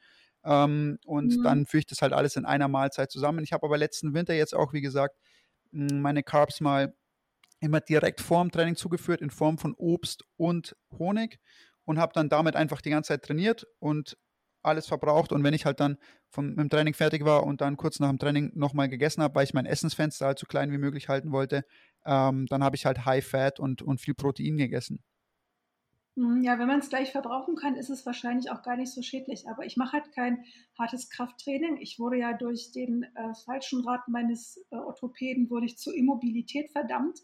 Ähm, 0.44 0.98
und 1.06 1.38
mhm. 1.38 1.44
dann 1.44 1.66
führe 1.66 1.80
ich 1.80 1.88
das 1.88 2.02
halt 2.02 2.14
alles 2.14 2.36
in 2.36 2.46
einer 2.46 2.68
Mahlzeit 2.68 3.12
zusammen. 3.12 3.44
Ich 3.44 3.54
habe 3.54 3.66
aber 3.66 3.78
letzten 3.78 4.14
Winter 4.14 4.34
jetzt 4.34 4.56
auch, 4.56 4.74
wie 4.74 4.82
gesagt, 4.82 5.16
meine 5.72 6.24
Carbs 6.24 6.62
mal 6.62 6.94
immer 7.60 7.82
direkt 7.82 8.22
vorm 8.22 8.52
Training 8.52 8.76
zugeführt 8.76 9.22
in 9.22 9.30
Form 9.30 9.58
von 9.58 9.74
Obst 9.76 10.24
und 10.38 10.76
Honig 10.98 11.40
und 11.86 12.00
habe 12.00 12.14
dann 12.14 12.30
damit 12.30 12.56
einfach 12.56 12.82
die 12.82 12.90
ganze 12.90 13.10
Zeit 13.10 13.24
trainiert 13.24 13.66
und 13.80 14.18
alles 14.68 14.88
verbraucht. 14.88 15.32
Und 15.32 15.44
wenn 15.44 15.54
ich 15.54 15.66
halt 15.66 15.80
dann 15.80 15.98
vom, 16.30 16.50
mit 16.50 16.60
dem 16.60 16.70
Training 16.70 16.94
fertig 16.94 17.26
war 17.26 17.44
und 17.44 17.62
dann 17.62 17.78
kurz 17.78 18.00
nach 18.00 18.10
dem 18.10 18.20
Training 18.20 18.52
nochmal 18.56 18.90
gegessen 18.90 19.24
habe, 19.24 19.36
weil 19.36 19.44
ich 19.46 19.54
mein 19.54 19.66
Essensfenster 19.66 20.28
halt 20.28 20.40
so 20.40 20.46
klein 20.46 20.72
wie 20.72 20.78
möglich 20.78 21.10
halten 21.10 21.32
wollte, 21.32 21.66
ähm, 22.06 22.46
dann 22.48 22.64
habe 22.64 22.76
ich 22.76 22.86
halt 22.86 23.06
High 23.06 23.26
Fat 23.26 23.60
und, 23.60 23.82
und 23.82 24.00
viel 24.00 24.14
Protein 24.14 24.58
gegessen. 24.58 25.04
Mhm, 26.18 26.42
ja, 26.44 26.58
wenn 26.58 26.68
man 26.68 26.80
es 26.80 26.90
gleich 26.90 27.12
verbrauchen 27.12 27.56
kann, 27.56 27.76
ist 27.76 27.90
es 27.90 28.06
wahrscheinlich 28.06 28.50
auch 28.50 28.64
gar 28.64 28.76
nicht 28.76 28.92
so 28.92 29.04
schädlich. 29.04 29.48
Aber 29.48 29.66
ich 29.66 29.78
mache 29.78 29.94
halt 29.94 30.12
kein 30.14 30.44
hartes 30.78 31.10
Krafttraining. 31.12 31.78
Ich 31.78 32.00
wurde 32.00 32.18
ja 32.18 32.34
durch 32.34 32.72
den 32.72 33.04
äh, 33.04 33.34
falschen 33.46 33.86
Rat 33.88 34.08
meines 34.08 34.58
äh, 34.72 34.78
Orthopäden 34.78 35.50
wurde 35.52 35.68
ich 35.68 35.78
zur 35.78 35.96
Immobilität 35.96 36.72
verdammt. 36.72 37.20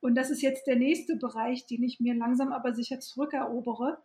Und 0.00 0.14
das 0.14 0.30
ist 0.30 0.40
jetzt 0.40 0.66
der 0.66 0.76
nächste 0.76 1.16
Bereich, 1.16 1.66
den 1.66 1.82
ich 1.82 2.00
mir 2.00 2.14
langsam 2.14 2.52
aber 2.52 2.72
sicher 2.74 2.98
zurückerobere. 3.00 4.02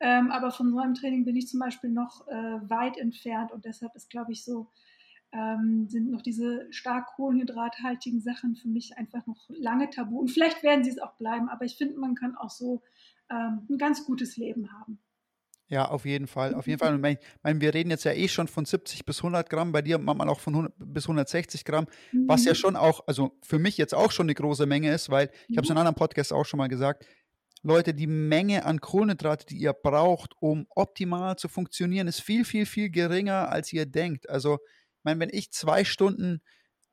Ähm, 0.00 0.30
aber 0.30 0.50
von 0.50 0.70
so 0.70 0.78
einem 0.78 0.94
Training 0.94 1.24
bin 1.24 1.36
ich 1.36 1.48
zum 1.48 1.60
Beispiel 1.60 1.90
noch 1.90 2.26
äh, 2.28 2.32
weit 2.70 2.96
entfernt 2.96 3.52
und 3.52 3.64
deshalb 3.64 3.94
ist, 3.94 4.08
glaube 4.08 4.32
ich, 4.32 4.44
so, 4.44 4.68
ähm, 5.32 5.86
sind 5.88 6.10
noch 6.10 6.22
diese 6.22 6.66
stark 6.72 7.06
kohlenhydrathaltigen 7.16 8.20
Sachen 8.20 8.56
für 8.56 8.68
mich 8.68 8.96
einfach 8.98 9.26
noch 9.26 9.48
lange 9.48 9.90
tabu. 9.90 10.18
Und 10.18 10.30
vielleicht 10.30 10.62
werden 10.62 10.82
sie 10.82 10.90
es 10.90 10.98
auch 10.98 11.14
bleiben, 11.16 11.48
aber 11.48 11.64
ich 11.64 11.76
finde, 11.76 11.98
man 11.98 12.14
kann 12.14 12.36
auch 12.36 12.50
so 12.50 12.82
ähm, 13.30 13.66
ein 13.68 13.78
ganz 13.78 14.04
gutes 14.04 14.36
Leben 14.36 14.72
haben. 14.72 14.98
Ja, 15.68 15.88
auf 15.88 16.04
jeden 16.04 16.26
Fall, 16.26 16.54
auf 16.54 16.66
jeden 16.66 16.80
Fall. 16.80 16.94
Und 16.94 17.00
mein, 17.00 17.16
mein, 17.44 17.60
wir 17.60 17.72
reden 17.72 17.90
jetzt 17.90 18.04
ja 18.04 18.12
eh 18.12 18.26
schon 18.26 18.48
von 18.48 18.64
70 18.64 19.04
bis 19.04 19.18
100 19.18 19.48
Gramm, 19.48 19.70
bei 19.70 19.82
dir 19.82 19.98
manchmal 19.98 20.28
auch 20.28 20.40
von 20.40 20.54
100 20.54 20.74
bis 20.78 21.04
160 21.04 21.64
Gramm, 21.64 21.86
mhm. 22.10 22.26
was 22.26 22.44
ja 22.44 22.52
mhm. 22.52 22.56
schon 22.56 22.76
auch, 22.76 23.06
also 23.06 23.38
für 23.42 23.60
mich 23.60 23.78
jetzt 23.78 23.94
auch 23.94 24.10
schon 24.10 24.26
eine 24.26 24.34
große 24.34 24.66
Menge 24.66 24.92
ist, 24.92 25.10
weil 25.10 25.30
ich 25.48 25.56
habe 25.56 25.64
es 25.64 25.70
in 25.70 25.76
einem 25.76 25.86
anderen 25.86 25.94
Podcast 25.94 26.32
auch 26.32 26.44
schon 26.44 26.58
mal 26.58 26.66
gesagt, 26.66 27.06
Leute, 27.62 27.92
die 27.92 28.06
Menge 28.06 28.64
an 28.64 28.80
Kohlenhydrate, 28.80 29.46
die 29.46 29.58
ihr 29.58 29.72
braucht, 29.72 30.34
um 30.40 30.66
optimal 30.70 31.36
zu 31.36 31.48
funktionieren, 31.48 32.08
ist 32.08 32.20
viel, 32.20 32.44
viel, 32.44 32.64
viel 32.64 32.90
geringer, 32.90 33.50
als 33.50 33.72
ihr 33.72 33.86
denkt. 33.86 34.28
Also, 34.28 34.54
ich 34.54 35.04
meine, 35.04 35.20
wenn 35.20 35.30
ich 35.30 35.52
zwei 35.52 35.84
Stunden 35.84 36.40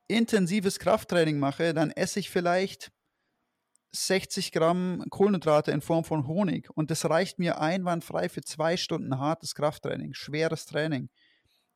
intensives 0.08 0.80
Krafttraining 0.80 1.40
mache, 1.40 1.74
dann 1.74 1.92
esse 1.92 2.20
ich 2.20 2.30
vielleicht 2.30 2.92
60 3.92 4.52
Gramm 4.52 5.04
Kohlenhydrate 5.10 5.72
in 5.72 5.82
Form 5.82 6.04
von 6.04 6.28
Honig. 6.28 6.70
Und 6.76 6.92
das 6.92 7.10
reicht 7.10 7.40
mir 7.40 7.60
einwandfrei 7.60 8.30
für 8.30 8.42
zwei 8.42 8.78
Stunden 8.78 9.20
hartes 9.20 9.56
Krafttraining, 9.56 10.14
schweres 10.14 10.66
Training. 10.66 11.10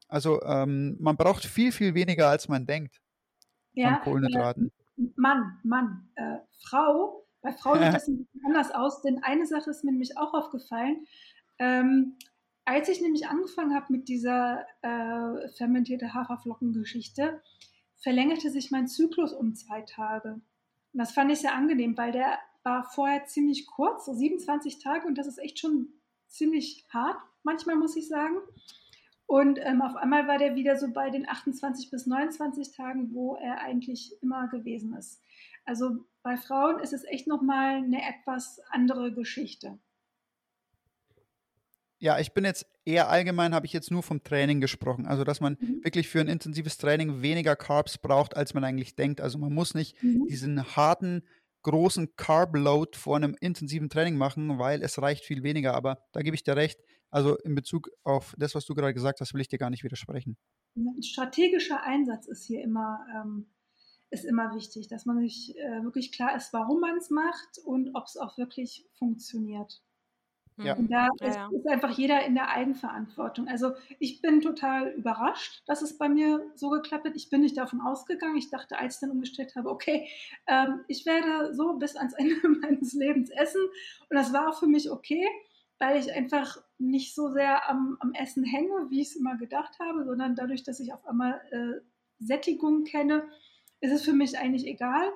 Also 0.08 0.42
ähm, 0.44 0.98
man 1.00 1.16
braucht 1.16 1.46
viel, 1.46 1.72
viel 1.72 1.94
weniger, 1.94 2.28
als 2.28 2.50
man 2.50 2.66
denkt 2.66 3.02
ja, 3.74 3.96
an 3.96 4.02
Kohlenhydraten. 4.02 4.68
Äh, 4.98 5.04
Mann, 5.16 5.60
Mann, 5.64 6.10
äh, 6.16 6.38
Frau, 6.64 7.26
bei 7.42 7.54
Frauen 7.54 7.80
sieht 7.80 7.94
das 7.94 8.08
ein 8.08 8.18
bisschen 8.18 8.46
anders 8.46 8.72
aus, 8.72 9.02
denn 9.02 9.24
eine 9.24 9.46
Sache 9.46 9.70
ist 9.70 9.84
mir 9.84 9.92
nämlich 9.92 10.18
auch 10.18 10.34
aufgefallen. 10.34 11.08
Ähm, 11.60 12.18
als 12.66 12.89
ich 12.89 13.02
nämlich 13.02 13.28
angefangen 13.28 13.74
habe 13.74 13.88
mit 13.89 14.08
dieser 14.08 14.66
äh, 14.82 15.50
fermentierte 15.58 16.14
Haferflockengeschichte, 16.14 17.42
verlängerte 17.98 18.50
sich 18.50 18.72
mein 18.72 18.88
Zyklus 18.88 19.34
um 19.34 19.56
zwei 19.56 19.82
Tage. 19.82 20.34
Und 20.34 21.00
das 21.00 21.12
fand 21.12 21.32
ich 21.32 21.39
sehr 21.39 21.56
angenehm, 21.56 21.98
weil 21.98 22.12
der 22.12 22.38
war 22.64 22.84
vorher 22.84 23.26
ziemlich 23.26 23.66
kurz, 23.68 24.06
so 24.06 24.14
27 24.14 24.80
Tage, 24.80 25.08
und 25.08 25.18
das 25.18 25.28
ist 25.28 25.39
echt 25.39 25.60
schon 25.60 25.89
ziemlich 26.28 26.86
hart, 26.89 27.18
manchmal 27.44 27.76
muss 27.76 27.96
ich 27.96 28.08
sagen. 28.08 28.38
Und 29.26 29.60
ähm, 29.64 29.82
auf 29.82 29.96
einmal 29.96 30.28
war 30.28 30.38
der 30.38 30.56
wieder 30.56 30.78
so 30.78 30.92
bei 30.92 31.10
den 31.10 31.28
28 31.28 31.89
bis 31.89 32.06
29 32.06 32.76
Tagen, 32.76 33.14
wo 33.14 33.36
er 33.36 33.62
eigentlich 33.62 34.14
immer 34.22 34.48
gewesen 34.50 34.94
ist. 34.94 35.22
Also 35.66 36.05
bei 36.24 36.38
Frauen 36.38 36.80
ist 36.80 36.93
es 36.93 37.03
echt 37.03 37.28
nochmal 37.28 37.78
eine 37.78 38.01
etwas 38.01 38.59
andere 38.70 39.14
Geschichte. 39.14 39.80
Ja, 41.99 42.20
ich 42.20 42.34
bin 42.34 42.45
jetzt 42.45 42.66
eher 42.84 43.09
allgemein, 43.09 43.53
habe 43.53 43.68
ich 43.68 43.74
jetzt 43.74 43.91
nur 43.91 44.01
vom 44.01 44.24
Training 44.24 44.59
gesprochen. 44.59 45.05
Also, 45.05 45.24
dass 45.24 45.39
man 45.39 45.57
mhm. 45.59 45.84
wirklich 45.84 46.07
für 46.07 46.20
ein 46.20 46.28
intensives 46.28 46.78
Training 46.78 47.22
weniger 47.22 47.55
Carbs 47.55 47.99
braucht, 47.99 48.36
als 48.36 48.55
man 48.55 48.64
eigentlich 48.64 48.95
denkt. 48.95 49.22
Also, 49.22 49.38
man 49.38 49.53
muss 49.53 49.76
nicht 49.76 50.01
mhm. 50.01 50.26
diesen 50.28 50.76
harten 50.76 51.24
großen 51.64 52.16
Carb-Load 52.16 52.97
vor 52.97 53.18
einem 53.18 53.36
intensiven 53.39 53.89
Training 53.89 54.18
machen, 54.18 54.57
weil 54.57 54.82
es 54.82 54.99
reicht 54.99 55.26
viel 55.26 55.43
weniger. 55.43 55.76
Aber 55.76 56.03
da 56.12 56.22
gebe 56.22 56.36
ich 56.36 56.43
dir 56.43 56.55
recht. 56.55 56.80
Also 57.12 57.38
in 57.38 57.55
Bezug 57.55 57.89
auf 58.03 58.34
das, 58.38 58.55
was 58.55 58.66
du 58.66 58.74
gerade 58.74 58.93
gesagt 58.93 59.20
hast, 59.20 59.34
will 59.34 59.41
ich 59.41 59.49
dir 59.49 59.59
gar 59.59 59.70
nicht 59.70 59.84
widersprechen. 59.84 60.38
Ein 60.76 61.03
strategischer 61.03 61.84
Einsatz 61.84 62.28
ist 62.28 62.45
hier 62.45 62.64
immer, 62.64 63.05
ähm, 63.14 63.47
ist 64.12 64.26
immer 64.26 64.53
wichtig, 64.53 64.88
dass 64.88 65.05
man 65.05 65.20
sich 65.20 65.57
äh, 65.57 65.84
wirklich 65.84 66.12
klar 66.12 66.36
ist, 66.36 66.53
warum 66.53 66.82
man 66.82 66.97
es 66.97 67.09
macht 67.09 67.57
und 67.66 67.95
ob 67.95 68.05
es 68.05 68.18
auch 68.18 68.38
wirklich 68.38 68.86
funktioniert. 68.93 69.82
Ja. 70.57 70.76
Und 70.76 70.91
da 70.91 71.07
ja, 71.20 71.28
ja. 71.28 71.49
ist 71.51 71.68
einfach 71.68 71.91
jeder 71.91 72.24
in 72.26 72.36
der 72.36 72.49
Eigenverantwortung. 72.49 73.47
Also 73.47 73.72
ich 73.99 74.22
bin 74.22 74.41
total 74.41 74.89
überrascht, 74.89 75.64
dass 75.66 75.82
es 75.82 75.97
bei 75.97 76.09
mir 76.09 76.45
so 76.55 76.70
geklappt 76.70 77.05
hat. 77.05 77.16
Ich 77.16 77.30
bin 77.30 77.41
nicht 77.41 77.57
davon 77.57 77.82
ausgegangen. 77.82 78.38
Ich 78.38 78.49
dachte, 78.49 78.78
als 78.78 78.95
ich 78.95 78.99
dann 79.01 79.12
umgestellt 79.12 79.55
habe, 79.55 79.70
okay, 79.70 80.07
ähm, 80.47 80.82
ich 80.88 81.05
werde 81.05 81.53
so 81.55 81.78
bis 81.78 81.95
ans 81.95 82.14
Ende 82.18 82.47
meines 82.47 82.93
Lebens 82.93 83.30
essen. 83.30 83.62
Und 84.09 84.16
das 84.16 84.34
war 84.34 84.49
auch 84.49 84.59
für 84.59 84.68
mich 84.68 84.91
okay, 84.91 85.26
weil 85.80 85.99
ich 85.99 86.14
einfach 86.14 86.57
nicht 86.78 87.16
so 87.16 87.32
sehr 87.32 87.68
am, 87.70 87.97
am 88.01 88.14
Essen 88.14 88.43
hänge, 88.43 88.88
wie 88.89 89.01
ich 89.01 89.09
es 89.09 89.16
immer 89.16 89.38
gedacht 89.38 89.80
habe, 89.80 90.03
sondern 90.03 90.36
dadurch, 90.36 90.64
dass 90.64 90.80
ich 90.80 90.93
auf 90.93 91.05
einmal 91.07 91.41
äh, 91.51 91.82
Sättigung 92.20 92.84
kenne, 92.84 93.24
ist 93.82 93.92
es 93.92 94.04
für 94.04 94.14
mich 94.14 94.38
eigentlich 94.38 94.66
egal. 94.66 95.12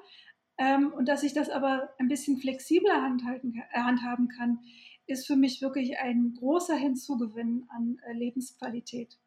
Ähm, 0.57 0.93
und 0.93 1.07
dass 1.07 1.23
ich 1.23 1.33
das 1.33 1.49
aber 1.49 1.89
ein 1.97 2.07
bisschen 2.07 2.37
flexibler 2.37 3.01
handhalten, 3.01 3.61
äh, 3.71 3.79
handhaben 3.79 4.27
kann 4.27 4.59
ist 5.07 5.27
für 5.27 5.35
mich 5.35 5.61
wirklich 5.61 5.97
ein 5.99 6.33
großer 6.37 6.75
Hinzugewinn 6.75 7.67
an 7.69 7.99
äh, 8.05 8.13
Lebensqualität. 8.13 9.17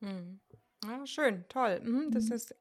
Hm. 0.00 0.40
Ja, 0.84 1.06
schön, 1.06 1.44
toll. 1.48 1.80
Mhm, 1.82 2.10
das 2.10 2.26
mhm. 2.26 2.32
ist, 2.34 2.54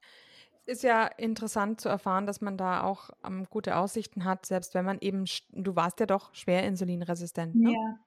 ist 0.65 0.83
ja 0.83 1.05
interessant 1.05 1.81
zu 1.81 1.89
erfahren, 1.89 2.25
dass 2.25 2.41
man 2.41 2.57
da 2.57 2.83
auch 2.83 3.09
ähm, 3.25 3.45
gute 3.49 3.75
Aussichten 3.75 4.25
hat, 4.25 4.45
selbst 4.45 4.73
wenn 4.73 4.85
man 4.85 4.97
eben, 4.99 5.25
du 5.51 5.75
warst 5.75 5.99
ja 5.99 6.05
doch 6.05 6.33
schwer 6.33 6.63
insulinresistent. 6.63 7.55
Ne? 7.55 7.73
Ja. 7.73 7.99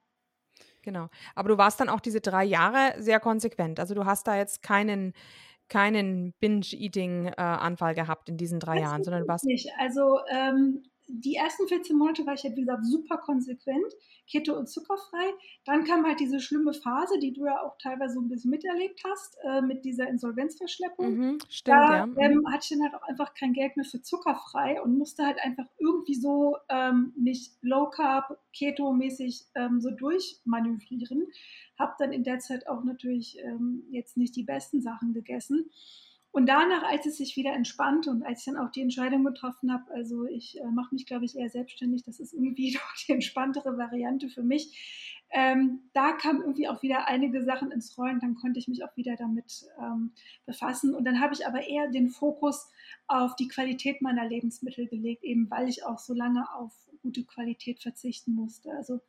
Genau. 0.81 1.09
Aber 1.35 1.49
du 1.49 1.57
warst 1.57 1.79
dann 1.79 1.89
auch 1.89 1.99
diese 1.99 2.21
drei 2.21 2.43
Jahre 2.43 2.95
sehr 3.01 3.19
konsequent. 3.19 3.79
Also 3.79 3.93
du 3.93 4.05
hast 4.05 4.27
da 4.27 4.35
jetzt 4.35 4.63
keinen, 4.63 5.13
keinen 5.71 6.33
Binge-Eating-Anfall 6.41 7.91
äh, 7.93 7.95
gehabt 7.95 8.27
in 8.27 8.35
diesen 8.35 8.59
drei 8.59 8.75
das 8.75 8.83
Jahren, 8.83 9.03
sondern 9.05 9.25
was. 9.27 9.43
Nicht. 9.43 9.69
Also 9.79 10.19
ähm, 10.29 10.83
die 11.13 11.35
ersten 11.35 11.67
14 11.67 11.97
Monate 11.97 12.25
war 12.25 12.33
ich 12.33 12.43
halt, 12.43 12.55
wie 12.55 12.61
gesagt, 12.61 12.85
super 12.85 13.17
konsequent, 13.17 13.93
keto- 14.29 14.57
und 14.57 14.67
zuckerfrei. 14.67 15.33
Dann 15.65 15.83
kam 15.83 16.05
halt 16.05 16.19
diese 16.19 16.39
schlimme 16.39 16.73
Phase, 16.73 17.19
die 17.19 17.33
du 17.33 17.45
ja 17.45 17.61
auch 17.61 17.77
teilweise 17.77 18.15
so 18.15 18.21
ein 18.21 18.29
bisschen 18.29 18.51
miterlebt 18.51 19.01
hast, 19.09 19.37
äh, 19.43 19.61
mit 19.61 19.83
dieser 19.83 20.07
Insolvenzverschleppung. 20.07 21.17
Mhm, 21.17 21.39
stimmt, 21.49 21.77
da 21.77 21.97
ja. 21.97 22.03
ähm, 22.17 22.43
hatte 22.51 22.63
ich 22.63 22.69
dann 22.69 22.83
halt 22.83 22.95
auch 22.95 23.07
einfach 23.07 23.33
kein 23.33 23.53
Geld 23.53 23.75
mehr 23.75 23.85
für 23.85 24.01
zuckerfrei 24.01 24.81
und 24.81 24.97
musste 24.97 25.25
halt 25.25 25.39
einfach 25.43 25.65
irgendwie 25.77 26.15
so 26.15 26.57
ähm, 26.69 27.13
mich 27.17 27.51
low 27.61 27.89
carb, 27.89 28.39
keto-mäßig 28.53 29.45
ähm, 29.55 29.81
so 29.81 29.91
durchmanövrieren. 29.91 31.27
Hab 31.77 31.97
dann 31.97 32.13
in 32.13 32.23
der 32.23 32.39
Zeit 32.39 32.67
auch 32.67 32.83
natürlich 32.83 33.37
ähm, 33.39 33.83
jetzt 33.91 34.17
nicht 34.17 34.35
die 34.35 34.43
besten 34.43 34.81
Sachen 34.81 35.13
gegessen. 35.13 35.69
Und 36.31 36.47
danach, 36.47 36.83
als 36.83 37.05
es 37.05 37.17
sich 37.17 37.35
wieder 37.35 37.51
entspannte 37.53 38.09
und 38.09 38.23
als 38.23 38.39
ich 38.39 38.45
dann 38.45 38.57
auch 38.57 38.71
die 38.71 38.81
Entscheidung 38.81 39.23
getroffen 39.25 39.71
habe, 39.71 39.91
also 39.93 40.25
ich 40.25 40.59
äh, 40.59 40.65
mache 40.65 40.95
mich, 40.95 41.05
glaube 41.05 41.25
ich, 41.25 41.37
eher 41.37 41.49
selbstständig, 41.49 42.03
das 42.03 42.19
ist 42.21 42.33
irgendwie 42.33 42.71
doch 42.73 43.05
die 43.05 43.11
entspanntere 43.11 43.77
Variante 43.77 44.29
für 44.29 44.43
mich. 44.43 45.25
Ähm, 45.33 45.79
da 45.93 46.13
kamen 46.13 46.41
irgendwie 46.41 46.67
auch 46.67 46.81
wieder 46.81 47.07
einige 47.07 47.43
Sachen 47.43 47.71
ins 47.71 47.97
Rollen, 47.97 48.19
dann 48.19 48.35
konnte 48.35 48.59
ich 48.59 48.67
mich 48.67 48.83
auch 48.83 48.95
wieder 48.95 49.15
damit 49.15 49.65
ähm, 49.79 50.11
befassen. 50.45 50.93
Und 50.93 51.05
dann 51.05 51.19
habe 51.19 51.33
ich 51.33 51.45
aber 51.45 51.67
eher 51.67 51.89
den 51.89 52.09
Fokus 52.09 52.69
auf 53.07 53.35
die 53.35 53.47
Qualität 53.47 54.01
meiner 54.01 54.27
Lebensmittel 54.27 54.87
gelegt, 54.87 55.23
eben 55.23 55.49
weil 55.49 55.69
ich 55.69 55.85
auch 55.85 55.99
so 55.99 56.13
lange 56.13 56.53
auf 56.53 56.73
gute 57.01 57.23
Qualität 57.23 57.81
verzichten 57.81 58.33
musste. 58.33 58.71
Also 58.71 58.99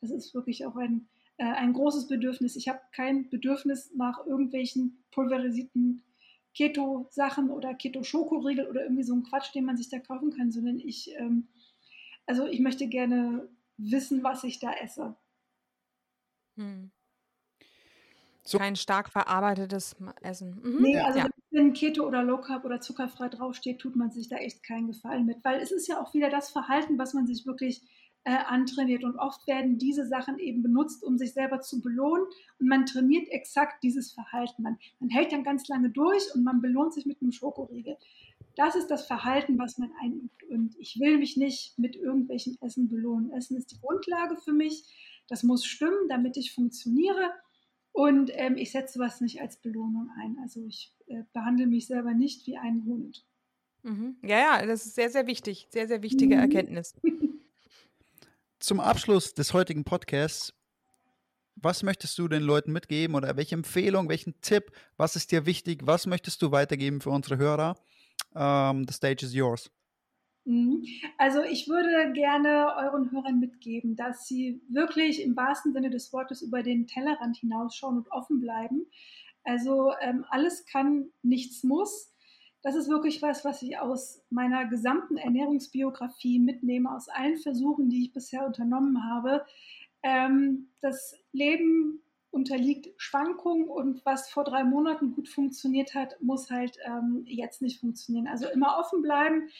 das 0.00 0.10
ist 0.10 0.34
wirklich 0.34 0.66
auch 0.66 0.76
ein, 0.76 1.08
äh, 1.36 1.44
ein 1.44 1.72
großes 1.72 2.08
Bedürfnis. 2.08 2.56
Ich 2.56 2.68
habe 2.68 2.80
kein 2.92 3.28
Bedürfnis 3.28 3.92
nach 3.94 4.24
irgendwelchen 4.26 5.04
pulverisierten 5.10 6.02
Keto-Sachen 6.54 7.50
oder 7.50 7.74
Keto-Schokoriegel 7.74 8.68
oder 8.68 8.82
irgendwie 8.82 9.04
so 9.04 9.14
ein 9.14 9.22
Quatsch, 9.22 9.54
den 9.54 9.64
man 9.64 9.76
sich 9.76 9.88
da 9.88 9.98
kaufen 9.98 10.30
kann, 10.36 10.52
sondern 10.52 10.78
ich, 10.78 11.14
ähm, 11.16 11.48
also 12.26 12.46
ich 12.46 12.60
möchte 12.60 12.88
gerne 12.88 13.48
wissen, 13.76 14.22
was 14.22 14.44
ich 14.44 14.58
da 14.58 14.72
esse. 14.72 15.16
Hm. 16.56 16.90
So. 18.44 18.58
Kein 18.58 18.74
stark 18.74 19.08
verarbeitetes 19.08 19.96
Essen. 20.20 20.60
Mhm. 20.62 20.82
Nee, 20.82 20.98
also 20.98 21.20
ja. 21.20 21.28
wenn 21.50 21.72
Keto 21.72 22.04
oder 22.04 22.24
Low 22.24 22.38
Carb 22.38 22.64
oder 22.64 22.80
zuckerfrei 22.80 23.28
draufsteht, 23.28 23.78
tut 23.78 23.94
man 23.94 24.10
sich 24.10 24.28
da 24.28 24.36
echt 24.36 24.64
keinen 24.64 24.88
Gefallen 24.88 25.26
mit, 25.26 25.44
weil 25.44 25.60
es 25.60 25.70
ist 25.70 25.86
ja 25.86 26.00
auch 26.00 26.12
wieder 26.12 26.28
das 26.28 26.50
Verhalten, 26.50 26.98
was 26.98 27.14
man 27.14 27.26
sich 27.26 27.46
wirklich 27.46 27.82
äh, 28.24 28.36
antrainiert. 28.46 29.04
Und 29.04 29.16
oft 29.16 29.46
werden 29.46 29.78
diese 29.78 30.06
Sachen 30.06 30.38
eben 30.38 30.62
benutzt, 30.62 31.02
um 31.02 31.18
sich 31.18 31.32
selber 31.32 31.60
zu 31.60 31.80
belohnen. 31.80 32.24
Und 32.58 32.68
man 32.68 32.86
trainiert 32.86 33.28
exakt 33.30 33.82
dieses 33.82 34.12
Verhalten. 34.12 34.62
Man, 34.62 34.78
man 35.00 35.10
hält 35.10 35.32
dann 35.32 35.44
ganz 35.44 35.68
lange 35.68 35.90
durch 35.90 36.22
und 36.34 36.44
man 36.44 36.60
belohnt 36.60 36.94
sich 36.94 37.06
mit 37.06 37.20
einem 37.20 37.32
Schokoriegel. 37.32 37.96
Das 38.56 38.76
ist 38.76 38.88
das 38.88 39.06
Verhalten, 39.06 39.58
was 39.58 39.78
man 39.78 39.92
einübt. 40.00 40.42
Und 40.44 40.76
ich 40.78 41.00
will 41.00 41.18
mich 41.18 41.36
nicht 41.36 41.78
mit 41.78 41.96
irgendwelchen 41.96 42.60
Essen 42.60 42.88
belohnen. 42.88 43.32
Essen 43.32 43.56
ist 43.56 43.72
die 43.72 43.80
Grundlage 43.80 44.36
für 44.36 44.52
mich. 44.52 44.84
Das 45.28 45.42
muss 45.42 45.64
stimmen, 45.64 46.08
damit 46.08 46.36
ich 46.36 46.52
funktioniere. 46.52 47.30
Und 47.92 48.30
ähm, 48.34 48.56
ich 48.56 48.72
setze 48.72 48.98
was 48.98 49.20
nicht 49.20 49.40
als 49.40 49.56
Belohnung 49.56 50.10
ein. 50.18 50.38
Also 50.42 50.64
ich 50.64 50.94
äh, 51.06 51.22
behandle 51.32 51.66
mich 51.66 51.86
selber 51.86 52.14
nicht 52.14 52.46
wie 52.46 52.56
einen 52.56 52.84
Hund. 52.84 53.24
Mhm. 53.82 54.16
Ja, 54.22 54.38
ja, 54.38 54.66
das 54.66 54.86
ist 54.86 54.94
sehr, 54.94 55.10
sehr 55.10 55.26
wichtig. 55.26 55.66
Sehr, 55.70 55.88
sehr 55.88 56.02
wichtige 56.02 56.36
mhm. 56.36 56.42
Erkenntnis. 56.42 56.94
zum 58.62 58.80
Abschluss 58.80 59.34
des 59.34 59.52
heutigen 59.52 59.84
Podcasts, 59.84 60.54
was 61.56 61.82
möchtest 61.82 62.16
du 62.18 62.28
den 62.28 62.42
Leuten 62.42 62.72
mitgeben 62.72 63.16
oder 63.16 63.36
welche 63.36 63.54
Empfehlung, 63.54 64.08
welchen 64.08 64.40
Tipp, 64.40 64.70
was 64.96 65.16
ist 65.16 65.32
dir 65.32 65.46
wichtig, 65.46 65.80
was 65.84 66.06
möchtest 66.06 66.40
du 66.42 66.52
weitergeben 66.52 67.00
für 67.00 67.10
unsere 67.10 67.38
Hörer? 67.38 67.76
Um, 68.34 68.40
ähm, 68.40 68.86
the 68.88 68.94
stage 68.94 69.26
is 69.26 69.34
yours. 69.34 69.70
Mhm. 70.44 70.84
Also 71.18 71.42
ich 71.42 71.68
würde 71.68 72.12
gerne 72.12 72.74
euren 72.78 73.10
Hörern 73.10 73.40
mitgeben, 73.40 73.96
dass 73.96 74.26
sie 74.26 74.62
wirklich 74.68 75.22
im 75.22 75.36
wahrsten 75.36 75.72
Sinne 75.72 75.90
des 75.90 76.12
Wortes 76.12 76.40
über 76.40 76.62
den 76.62 76.86
Tellerrand 76.86 77.36
hinausschauen 77.36 77.98
und 77.98 78.10
offen 78.10 78.40
bleiben. 78.40 78.86
Also 79.44 79.92
ähm, 80.00 80.24
alles 80.30 80.64
kann, 80.66 81.10
nichts 81.22 81.62
muss 81.64 82.11
das 82.62 82.76
ist 82.76 82.88
wirklich 82.88 83.20
was, 83.22 83.44
was 83.44 83.62
ich 83.62 83.78
aus 83.78 84.22
meiner 84.30 84.66
gesamten 84.66 85.16
Ernährungsbiografie 85.16 86.38
mitnehme, 86.38 86.94
aus 86.94 87.08
allen 87.08 87.36
Versuchen, 87.38 87.90
die 87.90 88.04
ich 88.04 88.12
bisher 88.12 88.46
unternommen 88.46 89.04
habe. 89.04 89.44
Ähm, 90.02 90.68
das 90.80 91.14
Leben 91.32 92.02
unterliegt 92.30 92.88
Schwankungen 92.96 93.68
und 93.68 94.04
was 94.06 94.30
vor 94.30 94.44
drei 94.44 94.64
Monaten 94.64 95.12
gut 95.12 95.28
funktioniert 95.28 95.94
hat, 95.94 96.16
muss 96.22 96.50
halt 96.50 96.78
ähm, 96.84 97.24
jetzt 97.26 97.60
nicht 97.60 97.78
funktionieren. 97.78 98.26
Also 98.26 98.48
immer 98.48 98.78
offen 98.78 99.02
bleiben 99.02 99.50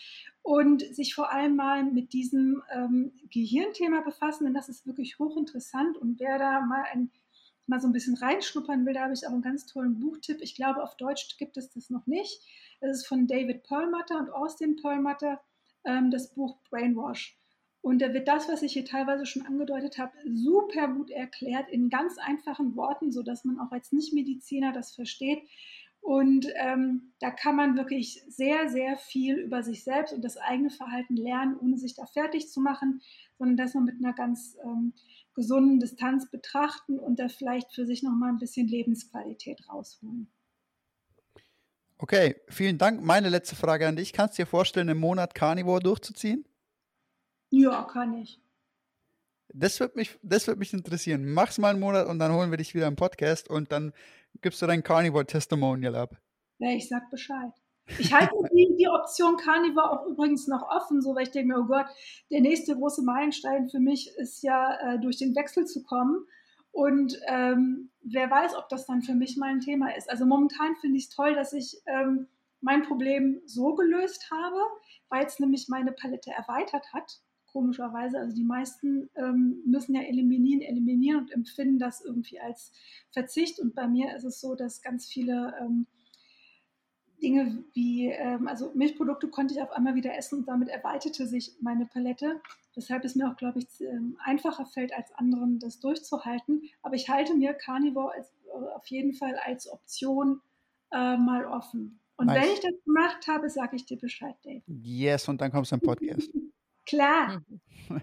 und 0.41 0.81
sich 0.81 1.15
vor 1.15 1.31
allem 1.31 1.55
mal 1.55 1.85
mit 1.85 2.15
diesem 2.15 2.63
ähm, 2.73 3.13
Gehirnthema 3.31 4.01
befassen, 4.01 4.45
denn 4.45 4.55
das 4.55 4.71
ist 4.71 4.87
wirklich 4.87 5.19
hochinteressant 5.19 5.99
und 5.99 6.19
wer 6.19 6.39
da 6.39 6.61
mal 6.61 6.85
ein 6.93 7.11
mal 7.67 7.81
so 7.81 7.89
ein 7.89 7.93
bisschen 7.93 8.17
reinschnuppern 8.17 8.85
will, 8.85 8.95
da 8.95 9.03
habe 9.03 9.15
ich 9.15 9.27
auch 9.27 9.33
einen 9.33 9.43
ganz 9.43 9.67
tollen 9.67 10.01
Buchtipp. 10.01 10.39
Ich 10.41 10.55
glaube, 10.55 10.83
auf 10.83 10.97
Deutsch 10.97 11.37
gibt 11.39 11.57
es 11.57 11.71
das 11.71 11.91
noch 11.91 12.07
nicht. 12.07 12.41
Das 12.81 12.99
ist 12.99 13.07
von 13.07 13.27
David 13.27 13.63
Perlmutter 13.63 14.19
und 14.19 14.31
Austin 14.31 14.77
Perlmutter, 14.77 15.41
ähm, 15.85 16.11
das 16.11 16.35
Buch 16.35 16.59
Brainwash. 16.71 17.39
Und 17.81 18.01
da 18.01 18.15
wird 18.15 18.29
das, 18.29 18.49
was 18.49 18.63
ich 18.63 18.75
hier 18.75 18.85
teilweise 18.85 19.27
schon 19.27 19.45
angedeutet 19.45 19.99
habe, 19.99 20.13
super 20.25 20.87
gut 20.89 21.11
erklärt 21.11 21.69
in 21.69 21.91
ganz 21.91 22.17
einfachen 22.17 22.77
Worten, 22.77 23.11
sodass 23.11 23.45
man 23.45 23.59
auch 23.59 23.73
als 23.73 23.91
Nichtmediziner 23.91 24.73
das 24.73 24.95
versteht. 24.95 25.43
Und 26.01 26.49
ähm, 26.57 27.13
da 27.21 27.31
kann 27.31 27.55
man 27.55 27.77
wirklich 27.77 28.23
sehr, 28.29 28.69
sehr 28.69 28.97
viel 28.97 29.37
über 29.37 29.63
sich 29.63 29.85
selbst 29.85 30.13
und 30.13 30.25
das 30.25 30.37
eigene 30.37 30.71
Verhalten 30.71 31.17
lernen, 31.17 31.57
ohne 31.61 31.77
sich 31.77 31.95
da 31.95 32.07
fertig 32.07 32.49
zu 32.51 32.61
machen, 32.61 33.03
sondern 33.39 33.57
dass 33.57 33.75
man 33.75 33.85
mit 33.85 33.97
einer 33.97 34.13
ganz 34.13 34.57
ähm, 34.65 34.95
gesunden 35.35 35.81
Distanz 35.81 36.31
betrachten 36.31 36.99
und 36.99 37.19
da 37.19 37.29
vielleicht 37.29 37.73
für 37.75 37.87
sich 37.87 38.03
nochmal 38.03 38.31
ein 38.31 38.39
bisschen 38.39 38.69
Lebensqualität 38.69 39.69
rausholen. 39.69 40.31
Okay, 41.99 42.37
vielen 42.49 42.79
Dank. 42.79 43.03
Meine 43.03 43.29
letzte 43.29 43.55
Frage 43.55 43.87
an 43.87 43.97
dich. 43.97 44.13
Kannst 44.13 44.37
du 44.37 44.43
dir 44.43 44.47
vorstellen, 44.47 44.89
einen 44.89 44.99
Monat 44.99 45.35
Carnivore 45.35 45.81
durchzuziehen? 45.81 46.45
Ja, 47.51 47.85
kann 47.85 48.15
ich. 48.15 48.41
Das 49.55 49.79
wird 49.79 49.95
mich, 49.95 50.19
das 50.23 50.47
wird 50.47 50.59
mich 50.59 50.73
interessieren. 50.73 51.33
Mach's 51.33 51.59
mal 51.59 51.71
einen 51.71 51.81
Monat 51.81 52.07
und 52.09 52.19
dann 52.19 52.33
holen 52.33 52.51
wir 52.51 52.57
dich 52.57 52.75
wieder 52.75 52.87
im 52.89 52.97
Podcast 52.97 53.49
und 53.49 53.71
dann 53.71 53.93
gibst 54.41 54.61
du 54.63 54.67
dein 54.67 54.83
Carnivore 54.83 55.27
Testimonial 55.27 55.95
ab. 55.95 56.21
Ja, 56.59 56.71
ich 56.71 56.89
sag 56.89 57.11
Bescheid. 57.11 57.53
Ich 57.99 58.13
halte 58.13 58.35
die, 58.55 58.75
die 58.79 58.89
Option 58.89 59.37
Carnivore 59.37 59.91
auch 59.91 60.07
übrigens 60.07 60.47
noch 60.47 60.69
offen, 60.69 61.03
so 61.03 61.15
weil 61.15 61.25
ich 61.25 61.31
denke 61.31 61.55
mir, 61.55 61.61
oh 61.61 61.67
Gott, 61.67 61.87
der 62.31 62.41
nächste 62.41 62.77
große 62.77 63.03
Meilenstein 63.03 63.69
für 63.69 63.81
mich 63.81 64.11
ist 64.17 64.43
ja, 64.43 64.79
äh, 64.81 65.01
durch 65.01 65.19
den 65.19 65.35
Wechsel 65.35 65.67
zu 65.67 65.83
kommen. 65.83 66.25
Und 66.71 67.21
ähm, 67.27 67.91
wer 68.03 68.31
weiß, 68.31 68.57
ob 68.57 68.69
das 68.69 68.87
dann 68.87 69.03
für 69.03 69.15
mich 69.15 69.37
mal 69.37 69.51
ein 69.51 69.61
Thema 69.61 69.95
ist. 69.95 70.09
Also 70.09 70.25
momentan 70.25 70.75
finde 70.77 70.97
ich 70.97 71.05
es 71.05 71.11
toll, 71.11 71.35
dass 71.35 71.53
ich 71.53 71.77
ähm, 71.87 72.29
mein 72.61 72.83
Problem 72.83 73.43
so 73.45 73.75
gelöst 73.75 74.31
habe, 74.31 74.57
weil 75.09 75.27
es 75.27 75.39
nämlich 75.39 75.69
meine 75.69 75.93
Palette 75.93 76.31
erweitert 76.31 76.93
hat. 76.95 77.21
Komischerweise, 77.47 78.19
also 78.19 78.35
die 78.35 78.45
meisten 78.45 79.11
ähm, 79.15 79.61
müssen 79.67 79.95
ja 79.95 80.01
eliminieren, 80.01 80.63
eliminieren 80.63 81.21
und 81.21 81.33
empfinden 81.33 81.79
das 81.79 82.03
irgendwie 82.03 82.41
als 82.41 82.73
Verzicht. 83.11 83.61
Und 83.61 83.75
bei 83.75 83.87
mir 83.87 84.17
ist 84.17 84.25
es 84.25 84.41
so, 84.41 84.55
dass 84.55 84.81
ganz 84.81 85.07
viele 85.07 85.55
ähm, 85.61 85.87
Dinge 87.23 87.65
wie, 87.73 88.09
ähm, 88.09 88.49
also 88.49 88.73
Milchprodukte 88.75 89.29
konnte 89.29 89.55
ich 89.55 89.63
auf 89.63 89.71
einmal 89.71 89.95
wieder 89.95 90.17
essen 90.17 90.41
und 90.41 90.49
damit 90.49 90.69
erweiterte 90.69 91.27
sich 91.27 91.53
meine 91.61 91.87
Palette. 91.87 92.41
Weshalb 92.75 93.05
es 93.05 93.15
mir 93.15 93.31
auch, 93.31 93.37
glaube 93.37 93.61
ich, 93.61 93.67
ähm, 93.81 94.17
einfacher 94.25 94.67
fällt 94.67 94.93
als 94.93 95.13
anderen, 95.15 95.59
das 95.59 95.81
durchzuhalten. 95.81 96.63
Aber 96.83 96.95
ich 96.95 97.09
halte 97.09 97.35
mir 97.35 97.55
Carnivore 97.55 98.15
als, 98.15 98.33
äh, 98.47 98.75
auf 98.75 98.87
jeden 98.89 99.15
Fall 99.15 99.37
als 99.45 99.71
Option 99.71 100.41
äh, 100.91 101.17
mal 101.17 101.47
offen. 101.47 102.01
Und 102.17 102.27
nice. 102.27 102.43
wenn 102.43 102.53
ich 102.53 102.61
das 102.61 102.85
gemacht 102.85 103.27
habe, 103.29 103.49
sage 103.49 103.77
ich 103.77 103.87
dir 103.87 103.99
Bescheid, 103.99 104.35
Dave. 104.43 104.63
Yes, 104.67 105.29
und 105.29 105.41
dann 105.41 105.51
kommst 105.51 105.73
du 105.73 105.77
im 105.77 105.81
Podcast. 105.81 106.31
Klar. 106.87 107.43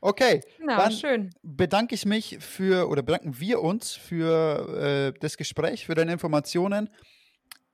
Okay, 0.00 0.40
Na, 0.60 0.76
dann 0.76 0.92
schön. 0.92 1.30
bedanke 1.42 1.96
ich 1.96 2.06
mich 2.06 2.38
für, 2.38 2.88
oder 2.88 3.02
bedanken 3.02 3.40
wir 3.40 3.60
uns 3.60 3.92
für 3.92 5.12
äh, 5.14 5.18
das 5.18 5.36
Gespräch, 5.36 5.86
für 5.86 5.94
deine 5.96 6.12
Informationen. 6.12 6.90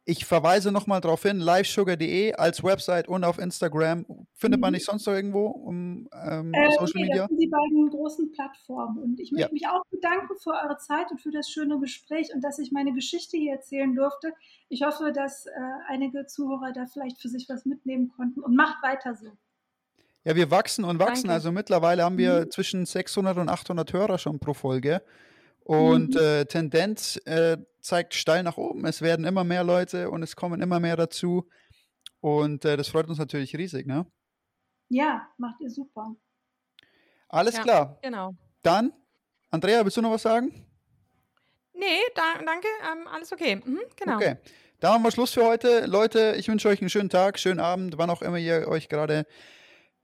Ich 0.07 0.25
verweise 0.25 0.73
nochmal 0.73 1.01
darauf 1.01 1.23
hin, 1.23 1.39
livesugar.de 1.41 2.33
als 2.33 2.65
Website 2.65 3.07
und 3.07 3.23
auf 3.23 3.39
Instagram. 3.39 4.07
Findet 4.35 4.59
mhm. 4.59 4.63
man 4.63 4.73
nicht 4.73 4.87
sonst 4.87 5.07
noch 5.07 5.13
irgendwo 5.13 5.47
um 5.47 6.09
ähm, 6.13 6.55
äh, 6.55 6.73
Social 6.73 7.03
Media? 7.03 7.23
Das 7.23 7.29
sind 7.29 7.41
die 7.41 7.49
beiden 7.49 7.91
großen 7.91 8.33
Plattformen. 8.33 8.99
Und 8.99 9.21
ich 9.21 9.31
möchte 9.31 9.49
ja. 9.49 9.53
mich 9.53 9.67
auch 9.69 9.83
bedanken 9.91 10.35
für 10.43 10.51
eure 10.51 10.79
Zeit 10.79 11.11
und 11.11 11.21
für 11.21 11.31
das 11.31 11.51
schöne 11.51 11.79
Gespräch 11.79 12.35
und 12.35 12.43
dass 12.43 12.59
ich 12.59 12.73
meine 12.73 12.93
Geschichte 12.95 13.37
hier 13.37 13.53
erzählen 13.53 13.95
durfte. 13.95 14.33
Ich 14.69 14.83
hoffe, 14.83 15.13
dass 15.13 15.47
äh, 15.47 15.51
einige 15.89 16.27
Zuhörer 16.27 16.73
da 16.73 16.87
vielleicht 16.87 17.21
für 17.21 17.29
sich 17.29 17.47
was 17.49 17.67
mitnehmen 17.67 18.09
konnten 18.09 18.41
und 18.41 18.57
macht 18.57 18.83
weiter 18.83 19.15
so. 19.15 19.27
Ja, 20.25 20.35
wir 20.35 20.51
wachsen 20.51 20.85
und 20.85 20.99
wachsen. 20.99 21.29
Danke. 21.29 21.35
Also 21.35 21.53
mittlerweile 21.53 22.05
haben 22.05 22.19
wir 22.19 22.47
mhm. 22.47 22.51
zwischen 22.51 22.87
600 22.87 23.37
und 23.39 23.49
800 23.49 23.93
Hörer 23.93 24.19
schon 24.19 24.39
pro 24.39 24.55
Folge. 24.55 25.03
Und 25.65 26.15
mhm. 26.15 26.20
äh, 26.20 26.45
Tendenz 26.47 27.16
äh, 27.27 27.59
zeigt 27.81 28.15
steil 28.15 28.43
nach 28.43 28.57
oben. 28.57 28.85
Es 28.87 29.03
werden 29.03 29.24
immer 29.24 29.45
mehr 29.45 29.65
Leute 29.65 30.11
und 30.11 30.23
es 30.23 30.37
kommen 30.37 30.61
immer 30.61 30.81
mehr 30.81 30.97
dazu. 30.97 31.49
Und 32.20 32.65
äh, 32.65 32.77
das 32.77 32.89
freut 32.89 33.09
uns 33.09 33.19
natürlich 33.19 33.57
riesig, 33.57 33.87
ne? 33.87 34.07
Ja, 34.89 35.28
macht 35.39 35.61
ihr 35.61 35.70
super. 35.70 36.15
Alles 37.28 37.57
ja, 37.57 37.62
klar. 37.62 37.99
Genau. 38.03 38.35
Dann, 38.62 38.93
Andrea, 39.51 39.85
willst 39.85 39.97
du 39.97 40.03
noch 40.03 40.11
was 40.11 40.23
sagen? 40.23 40.66
Nee, 41.73 42.01
da, 42.15 42.35
danke. 42.45 42.66
Ähm, 42.93 43.07
alles 43.07 43.32
okay. 43.32 43.57
Mhm, 43.65 43.81
genau. 43.97 44.16
Okay. 44.16 44.37
Dann 44.81 44.95
haben 44.95 45.03
wir 45.03 45.11
Schluss 45.11 45.32
für 45.32 45.45
heute. 45.45 45.87
Leute, 45.87 46.35
ich 46.37 46.49
wünsche 46.49 46.69
euch 46.69 46.81
einen 46.81 46.91
schönen 46.91 47.11
Tag, 47.11 47.39
schönen 47.39 47.61
Abend, 47.61 47.99
wann 47.99 48.11
auch 48.11 48.23
immer 48.23 48.39
ihr 48.39 48.66
euch 48.66 48.89
gerade 48.89 49.27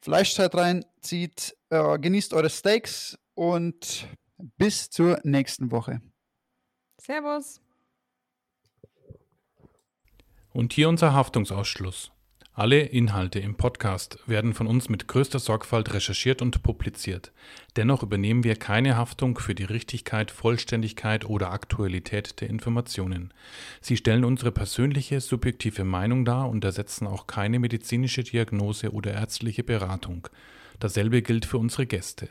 Fleischzeit 0.01 0.55
reinzieht. 0.55 1.57
Äh, 1.71 1.99
genießt 1.99 2.33
eure 2.33 2.51
Steaks 2.51 3.19
und 3.35 4.07
bis 4.39 4.91
zur 4.91 5.21
nächsten 5.25 5.71
Woche. 5.71 6.01
Servus. 6.99 7.61
Und 10.53 10.73
hier 10.73 10.89
unser 10.89 11.13
Haftungsausschluss. 11.13 12.11
Alle 12.59 12.81
Inhalte 12.81 13.39
im 13.39 13.59
Podcast 13.59 14.19
werden 14.27 14.55
von 14.55 14.67
uns 14.67 14.89
mit 14.89 15.09
größter 15.09 15.39
Sorgfalt 15.39 15.93
recherchiert 15.93 16.41
und 16.41 16.63
publiziert. 16.63 17.33
Dennoch 17.77 18.03
übernehmen 18.03 18.45
wir 18.45 18.57
keine 18.57 18.97
Haftung 18.97 19.39
für 19.39 19.55
die 19.55 19.65
Richtigkeit, 19.65 20.31
Vollständigkeit 20.31 21.27
oder 21.27 21.51
Aktualität 21.51 22.41
der 22.41 22.49
Informationen. 22.49 23.35
Sie 23.83 23.99
stellen 23.99 24.25
unsere 24.25 24.53
persönliche, 24.53 25.21
subjektive 25.21 25.85
Meinung 25.85 26.25
dar 26.25 26.49
und 26.49 26.65
ersetzen 26.65 27.07
auch 27.07 27.27
keine 27.27 27.59
medizinische 27.59 28.25
Diagnose 28.25 28.91
oder 28.91 29.13
ärztliche 29.13 29.63
Beratung. 29.63 30.27
Dasselbe 30.81 31.21
gilt 31.21 31.45
für 31.45 31.59
unsere 31.59 31.85
Gäste. 31.85 32.31